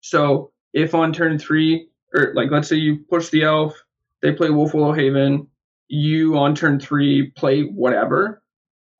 So 0.00 0.50
if 0.72 0.94
on 0.94 1.12
turn 1.12 1.38
three, 1.38 1.88
or 2.14 2.32
like 2.34 2.50
let's 2.50 2.68
say 2.68 2.76
you 2.76 2.98
push 3.08 3.28
the 3.28 3.44
elf, 3.44 3.80
they 4.20 4.32
play 4.32 4.48
Wolfwillow 4.48 4.96
Haven, 4.96 5.46
you 5.88 6.36
on 6.36 6.54
turn 6.54 6.80
three 6.80 7.30
play 7.36 7.62
whatever, 7.62 8.42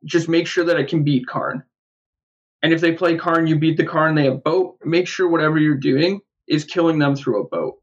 just 0.04 0.28
make 0.28 0.46
sure 0.46 0.64
that 0.64 0.78
it 0.78 0.88
can 0.88 1.02
beat 1.02 1.26
Karn. 1.26 1.62
And 2.62 2.72
if 2.72 2.80
they 2.80 2.92
play 2.92 3.16
Karn, 3.16 3.48
you 3.48 3.58
beat 3.58 3.76
the 3.76 3.84
Karn, 3.84 4.14
they 4.14 4.24
have 4.24 4.44
boat, 4.44 4.78
make 4.84 5.08
sure 5.08 5.28
whatever 5.28 5.58
you're 5.58 5.74
doing 5.74 6.20
is 6.46 6.64
killing 6.64 6.98
them 6.98 7.16
through 7.16 7.42
a 7.42 7.48
boat. 7.48 7.74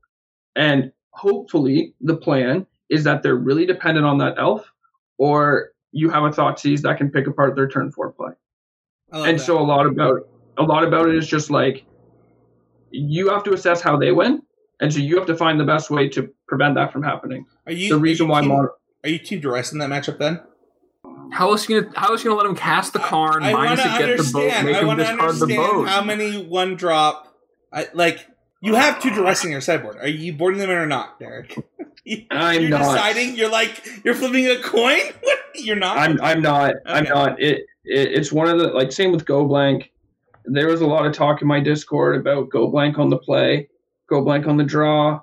And 0.56 0.92
hopefully 1.20 1.94
the 2.02 2.16
plan 2.16 2.66
is 2.90 3.04
that 3.04 3.24
they're 3.24 3.36
really 3.36 3.66
dependent 3.66 4.06
on 4.06 4.18
that 4.20 4.36
elf, 4.38 4.72
or 5.18 5.72
you 5.92 6.10
have 6.10 6.24
a 6.24 6.32
thought 6.32 6.58
Thoughtseize 6.58 6.82
that 6.82 6.98
can 6.98 7.12
pick 7.12 7.28
apart 7.28 7.56
their 7.56 7.68
turn 7.68 7.92
four 7.92 8.12
play. 8.12 8.32
And 9.12 9.40
that. 9.40 9.44
so 9.44 9.60
a 9.60 9.64
lot 9.64 9.86
about 9.86 10.28
a 10.58 10.64
lot 10.64 10.84
about 10.84 11.10
it 11.10 11.16
is 11.16 11.28
just 11.28 11.50
like 11.50 11.86
you 12.92 13.30
have 13.30 13.44
to 13.44 13.54
assess 13.54 13.82
how 13.82 13.98
they 13.98 14.12
win, 14.12 14.42
and 14.80 14.94
so 14.94 15.00
you 15.00 15.18
have 15.18 15.28
to 15.28 15.36
find 15.36 15.60
the 15.60 15.66
best 15.66 15.90
way 15.90 16.08
to 16.10 16.30
prevent 16.48 16.76
that 16.76 16.94
from 16.94 17.04
happening. 17.04 17.46
Are 17.66 17.74
you 17.74 17.90
the 17.90 18.00
reason 18.00 18.28
you 18.28 18.32
why? 18.32 18.42
Team, 18.42 18.50
Mar- 18.50 18.74
are 19.04 19.10
you 19.10 19.20
team 19.20 19.42
Duress 19.42 19.72
in 19.72 19.80
that 19.80 19.90
matchup 19.90 20.20
then? 20.20 20.42
How 21.32 21.54
is 21.54 21.66
he 21.66 21.80
gonna 21.80 21.92
How 21.96 22.14
is 22.14 22.22
he 22.22 22.28
gonna 22.28 22.40
let 22.40 22.46
him 22.50 22.56
cast 22.56 22.94
the 22.94 23.00
Karn, 23.00 23.42
minus 23.42 23.82
to 23.82 23.90
get 23.90 24.18
the 24.18 24.30
boat, 24.32 24.64
make 24.64 24.76
I 24.76 24.82
him 24.82 24.98
discard 24.98 25.36
the 25.36 25.48
boat? 25.48 25.88
How 25.88 26.04
many 26.04 26.44
one 26.46 26.76
drop? 26.76 27.26
I, 27.72 27.88
like 27.94 28.26
you 28.62 28.76
have 28.76 29.02
two 29.02 29.10
Duress 29.12 29.46
in 29.46 29.52
your 29.52 29.62
sideboard. 29.62 29.98
Are 29.98 30.08
you 30.08 30.34
boarding 30.34 30.60
them 30.60 30.70
in 30.70 30.78
or 30.78 30.86
not, 30.86 31.20
Derek? 31.20 31.56
I'm 32.32 32.62
you're 32.62 32.70
not 32.70 32.80
deciding. 32.80 33.36
You're 33.36 33.52
like 33.52 33.82
you're 34.04 34.16
flipping 34.16 34.48
a 34.48 34.62
coin. 34.62 35.00
you're 35.56 35.76
not. 35.76 35.98
I'm. 35.98 36.20
I'm 36.22 36.42
not. 36.42 36.72
Okay. 36.72 36.82
I'm 36.86 37.04
not. 37.06 37.42
It, 37.42 37.66
it. 37.86 38.12
It's 38.12 38.32
one 38.32 38.48
of 38.50 38.60
the 38.60 38.68
like 38.68 38.92
same 38.92 39.12
with 39.12 39.26
Go 39.26 39.46
Blank. 39.46 39.92
There 40.46 40.68
was 40.68 40.82
a 40.82 40.88
lot 40.88 41.06
of 41.06 41.14
talk 41.14 41.42
in 41.42 41.48
my 41.48 41.60
Discord 41.60 42.16
about 42.20 42.50
Go 42.50 42.70
Blank 42.70 42.98
on 42.98 43.10
the 43.10 43.18
play, 43.18 43.70
Go 44.08 44.24
Blank 44.24 44.48
on 44.48 44.58
the 44.58 44.64
draw. 44.64 45.22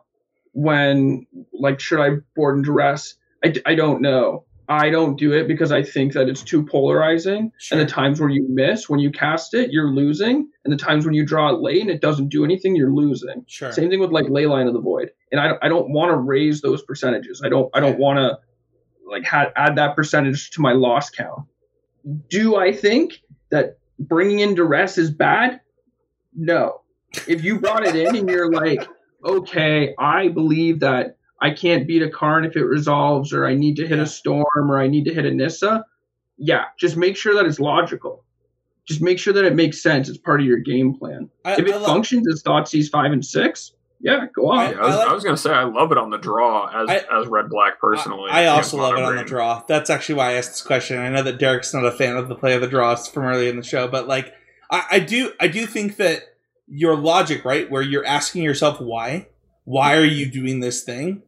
When 0.53 1.27
like 1.53 1.81
should 1.81 2.01
I 2.01 2.17
board 2.35 2.57
and 2.57 2.65
dress? 2.65 3.15
I, 3.45 3.55
I 3.67 3.75
don't 3.75 4.01
know. 4.01 4.46
I 4.69 4.91
don't 4.91 5.17
do 5.17 5.33
it 5.33 5.47
because 5.47 5.71
I 5.71 5.83
think 5.83 6.13
that 6.15 6.29
it's 6.29 6.43
too 6.43 6.65
polarizing. 6.65 7.53
Sure. 7.59 7.79
And 7.79 7.89
the 7.89 7.91
times 7.91 8.21
where 8.21 8.29
you 8.29 8.47
miss 8.49 8.89
when 8.89 9.01
you 9.01 9.11
cast 9.11 9.55
it, 9.55 9.71
you're 9.71 9.91
losing. 9.91 10.49
And 10.65 10.73
the 10.73 10.77
times 10.77 11.05
when 11.05 11.15
you 11.15 11.25
draw 11.25 11.51
it 11.55 11.61
late 11.61 11.81
and 11.81 11.91
it 11.91 12.01
doesn't 12.01 12.29
do 12.29 12.45
anything, 12.45 12.75
you're 12.75 12.93
losing. 12.93 13.45
Sure. 13.47 13.73
Same 13.73 13.91
thing 13.91 14.01
with 14.01 14.11
like 14.11 14.27
Leyline 14.27 14.67
of 14.67 14.73
the 14.73 14.81
Void. 14.81 15.11
And 15.31 15.41
I, 15.41 15.53
I 15.63 15.69
don't 15.69 15.91
want 15.91 16.11
to 16.11 16.17
raise 16.17 16.61
those 16.61 16.83
percentages. 16.83 17.43
I 17.45 17.49
don't 17.49 17.71
I 17.75 17.81
don't 17.81 17.99
want 17.99 18.19
to 18.19 18.39
like 19.09 19.25
ha- 19.25 19.53
add 19.55 19.77
that 19.77 19.95
percentage 19.95 20.51
to 20.53 20.61
my 20.61 20.73
loss 20.73 21.11
count. 21.11 21.45
Do 22.29 22.57
I 22.57 22.73
think 22.73 23.23
that 23.51 23.79
bringing 23.99 24.41
in 24.41 24.55
duress 24.55 24.99
is 24.99 25.11
bad? 25.11 25.61
No. 26.35 26.83
If 27.29 27.45
you 27.45 27.61
brought 27.61 27.87
it 27.87 27.95
in 27.95 28.17
and 28.17 28.29
you're 28.29 28.51
like, 28.51 28.87
okay, 29.25 29.95
I 29.99 30.29
believe 30.29 30.81
that 30.81 31.16
I 31.41 31.51
can't 31.51 31.87
beat 31.87 32.03
a 32.03 32.11
Karn 32.11 32.45
if 32.45 32.57
it 32.57 32.65
resolves, 32.65 33.33
or 33.33 33.47
I 33.47 33.55
need 33.55 33.77
to 33.77 33.87
hit 33.87 33.99
a 33.99 34.07
storm, 34.07 34.47
or 34.71 34.79
I 34.81 34.87
need 34.87 35.05
to 35.05 35.15
hit 35.15 35.25
a 35.27 35.31
Nissa, 35.31 35.85
yeah, 36.39 36.65
just 36.79 36.97
make 36.97 37.17
sure 37.17 37.35
that 37.35 37.47
it's 37.47 37.61
logical. 37.61 38.25
Just 38.87 39.03
make 39.03 39.19
sure 39.19 39.33
that 39.33 39.45
it 39.45 39.55
makes 39.55 39.83
sense. 39.83 40.09
It's 40.09 40.17
part 40.19 40.41
of 40.41 40.47
your 40.47 40.59
game 40.59 40.95
plan. 40.95 41.29
I, 41.45 41.53
If 41.55 41.59
it 41.61 41.73
I 41.73 41.77
love- 41.77 41.87
functions 41.87 42.27
as 42.33 42.43
Thoughtseize 42.43 42.89
five 42.91 43.13
and 43.13 43.25
six, 43.25 43.73
yeah, 44.01 44.27
go 44.35 44.51
on. 44.51 44.59
I- 44.59 44.73
I, 44.73 44.87
was, 44.87 44.97
like- 44.97 45.09
I 45.09 45.13
was 45.13 45.25
gonna 45.25 45.37
say 45.37 45.51
I 45.51 45.65
love 45.65 45.91
it 45.93 45.99
on 45.99 46.11
the 46.11 46.19
draw 46.19 46.67
as 46.69 46.89
I- 46.89 47.21
as 47.21 47.27
red 47.27 47.49
black 47.51 47.81
personally. 47.81 48.31
I, 48.31 48.45
I 48.45 48.47
also 48.47 48.77
love 48.79 48.95
it 48.97 49.03
on 49.03 49.17
the 49.17 49.25
draw. 49.25 49.63
That's 49.67 49.91
actually 49.91 50.15
why 50.17 50.31
I 50.31 50.33
asked 50.35 50.51
this 50.51 50.63
question. 50.63 50.99
I 50.99 51.09
know 51.09 51.23
that 51.23 51.39
Derek's 51.39 51.75
not 51.75 51.85
a 51.85 51.91
fan 51.93 52.17
of 52.17 52.29
the 52.29 52.35
play 52.37 52.55
of 52.55 52.61
the 52.61 52.69
draws 52.69 53.09
from 53.09 53.25
early 53.25 53.49
in 53.49 53.57
the 53.57 53.63
show, 53.65 53.89
but 53.89 54.07
like 54.07 54.33
I, 54.71 54.85
I 54.93 54.99
do 55.01 55.33
I 55.41 55.49
do 55.49 55.67
think 55.67 55.97
that 55.97 56.23
your 56.69 56.97
logic, 56.97 57.45
right, 57.45 57.71
where 57.71 57.83
you're 57.83 58.05
asking 58.07 58.43
yourself 58.43 58.81
why, 58.81 59.29
why 59.65 59.97
are 59.97 60.05
you 60.05 60.27
doing 60.31 60.61
this 60.61 60.83
thing? 60.83 61.23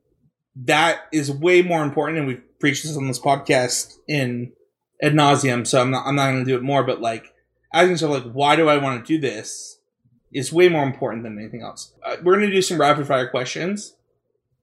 That 0.65 1.03
is 1.13 1.31
way 1.31 1.63
more 1.63 1.83
important, 1.83 2.19
and 2.19 2.27
we've 2.27 2.43
preached 2.59 2.83
this 2.83 2.97
on 2.97 3.07
this 3.07 3.21
podcast 3.21 3.95
in 4.09 4.53
ad 5.03 5.15
nauseum. 5.15 5.67
So 5.67 5.81
I'm 5.81 5.91
not 5.91 6.07
I'm 6.07 6.17
not 6.17 6.31
going 6.31 6.45
to 6.45 6.51
do 6.51 6.57
it 6.57 6.63
more, 6.63 6.83
but 6.85 7.01
like 7.01 7.33
asking 7.73 7.93
yourself 7.93 8.25
like 8.25 8.33
why 8.33 8.57
do 8.57 8.69
I 8.69 8.79
want 8.79 9.05
to 9.05 9.07
do 9.07 9.21
this 9.21 9.79
is 10.33 10.53
way 10.53 10.69
more 10.69 10.85
important 10.85 11.23
than 11.23 11.39
anything 11.39 11.63
else. 11.63 11.95
Uh, 12.05 12.17
we're 12.23 12.37
going 12.37 12.49
to 12.49 12.55
do 12.55 12.63
some 12.63 12.79
rapid 12.79 13.07
fire 13.07 13.29
questions 13.29 13.95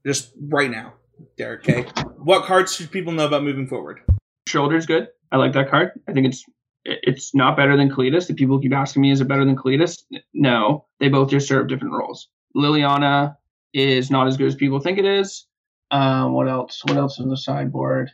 just 0.05 0.31
right 0.39 0.69
now. 0.69 0.93
Derek, 1.37 1.67
okay? 1.67 1.83
What 2.17 2.45
cards 2.45 2.75
should 2.75 2.91
people 2.91 3.13
know 3.13 3.25
about 3.25 3.43
moving 3.43 3.67
forward? 3.67 4.01
Shoulder's 4.47 4.85
good. 4.85 5.07
I 5.31 5.37
like 5.37 5.53
that 5.53 5.69
card. 5.69 5.91
I 6.07 6.13
think 6.13 6.27
it's 6.27 6.43
it's 6.83 7.33
not 7.33 7.57
better 7.57 7.75
than 7.75 7.89
Cletus. 7.89 8.29
If 8.29 8.35
people 8.35 8.59
keep 8.59 8.73
asking 8.73 9.01
me, 9.01 9.11
is 9.11 9.21
it 9.21 9.27
better 9.27 9.45
than 9.45 9.55
Cletus? 9.55 10.03
No, 10.33 10.85
they 10.99 11.09
both 11.09 11.31
just 11.31 11.47
serve 11.47 11.67
different 11.67 11.95
roles. 11.95 12.27
Liliana 12.55 13.37
is 13.73 14.11
not 14.11 14.27
as 14.27 14.37
good 14.37 14.47
as 14.47 14.55
people 14.55 14.79
think 14.79 14.99
it 14.99 15.05
is. 15.05 15.47
Um, 15.91 16.33
what 16.33 16.47
else? 16.47 16.81
What 16.85 16.97
else 16.97 17.19
on 17.19 17.29
the 17.29 17.37
sideboard? 17.37 18.11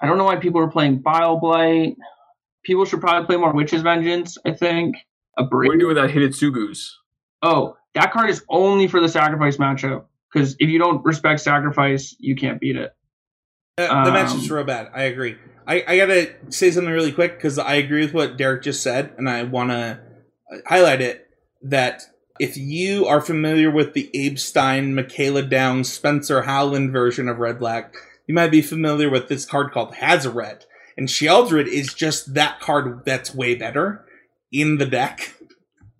I 0.00 0.06
don't 0.06 0.18
know 0.18 0.24
why 0.24 0.36
people 0.36 0.60
are 0.60 0.70
playing 0.70 0.98
Bile 0.98 1.38
Blight. 1.38 1.96
People 2.64 2.84
should 2.84 3.00
probably 3.00 3.26
play 3.26 3.36
more 3.36 3.52
Witch's 3.52 3.82
Vengeance. 3.82 4.38
I 4.44 4.52
think 4.52 4.96
a 5.38 5.44
What 5.44 5.50
do 5.50 5.56
you 5.64 5.68
break. 5.70 5.80
do 5.80 5.86
with 5.88 5.96
that 5.96 6.10
Hitsugus? 6.10 6.90
Oh, 7.42 7.76
that 7.94 8.12
card 8.12 8.30
is 8.30 8.42
only 8.48 8.88
for 8.88 9.00
the 9.00 9.08
sacrifice 9.08 9.56
matchup. 9.58 10.04
Because 10.32 10.56
if 10.58 10.70
you 10.70 10.78
don't 10.78 11.04
respect 11.04 11.40
sacrifice, 11.40 12.16
you 12.18 12.34
can't 12.36 12.60
beat 12.60 12.76
it. 12.76 12.92
Uh, 13.78 14.04
the 14.04 14.10
Um, 14.10 14.16
matchup's 14.16 14.50
real 14.50 14.64
bad. 14.64 14.88
I 14.94 15.02
agree. 15.04 15.36
I, 15.66 15.84
I 15.86 15.96
gotta 15.96 16.34
say 16.48 16.70
something 16.70 16.92
really 16.92 17.12
quick 17.12 17.36
because 17.36 17.58
I 17.58 17.74
agree 17.74 18.00
with 18.00 18.14
what 18.14 18.36
Derek 18.36 18.62
just 18.62 18.82
said, 18.82 19.12
and 19.18 19.28
I 19.28 19.42
want 19.44 19.70
to 19.70 20.00
highlight 20.66 21.00
it 21.00 21.26
that 21.62 22.02
if 22.42 22.56
you 22.56 23.06
are 23.06 23.20
familiar 23.20 23.70
with 23.70 23.94
the 23.94 24.10
Abe 24.14 24.36
Stein, 24.36 24.96
Michaela 24.96 25.44
Downs, 25.44 25.92
Spencer 25.92 26.42
Howland 26.42 26.90
version 26.90 27.28
of 27.28 27.38
Red 27.38 27.60
Black, 27.60 27.94
you 28.26 28.34
might 28.34 28.50
be 28.50 28.60
familiar 28.60 29.08
with 29.08 29.28
this 29.28 29.46
card 29.46 29.70
called 29.70 29.94
Hazoret. 29.94 30.64
And 30.96 31.06
Sheoldred 31.06 31.68
is 31.68 31.94
just 31.94 32.34
that 32.34 32.58
card 32.58 33.04
that's 33.04 33.32
way 33.32 33.54
better 33.54 34.04
in 34.50 34.78
the 34.78 34.86
deck. 34.86 35.34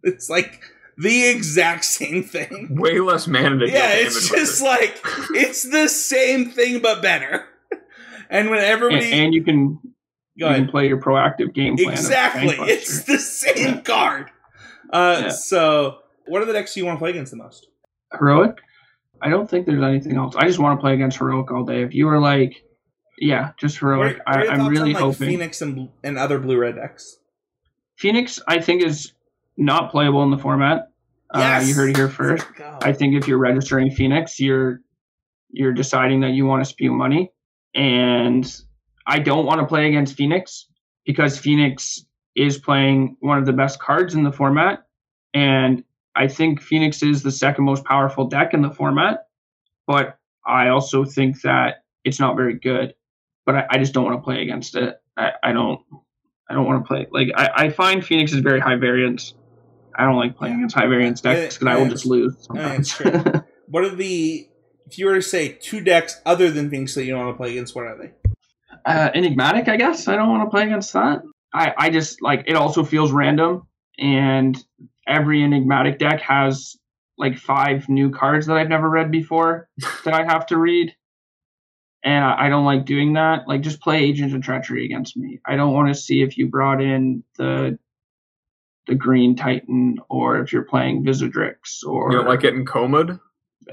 It's 0.04 0.28
like 0.28 0.60
the 0.98 1.28
exact 1.28 1.84
same 1.84 2.24
thing. 2.24 2.70
Way 2.80 2.98
less 2.98 3.28
mana 3.28 3.60
to 3.60 3.70
Yeah, 3.70 3.92
it's 3.92 4.28
just 4.28 4.60
like 4.60 5.00
it's 5.30 5.62
the 5.62 5.86
same 5.88 6.50
thing 6.50 6.80
but 6.80 7.00
better. 7.00 7.46
And 8.30 8.50
when 8.50 8.58
everybody 8.58 9.04
And, 9.04 9.14
and 9.14 9.34
you 9.34 9.44
can 9.44 9.78
go 10.40 10.48
you 10.48 10.56
can 10.56 10.68
play 10.68 10.88
your 10.88 11.00
proactive 11.00 11.54
game 11.54 11.76
plan. 11.76 11.92
exactly, 11.92 12.56
it's 12.62 13.04
the 13.04 13.18
same 13.20 13.82
card. 13.82 14.30
Uh, 14.92 15.20
Yeah. 15.26 15.28
So, 15.28 16.01
what 16.32 16.40
are 16.40 16.46
the 16.46 16.54
decks 16.54 16.74
you 16.78 16.86
want 16.86 16.98
to 16.98 17.02
play 17.02 17.10
against 17.10 17.30
the 17.30 17.36
most? 17.36 17.68
heroic. 18.18 18.58
I 19.20 19.28
don't 19.28 19.48
think 19.48 19.66
there's 19.66 19.82
anything 19.82 20.16
else. 20.16 20.34
I 20.36 20.46
just 20.46 20.58
want 20.58 20.78
to 20.78 20.80
play 20.80 20.94
against 20.94 21.18
heroic 21.18 21.50
all 21.50 21.64
day. 21.64 21.82
If 21.82 21.94
you 21.94 22.06
were 22.06 22.18
like, 22.18 22.64
yeah, 23.18 23.52
just 23.58 23.80
What 23.80 23.88
are, 23.90 23.94
heroic. 23.94 24.18
what 24.26 24.36
are 24.36 24.50
I, 24.50 24.54
I'm 24.54 24.66
really 24.66 24.94
on 24.94 24.94
like 24.94 25.02
hoping 25.02 25.28
Phoenix 25.28 25.62
and 25.62 25.90
and 26.02 26.18
other 26.18 26.38
blue 26.38 26.58
red 26.58 26.76
decks? 26.76 27.18
Phoenix. 27.98 28.40
I 28.48 28.60
think 28.60 28.82
is 28.82 29.12
not 29.56 29.90
playable 29.90 30.22
in 30.22 30.30
the 30.30 30.38
format. 30.38 30.88
Uh, 31.30 31.62
you 31.64 31.74
heard 31.74 31.90
it 31.90 31.96
here 31.96 32.08
first. 32.08 32.46
I 32.82 32.92
think 32.92 33.14
if 33.14 33.28
you're 33.28 33.38
registering 33.38 33.90
Phoenix, 33.90 34.40
you're 34.40 34.80
you're 35.50 35.72
deciding 35.72 36.20
that 36.20 36.30
you 36.30 36.46
want 36.46 36.64
to 36.64 36.68
spew 36.68 36.92
money, 36.92 37.30
and 37.74 38.50
I 39.06 39.18
don't 39.18 39.46
want 39.46 39.60
to 39.60 39.66
play 39.66 39.88
against 39.88 40.16
Phoenix 40.16 40.66
because 41.04 41.38
Phoenix 41.38 42.04
is 42.34 42.58
playing 42.58 43.16
one 43.20 43.38
of 43.38 43.46
the 43.46 43.52
best 43.52 43.78
cards 43.78 44.14
in 44.14 44.24
the 44.24 44.32
format, 44.32 44.86
and 45.32 45.84
I 46.14 46.28
think 46.28 46.60
Phoenix 46.60 47.02
is 47.02 47.22
the 47.22 47.30
second 47.30 47.64
most 47.64 47.84
powerful 47.84 48.26
deck 48.26 48.54
in 48.54 48.62
the 48.62 48.70
format, 48.70 49.26
but 49.86 50.18
I 50.46 50.68
also 50.68 51.04
think 51.04 51.40
that 51.42 51.84
it's 52.04 52.20
not 52.20 52.36
very 52.36 52.58
good. 52.58 52.94
But 53.44 53.56
I, 53.56 53.66
I 53.70 53.78
just 53.78 53.92
don't 53.92 54.04
want 54.04 54.18
to 54.18 54.22
play 54.22 54.42
against 54.42 54.76
it. 54.76 55.00
I, 55.16 55.32
I 55.42 55.52
don't. 55.52 55.80
I 56.48 56.54
don't 56.54 56.66
want 56.66 56.84
to 56.84 56.88
play 56.88 57.06
like 57.10 57.28
I, 57.34 57.50
I 57.66 57.70
find 57.70 58.04
Phoenix 58.04 58.32
is 58.32 58.40
very 58.40 58.60
high 58.60 58.76
variance. 58.76 59.34
I 59.96 60.04
don't 60.04 60.16
like 60.16 60.36
playing 60.36 60.56
against 60.56 60.74
high 60.74 60.86
variance 60.86 61.20
decks 61.20 61.56
because 61.56 61.68
I, 61.68 61.76
will 61.76 61.88
just 61.88 62.06
lose. 62.06 62.34
Sometimes. 62.40 63.00
What 63.68 63.84
are 63.84 63.94
the 63.94 64.46
if 64.86 64.98
you 64.98 65.06
were 65.06 65.14
to 65.14 65.22
say 65.22 65.48
two 65.48 65.80
decks 65.80 66.20
other 66.26 66.50
than 66.50 66.68
Phoenix 66.68 66.94
that 66.94 67.04
you 67.04 67.12
don't 67.12 67.24
want 67.24 67.34
to 67.34 67.38
play 67.38 67.52
against? 67.52 67.74
What 67.74 67.86
are 67.86 67.96
they? 67.96 68.12
uh, 68.84 69.10
enigmatic, 69.14 69.68
I 69.68 69.76
guess. 69.76 70.08
I 70.08 70.16
don't 70.16 70.28
want 70.28 70.46
to 70.46 70.50
play 70.50 70.64
against 70.64 70.92
that. 70.92 71.22
I, 71.54 71.72
I 71.76 71.90
just 71.90 72.22
like 72.22 72.44
it 72.46 72.54
also 72.54 72.84
feels 72.84 73.12
random 73.12 73.66
and 73.98 74.62
every 75.06 75.42
enigmatic 75.42 75.98
deck 75.98 76.20
has 76.22 76.76
like 77.18 77.38
five 77.38 77.88
new 77.88 78.10
cards 78.10 78.46
that 78.46 78.56
I've 78.56 78.68
never 78.68 78.88
read 78.88 79.10
before 79.10 79.68
that 80.04 80.14
I 80.14 80.24
have 80.24 80.46
to 80.46 80.56
read. 80.58 80.94
And 82.04 82.24
I, 82.24 82.46
I 82.46 82.48
don't 82.48 82.64
like 82.64 82.84
doing 82.84 83.12
that. 83.14 83.46
Like 83.46 83.60
just 83.60 83.80
play 83.80 84.02
Agent 84.04 84.34
of 84.34 84.42
Treachery 84.42 84.84
against 84.84 85.16
me. 85.16 85.40
I 85.46 85.56
don't 85.56 85.72
want 85.72 85.88
to 85.88 85.94
see 85.94 86.22
if 86.22 86.36
you 86.36 86.48
brought 86.48 86.82
in 86.82 87.22
the 87.36 87.78
the 88.88 88.94
Green 88.96 89.36
Titan 89.36 89.98
or 90.10 90.40
if 90.40 90.52
you're 90.52 90.64
playing 90.64 91.04
Visodrix 91.04 91.84
or 91.86 92.10
You 92.10 92.18
don't 92.18 92.26
like 92.26 92.40
getting 92.40 92.64
comed? 92.64 93.20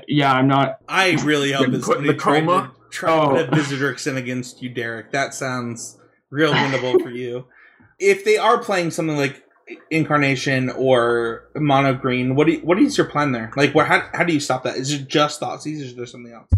yeah, 0.07 0.31
I'm 0.31 0.47
not 0.47 0.77
I 0.87 1.13
really 1.23 1.51
hope 1.51 1.65
Getting 1.65 1.81
put 1.81 1.97
in 1.97 2.05
the 2.05 2.13
tried 2.13 2.41
coma? 2.45 2.71
to, 2.75 2.89
tried 2.91 3.15
to 3.15 3.21
Oh. 3.41 3.45
put 3.47 3.55
Visitors 3.55 4.05
in 4.05 4.17
against 4.17 4.61
you, 4.61 4.69
Derek. 4.69 5.11
That 5.11 5.33
sounds 5.33 5.97
real 6.29 6.53
winnable 6.53 7.01
for 7.01 7.09
you. 7.09 7.47
If 7.97 8.23
they 8.23 8.37
are 8.37 8.59
playing 8.59 8.91
something 8.91 9.17
like 9.17 9.43
Incarnation 9.91 10.69
or 10.71 11.49
Mono 11.55 11.93
Green, 11.93 12.35
what 12.35 12.47
do 12.47 12.53
you, 12.53 12.59
what 12.59 12.79
is 12.79 12.97
your 12.97 13.07
plan 13.07 13.31
there? 13.31 13.51
Like, 13.55 13.73
what? 13.75 13.87
How, 13.87 14.07
how 14.13 14.23
do 14.23 14.33
you 14.33 14.39
stop 14.39 14.63
that? 14.63 14.77
Is 14.77 14.91
it 14.91 15.07
just 15.07 15.41
Thoughtseize, 15.41 15.79
or 15.81 15.85
is 15.85 15.95
there 15.95 16.05
something 16.05 16.33
else? 16.33 16.49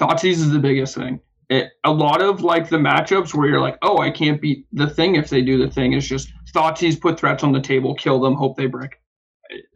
Thoughtseize 0.00 0.32
is 0.32 0.50
the 0.50 0.58
biggest 0.58 0.94
thing. 0.94 1.20
It, 1.50 1.70
a 1.82 1.90
lot 1.90 2.20
of 2.22 2.42
like 2.42 2.68
the 2.68 2.76
matchups 2.76 3.34
where 3.34 3.48
you're 3.48 3.60
like, 3.60 3.78
oh, 3.82 3.98
I 3.98 4.10
can't 4.10 4.40
beat 4.40 4.66
the 4.72 4.88
thing 4.88 5.14
if 5.16 5.30
they 5.30 5.40
do 5.42 5.58
the 5.58 5.70
thing 5.72 5.92
is 5.94 6.06
just 6.06 6.30
Thoughtseize 6.54 7.00
put 7.00 7.18
threats 7.18 7.42
on 7.42 7.52
the 7.52 7.60
table, 7.60 7.94
kill 7.94 8.20
them, 8.20 8.34
hope 8.34 8.56
they 8.56 8.66
brick. 8.66 9.00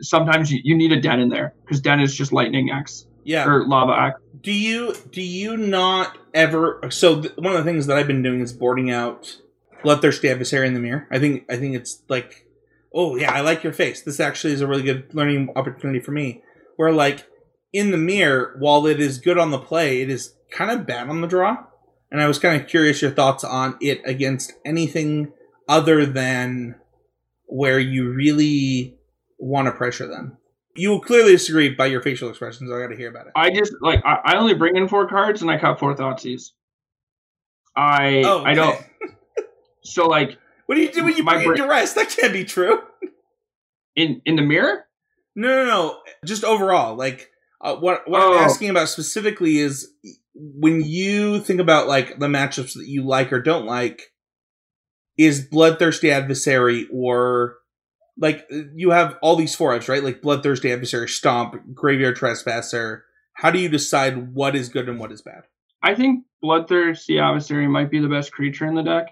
Sometimes 0.00 0.52
you, 0.52 0.60
you 0.62 0.76
need 0.76 0.92
a 0.92 1.00
den 1.00 1.18
in 1.20 1.30
there 1.30 1.54
because 1.64 1.80
den 1.80 2.00
is 2.00 2.14
just 2.14 2.30
lightning 2.32 2.70
X 2.70 3.06
Yeah. 3.24 3.48
or 3.48 3.66
lava 3.66 3.98
X. 4.08 4.20
do 4.42 4.52
you 4.52 4.94
do 5.10 5.22
you 5.22 5.56
not 5.56 6.18
ever? 6.34 6.80
So 6.90 7.22
th- 7.22 7.36
one 7.36 7.54
of 7.56 7.64
the 7.64 7.64
things 7.64 7.86
that 7.86 7.96
I've 7.96 8.06
been 8.06 8.22
doing 8.22 8.40
is 8.42 8.52
boarding 8.52 8.90
out 8.90 9.38
Bloodthirsty 9.82 10.28
Adversary 10.28 10.66
in 10.66 10.74
the 10.74 10.80
mirror. 10.80 11.08
I 11.10 11.18
think 11.18 11.44
I 11.50 11.56
think 11.56 11.76
it's 11.76 12.02
like, 12.08 12.46
oh 12.94 13.16
yeah, 13.16 13.32
I 13.32 13.40
like 13.40 13.64
your 13.64 13.72
face. 13.72 14.02
This 14.02 14.20
actually 14.20 14.52
is 14.52 14.60
a 14.60 14.66
really 14.66 14.82
good 14.82 15.14
learning 15.14 15.50
opportunity 15.56 16.00
for 16.00 16.12
me. 16.12 16.42
Where 16.76 16.92
like 16.92 17.26
in 17.72 17.90
the 17.90 17.96
mirror, 17.96 18.56
while 18.58 18.86
it 18.86 19.00
is 19.00 19.18
good 19.18 19.38
on 19.38 19.50
the 19.50 19.58
play, 19.58 20.02
it 20.02 20.10
is 20.10 20.34
kind 20.50 20.70
of 20.70 20.86
bad 20.86 21.08
on 21.08 21.20
the 21.20 21.26
draw. 21.26 21.64
And 22.10 22.20
I 22.20 22.28
was 22.28 22.38
kind 22.38 22.60
of 22.60 22.68
curious 22.68 23.00
your 23.00 23.10
thoughts 23.10 23.42
on 23.42 23.76
it 23.80 24.02
against 24.04 24.52
anything 24.66 25.32
other 25.68 26.04
than 26.04 26.74
where 27.46 27.78
you 27.78 28.10
really 28.10 28.98
want 29.38 29.66
to 29.66 29.72
pressure 29.72 30.06
them. 30.06 30.36
You 30.74 30.90
will 30.90 31.00
clearly 31.00 31.32
disagree 31.32 31.70
by 31.70 31.86
your 31.86 32.02
facial 32.02 32.28
expressions. 32.28 32.70
I 32.70 32.80
got 32.80 32.88
to 32.88 32.96
hear 32.96 33.10
about 33.10 33.26
it. 33.26 33.32
I 33.34 33.50
just 33.50 33.74
like 33.80 34.00
I, 34.04 34.18
I 34.24 34.36
only 34.36 34.54
bring 34.54 34.76
in 34.76 34.88
four 34.88 35.08
cards 35.08 35.42
and 35.42 35.50
I 35.50 35.58
cut 35.58 35.78
four 35.78 35.94
Thoughtseize. 35.94 36.50
I 37.76 38.22
Oh, 38.24 38.42
I 38.44 38.54
don't 38.54 38.74
okay. 38.74 38.86
so 39.82 40.06
like 40.06 40.38
What 40.66 40.74
do 40.76 40.80
you 40.82 40.92
do 40.92 41.04
when 41.04 41.16
you 41.16 41.24
bring 41.24 41.44
bra- 41.44 41.52
in 41.54 41.58
duress? 41.60 41.92
That 41.94 42.08
can't 42.08 42.32
be 42.32 42.44
true. 42.44 42.80
in 43.96 44.22
in 44.24 44.36
the 44.36 44.42
mirror. 44.42 44.84
No, 45.34 45.48
no, 45.48 45.64
no. 45.66 45.98
Just 46.24 46.44
overall, 46.44 46.94
like 46.96 47.30
uh, 47.60 47.76
what 47.76 48.08
what 48.08 48.22
Oh. 48.22 48.34
I'm 48.38 48.44
asking 48.44 48.70
about 48.70 48.88
specifically 48.88 49.58
is 49.58 49.90
when 50.34 50.82
you 50.82 51.40
think 51.40 51.60
about 51.60 51.88
like 51.88 52.18
the 52.18 52.26
matchups 52.28 52.74
that 52.74 52.86
you 52.86 53.02
like 53.04 53.32
or 53.32 53.40
don't 53.40 53.66
like, 53.66 54.12
is 55.18 55.46
bloodthirsty 55.46 56.10
adversary 56.10 56.86
or 56.92 57.56
like 58.18 58.46
you 58.74 58.90
have 58.90 59.16
all 59.22 59.36
these 59.36 59.54
four 59.54 59.74
Fs, 59.74 59.88
right? 59.88 60.02
Like 60.04 60.20
bloodthirsty 60.22 60.70
adversary, 60.72 61.08
stomp, 61.08 61.54
graveyard 61.74 62.16
trespasser. 62.16 63.04
How 63.34 63.50
do 63.50 63.58
you 63.58 63.68
decide 63.68 64.34
what 64.34 64.54
is 64.54 64.68
good 64.68 64.88
and 64.88 64.98
what 65.00 65.12
is 65.12 65.22
bad? 65.22 65.44
I 65.82 65.94
think 65.94 66.24
bloodthirsty 66.42 67.18
adversary 67.18 67.66
might 67.68 67.90
be 67.90 68.00
the 68.00 68.08
best 68.08 68.32
creature 68.32 68.66
in 68.66 68.74
the 68.74 68.82
deck. 68.82 69.06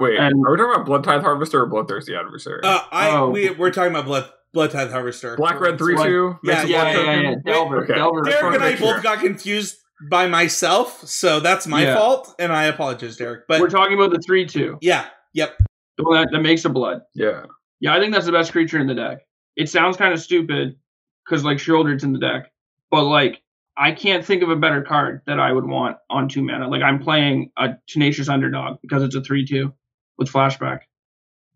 Wait, 0.00 0.18
And- 0.18 0.34
are 0.46 0.50
we 0.52 0.56
talking 0.56 0.74
about 0.74 0.86
Blood 0.86 1.04
Tithe 1.04 1.22
Harvester 1.22 1.60
or 1.62 1.66
Bloodthirsty 1.66 2.14
Adversary? 2.16 2.60
Uh, 2.64 2.80
I 2.90 3.10
Oh. 3.16 3.30
we 3.30 3.50
we're 3.50 3.70
talking 3.70 3.92
about 3.92 4.06
blood 4.06 4.30
blood 4.52 4.70
tithe 4.70 4.92
harvester. 4.92 5.34
Black 5.36 5.58
Red 5.60 5.76
3 5.78 5.96
Blood- 5.96 6.06
2? 6.06 6.38
Yeah, 6.44 6.52
Makes 6.54 6.64
a 6.64 6.68
yeah, 6.68 6.82
blood 6.94 6.94
yeah, 7.06 7.14
yeah, 7.14 7.20
yeah. 7.30 7.34
Delver, 7.44 7.82
Okay. 7.84 7.94
Delver. 7.94 8.22
Derek 8.22 8.54
and 8.54 8.62
I 8.62 8.76
both 8.76 9.02
got 9.02 9.18
confused 9.18 9.78
by 10.08 10.28
myself, 10.28 11.00
so 11.08 11.40
that's 11.40 11.66
my 11.66 11.82
Yeah. 11.82 11.96
fault, 11.96 12.32
and 12.38 12.52
I 12.52 12.66
apologize, 12.66 13.16
Derek. 13.16 13.48
But 13.48 13.60
We're 13.60 13.68
talking 13.68 13.94
about 13.94 14.12
the 14.12 14.20
three 14.24 14.46
two, 14.46 14.78
yeah, 14.80 15.06
yep. 15.32 15.56
the 15.98 16.04
one 16.04 16.20
that, 16.22 16.28
that 16.30 16.40
makes 16.40 16.64
a 16.64 16.68
blood. 16.68 17.00
Yeah. 17.16 17.46
Yeah, 17.80 17.94
I 17.96 17.98
think 18.00 18.12
that's 18.12 18.26
the 18.26 18.32
best 18.32 18.52
creature 18.52 18.78
in 18.78 18.86
the 18.86 18.94
deck. 18.94 19.22
It 19.56 19.68
sounds 19.68 19.96
kind 19.96 20.14
of 20.14 20.20
stupid 20.20 20.76
because 21.24 21.44
like 21.44 21.58
Sheoldred's 21.58 22.04
in 22.04 22.12
the 22.12 22.20
deck, 22.20 22.50
but 22.92 23.02
like 23.04 23.42
I 23.76 23.90
can't 23.90 24.24
think 24.24 24.44
of 24.44 24.50
a 24.50 24.56
better 24.56 24.82
card 24.82 25.22
that 25.26 25.40
I 25.40 25.50
would 25.50 25.66
want 25.66 25.96
on 26.10 26.28
two 26.28 26.42
mana. 26.44 26.68
Like 26.68 26.82
I'm 26.82 27.00
playing 27.00 27.50
a 27.58 27.70
tenacious 27.88 28.28
underdog 28.28 28.76
because 28.82 29.02
it's 29.02 29.16
a 29.16 29.20
three 29.20 29.44
two 29.44 29.72
with 30.18 30.30
flashback, 30.30 30.80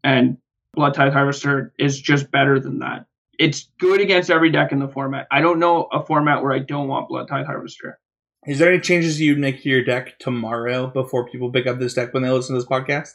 and 0.03 0.39
Blood 0.75 0.95
Tithe 0.95 1.13
Harvester 1.13 1.73
is 1.79 2.01
just 2.01 2.31
better 2.31 2.61
than 2.61 2.81
that. 2.81 3.07
It's 3.39 3.71
good 3.79 4.01
against 4.01 4.31
every 4.31 4.51
deck 4.51 4.73
in 4.73 4.81
the 4.81 4.89
format. 4.89 5.27
I 5.31 5.41
don't 5.41 5.59
know 5.59 5.89
a 5.93 6.05
format 6.05 6.43
where 6.43 6.53
I 6.53 6.59
don't 6.59 6.89
want 6.89 7.09
Blood 7.09 7.29
Tithe 7.29 7.47
Harvester. 7.47 7.99
Is 8.47 8.59
there 8.59 8.73
any 8.73 8.81
changes 8.81 9.21
you'd 9.21 9.39
make 9.39 9.63
to 9.63 9.69
your 9.69 9.85
deck 9.85 10.19
tomorrow 10.19 10.87
before 10.89 11.29
people 11.29 11.51
pick 11.51 11.67
up 11.67 11.79
this 11.79 11.95
deck 11.95 12.15
when 12.15 12.23
they 12.23 12.31
listen 12.31 12.55
to 12.55 12.61
this 12.61 12.69
podcast? 12.69 13.11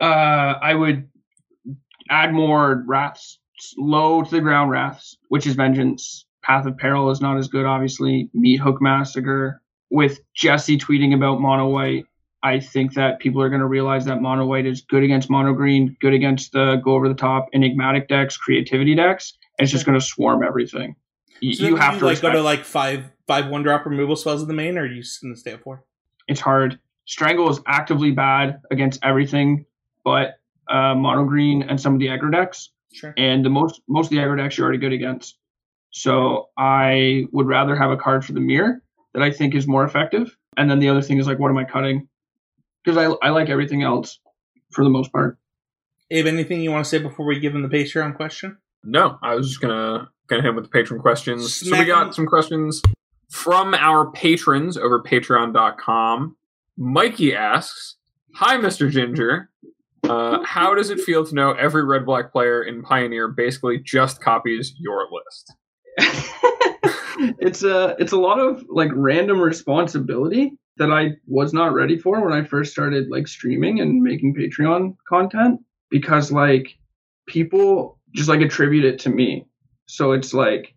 Uh, 0.00 0.58
I 0.62 0.74
would 0.74 1.08
add 2.08 2.32
more 2.32 2.84
wraths, 2.86 3.38
low 3.76 4.22
to 4.22 4.30
the 4.30 4.40
ground 4.40 4.70
wraths, 4.70 5.16
Witch's 5.30 5.54
Vengeance. 5.54 6.26
Path 6.42 6.66
of 6.66 6.76
Peril 6.78 7.10
is 7.10 7.20
not 7.20 7.38
as 7.38 7.48
good, 7.48 7.66
obviously. 7.66 8.30
Meathook 8.34 8.80
Massacre. 8.80 9.62
With 9.90 10.20
Jesse 10.34 10.78
tweeting 10.78 11.14
about 11.14 11.40
mono 11.40 11.68
white, 11.68 12.04
I 12.42 12.58
think 12.60 12.94
that 12.94 13.18
people 13.20 13.42
are 13.42 13.48
going 13.50 13.60
to 13.60 13.66
realize 13.66 14.04
that 14.06 14.22
mono 14.22 14.46
white 14.46 14.66
is 14.66 14.80
good 14.80 15.02
against 15.02 15.28
mono 15.30 15.52
green, 15.52 15.96
good 16.00 16.14
against 16.14 16.52
the 16.52 16.76
go 16.76 16.94
over 16.94 17.08
the 17.08 17.14
top 17.14 17.48
enigmatic 17.52 18.08
decks, 18.08 18.36
creativity 18.36 18.94
decks. 18.94 19.34
And 19.58 19.64
it's 19.64 19.72
just 19.72 19.84
going 19.84 19.98
to 19.98 20.04
swarm 20.04 20.42
everything. 20.42 20.96
Y- 21.42 21.52
So 21.52 21.64
you 21.66 21.76
have 21.76 21.94
you 21.94 22.00
to 22.00 22.06
like 22.06 22.20
go 22.22 22.32
to 22.32 22.40
like 22.42 22.64
five 22.64 23.10
five 23.26 23.48
one 23.48 23.62
drop 23.62 23.84
removal 23.86 24.16
spells 24.16 24.40
in 24.42 24.48
the 24.48 24.54
main, 24.54 24.78
or 24.78 24.82
are 24.82 24.86
you 24.86 25.02
just 25.02 25.22
gonna 25.22 25.36
stay 25.36 25.52
at 25.52 25.62
four? 25.62 25.84
it's 26.28 26.40
hard. 26.40 26.78
Strangle 27.06 27.50
is 27.50 27.60
actively 27.66 28.10
bad 28.12 28.60
against 28.70 29.00
everything 29.02 29.64
but 30.04 30.36
uh, 30.68 30.94
mono 30.94 31.24
green 31.24 31.62
and 31.64 31.78
some 31.80 31.92
of 31.94 32.00
the 32.00 32.06
aggro 32.06 32.30
decks. 32.32 32.70
Sure. 32.92 33.14
and 33.16 33.44
the 33.44 33.50
most 33.50 33.80
most 33.88 34.06
of 34.06 34.10
the 34.10 34.16
aggro 34.16 34.36
decks 34.36 34.56
you're 34.58 34.64
already 34.64 34.78
good 34.78 34.92
against. 34.92 35.36
So 35.90 36.48
I 36.56 37.24
would 37.32 37.46
rather 37.46 37.74
have 37.76 37.90
a 37.90 37.96
card 37.96 38.24
for 38.24 38.32
the 38.32 38.40
mirror 38.40 38.82
that 39.14 39.22
I 39.22 39.30
think 39.30 39.54
is 39.54 39.66
more 39.66 39.84
effective. 39.84 40.36
And 40.56 40.70
then 40.70 40.78
the 40.78 40.88
other 40.88 41.02
thing 41.02 41.18
is 41.18 41.26
like, 41.26 41.38
what 41.38 41.50
am 41.50 41.56
I 41.58 41.64
cutting? 41.64 42.08
Because 42.84 42.96
I 42.96 43.26
I 43.26 43.30
like 43.30 43.48
everything 43.48 43.82
else 43.82 44.18
for 44.72 44.84
the 44.84 44.90
most 44.90 45.12
part. 45.12 45.38
Abe, 46.10 46.26
anything 46.26 46.60
you 46.60 46.70
want 46.72 46.84
to 46.84 46.88
say 46.88 46.98
before 46.98 47.26
we 47.26 47.38
give 47.38 47.54
him 47.54 47.62
the 47.62 47.68
Patreon 47.68 48.16
question? 48.16 48.56
No, 48.82 49.18
I 49.22 49.34
was 49.34 49.48
just 49.48 49.60
gonna 49.60 50.08
gonna 50.28 50.42
hit 50.42 50.48
him 50.48 50.54
with 50.56 50.64
the 50.64 50.70
patron 50.70 51.00
questions. 51.00 51.54
So 51.56 51.66
we 51.66 51.68
Smack 51.70 51.80
'em. 51.82 51.86
got 51.88 52.14
some 52.14 52.26
questions 52.26 52.80
from 53.30 53.74
our 53.74 54.10
patrons 54.12 54.76
over 54.76 55.02
patreon.com. 55.02 56.36
Mikey 56.76 57.34
asks, 57.34 57.96
Hi 58.36 58.56
Mr. 58.56 58.90
Ginger. 58.90 59.50
Uh, 60.08 60.42
how 60.44 60.74
does 60.74 60.88
it 60.90 60.98
feel 61.00 61.26
to 61.26 61.34
know 61.34 61.52
every 61.52 61.84
red 61.84 62.06
black 62.06 62.32
player 62.32 62.62
in 62.62 62.82
Pioneer 62.82 63.28
basically 63.28 63.78
just 63.78 64.20
copies 64.22 64.72
your 64.78 65.06
list? 65.12 65.52
it's 67.38 67.62
a 67.62 67.94
it's 67.98 68.12
a 68.12 68.16
lot 68.16 68.38
of 68.40 68.64
like 68.68 68.90
random 68.94 69.40
responsibility 69.40 70.52
that 70.80 70.90
I 70.90 71.10
was 71.26 71.52
not 71.52 71.74
ready 71.74 71.98
for 71.98 72.24
when 72.24 72.32
I 72.32 72.42
first 72.42 72.72
started 72.72 73.10
like 73.10 73.28
streaming 73.28 73.80
and 73.80 74.02
making 74.02 74.34
Patreon 74.34 74.96
content 75.06 75.60
because 75.90 76.32
like 76.32 76.78
people 77.26 77.98
just 78.14 78.30
like 78.30 78.40
attribute 78.40 78.86
it 78.86 78.98
to 79.00 79.10
me. 79.10 79.44
So 79.84 80.12
it's 80.12 80.32
like 80.32 80.74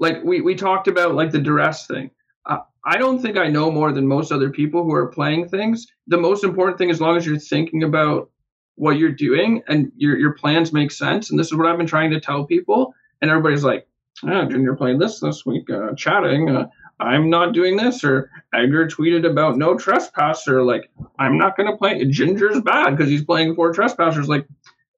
like 0.00 0.24
we 0.24 0.40
we 0.40 0.54
talked 0.54 0.88
about 0.88 1.14
like 1.14 1.30
the 1.30 1.38
duress 1.38 1.86
thing. 1.86 2.10
I, 2.46 2.60
I 2.86 2.96
don't 2.96 3.20
think 3.20 3.36
I 3.36 3.48
know 3.48 3.70
more 3.70 3.92
than 3.92 4.08
most 4.08 4.32
other 4.32 4.48
people 4.48 4.82
who 4.82 4.94
are 4.94 5.08
playing 5.08 5.48
things. 5.50 5.86
The 6.06 6.16
most 6.16 6.42
important 6.42 6.78
thing 6.78 6.90
as 6.90 7.02
long 7.02 7.18
as 7.18 7.26
you're 7.26 7.38
thinking 7.38 7.82
about 7.82 8.30
what 8.76 8.96
you're 8.96 9.12
doing 9.12 9.62
and 9.68 9.92
your 9.94 10.18
your 10.18 10.32
plans 10.32 10.72
make 10.72 10.90
sense 10.90 11.30
and 11.30 11.38
this 11.38 11.48
is 11.48 11.54
what 11.54 11.66
I've 11.66 11.76
been 11.76 11.86
trying 11.86 12.10
to 12.12 12.20
tell 12.20 12.46
people 12.46 12.94
and 13.20 13.30
everybody's 13.30 13.62
like 13.62 13.86
oh, 14.22 14.48
Ginger 14.48 14.74
playing 14.74 14.98
this 14.98 15.20
this 15.20 15.44
week, 15.44 15.68
uh, 15.70 15.94
chatting. 15.94 16.50
Uh, 16.50 16.66
I'm 17.04 17.30
not 17.30 17.52
doing 17.52 17.76
this. 17.76 18.02
Or 18.04 18.30
Edgar 18.52 18.88
tweeted 18.88 19.28
about 19.28 19.56
no 19.56 19.76
trespasser. 19.76 20.62
Like, 20.62 20.90
I'm 21.18 21.38
not 21.38 21.56
going 21.56 21.70
to 21.70 21.76
play. 21.76 22.04
Ginger's 22.04 22.60
bad 22.60 22.96
because 22.96 23.10
he's 23.10 23.24
playing 23.24 23.54
four 23.54 23.72
trespassers. 23.72 24.28
Like, 24.28 24.46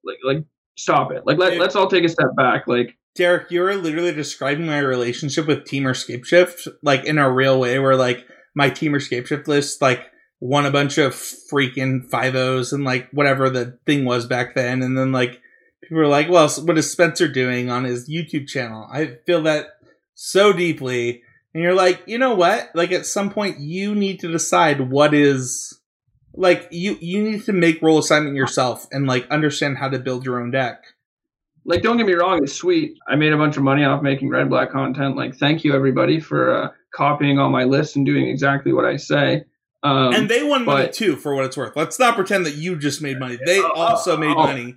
like, 0.04 0.18
like, 0.24 0.44
stop 0.76 1.12
it. 1.12 1.26
Like, 1.26 1.38
let, 1.38 1.50
Dude. 1.50 1.60
let's 1.60 1.76
all 1.76 1.88
take 1.88 2.04
a 2.04 2.08
step 2.08 2.34
back. 2.36 2.66
Like, 2.66 2.96
Derek, 3.16 3.50
you're 3.50 3.74
literally 3.74 4.12
describing 4.12 4.66
my 4.66 4.78
relationship 4.78 5.46
with 5.46 5.64
Temur 5.64 5.94
Scapeshift, 5.94 6.68
like 6.82 7.04
in 7.06 7.18
a 7.18 7.30
real 7.30 7.58
way, 7.58 7.78
where 7.78 7.96
like 7.96 8.26
my 8.54 8.70
Temur 8.70 8.96
Scapeshift 8.96 9.48
list, 9.48 9.80
like 9.80 10.06
won 10.38 10.66
a 10.66 10.70
bunch 10.70 10.98
of 10.98 11.14
freaking 11.14 12.08
five 12.10 12.34
O's 12.34 12.72
and 12.72 12.84
like 12.84 13.08
whatever 13.10 13.48
the 13.48 13.78
thing 13.86 14.04
was 14.04 14.26
back 14.26 14.54
then, 14.54 14.82
and 14.82 14.98
then 14.98 15.12
like 15.12 15.40
people 15.82 15.96
were 15.96 16.06
like, 16.06 16.28
"Well, 16.28 16.48
what 16.48 16.76
is 16.76 16.92
Spencer 16.92 17.26
doing 17.26 17.70
on 17.70 17.84
his 17.84 18.08
YouTube 18.08 18.46
channel?" 18.46 18.86
I 18.92 19.16
feel 19.24 19.42
that 19.44 19.68
so 20.14 20.52
deeply, 20.52 21.22
and 21.56 21.62
you're 21.64 21.72
like, 21.74 22.02
you 22.04 22.18
know 22.18 22.34
what? 22.34 22.68
Like 22.74 22.92
at 22.92 23.06
some 23.06 23.30
point, 23.30 23.60
you 23.60 23.94
need 23.94 24.20
to 24.20 24.30
decide 24.30 24.90
what 24.90 25.14
is 25.14 25.80
like 26.34 26.68
you 26.70 26.98
you 27.00 27.22
need 27.22 27.44
to 27.46 27.54
make 27.54 27.80
role 27.80 27.98
assignment 27.98 28.36
yourself 28.36 28.86
and 28.92 29.06
like 29.06 29.26
understand 29.30 29.78
how 29.78 29.88
to 29.88 29.98
build 29.98 30.26
your 30.26 30.38
own 30.38 30.50
deck. 30.50 30.84
like, 31.64 31.80
don't 31.80 31.96
get 31.96 32.04
me 32.06 32.12
wrong. 32.12 32.40
It's 32.42 32.52
sweet. 32.52 32.98
I 33.08 33.16
made 33.16 33.32
a 33.32 33.38
bunch 33.38 33.56
of 33.56 33.62
money 33.62 33.84
off 33.84 34.02
making 34.02 34.28
red 34.28 34.50
black 34.50 34.70
content. 34.70 35.16
Like, 35.16 35.34
thank 35.36 35.64
you 35.64 35.74
everybody 35.74 36.20
for 36.20 36.54
uh, 36.54 36.68
copying 36.94 37.38
all 37.38 37.48
my 37.48 37.64
lists 37.64 37.96
and 37.96 38.04
doing 38.04 38.28
exactly 38.28 38.74
what 38.74 38.84
I 38.84 38.96
say. 38.98 39.44
Um, 39.82 40.12
and 40.12 40.28
they 40.28 40.42
won 40.42 40.66
money 40.66 40.84
but- 40.86 40.92
too, 40.92 41.16
for 41.16 41.34
what 41.34 41.46
it's 41.46 41.56
worth. 41.56 41.74
Let's 41.74 41.98
not 41.98 42.16
pretend 42.16 42.44
that 42.44 42.56
you 42.56 42.76
just 42.76 43.00
made 43.00 43.18
money. 43.18 43.38
They 43.46 43.60
Oh, 43.60 43.70
also 43.72 44.18
made 44.18 44.36
oh. 44.36 44.46
money. 44.46 44.76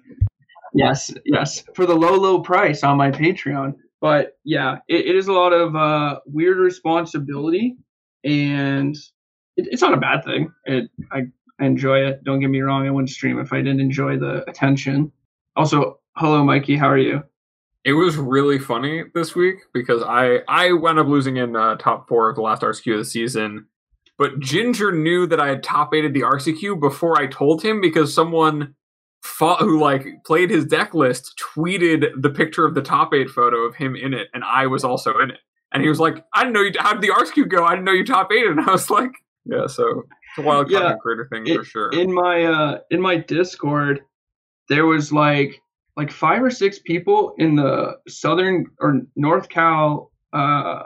Yes, 0.74 1.12
yes, 1.26 1.64
for 1.76 1.86
the 1.86 1.96
low, 1.96 2.16
low 2.16 2.40
price 2.42 2.84
on 2.84 2.96
my 2.98 3.12
Patreon. 3.12 3.74
But 4.02 4.38
yeah, 4.44 4.78
it, 4.88 5.08
it 5.08 5.16
is 5.16 5.28
a 5.28 5.34
lot 5.34 5.52
of 5.52 5.76
uh, 5.76 6.20
weird 6.26 6.58
responsibility, 6.58 7.76
and 8.24 8.96
it, 9.58 9.68
it's 9.72 9.82
not 9.82 9.94
a 9.94 9.98
bad 9.98 10.24
thing. 10.24 10.54
It, 10.66 10.90
I, 11.12 11.24
I 11.60 11.66
enjoy 11.66 12.06
it. 12.06 12.24
Don't 12.24 12.40
get 12.40 12.50
me 12.50 12.62
wrong. 12.62 12.88
I 12.88 12.92
wouldn't 12.92 13.10
stream 13.10 13.40
if 13.40 13.52
I 13.52 13.58
didn't 13.58 13.82
enjoy 13.82 14.18
the 14.18 14.50
attention. 14.50 15.12
Also, 15.56 16.00
hello, 16.16 16.44
Mikey. 16.44 16.78
How 16.78 16.88
are 16.88 16.98
you? 16.98 17.24
It 17.84 17.94
was 17.94 18.18
really 18.18 18.60
funny 18.60 19.04
this 19.14 19.36
week 19.36 19.56
because 19.74 20.04
I 20.04 20.40
I 20.48 20.74
wound 20.74 21.00
up 21.00 21.08
losing 21.08 21.38
in 21.38 21.56
uh, 21.56 21.76
top 21.76 22.08
four 22.08 22.30
of 22.30 22.36
the 22.36 22.42
last 22.42 22.62
RCQ 22.62 22.94
of 22.94 23.00
the 23.00 23.06
season, 23.06 23.68
but 24.18 24.40
Ginger 24.40 24.92
knew 24.92 25.28
that 25.28 25.40
I 25.40 25.48
had 25.48 25.64
top 25.64 25.94
eighted 25.94 26.14
the 26.14 26.22
RCQ 26.22 26.80
before 26.80 27.20
I 27.20 27.28
told 27.28 27.64
him 27.64 27.82
because 27.82 28.14
someone 28.14 28.76
fought, 29.24 29.60
who 29.60 29.80
like 29.80 30.06
played 30.26 30.50
his 30.50 30.66
deck 30.66 30.94
list 30.94 31.41
tweeted 31.56 32.06
the 32.22 32.30
picture 32.30 32.66
of 32.66 32.76
the 32.76 32.82
top 32.82 33.14
eight 33.14 33.30
photo 33.30 33.58
of 33.60 33.76
him 33.76 33.96
in 33.96 34.14
it, 34.14 34.28
and 34.34 34.44
I 34.44 34.68
was 34.68 34.84
also 34.84 35.18
in 35.20 35.32
it. 35.32 35.40
And 35.72 35.84
he 35.84 35.90
was 35.90 36.00
like, 36.00 36.24
"I 36.34 36.41
didn't 36.44 36.54
know 36.54 36.62
you. 36.62 36.72
How 36.80 36.94
did 36.94 37.02
the 37.02 37.10
RCQ 37.10 37.50
go? 37.50 37.64
I 37.66 37.72
didn't 37.72 37.86
know 37.86 37.91
you 37.91 38.06
top 38.06 38.32
eighted." 38.32 38.52
And 38.58 38.62
I 38.62 38.72
was 38.72 38.90
like, 38.90 39.12
"Yeah, 39.46 39.68
so 39.68 39.88
it's 39.90 40.38
a 40.38 40.41
wild 40.41 40.70
Yeah, 40.70 40.80
content 40.80 41.02
creator 41.02 41.28
thing 41.32 41.46
for 41.46 41.64
sure." 41.64 41.91
in 41.91 42.14
my 42.14 42.44
uh 42.44 42.80
in 42.91 43.02
my 43.02 43.18
discord 43.18 44.02
there 44.68 44.86
was 44.86 45.12
like 45.12 45.60
like 45.98 46.12
five 46.12 46.41
or 46.44 46.50
six 46.50 46.80
people 46.80 47.34
in 47.38 47.56
the 47.56 47.98
southern 48.08 48.66
or 48.80 49.02
north 49.16 49.50
cal 49.50 50.12
uh 50.34 50.84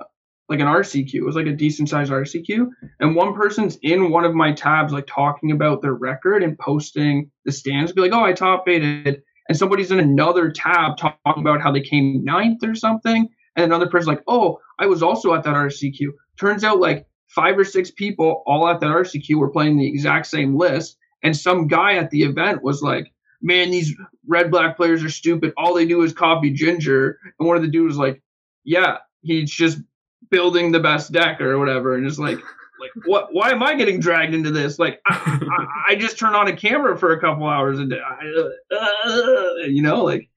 like 0.49 0.59
an 0.59 0.67
rcq 0.67 1.13
it 1.13 1.23
was 1.23 1.35
like 1.35 1.47
a 1.47 1.53
decent 1.53 1.89
sized 1.89 2.11
rcq 2.11 2.67
and 2.99 3.15
one 3.15 3.33
person's 3.33 3.77
in 3.81 4.11
one 4.11 4.25
of 4.25 4.33
my 4.33 4.53
tabs 4.53 4.93
like 4.93 5.07
talking 5.07 5.51
about 5.51 5.81
their 5.81 5.93
record 5.93 6.43
and 6.43 6.57
posting 6.59 7.29
the 7.45 7.51
stands 7.51 7.91
be 7.91 8.01
like 8.01 8.11
oh 8.13 8.23
i 8.23 8.33
top 8.33 8.67
eighted 8.67 9.21
and 9.49 9.57
somebody's 9.57 9.91
in 9.91 9.99
another 9.99 10.51
tab 10.51 10.97
talking 10.97 11.17
about 11.37 11.61
how 11.61 11.71
they 11.71 11.81
came 11.81 12.23
ninth 12.23 12.63
or 12.63 12.75
something 12.75 13.27
and 13.55 13.65
another 13.65 13.89
person's 13.89 14.07
like 14.07 14.23
oh 14.27 14.59
i 14.79 14.85
was 14.85 15.01
also 15.01 15.33
at 15.33 15.43
that 15.43 15.55
rcq 15.55 16.07
turns 16.37 16.63
out 16.63 16.79
like 16.79 17.07
five 17.33 17.57
or 17.57 17.63
six 17.63 17.89
people 17.91 18.43
all 18.45 18.67
at 18.67 18.79
that 18.79 18.87
RCQ 18.87 19.37
were 19.37 19.49
playing 19.49 19.77
the 19.77 19.87
exact 19.87 20.27
same 20.27 20.55
list. 20.55 20.97
And 21.23 21.35
some 21.35 21.67
guy 21.67 21.95
at 21.95 22.11
the 22.11 22.23
event 22.23 22.63
was 22.63 22.81
like, 22.81 23.11
man, 23.41 23.71
these 23.71 23.93
red 24.27 24.51
black 24.51 24.77
players 24.77 25.03
are 25.03 25.09
stupid. 25.09 25.53
All 25.57 25.73
they 25.73 25.85
do 25.85 26.01
is 26.03 26.13
copy 26.13 26.51
Ginger. 26.51 27.17
And 27.39 27.47
one 27.47 27.57
of 27.57 27.63
the 27.63 27.69
dudes 27.69 27.97
was 27.97 27.97
like, 27.97 28.21
yeah, 28.63 28.97
he's 29.21 29.51
just 29.51 29.79
building 30.29 30.71
the 30.71 30.79
best 30.79 31.11
deck 31.11 31.41
or 31.41 31.57
whatever, 31.59 31.95
and 31.95 32.07
just 32.07 32.19
like 32.19 32.39
like 32.79 32.91
what? 33.05 33.29
Why 33.31 33.51
am 33.51 33.63
I 33.63 33.75
getting 33.75 33.99
dragged 33.99 34.33
into 34.33 34.51
this? 34.51 34.79
Like 34.79 35.01
I, 35.05 35.39
I, 35.49 35.91
I 35.93 35.95
just 35.95 36.19
turn 36.19 36.35
on 36.35 36.47
a 36.47 36.55
camera 36.55 36.97
for 36.97 37.11
a 37.11 37.19
couple 37.19 37.47
hours 37.47 37.79
a 37.79 37.85
day, 37.85 37.99
I, 37.99 38.75
uh, 38.75 39.65
you 39.65 39.81
know, 39.81 40.03
like 40.03 40.29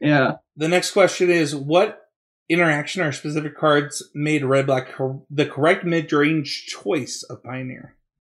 yeah. 0.00 0.36
The 0.56 0.68
next 0.68 0.92
question 0.92 1.30
is 1.30 1.54
what 1.54 2.02
interaction 2.48 3.02
or 3.02 3.12
specific 3.12 3.56
cards 3.56 4.08
made 4.14 4.44
red 4.44 4.66
black 4.66 4.94
cor- 4.94 5.22
the 5.30 5.46
correct 5.46 5.84
mid 5.84 6.12
range 6.12 6.66
choice 6.66 7.22
of 7.24 7.42
Pioneer? 7.42 7.96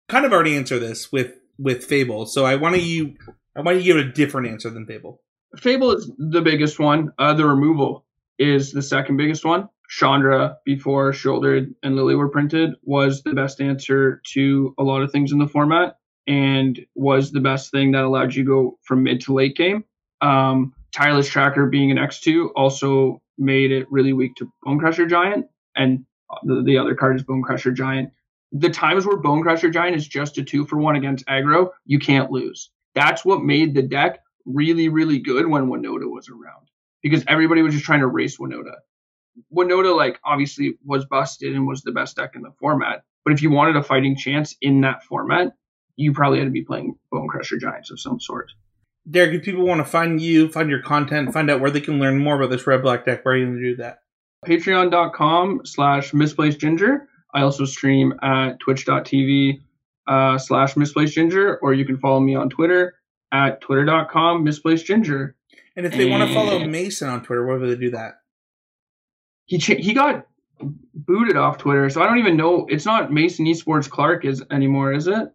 Kind 0.08 0.24
of 0.24 0.32
already 0.32 0.56
answered 0.56 0.80
this 0.80 1.10
with 1.10 1.34
with 1.58 1.84
Fable, 1.84 2.26
so 2.26 2.44
I 2.44 2.56
want 2.56 2.80
you 2.80 3.16
I 3.56 3.62
want 3.62 3.82
you 3.82 3.94
to 3.94 4.00
give 4.00 4.08
a 4.08 4.12
different 4.12 4.48
answer 4.48 4.70
than 4.70 4.86
Fable. 4.86 5.20
Fable 5.56 5.92
is 5.92 6.10
the 6.18 6.42
biggest 6.42 6.78
one. 6.78 7.12
Uh, 7.18 7.32
the 7.34 7.46
removal 7.46 8.04
is 8.38 8.72
the 8.72 8.82
second 8.82 9.16
biggest 9.16 9.44
one. 9.44 9.68
Chandra, 9.88 10.58
before 10.64 11.12
Sheoldred 11.12 11.74
and 11.82 11.96
Lily 11.96 12.14
were 12.14 12.28
printed, 12.28 12.74
was 12.82 13.22
the 13.22 13.34
best 13.34 13.60
answer 13.60 14.20
to 14.32 14.74
a 14.78 14.82
lot 14.82 15.02
of 15.02 15.12
things 15.12 15.32
in 15.32 15.38
the 15.38 15.48
format 15.48 15.96
and 16.26 16.84
was 16.94 17.30
the 17.30 17.40
best 17.40 17.70
thing 17.70 17.92
that 17.92 18.04
allowed 18.04 18.34
you 18.34 18.44
to 18.44 18.48
go 18.48 18.78
from 18.82 19.02
mid 19.02 19.20
to 19.22 19.34
late 19.34 19.56
game. 19.56 19.84
Um, 20.20 20.74
Tireless 20.92 21.28
Tracker 21.28 21.66
being 21.66 21.90
an 21.90 21.98
X2 21.98 22.50
also 22.56 23.20
made 23.38 23.70
it 23.70 23.86
really 23.90 24.12
weak 24.12 24.34
to 24.36 24.50
Bonecrusher 24.66 25.08
Giant, 25.08 25.46
and 25.76 26.04
the, 26.42 26.62
the 26.62 26.78
other 26.78 26.94
card 26.94 27.16
is 27.16 27.22
Bonecrusher 27.22 27.74
Giant. 27.74 28.10
The 28.52 28.70
times 28.70 29.06
where 29.06 29.18
Bonecrusher 29.18 29.72
Giant 29.72 29.96
is 29.96 30.08
just 30.08 30.38
a 30.38 30.42
two 30.42 30.64
for 30.64 30.78
one 30.78 30.96
against 30.96 31.26
aggro, 31.26 31.70
you 31.84 31.98
can't 31.98 32.30
lose. 32.30 32.70
That's 32.94 33.24
what 33.24 33.42
made 33.42 33.74
the 33.74 33.82
deck 33.82 34.20
really, 34.46 34.88
really 34.88 35.18
good 35.18 35.46
when 35.46 35.66
Winota 35.66 36.10
was 36.10 36.28
around 36.28 36.68
because 37.02 37.24
everybody 37.28 37.62
was 37.62 37.74
just 37.74 37.84
trying 37.84 38.00
to 38.00 38.06
race 38.06 38.38
Winota. 38.38 38.76
Winota, 39.54 39.96
like, 39.96 40.18
obviously 40.24 40.78
was 40.84 41.04
busted 41.04 41.54
and 41.54 41.66
was 41.66 41.82
the 41.82 41.92
best 41.92 42.16
deck 42.16 42.32
in 42.34 42.42
the 42.42 42.52
format. 42.58 43.02
But 43.24 43.32
if 43.32 43.42
you 43.42 43.50
wanted 43.50 43.76
a 43.76 43.82
fighting 43.82 44.16
chance 44.16 44.54
in 44.60 44.82
that 44.82 45.02
format, 45.02 45.52
you 45.96 46.12
probably 46.12 46.38
had 46.38 46.44
to 46.44 46.50
be 46.50 46.62
playing 46.62 46.96
Bonecrusher 47.12 47.60
Giants 47.60 47.90
of 47.90 48.00
some 48.00 48.20
sort. 48.20 48.52
Derek, 49.10 49.34
if 49.34 49.44
people 49.44 49.64
want 49.64 49.78
to 49.78 49.84
find 49.84 50.20
you, 50.20 50.50
find 50.50 50.68
your 50.68 50.82
content, 50.82 51.32
find 51.32 51.50
out 51.50 51.60
where 51.60 51.70
they 51.70 51.80
can 51.80 51.98
learn 51.98 52.18
more 52.18 52.36
about 52.36 52.50
this 52.50 52.66
red 52.66 52.82
black 52.82 53.04
deck, 53.04 53.24
where 53.24 53.34
are 53.34 53.36
you 53.36 53.46
going 53.46 53.58
to 53.58 53.62
do 53.62 53.76
that? 53.76 53.98
Patreon.com 54.46 55.62
slash 55.64 56.12
misplaced 56.12 56.60
ginger. 56.60 57.08
I 57.32 57.42
also 57.42 57.64
stream 57.64 58.14
at 58.22 58.58
twitch.tv 58.60 59.60
uh, 60.06 60.38
slash 60.38 60.76
misplaced 60.76 61.14
ginger, 61.14 61.58
or 61.58 61.74
you 61.74 61.84
can 61.84 61.98
follow 61.98 62.20
me 62.20 62.34
on 62.34 62.48
Twitter 62.48 62.94
at 63.32 63.60
twitter.com 63.60 64.44
misplaced 64.44 64.86
ginger. 64.86 65.34
And 65.76 65.84
if 65.84 65.92
they 65.92 66.08
want 66.08 66.26
to 66.28 66.34
follow 66.34 66.64
Mason 66.66 67.08
on 67.08 67.22
Twitter, 67.22 67.44
where 67.44 67.58
do 67.58 67.66
they 67.66 67.80
do 67.80 67.90
that? 67.90 68.20
He 69.46 69.58
cha- 69.58 69.76
he 69.76 69.94
got 69.94 70.26
booted 70.94 71.36
off 71.36 71.58
Twitter, 71.58 71.88
so 71.90 72.02
I 72.02 72.06
don't 72.06 72.18
even 72.18 72.36
know. 72.36 72.66
It's 72.68 72.84
not 72.86 73.12
Mason 73.12 73.46
Esports 73.46 73.88
Clark 73.88 74.24
is 74.24 74.42
anymore, 74.50 74.92
is 74.92 75.06
it? 75.06 75.28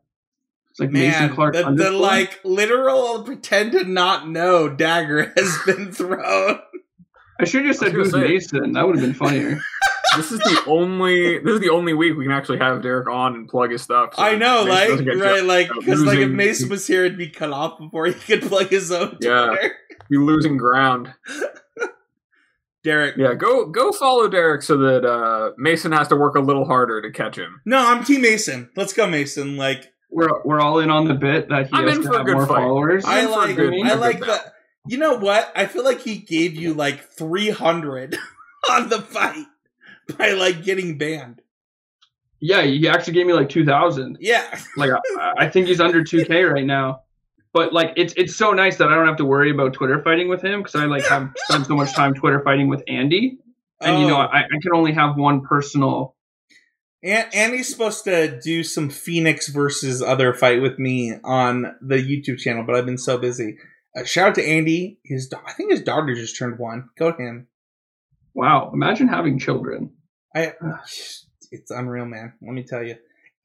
It's 0.71 0.79
like 0.79 0.91
Mason 0.91 1.33
Clark. 1.33 1.53
the, 1.53 1.71
the 1.75 1.91
like 1.91 2.39
literal 2.45 3.23
pretend 3.23 3.73
to 3.73 3.83
not 3.83 4.27
know 4.29 4.69
dagger 4.69 5.33
has 5.38 5.57
been 5.65 5.91
thrown. 5.91 6.59
I 7.39 7.45
should 7.45 7.61
have 7.65 7.69
just 7.71 7.79
said 7.79 7.91
who's 7.91 8.11
say- 8.11 8.21
Mason. 8.21 8.73
That 8.73 8.85
would 8.85 8.95
have 8.95 9.03
been 9.05 9.13
funnier. 9.13 9.59
this 10.17 10.31
is 10.31 10.39
the 10.39 10.63
only 10.67 11.39
this 11.39 11.53
is 11.55 11.59
the 11.61 11.69
only 11.69 11.93
week 11.93 12.17
we 12.17 12.25
can 12.25 12.31
actually 12.33 12.57
have 12.59 12.81
Derek 12.81 13.09
on 13.09 13.35
and 13.35 13.47
plug 13.47 13.71
his 13.71 13.81
stuff. 13.81 14.15
so 14.15 14.21
I 14.23 14.35
know, 14.35 14.65
Mason 14.65 15.05
like 15.05 15.17
right, 15.17 15.43
like 15.43 15.69
because 15.77 16.01
like 16.03 16.19
if 16.19 16.29
Mason 16.29 16.69
was 16.69 16.85
here, 16.88 17.05
it'd 17.05 17.17
be 17.17 17.29
cut 17.29 17.51
off 17.51 17.77
before 17.79 18.07
he 18.07 18.13
could 18.13 18.41
plug 18.43 18.67
his 18.69 18.91
own 18.91 19.17
Yeah. 19.21 19.47
Twitter. 19.47 19.73
be 20.09 20.17
losing 20.17 20.57
ground. 20.57 21.13
Derek, 22.84 23.16
Yeah, 23.18 23.36
go 23.36 23.68
go 23.68 23.91
follow 23.91 24.28
Derek 24.28 24.62
so 24.64 24.78
that 24.78 25.06
uh, 25.06 25.52
Mason 25.58 25.91
has 25.91 26.08
to 26.10 26.16
work 26.16 26.36
a 26.36 26.40
little 26.40 26.66
harder 26.66 27.02
to 27.02 27.12
catch 27.12 27.38
him. 27.38 27.62
no, 27.66 27.78
I'm 27.78 28.03
Team 28.03 28.22
Mason. 28.22 28.70
Let's 28.76 28.94
go, 28.94 29.08
Mason. 29.08 29.56
Like 29.58 29.91
we're 30.10 30.41
we're 30.44 30.60
all 30.60 30.80
in 30.80 30.90
on 30.90 31.08
the 31.08 31.14
bit 31.14 31.49
that 31.49 31.68
he 31.68 31.72
I'm 31.74 31.88
has 31.88 31.98
in 31.98 32.02
to 32.03 32.08
for 32.08 32.14
a 32.14 32.18
have 32.18 32.26
good 32.26 32.34
more 32.36 32.48
fight. 32.48 32.56
followers. 32.56 33.06
I 33.06 33.20
in 33.20 33.28
for 33.28 33.32
a 33.34 33.36
like, 33.38 33.56
good- 33.56 33.74
I 33.74 33.78
a 33.78 33.84
good 33.91 33.99
like 33.99 34.20
battle. 34.22 34.36
that. 34.36 34.53
You 34.88 34.98
know 34.98 35.18
what? 35.18 35.52
I 35.56 35.68
feel 35.68 35.84
like 35.86 36.02
he 36.02 36.18
gave 36.18 36.56
you 36.56 36.74
like 36.74 37.08
300 37.14 38.18
on 38.72 38.90
the 38.90 38.99
fight 38.99 39.45
by 40.18 40.32
like 40.32 40.64
getting 40.64 40.98
banned. 40.98 41.40
yeah, 42.40 42.64
he 42.64 42.88
actually 42.90 43.14
gave 43.14 43.28
me 43.28 43.34
like 43.34 43.49
two 43.49 43.64
thousand. 43.64 44.18
Yeah, 44.20 44.44
Like 44.76 44.90
I, 44.91 45.34
I 45.45 45.49
think 45.49 45.68
he's 45.68 45.80
under 45.80 46.03
two 46.03 46.26
K 46.26 46.44
right 46.44 46.66
now. 46.66 47.02
But 47.53 47.73
like 47.73 47.94
it's 47.98 48.14
it's 48.15 48.36
so 48.36 48.52
nice 48.52 48.78
that 48.78 48.88
I 48.88 48.95
don't 48.95 49.07
have 49.07 49.18
to 49.18 49.26
worry 49.26 49.52
about 49.52 49.73
Twitter 49.73 50.02
fighting 50.02 50.30
with 50.30 50.44
him 50.44 50.61
because 50.61 50.76
I 50.76 50.86
like 50.86 51.06
have 51.07 51.32
spent 51.36 51.65
so 51.68 51.76
much 51.76 51.94
time 51.94 52.14
Twitter 52.14 52.41
fighting 52.44 52.69
with 52.69 52.84
Andy, 52.88 53.40
and 53.82 53.99
you 54.02 54.07
know 54.07 54.18
Oh. 54.18 54.22
I, 54.22 54.40
I 54.40 54.60
can 54.61 54.73
only 54.73 54.94
have 54.94 55.18
one 55.18 55.41
personal. 55.41 56.15
And 57.03 57.34
Andy's 57.34 57.68
supposed 57.68 58.03
to 58.03 58.40
do 58.40 58.64
some 58.64 58.90
Phoenix 58.90 59.48
versus 59.48 60.03
other 60.03 60.34
fight 60.36 60.61
with 60.61 60.78
me 60.78 61.14
on 61.23 61.76
the 61.82 61.95
YouTube 61.95 62.38
channel, 62.38 62.64
but 62.64 62.76
I've 62.76 62.86
been 62.86 62.99
so 62.99 63.18
busy. 63.18 63.57
Uh, 63.98 64.03
shout 64.06 64.30
out 64.30 64.36
to 64.36 64.48
Andy. 64.48 64.99
His 65.03 65.28
da- 65.28 65.41
I 65.45 65.53
think 65.53 65.72
his 65.72 65.82
daughter 65.82 66.14
just 66.14 66.38
turned 66.38 66.60
one. 66.60 66.90
Go 66.99 67.11
to 67.11 67.18
him. 67.18 67.48
Wow, 68.36 68.69
imagine 68.73 69.07
having 69.07 69.40
children. 69.40 69.94
I. 70.36 70.53
It's 71.53 71.69
unreal, 71.69 72.06
man. 72.06 72.32
Let 72.41 72.53
me 72.53 72.64
tell 72.64 72.82
you, 72.82 72.95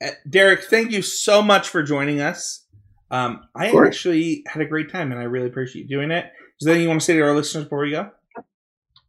uh, 0.01 0.11
Derek. 0.31 0.63
Thank 0.63 0.93
you 0.93 1.03
so 1.03 1.43
much 1.43 1.69
for 1.69 1.83
joining 1.83 2.21
us. 2.21 2.65
Um, 3.11 3.45
I 3.55 3.71
actually 3.87 4.43
had 4.47 4.63
a 4.63 4.67
great 4.67 4.91
time, 4.91 5.13
and 5.13 5.21
I 5.21 5.25
really 5.25 5.47
appreciate 5.47 5.83
you 5.83 5.89
doing 5.89 6.11
it. 6.11 6.27
Is 6.61 6.65
there 6.65 6.73
anything 6.75 6.83
you 6.85 6.89
want 6.89 7.01
to 7.01 7.05
say 7.05 7.15
to 7.15 7.21
our 7.23 7.35
listeners 7.35 7.65
before 7.65 7.81
we 7.81 7.91
go? 7.93 8.11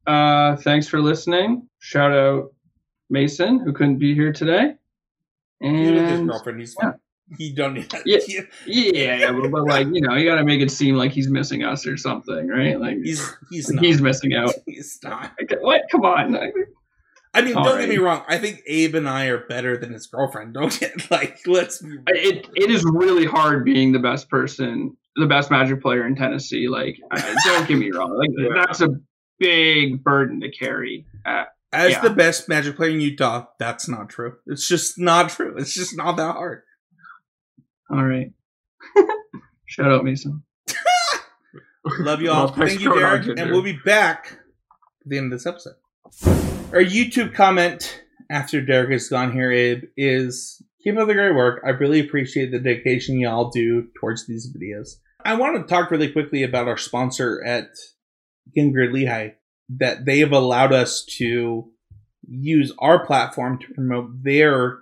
Uh, 0.05 0.55
thanks 0.57 0.87
for 0.87 1.01
listening. 1.01 1.67
Shout 1.79 2.11
out 2.13 2.53
Mason 3.09 3.59
who 3.59 3.73
couldn't 3.73 3.97
be 3.97 4.13
here 4.13 4.31
today. 4.31 4.73
He's 5.59 5.91
with 5.91 6.09
his 6.09 6.19
And 6.19 6.29
girlfriend. 6.29 6.59
He's 6.59 6.73
fine. 6.75 6.93
He 7.37 7.53
don't 7.53 7.73
need 7.73 7.91
Yeah. 8.05 8.19
he- 8.25 8.41
yeah, 9.03 9.31
but, 9.33 9.51
but 9.51 9.63
like 9.65 9.87
you 9.91 9.99
know, 9.99 10.15
you 10.15 10.29
got 10.29 10.35
to 10.35 10.45
make 10.45 10.61
it 10.61 10.71
seem 10.71 10.95
like 10.95 11.11
he's 11.11 11.29
missing 11.29 11.63
us 11.63 11.85
or 11.85 11.97
something, 11.97 12.47
right? 12.47 12.79
Like 12.79 12.97
He's 13.03 13.21
he's 13.49 13.67
like, 13.67 13.75
not. 13.75 13.83
he's 13.85 14.01
missing 14.01 14.33
out. 14.33 14.53
He's 14.65 14.97
not. 15.03 15.31
Like, 15.39 15.57
What? 15.59 15.81
Come 15.91 16.03
on. 16.05 16.31
Like, 16.31 16.53
I 17.33 17.41
mean, 17.41 17.55
All 17.55 17.63
don't 17.63 17.79
get 17.79 17.89
me 17.89 17.97
wrong. 17.97 18.23
I 18.27 18.37
think 18.39 18.61
Abe 18.67 18.95
and 18.95 19.07
I 19.07 19.25
are 19.25 19.45
better 19.47 19.77
than 19.77 19.93
his 19.93 20.07
girlfriend. 20.07 20.53
Don't 20.53 20.77
get 20.79 21.11
like 21.11 21.39
let's. 21.45 21.83
It 22.07 22.47
it 22.55 22.71
is 22.71 22.83
really 22.85 23.25
hard 23.25 23.63
being 23.65 23.91
the 23.91 23.99
best 23.99 24.29
person, 24.29 24.97
the 25.15 25.27
best 25.27 25.51
Magic 25.51 25.81
player 25.81 26.05
in 26.07 26.15
Tennessee. 26.15 26.67
Like, 26.67 26.97
don't 27.45 27.67
get 27.67 27.77
me 27.77 27.91
wrong. 27.91 28.17
Like 28.17 28.29
Yeah. 28.37 28.65
that's 28.65 28.81
a 28.81 28.89
big 29.39 30.03
burden 30.03 30.41
to 30.41 30.49
carry. 30.51 31.05
Uh, 31.25 31.43
As 31.71 31.91
yeah. 31.91 32.01
the 32.01 32.09
best 32.09 32.49
Magic 32.49 32.75
player 32.75 32.91
in 32.91 33.01
Utah, 33.01 33.45
that's 33.59 33.87
not 33.87 34.09
true. 34.09 34.37
It's 34.47 34.67
just 34.67 34.97
not 34.97 35.29
true. 35.29 35.55
It's 35.57 35.73
just 35.75 35.95
not 35.95 36.17
that 36.17 36.33
hard. 36.33 36.63
all 37.91 38.03
right. 38.03 38.31
Shout 39.67 39.91
out 39.91 40.03
Mason. 40.03 40.43
Love 41.99 42.21
you 42.21 42.31
all. 42.31 42.45
Well, 42.47 42.53
Thank 42.55 42.81
you, 42.81 42.93
Derek, 42.97 43.27
and 43.37 43.51
we'll 43.51 43.61
be 43.61 43.77
back 43.85 44.31
at 44.31 45.09
the 45.09 45.17
end 45.17 45.31
of 45.31 45.39
this 45.39 45.45
episode. 45.45 45.75
Our 46.73 46.83
YouTube 46.83 47.33
comment 47.33 48.03
after 48.29 48.61
Derek 48.61 48.91
is 48.91 49.07
gone 49.07 49.31
here, 49.31 49.51
Abe, 49.51 49.85
is 49.95 50.61
keep 50.83 50.97
up 50.97 51.07
the 51.07 51.13
great 51.13 51.33
work. 51.33 51.63
I 51.65 51.69
really 51.69 52.01
appreciate 52.01 52.51
the 52.51 52.59
dedication 52.59 53.19
y'all 53.19 53.49
do 53.49 53.87
towards 53.97 54.27
these 54.27 54.53
videos. 54.53 54.95
I 55.23 55.35
want 55.35 55.55
to 55.55 55.73
talk 55.73 55.89
really 55.89 56.11
quickly 56.11 56.43
about 56.43 56.67
our 56.67 56.77
sponsor 56.77 57.41
at 57.43 57.69
Game 58.53 58.73
Grid 58.73 58.91
Lehi, 58.91 59.35
that 59.77 60.05
they 60.05 60.19
have 60.19 60.33
allowed 60.33 60.73
us 60.73 61.05
to 61.17 61.71
use 62.27 62.73
our 62.79 63.05
platform 63.05 63.59
to 63.59 63.73
promote 63.73 64.23
their 64.23 64.79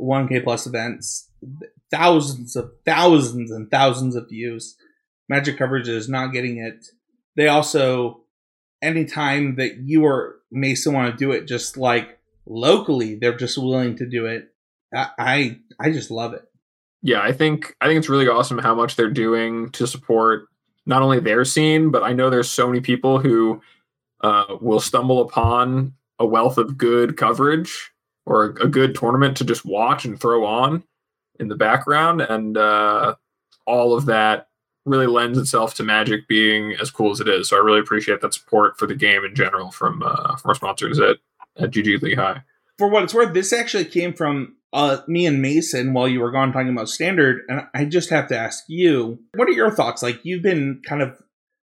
1K 0.00 0.44
plus 0.44 0.66
events. 0.66 1.30
Thousands 1.90 2.56
of 2.56 2.70
thousands 2.86 3.50
and 3.50 3.70
thousands 3.70 4.16
of 4.16 4.30
views. 4.30 4.76
Magic 5.28 5.58
coverage 5.58 5.88
is 5.88 6.08
not 6.08 6.32
getting 6.32 6.56
it. 6.56 6.86
They 7.36 7.48
also, 7.48 8.22
anytime 8.80 9.56
that 9.56 9.76
you 9.84 10.04
or 10.04 10.35
Mason 10.50 10.92
want 10.92 11.10
to 11.10 11.16
do 11.16 11.32
it, 11.32 11.46
just 11.46 11.76
like 11.76 12.18
locally, 12.46 13.16
they're 13.16 13.36
just 13.36 13.58
willing 13.58 13.96
to 13.96 14.06
do 14.06 14.26
it. 14.26 14.48
I, 14.94 15.08
I, 15.18 15.60
I 15.80 15.90
just 15.90 16.10
love 16.10 16.32
it. 16.34 16.42
yeah, 17.02 17.20
I 17.20 17.32
think 17.32 17.76
I 17.80 17.86
think 17.86 17.98
it's 17.98 18.08
really 18.08 18.28
awesome 18.28 18.58
how 18.58 18.74
much 18.74 18.96
they're 18.96 19.10
doing 19.10 19.70
to 19.70 19.86
support 19.86 20.48
not 20.86 21.02
only 21.02 21.20
their 21.20 21.44
scene, 21.44 21.90
but 21.90 22.02
I 22.02 22.12
know 22.12 22.30
there's 22.30 22.50
so 22.50 22.66
many 22.66 22.80
people 22.80 23.18
who 23.18 23.60
uh, 24.22 24.56
will 24.60 24.80
stumble 24.80 25.20
upon 25.20 25.94
a 26.18 26.26
wealth 26.26 26.58
of 26.58 26.78
good 26.78 27.16
coverage 27.16 27.92
or 28.24 28.44
a 28.44 28.68
good 28.68 28.94
tournament 28.94 29.36
to 29.36 29.44
just 29.44 29.64
watch 29.64 30.04
and 30.04 30.18
throw 30.18 30.44
on 30.44 30.82
in 31.38 31.48
the 31.48 31.56
background, 31.56 32.22
and 32.22 32.56
uh, 32.56 33.14
all 33.66 33.96
of 33.96 34.06
that 34.06 34.48
really 34.86 35.06
lends 35.06 35.36
itself 35.36 35.74
to 35.74 35.82
Magic 35.82 36.26
being 36.28 36.74
as 36.80 36.90
cool 36.90 37.10
as 37.10 37.20
it 37.20 37.28
is. 37.28 37.48
So 37.48 37.56
I 37.56 37.60
really 37.60 37.80
appreciate 37.80 38.20
that 38.22 38.32
support 38.32 38.78
for 38.78 38.86
the 38.86 38.94
game 38.94 39.24
in 39.24 39.34
general 39.34 39.70
from 39.70 40.02
uh, 40.02 40.36
from 40.36 40.48
our 40.48 40.54
sponsors 40.54 40.98
at 40.98 41.16
at 41.58 41.70
GG 41.70 42.00
Lehi. 42.00 42.42
For 42.78 42.88
what 42.88 43.02
it's 43.04 43.14
worth, 43.14 43.34
this 43.34 43.52
actually 43.52 43.86
came 43.86 44.12
from 44.12 44.56
uh, 44.72 44.98
me 45.08 45.26
and 45.26 45.40
Mason 45.40 45.92
while 45.92 46.06
you 46.06 46.20
were 46.20 46.30
gone 46.30 46.52
talking 46.52 46.68
about 46.70 46.88
standard, 46.88 47.42
and 47.48 47.66
I 47.74 47.84
just 47.86 48.10
have 48.10 48.28
to 48.28 48.38
ask 48.38 48.64
you, 48.68 49.18
what 49.34 49.48
are 49.48 49.52
your 49.52 49.70
thoughts? 49.70 50.02
Like 50.02 50.20
you've 50.24 50.42
been 50.42 50.82
kind 50.86 51.02
of 51.02 51.16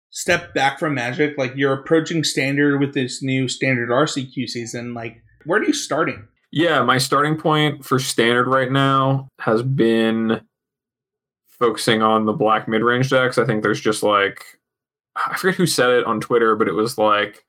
stepped 0.09 0.53
back 0.53 0.79
from 0.79 0.95
Magic, 0.95 1.37
like 1.37 1.53
you're 1.55 1.73
approaching 1.73 2.23
standard 2.23 2.79
with 2.79 2.93
this 2.93 3.21
new 3.23 3.47
standard 3.47 3.89
RCQ 3.89 4.47
season. 4.47 4.93
Like, 4.93 5.21
Where 5.45 5.59
are 5.59 5.63
you 5.63 5.73
starting? 5.73 6.27
Yeah, 6.51 6.81
my 6.83 6.97
starting 6.97 7.37
point 7.37 7.85
for 7.85 7.99
standard 7.99 8.47
right 8.47 8.71
now 8.71 9.27
has 9.39 9.63
been 9.63 10.41
focusing 11.59 12.01
on 12.01 12.25
the 12.25 12.33
black 12.33 12.67
mid 12.67 12.81
range 12.81 13.09
decks. 13.09 13.37
I 13.37 13.45
think 13.45 13.63
there's 13.63 13.81
just 13.81 14.03
like 14.03 14.43
I 15.15 15.35
forget 15.37 15.55
who 15.55 15.65
said 15.65 15.89
it 15.89 16.05
on 16.05 16.21
Twitter, 16.21 16.55
but 16.55 16.67
it 16.67 16.73
was 16.73 16.97
like 16.97 17.45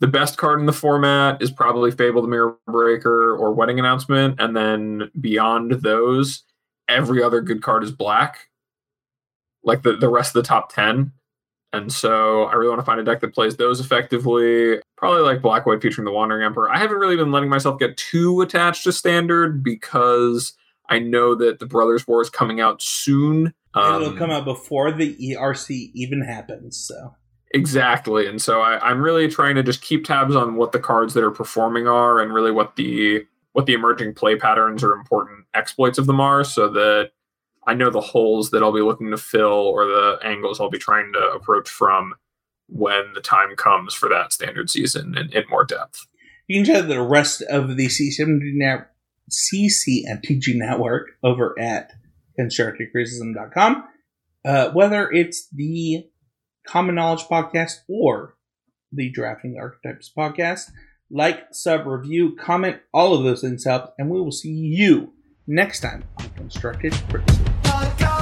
the 0.00 0.06
best 0.06 0.38
card 0.38 0.60
in 0.60 0.66
the 0.66 0.72
format 0.72 1.42
is 1.42 1.50
probably 1.50 1.90
Fable 1.90 2.22
the 2.22 2.28
Mirror 2.28 2.56
Breaker 2.66 3.36
or 3.36 3.52
Wedding 3.52 3.78
Announcement, 3.78 4.40
and 4.40 4.56
then 4.56 5.10
beyond 5.20 5.72
those, 5.82 6.42
every 6.88 7.22
other 7.22 7.40
good 7.40 7.62
card 7.62 7.84
is 7.84 7.92
black. 7.92 8.48
Like 9.62 9.82
the, 9.82 9.96
the 9.96 10.08
rest 10.08 10.34
of 10.34 10.42
the 10.42 10.48
top 10.48 10.72
ten. 10.72 11.12
And 11.72 11.92
so 11.92 12.44
I 12.44 12.54
really 12.54 12.70
want 12.70 12.80
to 12.80 12.86
find 12.86 12.98
a 12.98 13.04
deck 13.04 13.20
that 13.20 13.34
plays 13.34 13.56
those 13.56 13.78
effectively. 13.78 14.80
Probably 14.96 15.22
like 15.22 15.42
Black 15.42 15.66
White 15.66 15.80
featuring 15.80 16.04
the 16.04 16.10
Wandering 16.10 16.44
Emperor. 16.44 16.68
I 16.70 16.78
haven't 16.78 16.96
really 16.96 17.16
been 17.16 17.30
letting 17.30 17.48
myself 17.48 17.78
get 17.78 17.96
too 17.96 18.40
attached 18.40 18.84
to 18.84 18.92
standard 18.92 19.62
because 19.62 20.54
I 20.90 20.98
know 20.98 21.34
that 21.36 21.60
the 21.60 21.66
Brothers 21.66 22.06
War 22.06 22.20
is 22.20 22.28
coming 22.28 22.60
out 22.60 22.82
soon. 22.82 23.54
Um, 23.74 24.02
It'll 24.02 24.16
come 24.16 24.30
out 24.30 24.44
before 24.44 24.90
the 24.90 25.16
ERC 25.16 25.92
even 25.94 26.20
happens. 26.20 26.76
So 26.76 27.14
exactly, 27.52 28.26
and 28.26 28.42
so 28.42 28.60
I, 28.60 28.78
I'm 28.80 29.00
really 29.00 29.28
trying 29.28 29.54
to 29.54 29.62
just 29.62 29.80
keep 29.80 30.04
tabs 30.04 30.34
on 30.34 30.56
what 30.56 30.72
the 30.72 30.80
cards 30.80 31.14
that 31.14 31.24
are 31.24 31.30
performing 31.30 31.86
are, 31.86 32.20
and 32.20 32.34
really 32.34 32.50
what 32.50 32.76
the 32.76 33.24
what 33.52 33.66
the 33.66 33.74
emerging 33.74 34.14
play 34.14 34.36
patterns 34.36 34.84
or 34.84 34.92
important 34.92 35.46
exploits 35.54 35.98
of 35.98 36.06
them 36.06 36.20
are, 36.20 36.44
so 36.44 36.68
that 36.68 37.12
I 37.66 37.74
know 37.74 37.90
the 37.90 38.00
holes 38.00 38.50
that 38.50 38.62
I'll 38.62 38.72
be 38.72 38.80
looking 38.80 39.10
to 39.10 39.16
fill 39.16 39.48
or 39.48 39.86
the 39.86 40.18
angles 40.24 40.60
I'll 40.60 40.70
be 40.70 40.78
trying 40.78 41.12
to 41.12 41.30
approach 41.30 41.68
from 41.68 42.14
when 42.68 43.12
the 43.14 43.20
time 43.20 43.54
comes 43.56 43.94
for 43.94 44.08
that 44.08 44.32
standard 44.32 44.70
season 44.70 45.16
in, 45.16 45.32
in 45.32 45.44
more 45.50 45.64
depth. 45.64 46.06
You 46.46 46.58
can 46.58 46.74
check 46.74 46.88
the 46.88 47.02
rest 47.02 47.42
of 47.42 47.76
the 47.76 47.86
CCMG 47.86 48.54
net, 48.54 48.89
CCMTG 49.30 50.56
network 50.56 51.08
over 51.22 51.54
at 51.58 51.92
constructedcriticism.com. 52.38 53.84
Uh, 54.44 54.70
whether 54.70 55.10
it's 55.10 55.48
the 55.52 56.06
Common 56.66 56.94
Knowledge 56.94 57.24
podcast 57.24 57.74
or 57.88 58.36
the 58.92 59.10
Drafting 59.10 59.56
Archetypes 59.60 60.10
podcast, 60.16 60.70
like, 61.10 61.48
sub, 61.52 61.86
review, 61.86 62.36
comment, 62.36 62.80
all 62.94 63.14
of 63.14 63.24
those 63.24 63.40
things 63.40 63.64
help, 63.64 63.92
and 63.98 64.08
we 64.08 64.20
will 64.20 64.32
see 64.32 64.50
you 64.50 65.12
next 65.46 65.80
time 65.80 66.04
on 66.18 66.28
Constructed 66.30 66.94
Criticism. 67.08 68.19